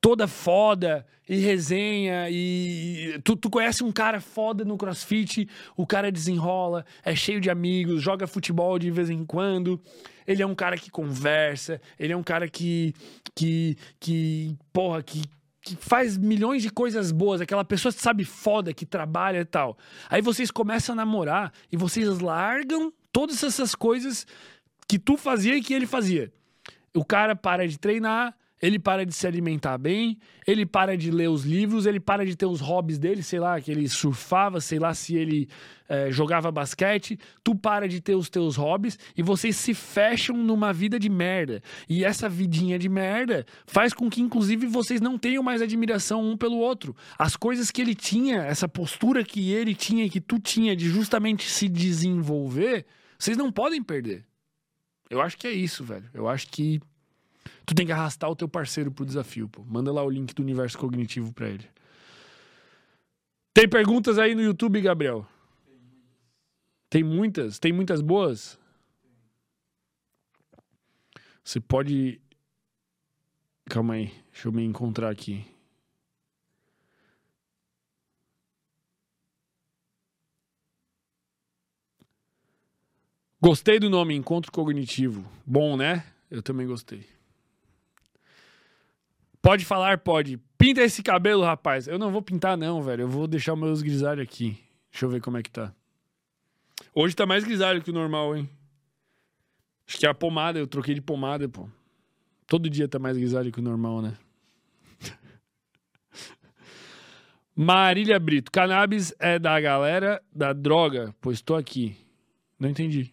toda 0.00 0.26
foda, 0.26 1.06
e 1.28 1.36
resenha, 1.36 2.28
e. 2.30 3.20
Tu, 3.22 3.36
tu 3.36 3.50
conhece 3.50 3.84
um 3.84 3.92
cara 3.92 4.20
foda 4.20 4.64
no 4.64 4.76
crossfit, 4.76 5.48
o 5.76 5.86
cara 5.86 6.10
desenrola, 6.10 6.84
é 7.04 7.14
cheio 7.14 7.40
de 7.40 7.50
amigos, 7.50 8.02
joga 8.02 8.26
futebol 8.26 8.78
de 8.78 8.90
vez 8.90 9.10
em 9.10 9.24
quando. 9.24 9.80
Ele 10.26 10.42
é 10.42 10.46
um 10.46 10.54
cara 10.54 10.76
que 10.76 10.90
conversa, 10.90 11.80
ele 11.98 12.12
é 12.12 12.16
um 12.16 12.22
cara 12.22 12.48
que. 12.48 12.94
que. 13.34 13.76
que. 13.98 14.56
porra, 14.72 15.02
que 15.02 15.22
que 15.62 15.76
faz 15.76 16.16
milhões 16.16 16.62
de 16.62 16.70
coisas 16.70 17.12
boas, 17.12 17.40
aquela 17.40 17.64
pessoa 17.64 17.92
que 17.92 18.00
sabe 18.00 18.24
foda, 18.24 18.72
que 18.72 18.86
trabalha 18.86 19.40
e 19.40 19.44
tal. 19.44 19.76
Aí 20.08 20.22
vocês 20.22 20.50
começam 20.50 20.94
a 20.94 20.96
namorar 20.96 21.52
e 21.70 21.76
vocês 21.76 22.18
largam 22.20 22.92
todas 23.12 23.42
essas 23.42 23.74
coisas 23.74 24.26
que 24.88 24.98
tu 24.98 25.16
fazia 25.16 25.56
e 25.56 25.62
que 25.62 25.74
ele 25.74 25.86
fazia. 25.86 26.32
O 26.94 27.04
cara 27.04 27.36
para 27.36 27.68
de 27.68 27.78
treinar, 27.78 28.34
ele 28.60 28.78
para 28.78 29.06
de 29.06 29.14
se 29.14 29.26
alimentar 29.26 29.78
bem, 29.78 30.18
ele 30.46 30.66
para 30.66 30.96
de 30.96 31.10
ler 31.10 31.28
os 31.28 31.44
livros, 31.44 31.86
ele 31.86 32.00
para 32.00 32.26
de 32.26 32.36
ter 32.36 32.46
os 32.46 32.60
hobbies 32.60 32.98
dele, 32.98 33.22
sei 33.22 33.40
lá, 33.40 33.60
que 33.60 33.70
ele 33.70 33.88
surfava, 33.88 34.60
sei 34.60 34.78
lá 34.78 34.92
se 34.92 35.16
ele 35.16 35.48
é, 35.88 36.10
jogava 36.10 36.52
basquete, 36.52 37.18
tu 37.42 37.54
para 37.54 37.88
de 37.88 38.00
ter 38.00 38.14
os 38.14 38.28
teus 38.28 38.56
hobbies 38.56 38.98
e 39.16 39.22
vocês 39.22 39.56
se 39.56 39.74
fecham 39.74 40.36
numa 40.36 40.72
vida 40.72 40.98
de 40.98 41.08
merda. 41.08 41.62
E 41.88 42.04
essa 42.04 42.28
vidinha 42.28 42.78
de 42.78 42.88
merda 42.88 43.46
faz 43.66 43.92
com 43.94 44.10
que, 44.10 44.20
inclusive, 44.20 44.66
vocês 44.66 45.00
não 45.00 45.18
tenham 45.18 45.42
mais 45.42 45.62
admiração 45.62 46.22
um 46.22 46.36
pelo 46.36 46.58
outro. 46.58 46.94
As 47.18 47.36
coisas 47.36 47.70
que 47.70 47.80
ele 47.80 47.94
tinha, 47.94 48.42
essa 48.42 48.68
postura 48.68 49.24
que 49.24 49.52
ele 49.52 49.74
tinha 49.74 50.04
e 50.04 50.10
que 50.10 50.20
tu 50.20 50.38
tinha 50.38 50.76
de 50.76 50.88
justamente 50.88 51.50
se 51.50 51.68
desenvolver, 51.68 52.84
vocês 53.18 53.36
não 53.36 53.50
podem 53.50 53.82
perder. 53.82 54.24
Eu 55.08 55.20
acho 55.20 55.36
que 55.36 55.46
é 55.46 55.50
isso, 55.50 55.82
velho. 55.82 56.08
Eu 56.14 56.28
acho 56.28 56.46
que 56.46 56.80
Tu 57.64 57.74
tem 57.74 57.86
que 57.86 57.92
arrastar 57.92 58.30
o 58.30 58.36
teu 58.36 58.48
parceiro 58.48 58.90
pro 58.90 59.04
desafio, 59.04 59.48
pô. 59.48 59.62
Manda 59.64 59.92
lá 59.92 60.02
o 60.02 60.10
link 60.10 60.34
do 60.34 60.42
universo 60.42 60.78
cognitivo 60.78 61.32
para 61.32 61.48
ele. 61.48 61.68
Tem 63.52 63.68
perguntas 63.68 64.18
aí 64.18 64.34
no 64.34 64.42
YouTube, 64.42 64.80
Gabriel? 64.80 65.26
Tem 66.88 67.04
muitas? 67.04 67.58
Tem 67.58 67.72
muitas 67.72 68.00
boas? 68.00 68.58
Você 71.44 71.60
pode. 71.60 72.20
Calma 73.66 73.94
aí, 73.94 74.12
deixa 74.32 74.48
eu 74.48 74.52
me 74.52 74.64
encontrar 74.64 75.10
aqui. 75.10 75.44
Gostei 83.42 83.78
do 83.78 83.88
nome 83.88 84.14
Encontro 84.14 84.52
Cognitivo. 84.52 85.24
Bom, 85.46 85.74
né? 85.76 86.04
Eu 86.30 86.42
também 86.42 86.66
gostei. 86.66 87.06
Pode 89.42 89.64
falar, 89.64 89.98
pode. 89.98 90.38
Pinta 90.58 90.82
esse 90.82 91.02
cabelo, 91.02 91.42
rapaz. 91.42 91.88
Eu 91.88 91.98
não 91.98 92.10
vou 92.10 92.20
pintar, 92.20 92.56
não, 92.56 92.82
velho. 92.82 93.02
Eu 93.02 93.08
vou 93.08 93.26
deixar 93.26 93.56
meus 93.56 93.80
grisalhos 93.82 94.22
aqui. 94.22 94.58
Deixa 94.90 95.06
eu 95.06 95.10
ver 95.10 95.20
como 95.20 95.38
é 95.38 95.42
que 95.42 95.50
tá. 95.50 95.72
Hoje 96.94 97.14
tá 97.14 97.24
mais 97.24 97.44
grisalho 97.44 97.82
que 97.82 97.90
o 97.90 97.94
normal, 97.94 98.36
hein? 98.36 98.48
Acho 99.86 99.98
que 99.98 100.06
é 100.06 100.08
a 100.08 100.14
pomada, 100.14 100.58
eu 100.58 100.66
troquei 100.66 100.94
de 100.94 101.00
pomada, 101.00 101.48
pô. 101.48 101.68
Todo 102.46 102.68
dia 102.68 102.88
tá 102.88 102.98
mais 102.98 103.16
grisalho 103.16 103.50
que 103.50 103.60
o 103.60 103.62
normal, 103.62 104.02
né? 104.02 104.16
Marília 107.56 108.18
Brito. 108.18 108.50
Cannabis 108.50 109.14
é 109.18 109.38
da 109.38 109.60
galera 109.60 110.22
da 110.32 110.52
droga? 110.52 111.14
Pois 111.20 111.40
tô 111.40 111.54
aqui. 111.54 111.96
Não 112.58 112.68
entendi. 112.68 113.12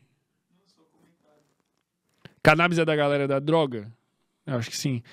Cannabis 2.43 2.79
é 2.79 2.85
da 2.85 2.95
galera 2.95 3.27
da 3.27 3.39
droga? 3.39 3.91
Eu 4.45 4.55
acho 4.55 4.69
que 4.69 4.77
sim. 4.77 5.03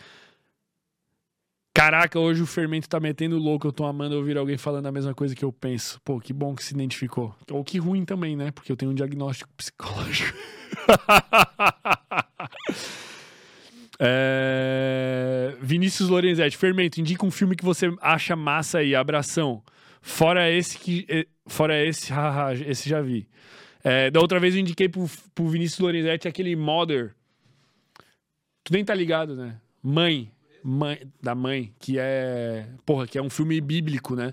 Caraca, 1.74 2.20
hoje 2.20 2.40
o 2.40 2.46
fermento 2.46 2.88
tá 2.88 3.00
metendo 3.00 3.36
louco. 3.36 3.66
Eu 3.66 3.72
tô 3.72 3.84
amando 3.84 4.16
ouvir 4.16 4.38
alguém 4.38 4.56
falando 4.56 4.86
a 4.86 4.92
mesma 4.92 5.12
coisa 5.12 5.34
que 5.34 5.44
eu 5.44 5.52
penso. 5.52 6.00
Pô, 6.04 6.20
que 6.20 6.32
bom 6.32 6.54
que 6.54 6.62
se 6.62 6.72
identificou. 6.72 7.34
Ou 7.50 7.64
que 7.64 7.78
ruim 7.78 8.04
também, 8.04 8.36
né? 8.36 8.52
Porque 8.52 8.70
eu 8.70 8.76
tenho 8.76 8.92
um 8.92 8.94
diagnóstico 8.94 9.50
psicológico. 9.58 10.38
é... 13.98 15.56
Vinícius 15.60 16.08
Lorenzetti, 16.08 16.56
fermento, 16.56 17.00
indica 17.00 17.26
um 17.26 17.30
filme 17.30 17.56
que 17.56 17.64
você 17.64 17.92
acha 18.00 18.36
massa 18.36 18.78
aí, 18.78 18.94
abração. 18.94 19.60
Fora 20.00 20.48
esse 20.48 20.78
que. 20.78 21.26
Fora 21.44 21.84
esse, 21.84 22.12
haha, 22.14 22.54
esse 22.54 22.88
já 22.88 23.00
vi. 23.00 23.26
É, 23.82 24.12
da 24.12 24.20
outra 24.20 24.38
vez 24.38 24.54
eu 24.54 24.60
indiquei 24.60 24.88
pro, 24.88 25.10
pro 25.34 25.48
Vinícius 25.48 25.80
Lorenzetti 25.80 26.28
aquele 26.28 26.54
Mother. 26.54 27.16
Tu 28.62 28.72
nem 28.72 28.84
tá 28.84 28.94
ligado, 28.94 29.34
né? 29.34 29.58
Mãe 29.82 30.30
mãe, 30.64 31.06
da 31.22 31.34
mãe, 31.34 31.74
que 31.78 31.98
é. 31.98 32.66
Porra, 32.86 33.06
que 33.06 33.18
é 33.18 33.22
um 33.22 33.28
filme 33.28 33.60
bíblico, 33.60 34.16
né? 34.16 34.32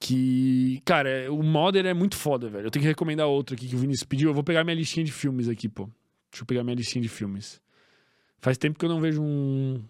Que. 0.00 0.82
Cara, 0.84 1.32
o 1.32 1.42
Mother 1.42 1.86
é 1.86 1.94
muito 1.94 2.16
foda, 2.16 2.50
velho. 2.50 2.66
Eu 2.66 2.70
tenho 2.70 2.82
que 2.82 2.88
recomendar 2.88 3.28
outro 3.28 3.54
aqui 3.54 3.68
que 3.68 3.76
o 3.76 3.78
Vinícius 3.78 4.04
pediu. 4.04 4.30
Eu 4.30 4.34
vou 4.34 4.42
pegar 4.42 4.64
minha 4.64 4.74
listinha 4.74 5.04
de 5.04 5.12
filmes 5.12 5.48
aqui, 5.48 5.68
pô. 5.68 5.84
Deixa 6.30 6.42
eu 6.42 6.46
pegar 6.46 6.64
minha 6.64 6.74
listinha 6.74 7.00
de 7.00 7.08
filmes. 7.08 7.62
Faz 8.40 8.58
tempo 8.58 8.78
que 8.78 8.84
eu 8.84 8.88
não 8.88 9.00
vejo 9.00 9.22
um. 9.22 9.82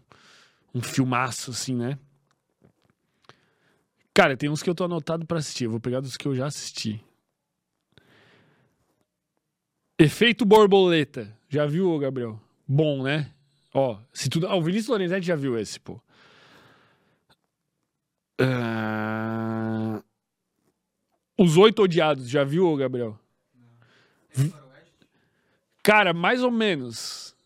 Um 0.74 0.82
filmaço, 0.82 1.52
assim, 1.52 1.74
né? 1.74 1.98
Cara, 4.12 4.36
tem 4.36 4.50
uns 4.50 4.62
que 4.62 4.68
eu 4.68 4.74
tô 4.74 4.84
anotado 4.84 5.24
para 5.24 5.38
assistir. 5.38 5.64
Eu 5.64 5.70
vou 5.70 5.80
pegar 5.80 6.00
dos 6.00 6.18
que 6.18 6.28
eu 6.28 6.34
já 6.34 6.46
assisti. 6.46 7.02
Efeito 9.98 10.44
borboleta. 10.44 11.34
Já 11.48 11.64
viu, 11.64 11.98
Gabriel? 11.98 12.38
Bom, 12.68 13.02
né? 13.02 13.32
Ó, 13.78 13.98
se 14.10 14.30
tudo. 14.30 14.46
Ah, 14.46 14.56
o 14.56 14.62
Vinícius 14.62 14.88
Lorenzetti 14.88 15.26
já 15.26 15.36
viu 15.36 15.58
esse, 15.58 15.78
pô. 15.78 16.00
Ah, 18.40 20.00
Os 21.36 21.58
Oito 21.58 21.82
Odiados, 21.82 22.26
já 22.26 22.42
viu, 22.42 22.74
Gabriel? 22.74 23.18
Cara, 25.82 26.14
mais 26.14 26.42
ou 26.42 26.50
menos. 26.50 27.36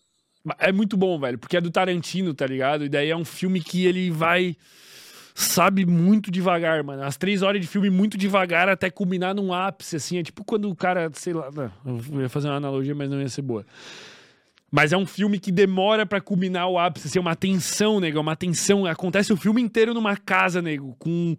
É 0.61 0.70
muito 0.70 0.97
bom, 0.97 1.19
velho, 1.19 1.36
porque 1.36 1.57
é 1.57 1.61
do 1.61 1.69
Tarantino, 1.69 2.32
tá 2.32 2.47
ligado? 2.47 2.85
E 2.85 2.89
daí 2.89 3.11
é 3.11 3.16
um 3.16 3.24
filme 3.24 3.61
que 3.61 3.85
ele 3.85 4.09
vai. 4.09 4.57
Sabe 5.35 5.85
muito 5.85 6.31
devagar, 6.31 6.85
mano. 6.85 7.02
As 7.02 7.16
três 7.16 7.43
horas 7.43 7.61
de 7.61 7.66
filme 7.66 7.90
muito 7.90 8.16
devagar 8.16 8.69
até 8.69 8.89
culminar 8.89 9.35
num 9.35 9.52
ápice, 9.52 9.97
assim. 9.97 10.19
É 10.19 10.23
tipo 10.23 10.44
quando 10.44 10.70
o 10.70 10.77
cara, 10.77 11.11
sei 11.12 11.32
lá. 11.32 11.51
Não, 11.51 12.01
eu 12.12 12.20
ia 12.20 12.28
fazer 12.28 12.47
uma 12.47 12.57
analogia, 12.57 12.94
mas 12.94 13.11
não 13.11 13.20
ia 13.20 13.28
ser 13.28 13.43
boa. 13.43 13.66
Mas 14.70 14.92
é 14.92 14.97
um 14.97 15.06
filme 15.06 15.40
que 15.40 15.51
demora 15.51 16.06
pra 16.06 16.20
culminar 16.20 16.68
o 16.68 16.78
ápice, 16.78 17.09
assim, 17.09 17.18
é 17.18 17.20
uma 17.20 17.34
tensão, 17.34 17.98
nego, 17.98 18.18
é 18.18 18.20
uma 18.20 18.36
tensão. 18.36 18.86
Acontece 18.86 19.32
o 19.32 19.36
filme 19.36 19.60
inteiro 19.60 19.92
numa 19.92 20.16
casa, 20.16 20.62
nego, 20.62 20.94
com, 20.98 21.36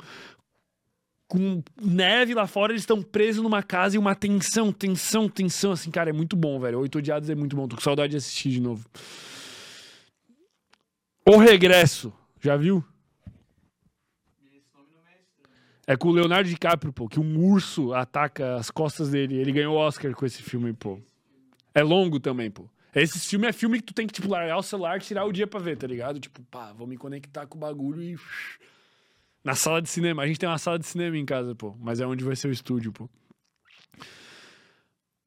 com 1.27 1.63
neve 1.81 2.33
lá 2.33 2.45
fora, 2.45 2.73
eles 2.73 2.81
estão 2.81 3.01
presos 3.01 3.41
numa 3.41 3.63
casa 3.63 3.95
e 3.95 3.99
uma 3.99 4.13
tensão, 4.13 4.73
tensão, 4.73 5.29
tensão, 5.29 5.71
assim, 5.71 5.89
cara, 5.89 6.09
é 6.09 6.13
muito 6.13 6.35
bom, 6.35 6.59
velho. 6.59 6.79
Oito 6.79 6.97
Odiados 6.97 7.29
é 7.29 7.35
muito 7.35 7.55
bom, 7.55 7.67
tô 7.69 7.77
com 7.77 7.81
saudade 7.81 8.11
de 8.11 8.17
assistir 8.17 8.49
de 8.49 8.59
novo. 8.59 8.85
O 11.25 11.37
Regresso, 11.37 12.11
já 12.41 12.57
viu? 12.57 12.83
É 15.87 15.95
com 15.95 16.09
o 16.09 16.11
Leonardo 16.11 16.49
DiCaprio, 16.49 16.91
pô, 16.93 17.07
que 17.07 17.19
um 17.19 17.39
urso 17.39 17.93
ataca 17.93 18.55
as 18.55 18.69
costas 18.69 19.09
dele. 19.09 19.37
Ele 19.37 19.51
ganhou 19.51 19.75
o 19.75 19.77
Oscar 19.77 20.13
com 20.13 20.25
esse 20.25 20.41
filme, 20.41 20.73
pô. 20.73 20.99
É 21.73 21.81
longo 21.81 22.19
também, 22.19 22.51
pô. 22.51 22.65
Esse 22.93 23.19
filme 23.19 23.47
é 23.47 23.53
filme 23.53 23.79
que 23.79 23.85
tu 23.85 23.93
tem 23.93 24.05
que, 24.05 24.13
tipo, 24.13 24.27
largar 24.27 24.57
o 24.57 24.63
celular 24.63 24.99
tirar 24.99 25.25
o 25.25 25.31
dia 25.31 25.47
pra 25.47 25.59
ver, 25.59 25.77
tá 25.77 25.87
ligado? 25.87 26.19
Tipo, 26.19 26.41
pá, 26.43 26.73
vou 26.73 26.85
me 26.85 26.97
conectar 26.97 27.47
com 27.47 27.57
o 27.57 27.61
bagulho 27.61 28.01
e. 28.01 28.17
Na 29.43 29.55
sala 29.55 29.81
de 29.81 29.89
cinema. 29.89 30.21
A 30.21 30.27
gente 30.27 30.39
tem 30.39 30.47
uma 30.47 30.57
sala 30.57 30.77
de 30.77 30.85
cinema 30.85 31.17
em 31.17 31.25
casa, 31.25 31.55
pô. 31.55 31.75
Mas 31.79 31.99
é 31.99 32.05
onde 32.05 32.23
vai 32.23 32.35
ser 32.35 32.47
o 32.47 32.51
estúdio, 32.51 32.91
pô. 32.91 33.09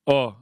Ó. 0.06 0.36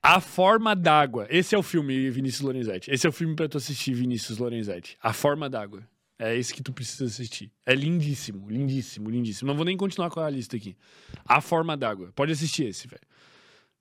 A 0.00 0.20
Forma 0.20 0.74
d'Água. 0.74 1.26
Esse 1.28 1.54
é 1.54 1.58
o 1.58 1.62
filme, 1.62 2.08
Vinícius 2.08 2.40
Lorenzetti. 2.40 2.90
Esse 2.90 3.06
é 3.06 3.10
o 3.10 3.12
filme 3.12 3.34
pra 3.34 3.48
tu 3.48 3.58
assistir, 3.58 3.92
Vinícius 3.92 4.38
Lorenzetti. 4.38 4.96
A 5.02 5.12
Forma 5.12 5.50
d'Água. 5.50 5.86
É 6.18 6.36
esse 6.36 6.54
que 6.54 6.62
tu 6.62 6.72
precisa 6.72 7.04
assistir. 7.04 7.50
É 7.66 7.74
lindíssimo, 7.74 8.48
lindíssimo, 8.48 9.10
lindíssimo. 9.10 9.48
Não 9.48 9.56
vou 9.56 9.64
nem 9.64 9.76
continuar 9.76 10.10
com 10.10 10.20
a 10.20 10.30
lista 10.30 10.56
aqui. 10.56 10.76
A 11.24 11.40
Forma 11.40 11.76
d'Água. 11.76 12.12
Pode 12.14 12.32
assistir 12.32 12.64
esse, 12.66 12.88
velho. 12.88 13.02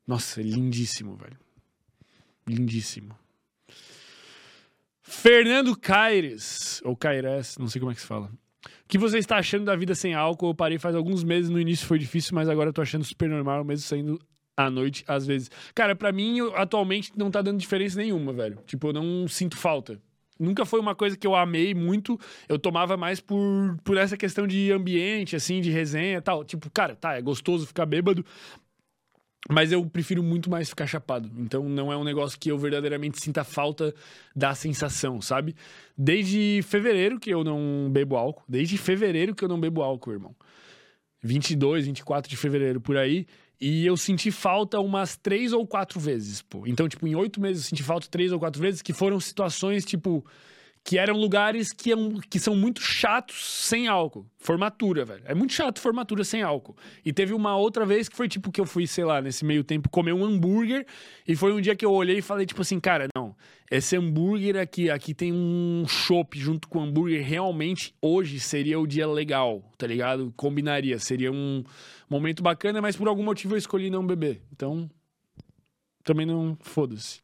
Nossa, 0.06 0.42
é 0.42 0.44
lindíssimo, 0.44 1.16
velho. 1.16 1.38
Lindíssimo. 2.48 3.16
Fernando 5.02 5.76
Caires, 5.78 6.82
ou 6.84 6.96
Caires, 6.96 7.58
não 7.58 7.68
sei 7.68 7.80
como 7.80 7.92
é 7.92 7.96
que 7.96 8.02
se 8.02 8.08
fala. 8.08 8.28
O 8.66 8.70
que 8.88 8.98
você 8.98 9.18
está 9.18 9.38
achando 9.38 9.66
da 9.66 9.76
vida 9.76 9.96
sem 9.96 10.14
álcool? 10.14 10.50
Eu 10.50 10.56
parei 10.56 10.78
faz 10.78 10.96
alguns 10.96 11.24
meses, 11.24 11.50
no 11.50 11.60
início 11.60 11.86
foi 11.88 11.98
difícil, 12.00 12.36
mas 12.36 12.50
agora 12.50 12.70
eu 12.70 12.74
tô 12.74 12.82
achando 12.82 13.04
super 13.06 13.30
normal, 13.30 13.64
mesmo 13.64 13.86
saindo 13.86 14.20
à 14.56 14.70
noite, 14.70 15.04
às 15.08 15.26
vezes. 15.26 15.50
Cara, 15.74 15.96
pra 15.96 16.12
mim, 16.12 16.38
eu- 16.40 16.56
atualmente 16.56 17.12
não 17.16 17.30
tá 17.32 17.42
dando 17.42 17.60
diferença 17.60 17.98
nenhuma, 17.98 18.34
velho. 18.34 18.60
Tipo, 18.66 18.88
eu 18.90 18.94
não 18.94 19.28
sinto 19.28 19.56
falta. 19.58 20.00
Nunca 20.40 20.66
foi 20.66 20.80
uma 20.80 20.94
coisa 20.96 21.18
que 21.18 21.26
eu 21.26 21.36
amei 21.36 21.74
muito. 21.74 22.20
Eu 22.48 22.60
tomava 22.60 22.96
mais 22.98 23.20
por, 23.20 23.78
por 23.84 23.98
essa 23.98 24.16
questão 24.18 24.46
de 24.46 24.72
ambiente, 24.72 25.36
assim, 25.36 25.62
de 25.62 25.72
resenha 25.72 26.18
e 26.18 26.22
tal. 26.22 26.44
Tipo, 26.44 26.70
cara, 26.70 26.96
tá, 26.96 27.16
é 27.16 27.22
gostoso 27.22 27.66
ficar 27.66 27.86
bêbado, 27.86 28.26
mas 29.50 29.72
eu 29.72 29.86
prefiro 29.86 30.22
muito 30.22 30.50
mais 30.50 30.70
ficar 30.70 30.88
chapado. 30.88 31.32
Então 31.38 31.68
não 31.70 31.92
é 31.92 31.98
um 31.98 32.04
negócio 32.04 32.38
que 32.40 32.50
eu 32.52 32.58
verdadeiramente 32.58 33.22
sinta 33.22 33.44
falta 33.44 33.94
da 34.36 34.54
sensação, 34.54 35.22
sabe? 35.22 35.56
Desde 35.98 36.62
fevereiro 36.64 37.20
que 37.20 37.30
eu 37.30 37.44
não 37.44 37.90
bebo 37.92 38.16
álcool. 38.16 38.44
Desde 38.48 38.78
fevereiro 38.78 39.36
que 39.36 39.44
eu 39.44 39.50
não 39.50 39.60
bebo 39.60 39.82
álcool, 39.82 40.12
irmão. 40.12 40.36
22, 41.24 41.86
24 41.86 42.30
de 42.30 42.38
fevereiro 42.38 42.82
por 42.82 42.98
aí. 42.98 43.26
E 43.60 43.86
eu 43.86 43.98
senti 43.98 44.30
falta 44.30 44.80
umas 44.80 45.18
três 45.18 45.52
ou 45.52 45.66
quatro 45.66 46.00
vezes, 46.00 46.42
pô. 46.42 46.68
Então, 46.68 46.88
tipo, 46.88 47.08
em 47.08 47.16
oito 47.16 47.42
meses 47.42 47.64
eu 47.64 47.70
senti 47.70 47.84
falta 47.84 48.08
três 48.08 48.32
ou 48.32 48.40
quatro 48.40 48.62
vezes, 48.62 48.84
que 48.84 48.94
foram 48.94 49.20
situações, 49.20 49.84
tipo, 49.84 50.24
que 50.88 50.98
eram 50.98 51.18
lugares 51.18 51.74
que, 51.74 51.92
é 51.92 51.98
um- 51.98 52.18
que 52.18 52.40
são 52.40 52.56
muito 52.56 52.80
chatos 52.82 53.44
sem 53.66 53.90
álcool. 53.90 54.26
Formatura, 54.40 55.04
velho. 55.04 55.22
É 55.26 55.36
muito 55.36 55.52
chato 55.52 55.82
formatura 55.82 56.24
sem 56.24 56.42
álcool. 56.42 56.78
E 57.04 57.12
teve 57.12 57.34
uma 57.34 57.58
outra 57.58 57.86
vez 57.86 58.08
que 58.08 58.16
foi 58.16 58.30
tipo 58.30 58.50
que 58.54 58.62
eu 58.62 58.66
fui, 58.66 58.88
sei 58.88 59.04
lá, 59.04 59.22
nesse 59.22 59.44
meio 59.44 59.66
tempo 59.66 59.90
comer 59.90 60.14
um 60.14 60.24
hambúrguer 60.24 60.86
e 61.28 61.36
foi 61.36 61.52
um 61.52 61.60
dia 61.60 61.76
que 61.76 61.84
eu 61.86 61.92
olhei 61.92 62.20
e 62.20 62.22
falei 62.22 62.46
tipo 62.46 62.62
assim, 62.62 62.80
cara, 62.80 63.10
não, 63.14 63.36
esse 63.70 63.98
hambúrguer 63.98 64.56
aqui, 64.56 64.90
aqui 64.90 65.14
tem 65.14 65.34
um 65.34 65.84
chopp 65.90 66.40
junto 66.40 66.70
com 66.70 66.80
o 66.80 66.84
hambúrguer, 66.84 67.22
realmente 67.22 67.94
hoje 68.02 68.40
seria 68.40 68.80
o 68.80 68.88
dia 68.88 69.06
legal, 69.06 69.70
tá 69.78 69.86
ligado? 69.86 70.34
Combinaria, 70.38 70.98
seria 71.00 71.34
um 71.34 71.66
momento 72.10 72.42
bacana, 72.42 72.82
mas 72.82 72.96
por 72.96 73.10
algum 73.10 73.24
motivo 73.24 73.56
eu 73.56 73.58
escolhi 73.58 73.90
não 73.90 74.08
beber. 74.08 74.42
Então, 74.54 74.90
também 76.06 76.26
não 76.26 76.58
foda-se. 76.62 77.20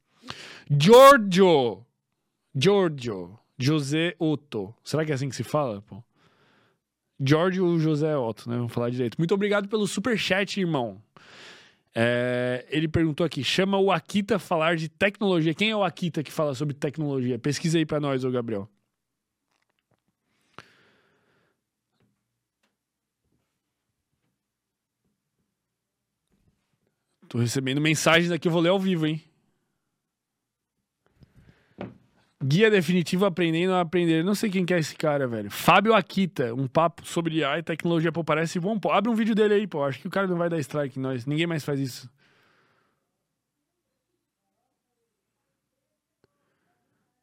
Giorgio 0.70 1.86
Giorgio 2.54 3.40
José 3.58 4.16
Otto. 4.20 4.74
Será 4.84 5.06
que 5.06 5.12
é 5.12 5.16
assim 5.16 5.30
que 5.30 5.36
se 5.36 5.44
fala, 5.44 5.82
pô? 5.82 6.04
Giorgio 7.20 7.80
José 7.80 8.18
Otto, 8.18 8.50
né? 8.50 8.58
Vamos 8.58 8.74
falar 8.74 8.90
direito. 8.90 9.18
Muito 9.18 9.34
obrigado 9.34 9.68
pelo 9.68 9.88
superchat, 9.88 10.60
irmão. 10.60 11.02
É, 11.96 12.66
ele 12.70 12.88
perguntou 12.88 13.26
aqui: 13.26 13.44
chama 13.44 13.78
o 13.78 13.92
Akita 13.92 14.40
falar 14.40 14.76
de 14.76 14.90
tecnologia. 14.90 15.54
Quem 15.54 15.70
é 15.70 15.76
o 15.76 15.84
Akita 15.84 16.24
que 16.24 16.32
fala 16.32 16.54
sobre 16.56 16.74
tecnologia? 16.74 17.38
Pesquisa 17.38 17.78
aí 17.78 17.86
pra 17.86 18.00
nós, 18.00 18.24
ô 18.24 18.32
Gabriel. 18.32 18.70
Tô 27.30 27.40
recebendo 27.40 27.82
mensagens 27.82 28.32
aqui, 28.32 28.48
eu 28.48 28.52
vou 28.52 28.62
ler 28.62 28.70
ao 28.70 28.80
vivo, 28.80 29.08
hein? 29.08 29.20
Guia 32.44 32.70
definitivo 32.70 33.26
aprendendo 33.26 33.74
a 33.74 33.80
aprender. 33.80 34.24
Não 34.24 34.36
sei 34.36 34.50
quem 34.50 34.66
que 34.66 34.74
é 34.74 34.80
esse 34.80 34.96
cara, 34.96 35.26
velho. 35.28 35.50
Fábio 35.50 35.94
Akita, 35.94 36.54
um 36.54 36.68
papo 36.68 37.06
sobre 37.08 37.42
e 37.42 37.64
tecnologia, 37.64 38.12
pô, 38.12 38.24
parece 38.24 38.60
bom, 38.60 38.78
pô. 38.78 38.92
Abre 38.92 39.10
um 39.10 39.16
vídeo 39.16 39.34
dele 39.34 39.54
aí, 39.54 39.68
pô. 39.68 39.84
Acho 39.84 40.00
que 40.00 40.08
o 40.08 40.12
cara 40.12 40.28
não 40.28 40.38
vai 40.38 40.50
dar 40.50 40.60
strike 40.60 41.00
em 41.00 41.02
nós. 41.02 41.26
Ninguém 41.26 41.48
mais 41.48 41.64
faz 41.64 41.80
isso. 41.80 42.10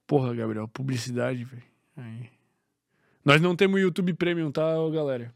Porra, 0.07 0.35
Gabriel, 0.35 0.67
publicidade, 0.67 1.45
velho. 1.45 1.63
Nós 3.23 3.43
não 3.43 3.55
temos 3.55 3.79
YouTube 3.79 4.15
Premium, 4.15 4.51
tá, 4.51 4.63
galera? 4.93 5.35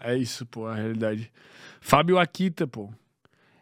É 0.00 0.16
isso, 0.16 0.44
pô, 0.46 0.66
a 0.66 0.74
realidade. 0.74 1.32
Fábio 1.80 2.18
Akita, 2.18 2.66
pô. 2.66 2.92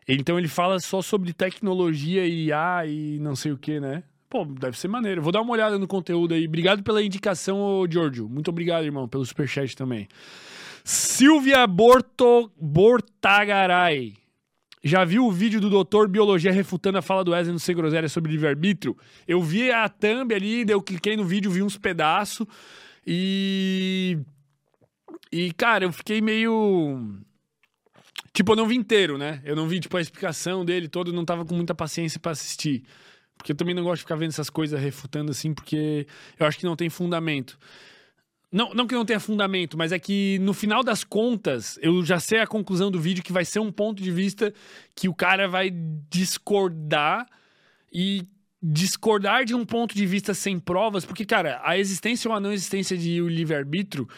Então 0.09 0.39
ele 0.39 0.49
fala 0.49 0.81
só 0.81 1.03
sobre 1.03 1.35
tecnologia 1.35 2.27
e 2.27 2.47
IA 2.47 2.87
e 2.87 3.19
não 3.19 3.37
sei 3.37 3.53
o 3.53 3.59
que, 3.59 3.79
né? 3.79 4.03
Pô, 4.29 4.45
deve 4.45 4.79
ser 4.79 4.89
maneiro. 4.89 5.23
Vou 5.23 5.33
dar 5.33 5.41
uma 5.41 5.53
olhada 5.53 5.79
no 5.79 5.87
conteúdo 5.87 6.35
aí. 6.35 6.47
Obrigado 6.47 6.83
pela 6.83 7.03
indicação, 7.03 7.61
ô 7.61 7.87
Giorgio. 7.91 8.29
Muito 8.29 8.49
obrigado, 8.49 8.85
irmão, 8.85 9.09
pelo 9.09 9.25
superchat 9.25 9.75
também. 9.75 10.07
Silvia 10.85 11.67
Borto... 11.67 12.51
Bortagaray. 12.61 14.15
Já 14.85 15.05
viu 15.05 15.27
o 15.27 15.33
vídeo 15.33 15.61
do 15.61 15.69
Doutor 15.69 16.09
Biologia 16.09 16.53
refutando 16.53 16.99
a 16.99 17.03
fala 17.03 17.25
do 17.25 17.33
Wesley 17.33 17.53
no 17.53 17.59
Sem 17.59 17.75
Groselha 17.75 18.09
sobre 18.09 18.31
livre-arbítrio? 18.31 18.97
Eu 19.27 19.43
vi 19.43 19.71
a 19.73 19.89
thumb 19.89 20.33
ali, 20.33 20.65
eu 20.69 20.81
cliquei 20.81 21.17
no 21.17 21.25
vídeo, 21.25 21.51
vi 21.51 21.63
uns 21.63 21.77
pedaços 21.77 22.47
e... 23.07 24.19
E, 25.33 25.53
cara, 25.53 25.85
eu 25.85 25.93
fiquei 25.93 26.21
meio... 26.21 27.19
Tipo, 28.33 28.53
eu 28.53 28.57
não 28.57 28.67
vi 28.67 28.77
inteiro, 28.77 29.19
né? 29.19 29.43
Eu 29.45 29.57
não 29.57 29.67
vi, 29.67 29.81
tipo, 29.81 29.97
a 29.97 30.01
explicação 30.01 30.65
dele 30.65 30.87
todo, 30.87 31.13
não 31.13 31.25
tava 31.25 31.45
com 31.45 31.55
muita 31.55 31.75
paciência 31.75 32.21
pra 32.21 32.33
assistir. 32.33 32.85
Porque 33.39 33.52
eu 33.52 33.56
também 33.56 33.74
não 33.74 33.82
gosto 33.82 34.01
de 34.01 34.02
ficar 34.02 34.16
vendo 34.16 34.31
essas 34.31 34.51
coisas 34.51 34.78
refutando 34.78 35.31
assim, 35.31 35.55
porque 35.55 36.06
eu 36.39 36.47
acho 36.47 36.59
que 36.59 36.66
não 36.66 36.77
tem 36.77 36.90
fundamento. 36.90 37.59
Não, 38.51 38.74
não 38.74 38.86
que 38.86 38.94
não 38.94 39.05
tenha 39.05 39.20
fundamento, 39.20 39.77
mas 39.77 39.93
é 39.93 39.98
que 39.98 40.39
no 40.40 40.52
final 40.52 40.82
das 40.82 41.05
contas, 41.05 41.78
eu 41.82 42.05
já 42.05 42.19
sei 42.19 42.40
a 42.40 42.47
conclusão 42.47 42.90
do 42.90 42.98
vídeo 42.98 43.23
que 43.23 43.32
vai 43.32 43.44
ser 43.44 43.60
um 43.60 43.70
ponto 43.70 44.02
de 44.02 44.10
vista 44.10 44.52
que 44.94 45.09
o 45.09 45.15
cara 45.15 45.47
vai 45.47 45.70
discordar 46.10 47.27
e 47.93 48.27
discordar 48.60 49.44
de 49.44 49.55
um 49.55 49.65
ponto 49.65 49.94
de 49.94 50.05
vista 50.05 50.35
sem 50.35 50.59
provas, 50.59 51.05
porque, 51.05 51.24
cara, 51.24 51.60
a 51.62 51.78
existência 51.78 52.28
ou 52.28 52.36
a 52.36 52.40
não 52.40 52.52
existência 52.52 52.97
de 52.97 53.20
livre-arbítrio 53.20 54.09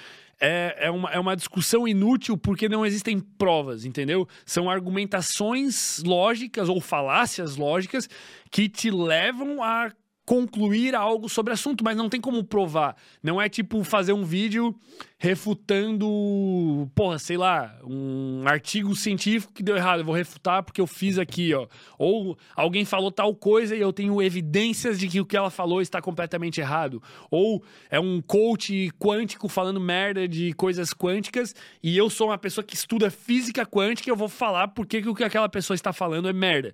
é, 0.41 0.87
é, 0.87 0.91
uma, 0.91 1.11
é 1.11 1.19
uma 1.19 1.37
discussão 1.37 1.87
inútil 1.87 2.37
porque 2.37 2.69
não 2.69 2.85
existem 2.85 3.21
provas, 3.21 3.85
entendeu? 3.85 4.27
São 4.47 4.71
argumentações 4.71 6.03
lógicas 6.03 6.69
ou 6.69 6.81
falácias 6.81 7.57
lógicas 7.57 8.09
que 8.51 8.69
te 8.69 8.91
levam 8.91 9.63
a 9.63 9.93
concluir 10.25 10.95
algo 10.95 11.29
sobre 11.29 11.51
o 11.51 11.55
assunto, 11.55 11.83
mas 11.83 11.97
não 11.97 12.09
tem 12.09 12.21
como 12.21 12.45
provar. 12.45 12.97
Não 13.23 13.41
é 13.41 13.49
tipo 13.49 13.83
fazer 13.83 14.13
um 14.13 14.25
vídeo 14.25 14.75
refutando, 15.19 16.91
porra, 16.95 17.19
sei 17.19 17.37
lá, 17.37 17.79
um 17.85 18.45
artigo 18.47 18.95
científico 18.97 19.53
que 19.53 19.63
deu 19.63 19.77
errado. 19.77 20.01
Eu 20.01 20.05
vou 20.05 20.15
refutar 20.15 20.63
porque 20.63 20.81
eu 20.81 20.87
fiz 20.87 21.19
aqui, 21.19 21.53
ó. 21.53 21.67
Ou 21.99 22.39
alguém 22.55 22.85
falou 22.85 23.11
tal 23.11 23.35
coisa 23.35 23.77
e 23.77 23.81
eu 23.81 23.93
tenho 23.93 24.23
evidências 24.23 24.99
de 24.99 25.09
que 25.09 25.21
o 25.21 25.27
que 25.27 25.37
ela 25.37 25.51
falou 25.51 25.83
está 25.83 26.01
completamente 26.01 26.61
errado. 26.61 27.03
Ou 27.31 27.63
é 27.91 28.01
um 28.01 28.23
coach 28.23 28.91
quântico 28.99 29.49
falando 29.49 29.81
merda 29.81 30.27
de 30.27 30.53
coisas 30.55 30.95
quânticas 30.95 31.55
e 31.83 31.97
eu 31.97 32.09
sou 32.09 32.29
uma 32.29 32.39
pessoa 32.39 32.65
que 32.65 32.75
estuda 32.75 33.11
física 33.11 33.67
quântica 33.67 34.09
e 34.09 34.13
eu 34.13 34.17
vou 34.17 34.29
falar 34.29 34.69
porque 34.69 35.03
que 35.03 35.09
o 35.09 35.15
que 35.15 35.25
aquela 35.25 35.49
pessoa 35.49 35.75
está 35.75 35.93
falando 35.93 36.29
é 36.29 36.33
merda. 36.33 36.73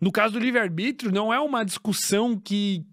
No 0.00 0.12
caso 0.12 0.34
do 0.34 0.38
livre-arbítrio, 0.38 1.12
não 1.12 1.32
é 1.32 1.40
uma 1.40 1.64
discussão 1.64 2.38
que, 2.38 2.84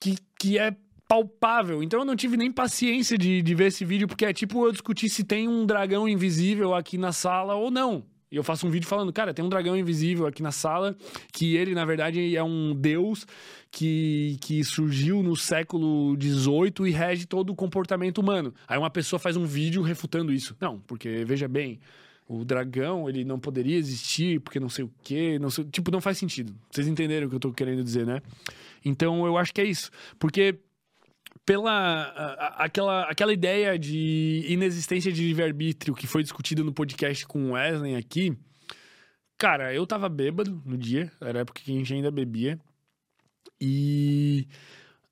que, 0.00 0.16
que 0.38 0.58
é 0.58 0.76
palpável. 1.08 1.82
Então 1.82 2.00
eu 2.00 2.04
não 2.04 2.14
tive 2.14 2.36
nem 2.36 2.52
paciência 2.52 3.16
de, 3.16 3.40
de 3.40 3.54
ver 3.54 3.68
esse 3.68 3.84
vídeo, 3.84 4.06
porque 4.06 4.26
é 4.26 4.32
tipo 4.32 4.66
eu 4.66 4.70
discutir 4.70 5.08
se 5.08 5.24
tem 5.24 5.48
um 5.48 5.64
dragão 5.64 6.06
invisível 6.06 6.74
aqui 6.74 6.98
na 6.98 7.12
sala 7.12 7.54
ou 7.54 7.70
não. 7.70 8.04
E 8.30 8.36
eu 8.36 8.44
faço 8.44 8.66
um 8.66 8.70
vídeo 8.70 8.86
falando, 8.86 9.10
cara, 9.10 9.32
tem 9.32 9.42
um 9.42 9.48
dragão 9.48 9.74
invisível 9.74 10.26
aqui 10.26 10.42
na 10.42 10.52
sala, 10.52 10.94
que 11.32 11.56
ele, 11.56 11.74
na 11.74 11.86
verdade, 11.86 12.36
é 12.36 12.42
um 12.42 12.74
deus 12.74 13.26
que, 13.70 14.36
que 14.42 14.62
surgiu 14.62 15.22
no 15.22 15.34
século 15.34 16.14
XVIII 16.20 16.86
e 16.86 16.90
rege 16.90 17.26
todo 17.26 17.50
o 17.50 17.56
comportamento 17.56 18.18
humano. 18.18 18.52
Aí 18.66 18.78
uma 18.78 18.90
pessoa 18.90 19.18
faz 19.18 19.34
um 19.34 19.46
vídeo 19.46 19.80
refutando 19.80 20.30
isso. 20.30 20.54
Não, 20.60 20.78
porque, 20.80 21.24
veja 21.24 21.48
bem, 21.48 21.80
o 22.28 22.44
dragão, 22.44 23.08
ele 23.08 23.24
não 23.24 23.40
poderia 23.40 23.76
existir 23.76 24.38
porque 24.40 24.60
não 24.60 24.68
sei 24.68 24.84
o 24.84 24.92
quê, 25.02 25.38
não 25.38 25.48
sei, 25.48 25.64
tipo, 25.64 25.90
não 25.90 26.00
faz 26.00 26.18
sentido. 26.18 26.54
Vocês 26.70 26.86
entenderam 26.86 27.26
o 27.26 27.30
que 27.30 27.36
eu 27.36 27.40
tô 27.40 27.52
querendo 27.52 27.82
dizer, 27.82 28.06
né? 28.06 28.20
Então, 28.84 29.26
eu 29.26 29.38
acho 29.38 29.52
que 29.52 29.62
é 29.62 29.64
isso. 29.64 29.90
Porque 30.18 30.58
pela 31.46 31.72
a, 31.72 32.64
aquela, 32.64 33.04
aquela 33.04 33.32
ideia 33.32 33.78
de 33.78 34.44
inexistência 34.46 35.10
de 35.10 35.22
livre-arbítrio 35.22 35.94
que 35.94 36.06
foi 36.06 36.22
discutida 36.22 36.62
no 36.62 36.72
podcast 36.72 37.26
com 37.26 37.46
o 37.46 37.52
Wesley 37.52 37.96
aqui, 37.96 38.36
cara, 39.38 39.74
eu 39.74 39.86
tava 39.86 40.10
bêbado 40.10 40.62
no 40.66 40.76
dia, 40.76 41.10
era 41.22 41.38
a 41.38 41.42
época 41.42 41.62
que 41.64 41.72
a 41.72 41.74
gente 41.74 41.94
ainda 41.94 42.10
bebia, 42.10 42.60
e 43.58 44.46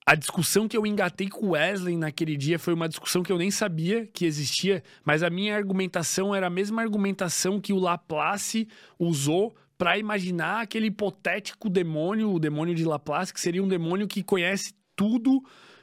a 0.07 0.15
discussão 0.15 0.69
que 0.69 0.77
eu 0.77 0.87
engatei 0.87 1.28
com 1.28 1.51
Wesley 1.51 1.97
naquele 1.97 2.37
dia 2.37 2.61
foi 2.61 2.73
uma 2.73 2.89
discussão 2.89 3.24
que 3.24 3.33
eu 3.33 3.37
nem 3.37 3.51
sabia 3.51 4.07
que 4.07 4.24
existia, 4.24 4.85
mas 5.05 5.20
a 5.24 5.28
minha 5.28 5.57
argumentação 5.57 6.33
era 6.33 6.47
a 6.47 6.51
mesma 6.51 6.81
argumentação 6.81 7.61
que 7.61 7.73
o 7.73 7.78
Laplace 7.78 8.69
usou 9.01 9.57
para 9.77 9.99
imaginar 9.99 10.62
aquele 10.62 10.87
hipotético 10.87 11.69
demônio, 11.69 12.33
o 12.33 12.39
demônio 12.39 12.73
de 12.73 12.85
Laplace, 12.85 13.35
que 13.35 13.41
seria 13.41 13.62
um 13.62 13.66
demônio 13.66 14.07
que 14.07 14.23
conhece 14.23 14.73
tudo 14.95 15.43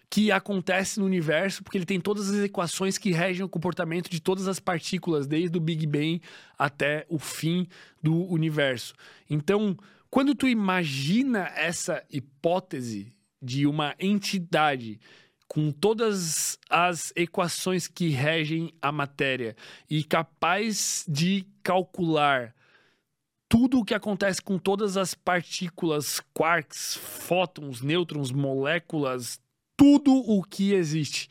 que 0.10 0.32
acontece 0.32 1.00
no 1.00 1.06
universo, 1.06 1.62
porque 1.62 1.78
ele 1.78 1.86
tem 1.86 2.00
todas 2.00 2.30
as 2.30 2.44
equações 2.45 2.98
que 2.98 3.12
regem 3.12 3.44
o 3.44 3.50
comportamento 3.50 4.10
de 4.10 4.22
todas 4.22 4.48
as 4.48 4.60
partículas, 4.60 5.28
desde 5.28 5.58
o 5.58 5.62
Big 5.62 5.86
Bang 5.86 6.22
até 6.58 7.06
o 7.10 7.20
fim 7.20 7.68
do 8.02 8.24
universo. 8.32 8.94
Então, 9.30 9.76
quando 10.10 10.34
tu 10.34 10.48
imagina 10.48 11.52
essa 11.56 12.04
hipótese 12.10 13.12
de 13.44 13.68
uma 13.68 13.94
entidade 13.99 14.99
com 15.48 15.72
todas 15.72 16.57
as 16.70 17.11
equações 17.15 17.88
que 17.88 18.10
regem 18.10 18.74
a 18.82 18.91
matéria 18.91 19.56
e 19.90 20.03
capaz 20.03 21.06
de 21.07 21.45
calcular 21.61 22.56
tudo 23.48 23.80
o 23.80 23.86
que 23.86 23.94
acontece 23.94 24.41
com 24.41 24.57
todas 24.57 24.98
as 24.98 25.14
partículas, 25.14 26.20
quarks, 26.34 26.95
fótons, 26.95 27.82
nêutrons, 27.82 28.32
moléculas, 28.32 29.40
tudo 29.78 30.11
o 30.11 30.41
que 30.41 30.74
existe 30.74 31.30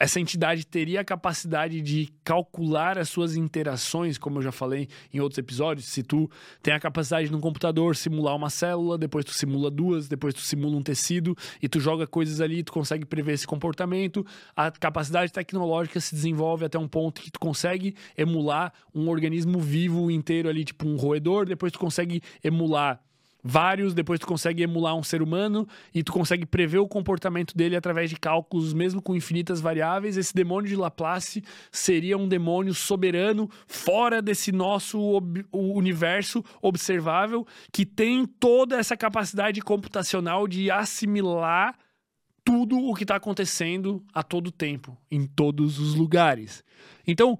essa 0.00 0.18
entidade 0.18 0.66
teria 0.66 1.02
a 1.02 1.04
capacidade 1.04 1.82
de 1.82 2.08
calcular 2.24 2.98
as 2.98 3.10
suas 3.10 3.36
interações, 3.36 4.16
como 4.16 4.38
eu 4.38 4.42
já 4.42 4.50
falei 4.50 4.88
em 5.12 5.20
outros 5.20 5.36
episódios. 5.36 5.88
Se 5.88 6.02
tu 6.02 6.28
tem 6.62 6.72
a 6.72 6.80
capacidade 6.80 7.30
no 7.30 7.38
computador 7.38 7.94
simular 7.94 8.34
uma 8.34 8.48
célula, 8.48 8.96
depois 8.96 9.26
tu 9.26 9.34
simula 9.34 9.70
duas, 9.70 10.08
depois 10.08 10.32
tu 10.32 10.40
simula 10.40 10.74
um 10.74 10.82
tecido 10.82 11.36
e 11.62 11.68
tu 11.68 11.78
joga 11.78 12.06
coisas 12.06 12.40
ali, 12.40 12.62
tu 12.62 12.72
consegue 12.72 13.04
prever 13.04 13.34
esse 13.34 13.46
comportamento. 13.46 14.24
A 14.56 14.70
capacidade 14.70 15.30
tecnológica 15.30 16.00
se 16.00 16.14
desenvolve 16.14 16.64
até 16.64 16.78
um 16.78 16.88
ponto 16.88 17.20
que 17.20 17.30
tu 17.30 17.38
consegue 17.38 17.94
emular 18.16 18.72
um 18.94 19.06
organismo 19.06 19.60
vivo 19.60 20.10
inteiro 20.10 20.48
ali, 20.48 20.64
tipo 20.64 20.88
um 20.88 20.96
roedor, 20.96 21.44
depois 21.44 21.70
tu 21.70 21.78
consegue 21.78 22.22
emular 22.42 23.02
vários, 23.42 23.94
depois 23.94 24.20
tu 24.20 24.26
consegue 24.26 24.62
emular 24.62 24.94
um 24.94 25.02
ser 25.02 25.22
humano 25.22 25.66
e 25.94 26.02
tu 26.02 26.12
consegue 26.12 26.46
prever 26.46 26.78
o 26.78 26.88
comportamento 26.88 27.56
dele 27.56 27.76
através 27.76 28.10
de 28.10 28.16
cálculos, 28.16 28.72
mesmo 28.72 29.00
com 29.00 29.14
infinitas 29.14 29.60
variáveis. 29.60 30.16
Esse 30.16 30.34
demônio 30.34 30.68
de 30.68 30.76
Laplace 30.76 31.42
seria 31.70 32.16
um 32.16 32.28
demônio 32.28 32.74
soberano 32.74 33.48
fora 33.66 34.20
desse 34.20 34.52
nosso 34.52 35.00
ob 35.00 35.44
universo 35.52 36.44
observável 36.60 37.46
que 37.72 37.84
tem 37.86 38.26
toda 38.26 38.76
essa 38.76 38.96
capacidade 38.96 39.60
computacional 39.60 40.46
de 40.46 40.70
assimilar 40.70 41.76
tudo 42.44 42.78
o 42.78 42.94
que 42.94 43.04
está 43.04 43.16
acontecendo 43.16 44.04
a 44.12 44.22
todo 44.22 44.50
tempo, 44.50 44.96
em 45.10 45.26
todos 45.26 45.78
os 45.78 45.94
lugares. 45.94 46.64
Então, 47.06 47.38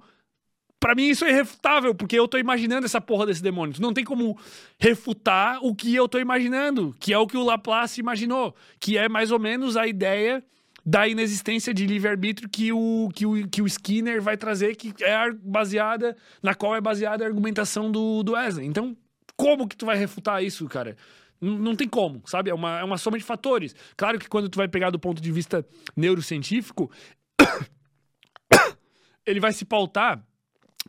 Pra 0.81 0.95
mim 0.95 1.09
isso 1.09 1.27
é 1.27 1.31
irrefutável, 1.31 1.95
porque 1.95 2.19
eu 2.19 2.27
tô 2.27 2.39
imaginando 2.39 2.87
essa 2.87 3.03
porra 3.03 3.27
desse 3.27 3.43
demônio. 3.43 3.75
Tu 3.75 3.83
não 3.83 3.93
tem 3.93 4.03
como 4.03 4.39
refutar 4.79 5.59
o 5.63 5.75
que 5.75 5.95
eu 5.95 6.09
tô 6.09 6.19
imaginando, 6.19 6.97
que 6.99 7.13
é 7.13 7.19
o 7.19 7.27
que 7.27 7.37
o 7.37 7.45
Laplace 7.45 8.01
imaginou, 8.01 8.57
que 8.81 8.97
é 8.97 9.07
mais 9.07 9.31
ou 9.31 9.39
menos 9.39 9.77
a 9.77 9.87
ideia 9.87 10.43
da 10.85 11.07
inexistência 11.07 11.75
de 11.75 11.87
livre-arbítrio 11.87 12.49
que 12.49 12.73
o, 12.73 13.11
que, 13.15 13.27
o, 13.27 13.47
que 13.47 13.61
o 13.61 13.67
Skinner 13.67 14.23
vai 14.23 14.39
trazer, 14.39 14.75
que 14.75 14.95
é 15.05 15.31
baseada, 15.31 16.17
na 16.43 16.55
qual 16.55 16.75
é 16.75 16.81
baseada 16.81 17.25
a 17.25 17.27
argumentação 17.27 17.93
do, 17.93 18.23
do 18.23 18.33
Wesley. 18.33 18.67
Então, 18.67 18.97
como 19.37 19.69
que 19.69 19.77
tu 19.77 19.85
vai 19.85 19.99
refutar 19.99 20.43
isso, 20.43 20.67
cara? 20.67 20.97
Não, 21.39 21.59
não 21.59 21.77
tem 21.77 21.87
como, 21.87 22.23
sabe? 22.25 22.49
É 22.49 22.55
uma, 22.55 22.81
é 22.81 22.85
uma 22.85 22.97
soma 22.97 23.19
de 23.19 23.25
fatores. 23.25 23.75
Claro 23.99 24.19
que 24.19 24.31
quando 24.31 24.49
tu 24.49 24.57
vai 24.57 24.67
pegar 24.67 24.89
do 24.89 24.99
ponto 24.99 25.21
de 25.21 25.31
vista 25.31 25.65
neurocientífico, 25.95 26.91
ele 29.27 29.41
vai 29.41 29.53
se 29.53 29.67
pautar 29.67 30.25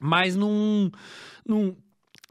mas 0.02 0.36
num, 0.36 0.90
num, 1.46 1.76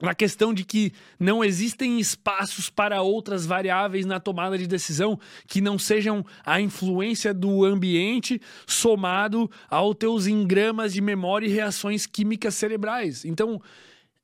na 0.01 0.15
questão 0.15 0.53
de 0.53 0.65
que 0.65 0.93
não 1.19 1.45
existem 1.45 2.01
espaços 2.01 2.69
para 2.69 3.03
outras 3.03 3.47
variáveis 3.47 4.05
na 4.05 4.19
tomada 4.19 4.59
de 4.59 4.67
decisão 4.67 5.19
que 5.47 5.61
não 5.61 5.79
sejam 5.79 6.25
a 6.45 6.61
influência 6.61 7.33
do 7.33 7.65
ambiente 7.65 8.41
somado 8.67 9.51
aos 9.69 9.95
teus 9.97 10.27
engramas 10.27 10.93
de 10.93 11.01
memória 11.01 11.47
e 11.47 11.51
reações 11.51 12.07
químicas 12.07 12.55
cerebrais. 12.55 13.25
Então, 13.25 13.63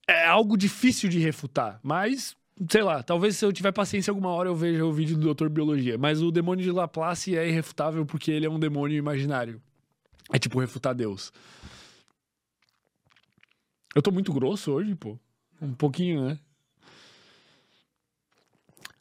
é 0.09 0.27
algo 0.27 0.57
difícil 0.57 1.09
de 1.09 1.19
refutar, 1.19 1.79
mas 1.83 2.37
sei 2.71 2.83
lá, 2.83 3.03
talvez 3.03 3.37
se 3.37 3.45
eu 3.45 3.53
tiver 3.53 3.73
paciência 3.73 4.11
alguma 4.11 4.31
hora 4.31 4.49
eu 4.49 4.55
veja 4.55 4.85
o 4.85 4.93
vídeo 4.93 5.17
do 5.17 5.35
Dr. 5.35 5.49
Biologia, 5.49 5.99
mas 5.99 6.23
o 6.23 6.31
demônio 6.31 6.65
de 6.65 6.71
Laplace 6.71 7.37
é 7.37 7.47
irrefutável 7.47 8.07
porque 8.07 8.31
ele 8.31 8.47
é 8.47 8.51
um 8.51 8.59
demônio 8.59 8.97
imaginário. 8.97 9.61
É 10.33 10.39
tipo 10.39 10.59
refutar 10.59 10.95
Deus. 10.95 11.33
Eu 13.97 14.03
tô 14.03 14.13
muito 14.13 14.31
grosso 14.31 14.73
hoje, 14.73 14.95
pô. 14.95 15.19
Um 15.61 15.73
pouquinho, 15.73 16.27
né? 16.27 16.39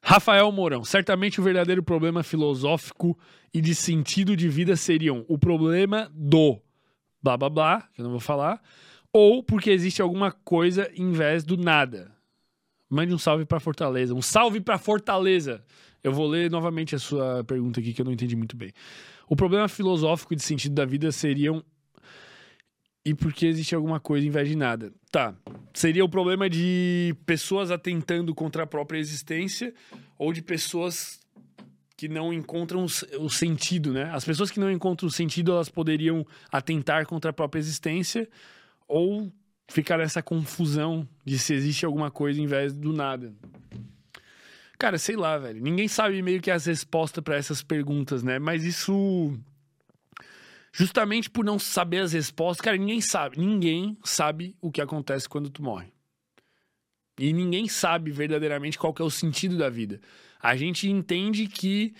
Rafael 0.02 0.50
Mourão, 0.54 0.86
certamente 0.86 1.42
o 1.42 1.44
verdadeiro 1.44 1.84
problema 1.84 2.24
filosófico 2.24 3.20
e 3.54 3.60
de 3.60 3.76
sentido 3.76 4.38
de 4.38 4.48
vida 4.48 4.78
seriam 4.78 5.26
o 5.28 5.38
problema 5.38 6.10
do 6.14 6.62
blá 7.22 7.36
blá 7.36 7.50
blá, 7.50 7.82
que 7.94 8.00
eu 8.00 8.04
não 8.04 8.12
vou 8.12 8.22
falar, 8.22 8.62
ou 9.12 9.44
porque 9.44 9.70
existe 9.70 10.02
alguma 10.02 10.32
coisa 10.32 10.90
em 10.96 11.12
vez 11.12 11.44
do 11.44 11.58
nada. 11.58 12.10
Mande 12.90 13.14
um 13.14 13.18
salve 13.18 13.44
para 13.44 13.60
Fortaleza. 13.60 14.14
Um 14.14 14.22
salve 14.22 14.62
para 14.62 14.78
Fortaleza. 14.78 15.62
Eu 16.02 16.14
vou 16.14 16.26
ler 16.26 16.50
novamente 16.50 16.96
a 16.96 17.00
sua 17.00 17.44
pergunta 17.44 17.82
aqui 17.82 17.92
que 17.92 18.00
eu 18.00 18.06
não 18.06 18.14
entendi 18.14 18.38
muito 18.38 18.56
bem. 18.56 18.72
O 19.28 19.36
problema 19.36 19.68
filosófico 19.68 20.32
e 20.32 20.38
de 20.38 20.44
sentido 20.44 20.74
da 20.74 20.86
vida 20.86 21.12
seriam 21.12 21.62
e 23.06 23.14
porque 23.14 23.46
existe 23.46 23.76
alguma 23.76 24.00
coisa 24.00 24.26
invaginada. 24.26 24.92
Tá. 25.12 25.36
Seria 25.74 26.04
o 26.04 26.10
problema 26.10 26.50
de 26.50 27.16
pessoas 27.26 27.70
atentando 27.70 28.34
contra 28.34 28.64
a 28.64 28.68
própria 28.68 28.98
existência 28.98 29.74
ou 30.18 30.34
de 30.34 30.42
pessoas 30.42 31.20
que 31.96 32.10
não 32.10 32.34
encontram 32.34 32.84
o 32.84 33.30
sentido, 33.30 33.94
né? 33.94 34.10
As 34.12 34.26
pessoas 34.26 34.52
que 34.52 34.60
não 34.60 34.70
encontram 34.70 35.08
o 35.08 35.12
sentido, 35.12 35.52
elas 35.54 35.70
poderiam 35.70 36.26
atentar 36.52 37.06
contra 37.06 37.30
a 37.30 37.34
própria 37.34 37.60
existência 37.60 38.28
ou 38.88 39.32
ficar 39.68 39.98
nessa 39.98 40.22
confusão 40.22 41.08
de 41.24 41.40
se 41.40 41.54
existe 41.54 41.86
alguma 41.86 42.12
coisa 42.12 42.42
em 42.42 42.48
vez 42.48 42.74
do 42.74 42.92
nada. 42.92 43.34
Cara, 44.78 44.98
sei 44.98 45.16
lá, 45.16 45.38
velho. 45.38 45.62
Ninguém 45.62 45.88
sabe 45.88 46.22
meio 46.22 46.42
que 46.42 46.52
as 46.52 46.66
respostas 46.66 47.24
para 47.24 47.38
essas 47.38 47.64
perguntas, 47.64 48.24
né? 48.24 48.40
Mas 48.40 48.66
isso 48.66 49.34
Justamente 50.78 51.30
por 51.30 51.46
não 51.46 51.58
saber 51.58 52.00
as 52.00 52.12
respostas, 52.12 52.62
cara, 52.62 52.76
ninguém 52.76 53.00
sabe. 53.00 53.40
Ninguém 53.40 53.98
sabe 54.04 54.58
o 54.60 54.72
que 54.72 54.82
acontece 54.82 55.30
quando 55.30 55.50
tu 55.50 55.64
morre. 55.64 55.94
E 57.18 57.32
ninguém 57.32 57.68
sabe 57.68 58.12
verdadeiramente 58.12 58.78
qual 58.78 58.94
é 59.00 59.04
o 59.04 59.10
sentido 59.10 59.58
da 59.58 59.70
vida. 59.70 60.02
A 60.38 60.56
gente 60.56 60.90
entende 60.90 61.48
que 61.48 61.96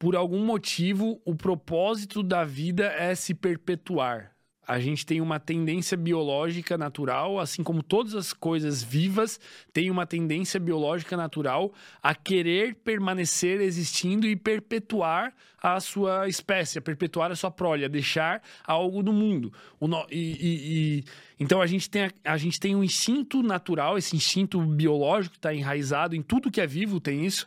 por 0.00 0.16
algum 0.16 0.42
motivo, 0.42 1.20
o 1.26 1.34
propósito 1.34 2.22
da 2.22 2.42
vida 2.42 2.86
é 2.86 3.14
se 3.14 3.34
perpetuar. 3.34 4.34
A 4.70 4.78
gente 4.78 5.04
tem 5.04 5.20
uma 5.20 5.40
tendência 5.40 5.96
biológica 5.96 6.78
natural, 6.78 7.40
assim 7.40 7.60
como 7.60 7.82
todas 7.82 8.14
as 8.14 8.32
coisas 8.32 8.84
vivas 8.84 9.40
têm 9.72 9.90
uma 9.90 10.06
tendência 10.06 10.60
biológica 10.60 11.16
natural 11.16 11.72
a 12.00 12.14
querer 12.14 12.76
permanecer 12.76 13.60
existindo 13.60 14.28
e 14.28 14.36
perpetuar 14.36 15.34
a 15.60 15.80
sua 15.80 16.28
espécie, 16.28 16.78
a 16.78 16.80
perpetuar 16.80 17.32
a 17.32 17.34
sua 17.34 17.50
prole, 17.50 17.84
a 17.84 17.88
deixar 17.88 18.40
algo 18.64 19.02
no 19.02 19.12
mundo. 19.12 19.52
No... 19.80 20.06
E, 20.08 20.14
e, 20.16 20.98
e... 21.00 21.04
Então 21.40 21.60
a 21.60 21.66
gente, 21.66 21.90
tem 21.90 22.04
a... 22.04 22.12
a, 22.26 22.36
gente 22.36 22.60
tem 22.60 22.76
um 22.76 22.84
instinto 22.84 23.42
natural, 23.42 23.98
esse 23.98 24.14
instinto 24.14 24.60
biológico 24.60 25.34
está 25.34 25.52
enraizado 25.52 26.14
em 26.14 26.22
tudo 26.22 26.48
que 26.48 26.60
é 26.60 26.66
vivo, 26.68 27.00
tem 27.00 27.26
isso 27.26 27.44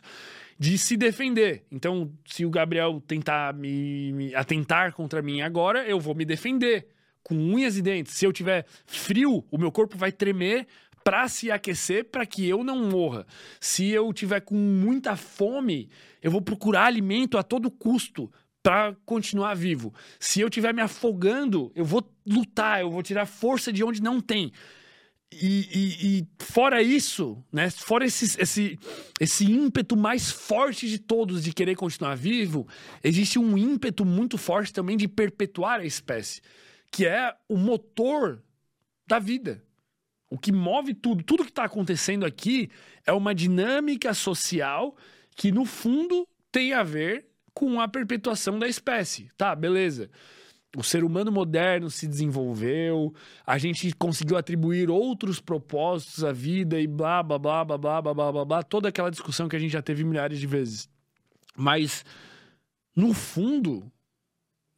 de 0.58 0.76
se 0.76 0.94
defender. 0.94 1.64
Então, 1.72 2.12
se 2.26 2.44
o 2.44 2.50
Gabriel 2.50 3.02
tentar 3.06 3.54
me, 3.54 4.12
me, 4.12 4.34
atentar 4.34 4.92
contra 4.92 5.22
mim 5.22 5.40
agora, 5.40 5.86
eu 5.88 5.98
vou 5.98 6.14
me 6.14 6.26
defender 6.26 6.86
com 7.24 7.34
unhas 7.34 7.76
e 7.76 7.82
dentes. 7.82 8.12
Se 8.14 8.24
eu 8.24 8.32
tiver 8.32 8.64
frio, 8.86 9.44
o 9.50 9.58
meu 9.58 9.72
corpo 9.72 9.96
vai 9.96 10.12
tremer 10.12 10.68
para 11.02 11.28
se 11.28 11.50
aquecer 11.50 12.04
para 12.04 12.24
que 12.24 12.48
eu 12.48 12.62
não 12.62 12.88
morra. 12.88 13.26
Se 13.58 13.88
eu 13.88 14.12
tiver 14.12 14.40
com 14.40 14.54
muita 14.54 15.16
fome, 15.16 15.90
eu 16.22 16.30
vou 16.30 16.40
procurar 16.40 16.86
alimento 16.86 17.36
a 17.36 17.42
todo 17.42 17.70
custo 17.70 18.30
para 18.62 18.96
continuar 19.04 19.54
vivo. 19.54 19.92
Se 20.18 20.40
eu 20.40 20.48
estiver 20.48 20.72
me 20.72 20.80
afogando, 20.80 21.70
eu 21.74 21.84
vou 21.84 22.08
lutar, 22.26 22.80
eu 22.80 22.90
vou 22.90 23.02
tirar 23.02 23.26
força 23.26 23.72
de 23.72 23.82
onde 23.82 24.02
não 24.02 24.20
tem. 24.20 24.52
E, 25.30 25.68
e, 25.74 26.18
e, 26.18 26.26
fora 26.38 26.80
isso, 26.80 27.42
né? 27.52 27.68
Fora 27.68 28.06
esse, 28.06 28.40
esse, 28.40 28.78
esse 29.20 29.44
ímpeto 29.44 29.96
mais 29.96 30.30
forte 30.30 30.88
de 30.88 30.98
todos 30.98 31.42
de 31.42 31.52
querer 31.52 31.74
continuar 31.74 32.14
vivo, 32.14 32.66
existe 33.02 33.38
um 33.38 33.58
ímpeto 33.58 34.04
muito 34.04 34.38
forte 34.38 34.72
também 34.72 34.96
de 34.96 35.08
perpetuar 35.08 35.80
a 35.80 35.84
espécie 35.84 36.40
que 36.94 37.04
é 37.04 37.34
o 37.48 37.56
motor 37.56 38.40
da 39.04 39.18
vida. 39.18 39.60
O 40.30 40.38
que 40.38 40.52
move 40.52 40.94
tudo, 40.94 41.24
tudo 41.24 41.42
que 41.42 41.50
está 41.50 41.64
acontecendo 41.64 42.24
aqui 42.24 42.70
é 43.04 43.12
uma 43.12 43.34
dinâmica 43.34 44.14
social 44.14 44.96
que, 45.34 45.50
no 45.50 45.64
fundo, 45.64 46.24
tem 46.52 46.72
a 46.72 46.84
ver 46.84 47.26
com 47.52 47.80
a 47.80 47.88
perpetuação 47.88 48.60
da 48.60 48.68
espécie. 48.68 49.28
Tá, 49.36 49.56
beleza. 49.56 50.08
O 50.76 50.84
ser 50.84 51.02
humano 51.02 51.32
moderno 51.32 51.90
se 51.90 52.06
desenvolveu, 52.06 53.12
a 53.44 53.58
gente 53.58 53.92
conseguiu 53.94 54.36
atribuir 54.36 54.88
outros 54.88 55.40
propósitos 55.40 56.22
à 56.22 56.30
vida 56.30 56.80
e 56.80 56.86
blá, 56.86 57.24
blá, 57.24 57.40
blá, 57.40 57.64
blá, 57.64 57.76
blá, 57.76 58.02
blá, 58.02 58.14
blá, 58.14 58.32
blá, 58.32 58.44
blá, 58.44 58.62
toda 58.62 58.88
aquela 58.88 59.10
discussão 59.10 59.48
que 59.48 59.56
a 59.56 59.58
gente 59.58 59.72
já 59.72 59.82
teve 59.82 60.04
milhares 60.04 60.38
de 60.38 60.46
vezes. 60.46 60.88
Mas, 61.56 62.04
no 62.94 63.12
fundo, 63.12 63.90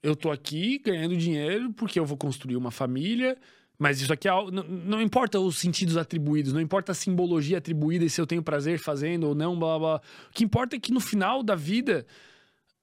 eu 0.03 0.15
tô 0.15 0.31
aqui 0.31 0.79
ganhando 0.79 1.17
dinheiro 1.17 1.73
porque 1.73 1.99
eu 1.99 2.07
vou 2.07 2.17
construir 2.17 2.57
uma 2.57 2.71
família, 2.71 3.37
mas 3.79 4.01
isso 4.01 4.13
aqui 4.13 4.29
é, 4.29 4.31
não, 4.31 4.63
não, 4.63 5.03
importa 5.03 5.39
os 5.39 5.59
sentidos 5.59 5.97
atribuídos, 5.97 6.53
não 6.53 6.61
importa 6.61 6.93
a 6.93 6.95
simbologia 6.95 7.59
atribuída 7.59 8.05
e 8.05 8.11
se 8.11 8.21
eu 8.21 8.27
tenho 8.27 8.43
prazer 8.43 8.79
fazendo 8.79 9.25
ou 9.29 9.35
não, 9.35 9.59
blá 9.59 9.79
blá. 9.79 10.01
O 10.31 10.33
que 10.33 10.45
importa 10.45 10.77
é 10.77 10.79
que 10.79 10.93
no 10.93 11.01
final 11.01 11.43
da 11.43 11.55
vida 11.55 12.07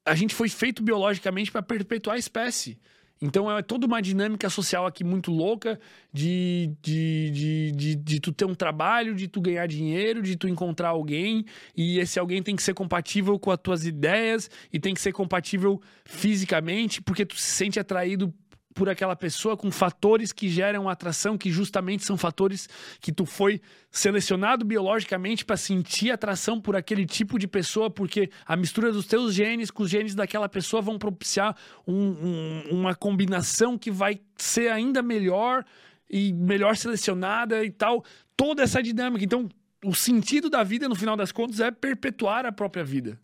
a 0.05 0.15
gente 0.15 0.35
foi 0.35 0.49
feito 0.49 0.83
biologicamente 0.83 1.51
para 1.51 1.61
perpetuar 1.61 2.15
a 2.15 2.19
espécie. 2.19 2.77
Então 3.21 3.49
é 3.49 3.61
toda 3.61 3.85
uma 3.85 4.01
dinâmica 4.01 4.49
social 4.49 4.85
aqui 4.85 5.03
muito 5.03 5.31
louca 5.31 5.79
de, 6.11 6.71
de, 6.81 7.31
de, 7.31 7.71
de, 7.71 7.95
de 7.95 8.19
tu 8.19 8.33
ter 8.33 8.45
um 8.45 8.53
trabalho, 8.53 9.15
de 9.15 9.27
tu 9.27 9.39
ganhar 9.39 9.65
dinheiro, 9.65 10.21
de 10.21 10.35
tu 10.35 10.47
encontrar 10.47 10.89
alguém, 10.89 11.45
e 11.75 11.99
esse 11.99 12.19
alguém 12.19 12.43
tem 12.43 12.55
que 12.55 12.63
ser 12.63 12.73
compatível 12.73 13.39
com 13.39 13.49
as 13.49 13.59
tuas 13.59 13.85
ideias 13.85 14.49
e 14.71 14.79
tem 14.79 14.93
que 14.93 15.01
ser 15.01 15.13
compatível 15.13 15.81
fisicamente, 16.03 17.01
porque 17.01 17.25
tu 17.25 17.35
se 17.35 17.51
sente 17.51 17.79
atraído 17.79 18.33
por 18.73 18.89
aquela 18.89 19.15
pessoa 19.15 19.55
com 19.55 19.71
fatores 19.71 20.31
que 20.31 20.49
geram 20.49 20.89
atração, 20.89 21.37
que 21.37 21.51
justamente 21.51 22.05
são 22.05 22.17
fatores 22.17 22.67
que 22.99 23.11
tu 23.11 23.25
foi 23.25 23.61
selecionado 23.91 24.65
biologicamente 24.65 25.45
para 25.45 25.55
sentir 25.57 26.11
atração 26.11 26.59
por 26.59 26.75
aquele 26.75 27.05
tipo 27.05 27.37
de 27.37 27.47
pessoa, 27.47 27.89
porque 27.89 28.29
a 28.45 28.55
mistura 28.55 28.91
dos 28.91 29.05
teus 29.05 29.33
genes 29.33 29.69
com 29.69 29.83
os 29.83 29.89
genes 29.89 30.15
daquela 30.15 30.49
pessoa 30.49 30.81
vão 30.81 30.97
propiciar 30.97 31.55
um, 31.87 31.95
um, 31.95 32.63
uma 32.71 32.95
combinação 32.95 33.77
que 33.77 33.91
vai 33.91 34.19
ser 34.37 34.71
ainda 34.71 35.01
melhor 35.01 35.63
e 36.09 36.33
melhor 36.33 36.75
selecionada 36.75 37.63
e 37.63 37.71
tal. 37.71 38.03
Toda 38.35 38.63
essa 38.63 38.81
dinâmica. 38.81 39.23
Então, 39.23 39.47
o 39.83 39.93
sentido 39.93 40.49
da 40.49 40.63
vida, 40.63 40.87
no 40.89 40.95
final 40.95 41.15
das 41.15 41.31
contas, 41.31 41.59
é 41.59 41.69
perpetuar 41.69 42.45
a 42.45 42.51
própria 42.51 42.83
vida. 42.83 43.19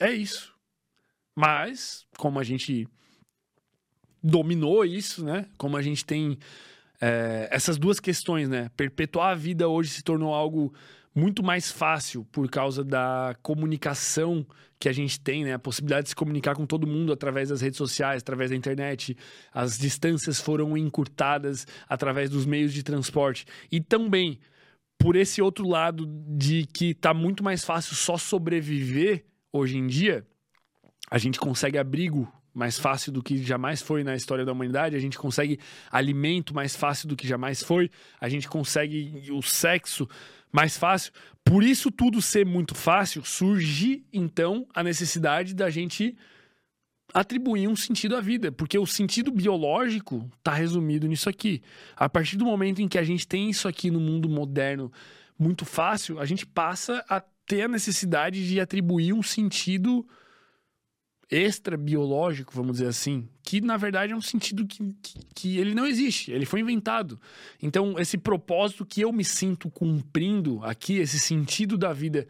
É 0.00 0.12
isso. 0.12 0.54
Mas, 1.36 2.06
como 2.16 2.38
a 2.38 2.44
gente 2.44 2.88
dominou 4.22 4.84
isso, 4.84 5.24
né? 5.24 5.46
Como 5.56 5.76
a 5.76 5.82
gente 5.82 6.04
tem 6.04 6.38
é, 7.00 7.48
essas 7.50 7.78
duas 7.78 8.00
questões, 8.00 8.48
né? 8.48 8.70
Perpetuar 8.76 9.30
a 9.30 9.34
vida 9.34 9.68
hoje 9.68 9.90
se 9.90 10.02
tornou 10.02 10.34
algo 10.34 10.72
muito 11.14 11.42
mais 11.42 11.70
fácil 11.70 12.24
por 12.30 12.48
causa 12.48 12.84
da 12.84 13.34
comunicação 13.42 14.46
que 14.78 14.88
a 14.88 14.92
gente 14.92 15.18
tem, 15.20 15.44
né? 15.44 15.54
A 15.54 15.58
possibilidade 15.58 16.04
de 16.04 16.08
se 16.10 16.16
comunicar 16.16 16.54
com 16.54 16.66
todo 16.66 16.86
mundo 16.86 17.12
através 17.12 17.48
das 17.48 17.60
redes 17.60 17.78
sociais, 17.78 18.22
através 18.22 18.50
da 18.50 18.56
internet. 18.56 19.16
As 19.52 19.78
distâncias 19.78 20.40
foram 20.40 20.76
encurtadas 20.76 21.66
através 21.88 22.30
dos 22.30 22.46
meios 22.46 22.72
de 22.72 22.82
transporte. 22.82 23.44
E 23.70 23.80
também 23.80 24.38
por 24.98 25.14
esse 25.14 25.40
outro 25.40 25.66
lado 25.66 26.06
de 26.06 26.66
que 26.66 26.92
tá 26.92 27.14
muito 27.14 27.42
mais 27.42 27.64
fácil 27.64 27.94
só 27.94 28.18
sobreviver 28.18 29.24
hoje 29.52 29.78
em 29.78 29.86
dia, 29.86 30.26
a 31.10 31.16
gente 31.18 31.38
consegue 31.38 31.78
abrigo 31.78 32.30
mais 32.58 32.78
fácil 32.78 33.12
do 33.12 33.22
que 33.22 33.42
jamais 33.42 33.80
foi 33.80 34.02
na 34.02 34.16
história 34.16 34.44
da 34.44 34.52
humanidade, 34.52 34.96
a 34.96 34.98
gente 34.98 35.16
consegue 35.16 35.58
alimento 35.90 36.52
mais 36.52 36.74
fácil 36.74 37.08
do 37.08 37.16
que 37.16 37.26
jamais 37.26 37.62
foi, 37.62 37.90
a 38.20 38.28
gente 38.28 38.48
consegue 38.48 39.30
o 39.30 39.40
sexo 39.40 40.08
mais 40.52 40.76
fácil. 40.76 41.12
Por 41.44 41.62
isso 41.62 41.90
tudo 41.90 42.20
ser 42.20 42.44
muito 42.44 42.74
fácil, 42.74 43.24
surge 43.24 44.04
então 44.12 44.66
a 44.74 44.82
necessidade 44.82 45.54
da 45.54 45.70
gente 45.70 46.16
atribuir 47.14 47.68
um 47.68 47.76
sentido 47.76 48.16
à 48.16 48.20
vida, 48.20 48.52
porque 48.52 48.78
o 48.78 48.86
sentido 48.86 49.30
biológico 49.30 50.28
está 50.36 50.52
resumido 50.52 51.06
nisso 51.06 51.28
aqui. 51.28 51.62
A 51.96 52.08
partir 52.08 52.36
do 52.36 52.44
momento 52.44 52.82
em 52.82 52.88
que 52.88 52.98
a 52.98 53.04
gente 53.04 53.26
tem 53.26 53.48
isso 53.48 53.68
aqui 53.68 53.90
no 53.90 54.00
mundo 54.00 54.28
moderno 54.28 54.92
muito 55.38 55.64
fácil, 55.64 56.18
a 56.18 56.26
gente 56.26 56.44
passa 56.44 57.04
a 57.08 57.20
ter 57.46 57.62
a 57.62 57.68
necessidade 57.68 58.46
de 58.46 58.60
atribuir 58.60 59.12
um 59.12 59.22
sentido 59.22 60.06
extra 61.30 61.76
biológico, 61.76 62.54
vamos 62.54 62.78
dizer 62.78 62.88
assim, 62.88 63.28
que 63.42 63.60
na 63.60 63.76
verdade 63.76 64.12
é 64.12 64.16
um 64.16 64.20
sentido 64.20 64.66
que, 64.66 64.94
que, 65.02 65.18
que, 65.34 65.58
ele 65.58 65.74
não 65.74 65.86
existe, 65.86 66.32
ele 66.32 66.46
foi 66.46 66.60
inventado. 66.60 67.20
Então, 67.62 67.98
esse 67.98 68.16
propósito 68.16 68.86
que 68.86 69.00
eu 69.00 69.12
me 69.12 69.24
sinto 69.24 69.70
cumprindo 69.70 70.60
aqui, 70.64 70.98
esse 70.98 71.18
sentido 71.18 71.76
da 71.76 71.92
vida 71.92 72.26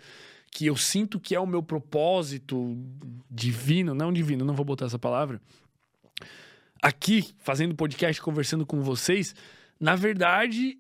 que 0.51 0.67
eu 0.67 0.77
sinto 0.77 1.21
que 1.21 1.35
é 1.35 1.41
o 1.41 1.47
meu 1.47 1.63
propósito 1.63 2.77
divino, 3.31 3.95
não 3.95 4.13
divino, 4.13 4.45
não 4.45 4.55
vou 4.55 4.65
botar 4.65 4.87
essa 4.87 4.99
palavra, 4.99 5.41
aqui, 6.83 7.35
fazendo 7.39 7.75
podcast, 7.75 8.21
conversando 8.21 8.67
com 8.67 8.81
vocês, 8.81 9.35
na 9.79 9.95
verdade 9.95 10.79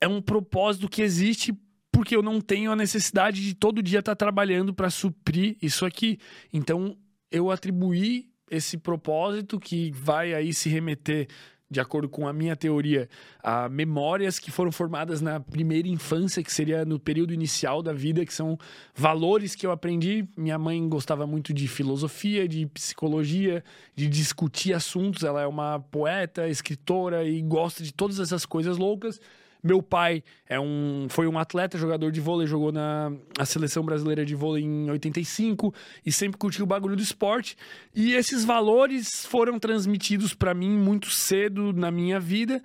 é 0.00 0.08
um 0.08 0.20
propósito 0.20 0.88
que 0.88 1.00
existe 1.00 1.56
porque 1.92 2.16
eu 2.16 2.22
não 2.22 2.40
tenho 2.40 2.72
a 2.72 2.76
necessidade 2.76 3.42
de 3.42 3.54
todo 3.54 3.82
dia 3.82 4.00
estar 4.00 4.16
trabalhando 4.16 4.72
para 4.72 4.88
suprir 4.88 5.56
isso 5.60 5.84
aqui. 5.84 6.18
Então, 6.52 6.96
eu 7.32 7.50
atribuí 7.50 8.28
esse 8.50 8.76
propósito 8.76 9.58
que 9.58 9.90
vai 9.92 10.34
aí 10.34 10.52
se 10.52 10.68
remeter 10.68 11.26
de 11.72 11.80
acordo 11.80 12.06
com 12.06 12.28
a 12.28 12.34
minha 12.34 12.54
teoria, 12.54 13.08
a 13.42 13.66
memórias 13.66 14.38
que 14.38 14.50
foram 14.50 14.70
formadas 14.70 15.22
na 15.22 15.40
primeira 15.40 15.88
infância, 15.88 16.42
que 16.42 16.52
seria 16.52 16.84
no 16.84 17.00
período 17.00 17.32
inicial 17.32 17.82
da 17.82 17.94
vida, 17.94 18.26
que 18.26 18.34
são 18.34 18.58
valores 18.94 19.54
que 19.54 19.66
eu 19.66 19.72
aprendi. 19.72 20.28
Minha 20.36 20.58
mãe 20.58 20.86
gostava 20.86 21.26
muito 21.26 21.54
de 21.54 21.66
filosofia, 21.66 22.46
de 22.46 22.66
psicologia, 22.66 23.64
de 23.96 24.06
discutir 24.06 24.74
assuntos. 24.74 25.24
Ela 25.24 25.40
é 25.40 25.46
uma 25.46 25.80
poeta, 25.80 26.46
escritora 26.46 27.24
e 27.24 27.40
gosta 27.40 27.82
de 27.82 27.90
todas 27.90 28.20
essas 28.20 28.44
coisas 28.44 28.76
loucas. 28.76 29.18
Meu 29.62 29.80
pai 29.80 30.24
é 30.48 30.58
um, 30.58 31.06
foi 31.08 31.28
um 31.28 31.38
atleta, 31.38 31.78
jogador 31.78 32.10
de 32.10 32.20
vôlei, 32.20 32.48
jogou 32.48 32.72
na 32.72 33.12
seleção 33.46 33.84
brasileira 33.84 34.24
de 34.24 34.34
vôlei 34.34 34.64
em 34.64 34.90
85 34.90 35.72
e 36.04 36.10
sempre 36.10 36.36
curtiu 36.36 36.64
o 36.64 36.66
bagulho 36.66 36.96
do 36.96 37.02
esporte. 37.02 37.56
E 37.94 38.14
esses 38.14 38.44
valores 38.44 39.24
foram 39.24 39.60
transmitidos 39.60 40.34
para 40.34 40.52
mim 40.52 40.70
muito 40.70 41.10
cedo 41.10 41.72
na 41.72 41.92
minha 41.92 42.18
vida, 42.18 42.60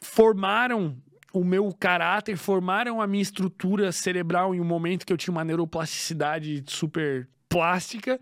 formaram 0.00 0.96
o 1.32 1.44
meu 1.44 1.72
caráter, 1.72 2.36
formaram 2.36 3.00
a 3.00 3.06
minha 3.06 3.22
estrutura 3.22 3.92
cerebral 3.92 4.52
em 4.52 4.60
um 4.60 4.64
momento 4.64 5.06
que 5.06 5.12
eu 5.12 5.16
tinha 5.16 5.32
uma 5.32 5.44
neuroplasticidade 5.44 6.64
super 6.66 7.28
plástica 7.48 8.20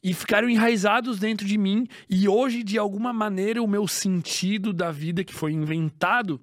e 0.00 0.14
ficaram 0.14 0.48
enraizados 0.48 1.18
dentro 1.18 1.44
de 1.44 1.58
mim. 1.58 1.88
E 2.08 2.28
hoje, 2.28 2.62
de 2.62 2.78
alguma 2.78 3.12
maneira, 3.12 3.60
o 3.60 3.66
meu 3.66 3.88
sentido 3.88 4.72
da 4.72 4.92
vida 4.92 5.24
que 5.24 5.34
foi 5.34 5.52
inventado 5.52 6.40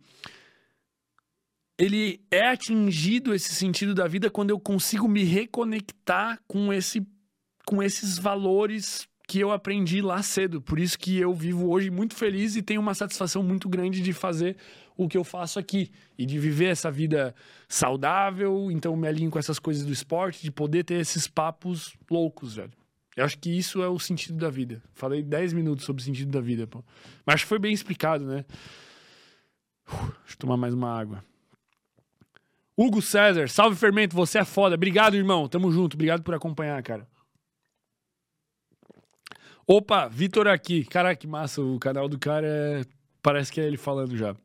ele 1.77 2.21
é 2.31 2.49
atingido 2.49 3.33
esse 3.33 3.53
sentido 3.53 3.93
da 3.93 4.07
vida 4.07 4.29
quando 4.29 4.49
eu 4.49 4.59
consigo 4.59 5.07
me 5.07 5.23
reconectar 5.23 6.39
com 6.47 6.71
esse 6.71 7.05
com 7.65 7.81
esses 7.81 8.17
valores 8.17 9.07
que 9.27 9.39
eu 9.39 9.51
aprendi 9.51 10.01
lá 10.01 10.21
cedo. 10.21 10.61
Por 10.61 10.79
isso 10.79 10.97
que 10.99 11.17
eu 11.17 11.33
vivo 11.33 11.69
hoje 11.69 11.89
muito 11.89 12.15
feliz 12.15 12.55
e 12.55 12.61
tenho 12.61 12.79
uma 12.79 12.93
satisfação 12.93 13.41
muito 13.41 13.67
grande 13.67 14.01
de 14.01 14.13
fazer 14.13 14.55
o 14.95 15.07
que 15.07 15.17
eu 15.17 15.23
faço 15.23 15.57
aqui 15.57 15.91
e 16.17 16.25
de 16.25 16.37
viver 16.39 16.65
essa 16.65 16.91
vida 16.91 17.33
saudável. 17.67 18.69
Então 18.71 18.95
me 18.95 19.07
alinho 19.07 19.31
com 19.31 19.39
essas 19.39 19.57
coisas 19.57 19.83
do 19.83 19.91
esporte, 19.91 20.43
de 20.43 20.51
poder 20.51 20.83
ter 20.83 20.95
esses 20.95 21.27
papos 21.27 21.95
loucos, 22.09 22.55
velho. 22.55 22.71
Eu 23.15 23.23
acho 23.23 23.39
que 23.39 23.49
isso 23.49 23.81
é 23.81 23.87
o 23.87 23.97
sentido 23.97 24.37
da 24.37 24.49
vida. 24.49 24.83
Falei 24.93 25.23
10 25.23 25.53
minutos 25.53 25.85
sobre 25.85 26.01
o 26.01 26.05
sentido 26.05 26.31
da 26.31 26.41
vida, 26.41 26.67
pô. 26.67 26.83
Mas 27.25 27.35
acho 27.35 27.45
que 27.45 27.49
foi 27.49 27.59
bem 27.59 27.73
explicado, 27.73 28.25
né? 28.25 28.45
Uf, 29.87 29.95
deixa 29.97 30.33
eu 30.33 30.37
tomar 30.37 30.57
mais 30.57 30.73
uma 30.73 30.91
água. 30.91 31.23
Hugo 32.77 33.01
César, 33.01 33.47
salve 33.47 33.77
fermento, 33.77 34.15
você 34.15 34.39
é 34.39 34.45
foda. 34.45 34.75
Obrigado, 34.75 35.15
irmão. 35.15 35.47
Tamo 35.47 35.71
junto. 35.71 35.93
Obrigado 35.93 36.23
por 36.23 36.33
acompanhar, 36.33 36.81
cara. 36.83 37.07
Opa, 39.65 40.07
Vitor 40.07 40.47
aqui. 40.47 40.83
Caraca, 40.83 41.15
que 41.15 41.25
massa. 41.27 41.61
O 41.61 41.79
canal 41.79 42.09
do 42.09 42.19
cara 42.19 42.45
é... 42.45 42.81
parece 43.21 43.51
que 43.51 43.61
é 43.61 43.65
ele 43.65 43.77
falando 43.77 44.17
já. 44.17 44.35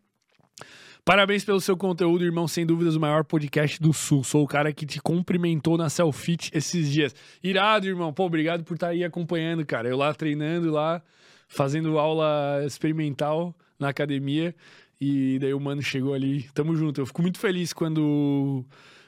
Parabéns 1.05 1.44
pelo 1.44 1.61
seu 1.61 1.77
conteúdo, 1.77 2.24
irmão. 2.24 2.47
Sem 2.47 2.65
dúvidas, 2.65 2.94
o 2.94 3.01
maior 3.01 3.24
podcast 3.24 3.82
do 3.82 3.93
Sul. 3.93 4.23
Sou 4.23 4.44
o 4.44 4.47
cara 4.47 4.73
que 4.73 4.86
te 4.86 5.01
cumprimentou 5.01 5.77
na 5.77 5.90
Selfit 5.90 6.51
esses 6.55 6.89
dias. 6.89 7.15
Irado, 7.43 7.86
irmão. 7.86 8.12
Pô, 8.12 8.27
obrigado 8.27 8.62
por 8.62 8.74
estar 8.74 8.89
tá 8.89 8.93
aí 8.93 9.02
acompanhando, 9.02 9.66
cara. 9.66 9.89
Eu 9.89 9.97
lá 9.97 10.15
treinando, 10.15 10.70
lá, 10.70 11.02
fazendo 11.48 11.98
aula 11.98 12.62
experimental 12.65 13.55
na 13.78 13.89
academia. 13.89 14.55
E 15.01 15.39
daí 15.41 15.55
o 15.55 15.61
mano 15.61 15.83
chegou 15.83 16.13
ali. 16.13 16.43
Tamo 16.55 16.77
junto. 16.77 17.01
Eu 17.01 17.07
fico 17.07 17.23
muito 17.23 17.39
feliz 17.39 17.73
quando 17.73 18.65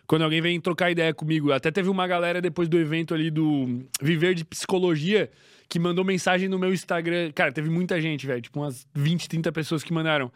quando 0.06 0.22
alguém 0.22 0.40
vem 0.40 0.60
trocar 0.60 0.90
ideia 0.90 1.14
comigo. 1.14 1.52
Até 1.52 1.70
teve 1.70 1.88
uma 1.88 2.06
galera 2.06 2.40
depois 2.40 2.68
do 2.68 2.78
evento 2.78 3.14
ali 3.14 3.30
do 3.30 3.84
Viver 4.00 4.34
de 4.34 4.44
Psicologia 4.44 5.30
que 5.68 5.78
mandou 5.78 6.04
mensagem 6.04 6.48
no 6.50 6.58
meu 6.58 6.72
Instagram. 6.72 7.32
Cara, 7.34 7.50
teve 7.50 7.70
muita 7.70 7.98
gente, 7.98 8.26
velho. 8.26 8.42
Tipo, 8.42 8.60
umas 8.60 8.86
20, 8.94 9.26
30 9.26 9.50
pessoas 9.52 9.82
que 9.82 9.90
mandaram. 9.90 10.30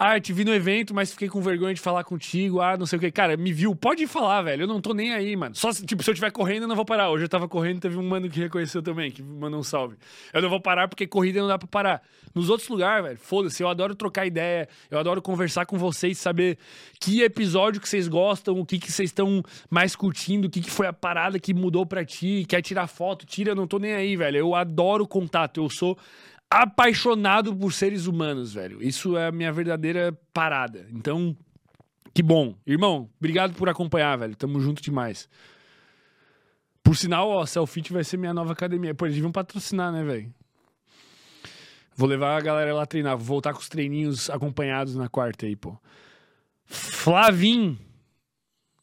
Ah, 0.00 0.20
te 0.20 0.32
vi 0.32 0.44
no 0.44 0.54
evento, 0.54 0.94
mas 0.94 1.10
fiquei 1.10 1.28
com 1.28 1.40
vergonha 1.40 1.74
de 1.74 1.80
falar 1.80 2.04
contigo. 2.04 2.60
Ah, 2.60 2.76
não 2.76 2.86
sei 2.86 2.98
o 2.98 3.00
que. 3.00 3.10
Cara, 3.10 3.36
me 3.36 3.52
viu. 3.52 3.74
Pode 3.74 4.06
falar, 4.06 4.42
velho. 4.42 4.62
Eu 4.62 4.68
não 4.68 4.80
tô 4.80 4.94
nem 4.94 5.12
aí, 5.12 5.34
mano. 5.34 5.56
Só, 5.56 5.72
tipo, 5.72 6.04
se 6.04 6.10
eu 6.10 6.12
estiver 6.12 6.30
correndo, 6.30 6.62
eu 6.62 6.68
não 6.68 6.76
vou 6.76 6.84
parar. 6.84 7.10
Hoje 7.10 7.24
eu 7.24 7.28
tava 7.28 7.48
correndo, 7.48 7.80
teve 7.80 7.98
um 7.98 8.08
mano 8.08 8.30
que 8.30 8.38
reconheceu 8.38 8.80
também, 8.80 9.10
que 9.10 9.20
mandou 9.20 9.58
um 9.58 9.62
salve. 9.64 9.96
Eu 10.32 10.40
não 10.40 10.48
vou 10.48 10.60
parar 10.60 10.86
porque 10.86 11.04
corrida 11.04 11.40
não 11.40 11.48
dá 11.48 11.58
pra 11.58 11.66
parar. 11.66 12.02
Nos 12.32 12.48
outros 12.48 12.68
lugares, 12.68 13.04
velho, 13.04 13.18
foda-se. 13.18 13.60
Eu 13.60 13.68
adoro 13.68 13.92
trocar 13.92 14.24
ideia. 14.24 14.68
Eu 14.88 15.00
adoro 15.00 15.20
conversar 15.20 15.66
com 15.66 15.76
vocês, 15.76 16.16
saber 16.16 16.58
que 17.00 17.22
episódio 17.22 17.80
que 17.80 17.88
vocês 17.88 18.06
gostam, 18.06 18.56
o 18.56 18.64
que 18.64 18.78
que 18.78 18.92
vocês 18.92 19.10
estão 19.10 19.42
mais 19.68 19.96
curtindo, 19.96 20.46
o 20.46 20.50
que 20.50 20.60
que 20.60 20.70
foi 20.70 20.86
a 20.86 20.92
parada 20.92 21.40
que 21.40 21.52
mudou 21.52 21.84
pra 21.84 22.04
ti. 22.04 22.44
Quer 22.48 22.62
tirar 22.62 22.86
foto? 22.86 23.26
Tira, 23.26 23.50
eu 23.50 23.56
não 23.56 23.66
tô 23.66 23.80
nem 23.80 23.94
aí, 23.94 24.14
velho. 24.14 24.36
Eu 24.36 24.54
adoro 24.54 25.08
contato. 25.08 25.60
Eu 25.60 25.68
sou 25.68 25.98
apaixonado 26.50 27.54
por 27.54 27.72
seres 27.72 28.06
humanos, 28.06 28.54
velho. 28.54 28.82
Isso 28.82 29.16
é 29.16 29.26
a 29.26 29.32
minha 29.32 29.52
verdadeira 29.52 30.18
parada. 30.32 30.86
Então, 30.92 31.36
que 32.14 32.22
bom. 32.22 32.54
Irmão, 32.66 33.08
obrigado 33.18 33.54
por 33.54 33.68
acompanhar, 33.68 34.16
velho. 34.16 34.34
Tamo 34.34 34.60
junto 34.60 34.82
demais. 34.82 35.28
Por 36.82 36.96
sinal, 36.96 37.28
ó, 37.28 37.44
Selfit 37.44 37.92
vai 37.92 38.02
ser 38.02 38.16
minha 38.16 38.32
nova 38.32 38.52
academia. 38.52 38.94
Pô, 38.94 39.04
eles 39.04 39.16
deviam 39.16 39.30
patrocinar, 39.30 39.92
né, 39.92 40.02
velho? 40.02 40.32
Vou 41.94 42.08
levar 42.08 42.36
a 42.36 42.40
galera 42.40 42.74
lá 42.74 42.86
treinar. 42.86 43.16
Vou 43.16 43.26
voltar 43.26 43.52
com 43.52 43.60
os 43.60 43.68
treininhos 43.68 44.30
acompanhados 44.30 44.94
na 44.94 45.08
quarta 45.08 45.46
aí, 45.46 45.54
pô. 45.54 45.76
Flavim 46.64 47.78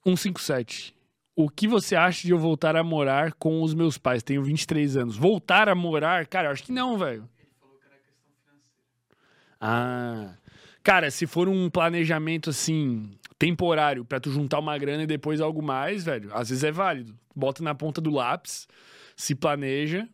157. 0.04 0.94
O 1.36 1.50
que 1.50 1.68
você 1.68 1.96
acha 1.96 2.22
de 2.22 2.32
eu 2.32 2.38
voltar 2.38 2.76
a 2.76 2.84
morar 2.84 3.34
com 3.34 3.62
os 3.62 3.74
meus 3.74 3.98
pais? 3.98 4.22
Tenho 4.22 4.44
23 4.44 4.98
anos. 4.98 5.18
Voltar 5.18 5.68
a 5.68 5.76
morar? 5.76 6.28
Cara, 6.28 6.52
acho 6.52 6.64
que 6.64 6.72
não, 6.72 6.98
velho. 6.98 7.28
Ah. 9.68 10.36
Cara, 10.84 11.10
se 11.10 11.26
for 11.26 11.50
um 11.50 11.68
planejamento 11.72 12.52
assim, 12.52 13.10
temporário, 13.40 14.06
para 14.06 14.20
tu 14.20 14.30
juntar 14.30 14.60
uma 14.60 14.78
grana 14.78 15.02
e 15.02 15.08
depois 15.08 15.42
algo 15.42 15.60
mais, 15.60 16.04
velho, 16.04 16.30
às 16.32 16.50
vezes 16.50 16.64
é 16.64 16.72
válido. 16.72 17.18
Bota 17.36 17.64
na 17.64 17.74
ponta 17.74 18.00
do 18.00 18.12
lápis, 18.12 18.68
se 19.16 19.34
planeja. 19.34 20.08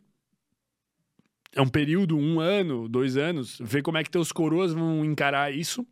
É 1.53 1.61
um 1.61 1.67
período, 1.67 2.17
um 2.17 2.39
ano, 2.39 2.87
dois 2.87 3.17
anos, 3.17 3.57
vê 3.59 3.81
como 3.81 3.97
é 3.97 4.03
que 4.05 4.09
teus 4.09 4.31
coroas 4.31 4.71
vão 4.71 5.03
encarar 5.03 5.53
isso 5.53 5.85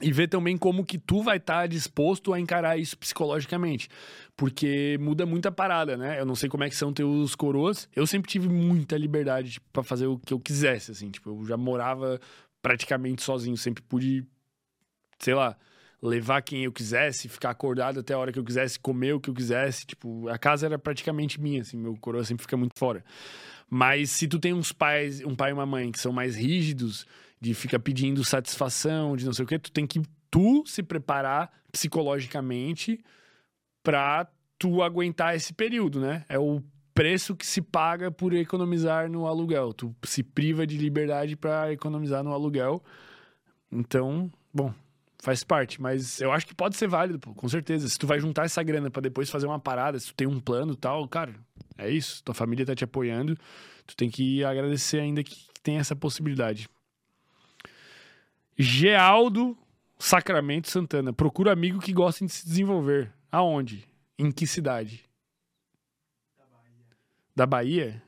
e 0.00 0.12
ver 0.12 0.28
também 0.28 0.56
como 0.56 0.84
que 0.84 0.98
tu 0.98 1.22
vai 1.22 1.36
estar 1.36 1.60
tá 1.60 1.66
disposto 1.66 2.32
a 2.32 2.40
encarar 2.40 2.78
isso 2.78 2.98
psicologicamente. 2.98 3.88
Porque 4.36 4.96
muda 5.00 5.24
muita 5.26 5.50
parada, 5.50 5.96
né? 5.96 6.20
Eu 6.20 6.26
não 6.26 6.34
sei 6.34 6.48
como 6.48 6.64
é 6.64 6.68
que 6.68 6.76
são 6.76 6.92
teus 6.92 7.34
coroas. 7.34 7.88
Eu 7.94 8.06
sempre 8.06 8.30
tive 8.30 8.48
muita 8.48 8.96
liberdade 8.96 9.52
tipo, 9.52 9.66
para 9.72 9.82
fazer 9.82 10.06
o 10.06 10.18
que 10.18 10.32
eu 10.32 10.40
quisesse, 10.40 10.90
assim. 10.90 11.10
Tipo, 11.10 11.30
eu 11.30 11.46
já 11.46 11.56
morava 11.56 12.20
praticamente 12.68 13.22
sozinho. 13.22 13.56
Sempre 13.56 13.82
pude, 13.82 14.26
sei 15.18 15.34
lá, 15.34 15.56
levar 16.02 16.42
quem 16.42 16.64
eu 16.64 16.72
quisesse, 16.72 17.28
ficar 17.28 17.50
acordado 17.50 18.00
até 18.00 18.12
a 18.12 18.18
hora 18.18 18.30
que 18.30 18.38
eu 18.38 18.44
quisesse, 18.44 18.78
comer 18.78 19.14
o 19.14 19.20
que 19.20 19.30
eu 19.30 19.34
quisesse. 19.34 19.86
Tipo, 19.86 20.28
a 20.28 20.36
casa 20.36 20.66
era 20.66 20.78
praticamente 20.78 21.40
minha, 21.40 21.62
assim, 21.62 21.78
meu 21.78 21.96
coroa 21.96 22.24
sempre 22.24 22.42
fica 22.42 22.56
muito 22.58 22.78
fora. 22.78 23.02
Mas 23.70 24.10
se 24.10 24.28
tu 24.28 24.38
tem 24.38 24.52
uns 24.52 24.70
pais, 24.70 25.24
um 25.24 25.34
pai 25.34 25.50
e 25.50 25.52
uma 25.54 25.64
mãe 25.64 25.90
que 25.90 25.98
são 25.98 26.12
mais 26.12 26.36
rígidos, 26.36 27.06
de 27.40 27.54
ficar 27.54 27.78
pedindo 27.78 28.22
satisfação, 28.22 29.16
de 29.16 29.24
não 29.24 29.32
sei 29.32 29.44
o 29.44 29.48
que, 29.48 29.58
tu 29.58 29.72
tem 29.72 29.86
que 29.86 30.02
tu 30.30 30.62
se 30.66 30.82
preparar 30.82 31.50
psicologicamente 31.72 33.02
pra 33.82 34.28
tu 34.58 34.82
aguentar 34.82 35.34
esse 35.34 35.54
período, 35.54 36.00
né? 36.00 36.24
É 36.28 36.38
o 36.38 36.62
preço 36.98 37.36
que 37.36 37.46
se 37.46 37.62
paga 37.62 38.10
por 38.10 38.34
economizar 38.34 39.08
no 39.08 39.24
aluguel. 39.24 39.72
Tu 39.72 39.94
se 40.02 40.20
priva 40.20 40.66
de 40.66 40.76
liberdade 40.76 41.36
para 41.36 41.72
economizar 41.72 42.24
no 42.24 42.32
aluguel. 42.32 42.82
Então, 43.70 44.28
bom, 44.52 44.74
faz 45.20 45.44
parte. 45.44 45.80
Mas 45.80 46.20
eu 46.20 46.32
acho 46.32 46.44
que 46.44 46.56
pode 46.56 46.76
ser 46.76 46.88
válido, 46.88 47.20
pô, 47.20 47.32
com 47.32 47.48
certeza. 47.48 47.88
Se 47.88 47.96
tu 47.96 48.04
vai 48.04 48.18
juntar 48.18 48.46
essa 48.46 48.60
grana 48.64 48.90
para 48.90 49.02
depois 49.02 49.30
fazer 49.30 49.46
uma 49.46 49.60
parada, 49.60 49.96
se 50.00 50.08
tu 50.08 50.14
tem 50.14 50.26
um 50.26 50.40
plano 50.40 50.74
tal, 50.74 51.06
cara, 51.06 51.36
é 51.76 51.88
isso. 51.88 52.20
Tua 52.24 52.34
família 52.34 52.66
tá 52.66 52.74
te 52.74 52.82
apoiando. 52.82 53.38
Tu 53.86 53.94
tem 53.94 54.10
que 54.10 54.42
agradecer 54.42 54.98
ainda 54.98 55.22
que 55.22 55.46
tem 55.62 55.78
essa 55.78 55.94
possibilidade. 55.94 56.68
Gealdo 58.58 59.56
Sacramento 60.00 60.68
Santana. 60.68 61.12
Procura 61.12 61.52
amigo 61.52 61.78
que 61.78 61.92
gostem 61.92 62.26
de 62.26 62.32
se 62.32 62.44
desenvolver. 62.44 63.12
Aonde? 63.30 63.88
Em 64.18 64.32
que 64.32 64.48
cidade? 64.48 65.07
Da 67.38 67.46
Bahia? 67.46 68.02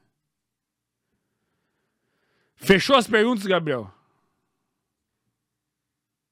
Fechou 2.57 2.97
as 2.97 3.07
perguntas, 3.07 3.47
Gabriel? 3.47 3.89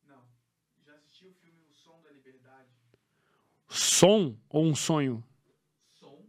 Não. 0.04 0.20
Já 0.84 0.96
assistiu 0.96 1.30
o 1.30 1.34
filme 1.34 1.60
O 1.70 1.72
Som 1.72 2.02
da 2.02 2.10
Liberdade? 2.10 2.66
Som 3.68 4.36
ou 4.48 4.64
um 4.64 4.74
sonho? 4.74 5.24
Som. 5.92 6.26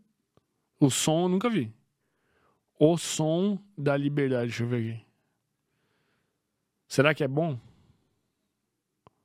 O 0.79 0.91
som 0.91 1.23
eu 1.23 1.29
nunca 1.29 1.49
vi. 1.49 1.73
O 2.77 2.99
som 2.99 3.57
da 3.75 3.97
liberdade, 3.97 4.49
deixa 4.49 4.61
eu 4.61 4.67
ver 4.67 4.91
aqui. 4.91 5.05
Será 6.87 7.15
que 7.15 7.23
é 7.23 7.27
bom? 7.27 7.59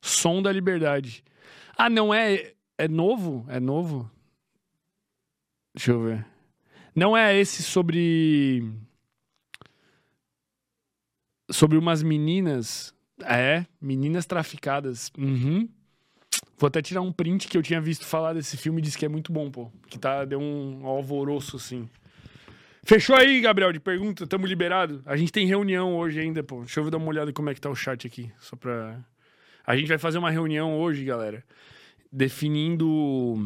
Som 0.01 0.41
da 0.41 0.51
liberdade. 0.51 1.23
Ah, 1.77 1.91
não 1.91 2.15
é. 2.15 2.55
É 2.79 2.89
novo? 2.89 3.45
É 3.51 3.61
novo? 3.61 4.11
Deixa 5.75 5.91
eu 5.91 6.03
ver. 6.03 6.34
Não 6.95 7.17
é 7.17 7.37
esse 7.37 7.63
sobre. 7.63 8.63
Sobre 11.51 11.77
umas 11.77 12.03
meninas. 12.03 12.95
É, 13.25 13.67
meninas 13.81 14.27
traficadas. 14.27 15.11
Uhum. 15.19 15.69
Vou 16.57 16.69
até 16.69 16.81
tirar 16.81 17.01
um 17.01 17.13
print 17.13 17.49
que 17.49 17.57
eu 17.57 17.63
tinha 17.63 17.81
visto 17.81 18.05
falar 18.05 18.33
desse 18.33 18.57
filme 18.57 18.79
e 18.81 18.83
disse 18.83 18.99
que 18.99 19.05
é 19.05 19.09
muito 19.09 19.33
bom, 19.33 19.51
pô. 19.51 19.71
Que 19.89 19.99
tá, 19.99 20.25
deu 20.25 20.41
um 20.41 20.87
alvoroço, 20.87 21.57
assim. 21.57 21.89
Fechou 22.85 23.17
aí, 23.17 23.41
Gabriel, 23.41 23.73
de 23.73 23.81
pergunta? 23.81 24.27
Tamo 24.27 24.47
liberado? 24.47 25.03
A 25.07 25.17
gente 25.17 25.33
tem 25.33 25.47
reunião 25.47 25.97
hoje 25.97 26.21
ainda, 26.21 26.43
pô. 26.43 26.61
Deixa 26.61 26.81
eu 26.81 26.91
dar 26.91 26.99
uma 26.99 27.09
olhada 27.09 27.33
como 27.33 27.51
é 27.51 27.55
que 27.55 27.61
tá 27.61 27.71
o 27.71 27.75
chat 27.75 28.07
aqui. 28.07 28.31
Só 28.39 28.57
pra. 28.57 29.01
A 29.67 29.77
gente 29.77 29.89
vai 29.89 29.99
fazer 29.99 30.19
uma 30.19 30.31
reunião 30.31 30.79
hoje, 30.79 31.05
galera. 31.05 31.43
Definindo 32.13 33.37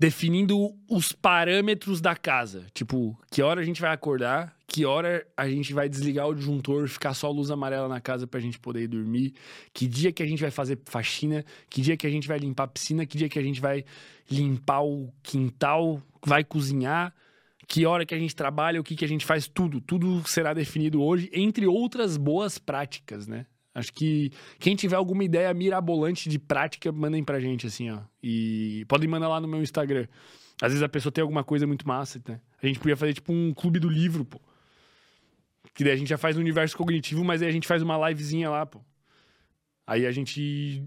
definindo 0.00 0.74
os 0.88 1.12
parâmetros 1.12 2.00
da 2.00 2.16
casa. 2.16 2.64
Tipo, 2.72 3.20
que 3.30 3.42
hora 3.42 3.60
a 3.60 3.64
gente 3.64 3.82
vai 3.82 3.92
acordar, 3.92 4.56
que 4.66 4.86
hora 4.86 5.26
a 5.36 5.46
gente 5.46 5.74
vai 5.74 5.90
desligar 5.90 6.26
o 6.26 6.34
disjuntor, 6.34 6.88
ficar 6.88 7.12
só 7.12 7.30
luz 7.30 7.50
amarela 7.50 7.86
na 7.86 8.00
casa 8.00 8.26
pra 8.26 8.40
gente 8.40 8.58
poder 8.58 8.84
ir 8.84 8.88
dormir, 8.88 9.34
que 9.74 9.86
dia 9.86 10.10
que 10.10 10.22
a 10.22 10.26
gente 10.26 10.40
vai 10.40 10.50
fazer 10.50 10.78
faxina, 10.86 11.44
que 11.68 11.82
dia 11.82 11.98
que 11.98 12.06
a 12.06 12.10
gente 12.10 12.26
vai 12.26 12.38
limpar 12.38 12.64
a 12.64 12.68
piscina, 12.68 13.04
que 13.04 13.18
dia 13.18 13.28
que 13.28 13.38
a 13.38 13.42
gente 13.42 13.60
vai 13.60 13.84
limpar 14.30 14.80
o 14.80 15.12
quintal, 15.22 16.00
vai 16.24 16.44
cozinhar, 16.44 17.14
que 17.68 17.84
hora 17.84 18.06
que 18.06 18.14
a 18.14 18.18
gente 18.18 18.34
trabalha, 18.34 18.80
o 18.80 18.84
que 18.84 18.96
que 18.96 19.04
a 19.04 19.08
gente 19.08 19.26
faz, 19.26 19.46
tudo. 19.46 19.82
Tudo 19.82 20.26
será 20.26 20.54
definido 20.54 21.02
hoje, 21.02 21.28
entre 21.30 21.66
outras 21.66 22.16
boas 22.16 22.56
práticas, 22.56 23.26
né? 23.26 23.44
Acho 23.80 23.92
que 23.92 24.30
quem 24.58 24.76
tiver 24.76 24.96
alguma 24.96 25.24
ideia 25.24 25.52
mirabolante 25.52 26.28
de 26.28 26.38
prática, 26.38 26.92
mandem 26.92 27.24
pra 27.24 27.40
gente, 27.40 27.66
assim, 27.66 27.90
ó. 27.90 28.00
E 28.22 28.84
podem 28.88 29.08
mandar 29.08 29.28
lá 29.28 29.40
no 29.40 29.48
meu 29.48 29.62
Instagram. 29.62 30.06
Às 30.62 30.72
vezes 30.72 30.82
a 30.82 30.88
pessoa 30.88 31.10
tem 31.10 31.22
alguma 31.22 31.42
coisa 31.42 31.66
muito 31.66 31.86
massa, 31.88 32.20
né? 32.28 32.40
A 32.62 32.66
gente 32.66 32.78
podia 32.78 32.96
fazer 32.96 33.14
tipo 33.14 33.32
um 33.32 33.52
clube 33.54 33.78
do 33.80 33.88
livro, 33.88 34.24
pô. 34.24 34.40
Que 35.74 35.82
daí 35.84 35.94
a 35.94 35.96
gente 35.96 36.08
já 36.08 36.18
faz 36.18 36.36
no 36.36 36.42
universo 36.42 36.76
cognitivo, 36.76 37.24
mas 37.24 37.40
aí 37.42 37.48
a 37.48 37.52
gente 37.52 37.66
faz 37.66 37.82
uma 37.82 38.08
livezinha 38.08 38.50
lá, 38.50 38.66
pô. 38.66 38.80
Aí 39.86 40.06
a 40.06 40.10
gente. 40.12 40.84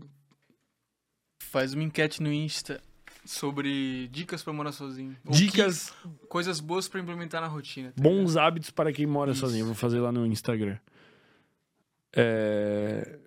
Faz 1.39 1.73
uma 1.73 1.83
enquete 1.83 2.21
no 2.21 2.31
Insta 2.31 2.81
sobre 3.25 4.07
dicas 4.09 4.43
pra 4.43 4.51
morar 4.53 4.71
sozinho. 4.71 5.15
Ou 5.25 5.33
Dicas, 5.33 5.91
que- 5.91 6.27
coisas 6.27 6.59
boas 6.59 6.87
pra 6.87 6.99
implementar 6.99 7.41
na 7.41 7.47
rotina. 7.47 7.91
tá 7.95 8.01
bons 8.01 8.35
hábitos 8.37 8.69
para 8.69 8.91
quem 8.91 9.05
mora 9.05 9.31
Isso. 9.31 9.41
sozinho. 9.41 9.61
Eu 9.63 9.67
vou 9.67 9.75
fazer 9.75 9.99
lá 9.99 10.11
no 10.11 10.25
Instagram. 10.25 10.77
É... 12.15 13.19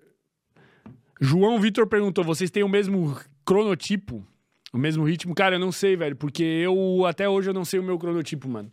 João 1.19 1.59
Vitor 1.59 1.87
perguntou: 1.87 2.23
vocês 2.23 2.51
têm 2.51 2.63
o 2.63 2.69
mesmo 2.69 3.19
cronotipo? 3.45 4.25
O 4.73 4.77
mesmo 4.77 5.03
ritmo? 5.03 5.33
Cara, 5.33 5.55
eu 5.55 5.59
não 5.59 5.71
sei, 5.71 5.95
velho, 5.95 6.15
porque 6.15 6.43
eu 6.43 7.05
até 7.05 7.27
hoje 7.27 7.49
eu 7.49 7.53
não 7.53 7.63
sei 7.63 7.79
o 7.79 7.83
meu 7.83 7.97
cronotipo, 7.97 8.47
mano. 8.49 8.69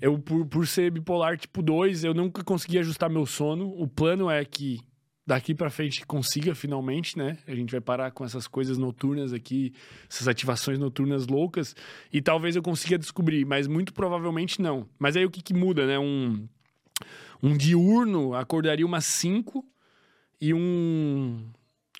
Eu, 0.00 0.18
por, 0.18 0.46
por 0.46 0.66
ser 0.66 0.90
bipolar 0.90 1.36
tipo 1.36 1.62
2, 1.62 2.04
eu 2.04 2.14
nunca 2.14 2.44
consegui 2.44 2.78
ajustar 2.78 3.10
meu 3.10 3.26
sono. 3.26 3.68
O 3.76 3.88
plano 3.88 4.30
é 4.30 4.44
que 4.44 4.80
daqui 5.26 5.54
pra 5.54 5.70
frente 5.70 6.06
consiga 6.06 6.54
finalmente, 6.54 7.18
né? 7.18 7.38
A 7.46 7.54
gente 7.54 7.72
vai 7.72 7.80
parar 7.80 8.12
com 8.12 8.24
essas 8.24 8.46
coisas 8.46 8.78
noturnas 8.78 9.32
aqui, 9.32 9.72
essas 10.08 10.28
ativações 10.28 10.78
noturnas 10.78 11.26
loucas, 11.26 11.74
e 12.12 12.22
talvez 12.22 12.54
eu 12.54 12.62
consiga 12.62 12.96
descobrir, 12.96 13.44
mas 13.44 13.66
muito 13.66 13.92
provavelmente 13.92 14.62
não. 14.62 14.88
Mas 14.98 15.16
aí 15.16 15.24
o 15.24 15.30
que, 15.30 15.42
que 15.42 15.52
muda, 15.52 15.86
né? 15.86 15.98
Um, 15.98 16.46
um 17.42 17.56
diurno 17.56 18.34
acordaria 18.34 18.86
umas 18.86 19.04
5 19.04 19.64
e 20.40 20.52
um, 20.52 21.50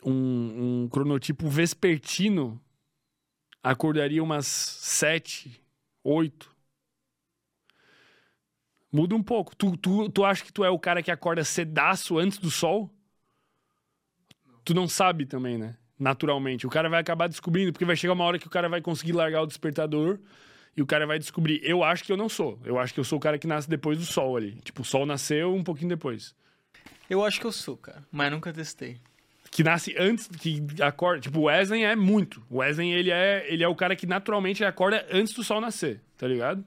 um, 0.05 0.83
um 0.85 0.89
cronotipo 0.89 1.49
vespertino 1.49 2.61
acordaria 3.63 4.23
umas 4.23 4.47
7, 4.47 5.61
8. 6.05 6.55
Muda 8.93 9.15
um 9.15 9.23
pouco. 9.23 9.55
Tu, 9.57 9.77
tu, 9.77 10.09
tu 10.09 10.25
acha 10.25 10.45
que 10.45 10.53
tu 10.53 10.65
é 10.65 10.71
o 10.71 10.79
cara 10.79 11.03
que 11.03 11.11
acorda 11.11 11.45
cedaço 11.45 12.19
antes 12.19 12.39
do 12.39 12.51
sol? 12.51 12.91
Tu 14.65 14.73
não 14.73 14.89
sabe 14.89 15.27
também, 15.27 15.59
né? 15.59 15.77
Naturalmente. 15.99 16.67
O 16.67 16.71
cara 16.71 16.89
vai 16.89 17.01
acabar 17.01 17.29
descobrindo, 17.29 17.73
porque 17.73 17.85
vai 17.85 17.97
chegar 17.97 18.13
uma 18.13 18.25
hora 18.25 18.39
que 18.39 18.47
o 18.47 18.51
cara 18.51 18.69
vai 18.69 18.81
conseguir 18.81 19.13
largar 19.13 19.43
o 19.43 19.47
despertador 19.47 20.19
e 20.77 20.83
o 20.83 20.87
cara 20.87 21.07
vai 21.07 21.19
descobrir. 21.19 21.61
Eu 21.63 21.83
acho 21.83 22.05
que 22.05 22.13
eu 22.13 22.17
não 22.17 22.29
sou. 22.29 22.59
Eu 22.65 22.79
acho 22.79 22.93
que 22.93 23.01
eu 23.01 23.05
sou 23.05 23.19
o 23.19 23.21
cara 23.21 23.39
que 23.39 23.47
nasce 23.47 23.69
depois 23.69 23.99
do 23.99 24.05
sol 24.05 24.37
ali. 24.37 24.53
Tipo, 24.63 24.83
o 24.83 24.85
sol 24.85 25.07
nasceu 25.07 25.55
um 25.55 25.65
pouquinho 25.65 25.89
depois. 25.89 26.35
Eu 27.09 27.25
acho 27.25 27.41
que 27.41 27.47
eu 27.47 27.53
sou, 27.53 27.77
cara. 27.77 28.05
Mas 28.13 28.31
nunca 28.31 28.53
testei. 28.53 28.99
Que 29.51 29.65
nasce 29.65 29.95
antes, 29.97 30.29
que 30.29 30.63
acorda. 30.83 31.21
Tipo, 31.21 31.41
o 31.41 31.43
Wesley 31.45 31.83
é 31.85 31.97
muito. 31.97 32.45
O 32.51 32.59
Wesley, 32.59 32.93
ele 32.93 33.11
é, 33.11 33.47
ele 33.51 33.65
é 33.65 33.69
o 33.69 33.75
cara 33.75 33.97
que 33.97 34.07
naturalmente 34.07 34.65
acorda 34.65 35.07
antes 35.11 35.33
do 35.33 35.43
sol 35.43 35.61
nascer, 35.61 36.03
tá 36.19 36.29
ligado? 36.29 36.63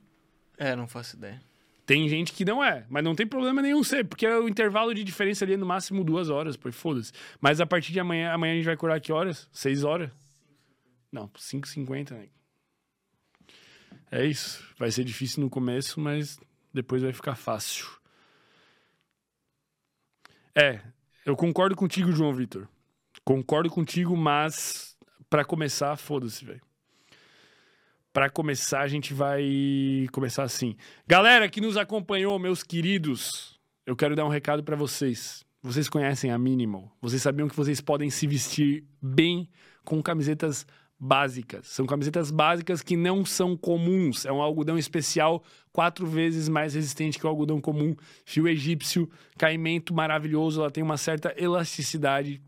É, 0.58 0.76
não 0.76 0.88
faço 0.88 1.16
ideia. 1.16 1.40
Tem 1.86 2.08
gente 2.08 2.34
que 2.34 2.46
não 2.46 2.64
é, 2.64 2.86
mas 2.88 3.04
não 3.04 3.16
tem 3.16 3.26
problema 3.26 3.64
nenhum 3.64 3.84
ser, 3.84 4.06
porque 4.06 4.28
o 4.28 4.48
intervalo 4.48 4.94
de 4.94 5.04
diferença 5.04 5.44
ali 5.44 5.54
é 5.54 5.58
no 5.58 5.66
máximo 5.66 6.04
duas 6.04 6.30
horas, 6.30 6.56
pô, 6.56 6.72
foda-se. 6.72 7.12
Mas 7.42 7.60
a 7.60 7.66
partir 7.66 7.92
de 7.92 8.00
amanhã, 8.00 8.32
amanhã 8.32 8.54
a 8.54 8.56
gente 8.58 8.66
vai 8.66 8.76
acordar 8.76 9.00
que 9.00 9.12
horas? 9.12 9.50
Seis 9.52 9.84
horas? 9.84 10.12
Não, 11.12 11.28
5h50, 11.30 12.12
né? 12.12 12.28
É 14.12 14.26
isso. 14.26 14.66
Vai 14.78 14.92
ser 14.92 15.04
difícil 15.04 15.42
no 15.42 15.50
começo, 15.50 16.00
mas 16.00 16.40
depois 16.74 17.02
vai 17.02 17.14
ficar 17.14 17.36
fácil. 17.36 17.88
É, 20.56 20.82
eu 21.26 21.36
concordo 21.36 21.76
contigo, 21.76 22.12
João 22.12 22.34
Vitor. 22.34 22.68
Concordo 23.24 23.70
contigo, 23.70 24.18
mas 24.18 24.98
pra 25.30 25.46
começar, 25.46 25.96
foda-se, 25.96 26.44
velho. 26.44 26.62
Pra 28.12 28.30
começar, 28.30 28.82
a 28.82 28.88
gente 28.88 29.14
vai 29.14 30.08
começar 30.12 30.44
assim. 30.44 30.76
Galera 31.08 31.48
que 31.48 31.62
nos 31.62 31.78
acompanhou, 31.78 32.38
meus 32.40 32.64
queridos, 32.64 33.60
eu 33.86 33.96
quero 33.96 34.16
dar 34.16 34.26
um 34.26 34.30
recado 34.30 34.64
pra 34.64 34.76
vocês. 34.76 35.46
Vocês 35.62 35.88
conhecem 35.88 36.32
a 36.32 36.38
Minimal? 36.38 36.92
Vocês 37.02 37.22
sabiam 37.22 37.48
que 37.48 37.56
vocês 37.56 37.80
podem 37.80 38.10
se 38.10 38.26
vestir 38.26 38.84
bem 39.02 39.48
com 39.84 40.02
camisetas 40.02 40.66
básicas. 41.00 41.68
São 41.68 41.86
camisetas 41.86 42.30
básicas 42.30 42.82
que 42.82 42.98
não 42.98 43.24
são 43.24 43.56
comuns. 43.56 44.26
É 44.26 44.32
um 44.32 44.42
algodão 44.42 44.78
especial, 44.78 45.44
quatro 45.72 46.06
vezes 46.06 46.50
mais 46.50 46.74
resistente 46.74 47.18
que 47.18 47.26
o 47.26 47.30
algodão 47.30 47.62
comum. 47.62 47.96
Fio 48.26 48.48
egípcio, 48.48 49.10
caimento 49.38 49.94
maravilhoso. 49.94 50.60
Ela 50.60 50.72
tem 50.72 50.84
uma 50.84 50.98
certa 50.98 51.34
elasticidade. 51.38 52.42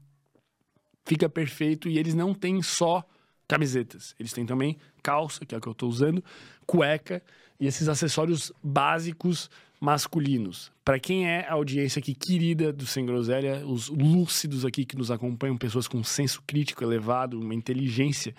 Fica 1.05 1.29
perfeito. 1.29 1.87
E 1.87 1.97
eles 1.97 2.13
não 2.13 2.33
têm 2.33 2.61
só 2.61 3.03
camisetas. 3.47 4.15
Eles 4.19 4.33
têm 4.33 4.45
também 4.45 4.77
calça, 5.01 5.45
que 5.45 5.55
é 5.55 5.57
o 5.57 5.61
que 5.61 5.67
eu 5.67 5.73
tô 5.73 5.87
usando, 5.87 6.23
cueca 6.65 7.21
e 7.59 7.67
esses 7.67 7.87
acessórios 7.87 8.51
básicos 8.63 9.49
masculinos. 9.81 10.71
Para 10.85 10.99
quem 10.99 11.27
é 11.27 11.47
a 11.49 11.53
audiência 11.53 11.99
aqui 11.99 12.13
querida 12.13 12.71
do 12.71 12.85
Sem 12.85 13.03
Groselha, 13.03 13.65
os 13.65 13.89
lúcidos 13.89 14.63
aqui 14.63 14.85
que 14.85 14.95
nos 14.95 15.09
acompanham, 15.09 15.57
pessoas 15.57 15.87
com 15.87 16.03
senso 16.03 16.43
crítico 16.45 16.83
elevado, 16.83 17.39
uma 17.39 17.55
inteligência, 17.55 18.35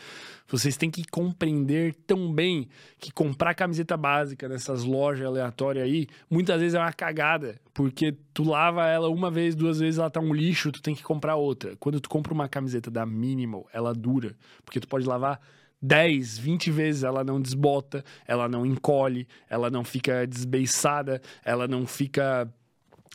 vocês 0.47 0.77
têm 0.77 0.89
que 0.89 1.05
compreender 1.05 1.97
tão 2.06 2.32
bem 2.32 2.69
que 3.01 3.10
comprar 3.10 3.55
camiseta 3.55 3.97
básica 3.97 4.48
nessas 4.48 4.85
lojas 4.85 5.27
aleatórias 5.27 5.85
aí, 5.85 6.06
muitas 6.31 6.60
vezes 6.60 6.74
é 6.74 6.78
uma 6.78 6.93
cagada, 6.93 7.60
porque 7.74 8.14
tu 8.32 8.44
lava 8.44 8.86
ela 8.86 9.09
uma 9.09 9.31
vez, 9.31 9.56
duas 9.56 9.81
vezes, 9.81 9.98
ela 9.98 10.10
tá 10.10 10.20
um 10.20 10.32
lixo, 10.32 10.70
tu 10.70 10.81
tem 10.81 10.94
que 10.94 11.02
comprar 11.02 11.35
outra. 11.35 11.74
Quando 11.81 12.01
tu 12.01 12.09
compra 12.09 12.32
uma 12.32 12.48
camiseta 12.48 12.89
da 12.89 13.05
Minimal, 13.05 13.69
ela 13.73 13.93
dura, 13.93 14.36
porque 14.64 14.78
tu 14.78 14.86
pode 14.86 15.05
lavar 15.06 15.40
10, 15.82 16.38
20 16.38 16.70
vezes 16.70 17.02
ela 17.02 17.24
não 17.24 17.40
desbota, 17.40 18.04
ela 18.26 18.48
não 18.48 18.64
encolhe, 18.64 19.26
ela 19.50 19.68
não 19.68 19.82
fica 19.82 20.26
desbeiçada, 20.26 21.20
ela 21.44 21.66
não 21.66 21.86
fica 21.86 22.48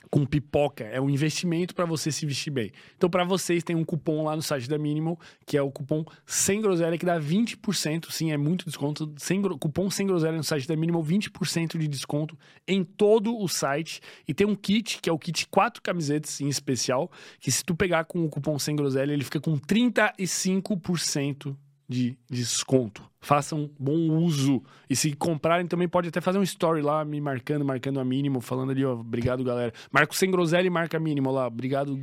com 0.10 0.26
pipoca. 0.26 0.84
É 0.86 1.00
um 1.00 1.10
investimento 1.10 1.76
para 1.76 1.86
você 1.86 2.12
se 2.12 2.26
vestir 2.26 2.52
bem. 2.52 2.72
Então, 2.96 3.10
para 3.10 3.24
vocês, 3.24 3.64
tem 3.64 3.76
um 3.76 3.84
cupom 3.84 4.24
lá 4.24 4.36
no 4.36 4.42
site 4.42 4.70
da 4.70 4.78
Minimal, 4.78 5.20
que 5.46 5.58
é 5.58 5.62
o 5.62 5.72
cupom 5.72 6.04
Sem 6.26 6.62
Groselha, 6.62 6.98
que 6.98 7.06
dá 7.06 7.20
20%. 7.20 8.12
Sim, 8.12 8.32
é 8.32 8.38
muito 8.38 8.66
desconto. 8.66 9.14
Sem, 9.18 9.42
cupom 9.42 9.90
Sem 9.90 10.08
Groselha 10.08 10.38
no 10.38 10.44
site 10.44 10.68
da 10.68 10.76
Minimal, 10.76 11.04
20% 11.04 11.78
de 11.78 11.88
desconto 11.88 12.38
em 12.68 12.84
todo 12.84 13.38
o 13.38 13.48
site. 13.48 14.02
E 14.28 14.34
tem 14.34 14.48
um 14.48 14.56
kit, 14.56 15.00
que 15.02 15.10
é 15.10 15.14
o 15.14 15.20
kit 15.20 15.48
4 15.50 15.82
camisetas 15.82 16.42
em 16.42 16.48
especial, 16.48 17.12
que 17.40 17.52
se 17.52 17.64
tu 17.64 17.76
pegar 17.76 18.06
com 18.06 18.24
o 18.26 18.30
cupom 18.30 18.58
Sem 18.58 18.76
Groselha, 18.76 19.14
ele 19.14 19.24
fica 19.24 19.40
com 19.40 19.58
35% 19.58 21.56
de 21.88 22.18
desconto. 22.30 23.04
Façam 23.20 23.70
bom 23.80 24.10
uso. 24.10 24.62
E 24.90 24.96
se 24.96 25.14
comprarem 25.14 25.68
também 25.68 25.88
pode 25.88 26.10
até 26.10 26.20
fazer 26.20 26.38
um 26.38 26.44
story 26.44 26.82
lá, 26.82 27.06
me 27.06 27.22
marcando, 27.22 27.64
marcando 27.64 28.00
a 28.00 28.06
mínimo, 28.06 28.42
falando 28.42 28.72
ali, 28.72 28.84
ó, 28.84 28.94
obrigado, 28.94 29.44
galera. 29.44 29.74
Marco 29.92 30.16
sem 30.16 30.30
groselha 30.30 30.68
e 30.68 30.70
marca 30.70 31.00
mínimo 31.00 31.32
lá. 31.32 31.48
Obrigado, 31.48 32.00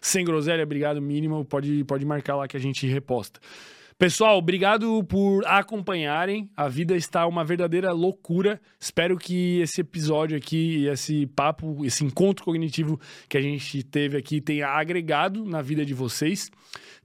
sem 0.00 0.24
groselha, 0.24 0.62
obrigado, 0.62 1.00
mínimo. 1.02 1.44
Pode, 1.44 1.84
pode 1.84 2.04
marcar 2.04 2.36
lá 2.36 2.48
que 2.48 2.56
a 2.56 2.60
gente 2.60 2.86
reposta. 2.86 3.40
Pessoal, 3.98 4.36
obrigado 4.36 5.02
por 5.04 5.42
acompanharem. 5.46 6.50
A 6.54 6.68
vida 6.68 6.94
está 6.94 7.26
uma 7.26 7.42
verdadeira 7.42 7.92
loucura. 7.92 8.60
Espero 8.78 9.16
que 9.16 9.58
esse 9.60 9.80
episódio 9.80 10.36
aqui, 10.36 10.84
esse 10.84 11.26
papo, 11.28 11.82
esse 11.82 12.04
encontro 12.04 12.44
cognitivo 12.44 13.00
que 13.26 13.38
a 13.38 13.40
gente 13.40 13.82
teve 13.82 14.18
aqui 14.18 14.38
tenha 14.38 14.68
agregado 14.68 15.46
na 15.46 15.62
vida 15.62 15.82
de 15.82 15.94
vocês. 15.94 16.50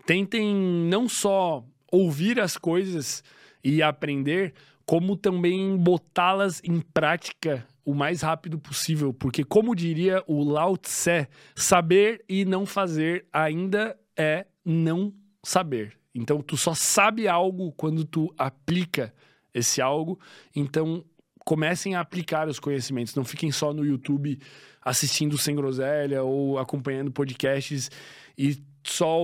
Tentem 0.06 0.54
não 0.54 1.08
só 1.08 1.64
ouvir 1.92 2.40
as 2.40 2.58
coisas 2.58 3.24
e 3.64 3.84
aprender, 3.84 4.54
como 4.86 5.16
também 5.16 5.78
botá-las 5.78 6.62
em 6.64 6.80
prática 6.80 7.68
o 7.86 7.94
mais 7.94 8.22
rápido 8.22 8.58
possível, 8.58 9.14
porque 9.14 9.44
como 9.44 9.76
diria 9.76 10.24
o 10.28 10.44
Lao 10.44 10.78
Tse, 10.78 11.28
saber 11.56 12.24
e 12.30 12.46
não 12.46 12.66
fazer 12.66 13.26
ainda 13.34 13.98
é 14.18 14.46
não 14.64 15.14
saber. 15.44 15.98
Então 16.14 16.42
tu 16.42 16.56
só 16.58 16.74
sabe 16.74 17.28
algo 17.28 17.72
quando 17.74 18.06
tu 18.06 18.34
aplica 18.38 19.14
esse 19.54 19.82
algo. 19.82 20.20
Então 20.56 21.04
comecem 21.44 21.96
a 21.96 22.02
aplicar 22.02 22.48
os 22.48 22.60
conhecimentos, 22.60 23.16
não 23.16 23.24
fiquem 23.24 23.52
só 23.52 23.74
no 23.74 23.84
YouTube 23.84 24.40
assistindo 24.84 25.38
sem 25.38 25.56
groselha 25.56 26.24
ou 26.24 26.60
acompanhando 26.60 27.12
podcasts 27.12 27.90
e 28.38 28.62
só 28.84 29.24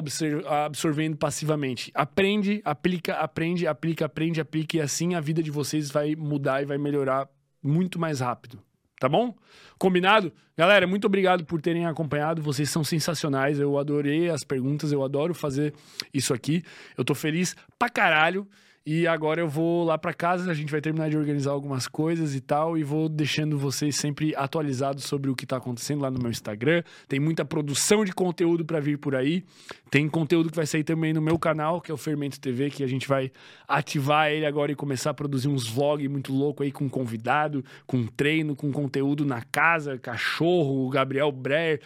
absorvendo 0.66 1.18
passivamente. 1.18 1.92
Aprende, 1.94 2.62
aplica, 2.64 3.16
aprende, 3.16 3.68
aplica, 3.68 4.06
aprende, 4.06 4.42
aplica 4.42 4.78
e 4.78 4.82
assim 4.82 5.16
a 5.16 5.20
vida 5.20 5.42
de 5.42 5.52
vocês 5.52 5.90
vai 5.90 6.16
mudar 6.16 6.62
e 6.62 6.66
vai 6.66 6.78
melhorar 6.78 7.28
muito 7.62 8.00
mais 8.00 8.20
rápido. 8.20 8.60
Tá 9.00 9.08
bom? 9.08 9.36
Combinado? 9.78 10.34
Galera, 10.58 10.88
muito 10.88 11.06
obrigado 11.06 11.46
por 11.46 11.62
terem 11.62 11.86
acompanhado. 11.86 12.42
Vocês 12.42 12.70
são 12.70 12.84
sensacionais. 12.84 13.60
Eu 13.60 13.78
adorei 13.78 14.28
as 14.30 14.44
perguntas, 14.44 14.92
eu 14.92 15.04
adoro 15.04 15.36
fazer 15.36 15.74
isso 16.12 16.34
aqui. 16.34 16.64
Eu 16.98 17.06
tô 17.06 17.14
feliz 17.14 17.56
pra 17.78 17.90
caralho. 17.90 18.48
E 18.90 19.06
agora 19.06 19.42
eu 19.42 19.50
vou 19.50 19.84
lá 19.84 19.98
para 19.98 20.14
casa, 20.14 20.50
a 20.50 20.54
gente 20.54 20.72
vai 20.72 20.80
terminar 20.80 21.10
de 21.10 21.18
organizar 21.18 21.52
algumas 21.52 21.90
coisas 21.90 22.34
e 22.34 22.40
tal, 22.40 22.78
e 22.78 22.86
vou 22.86 23.10
deixando 23.10 23.58
vocês 23.58 23.98
sempre 23.98 24.34
atualizados 24.34 25.04
sobre 25.04 25.30
o 25.30 25.36
que 25.36 25.46
tá 25.46 25.58
acontecendo 25.58 26.00
lá 26.00 26.10
no 26.10 26.18
meu 26.18 26.32
Instagram. 26.32 26.82
Tem 27.06 27.20
muita 27.20 27.44
produção 27.44 28.06
de 28.06 28.14
conteúdo 28.14 28.64
para 28.64 28.80
vir 28.80 28.98
por 28.98 29.14
aí. 29.14 29.44
Tem 29.92 30.08
conteúdo 30.08 30.50
que 30.50 30.56
vai 30.56 30.66
sair 30.66 30.86
também 30.86 31.12
no 31.12 31.22
meu 31.22 31.38
canal, 31.38 31.82
que 31.82 31.92
é 31.92 31.94
o 31.94 31.98
Fermento 31.98 32.40
TV, 32.40 32.70
que 32.70 32.82
a 32.82 32.88
gente 32.88 33.10
vai 33.10 33.30
ativar 33.68 34.32
ele 34.32 34.46
agora 34.46 34.72
e 34.72 34.76
começar 34.76 35.10
a 35.10 35.14
produzir 35.14 35.50
uns 35.50 35.68
vlogs 35.68 36.10
muito 36.10 36.32
louco 36.32 36.64
aí 36.64 36.72
com 36.72 36.88
convidado, 36.88 37.66
com 37.86 38.08
treino, 38.08 38.56
com 38.56 38.72
conteúdo 38.72 39.26
na 39.26 39.42
casa, 39.42 39.98
cachorro, 39.98 40.90
Gabriel 40.90 41.30
Breyer 41.30 41.82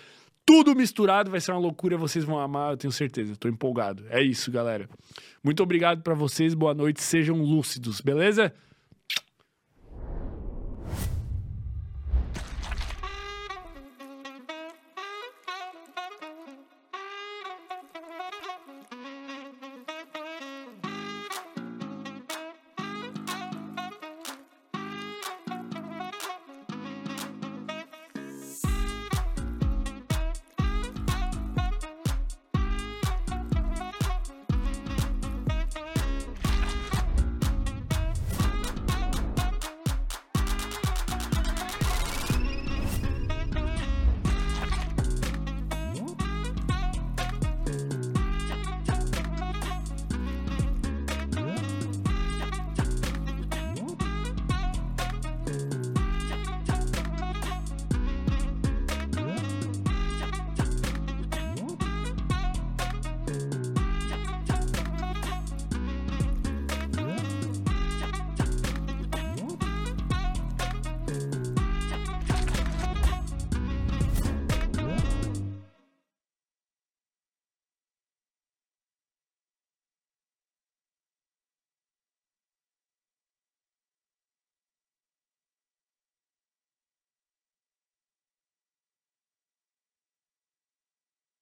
tudo 0.51 0.75
misturado, 0.75 1.31
vai 1.31 1.39
ser 1.39 1.53
uma 1.53 1.61
loucura, 1.61 1.95
vocês 1.95 2.25
vão 2.25 2.37
amar, 2.37 2.71
eu 2.71 2.77
tenho 2.77 2.91
certeza. 2.91 3.37
Tô 3.37 3.47
empolgado. 3.47 4.03
É 4.09 4.21
isso, 4.21 4.51
galera. 4.51 4.89
Muito 5.41 5.63
obrigado 5.63 6.01
para 6.01 6.13
vocês, 6.13 6.53
boa 6.53 6.73
noite, 6.73 7.01
sejam 7.01 7.37
lúcidos, 7.37 8.01
beleza? 8.01 8.53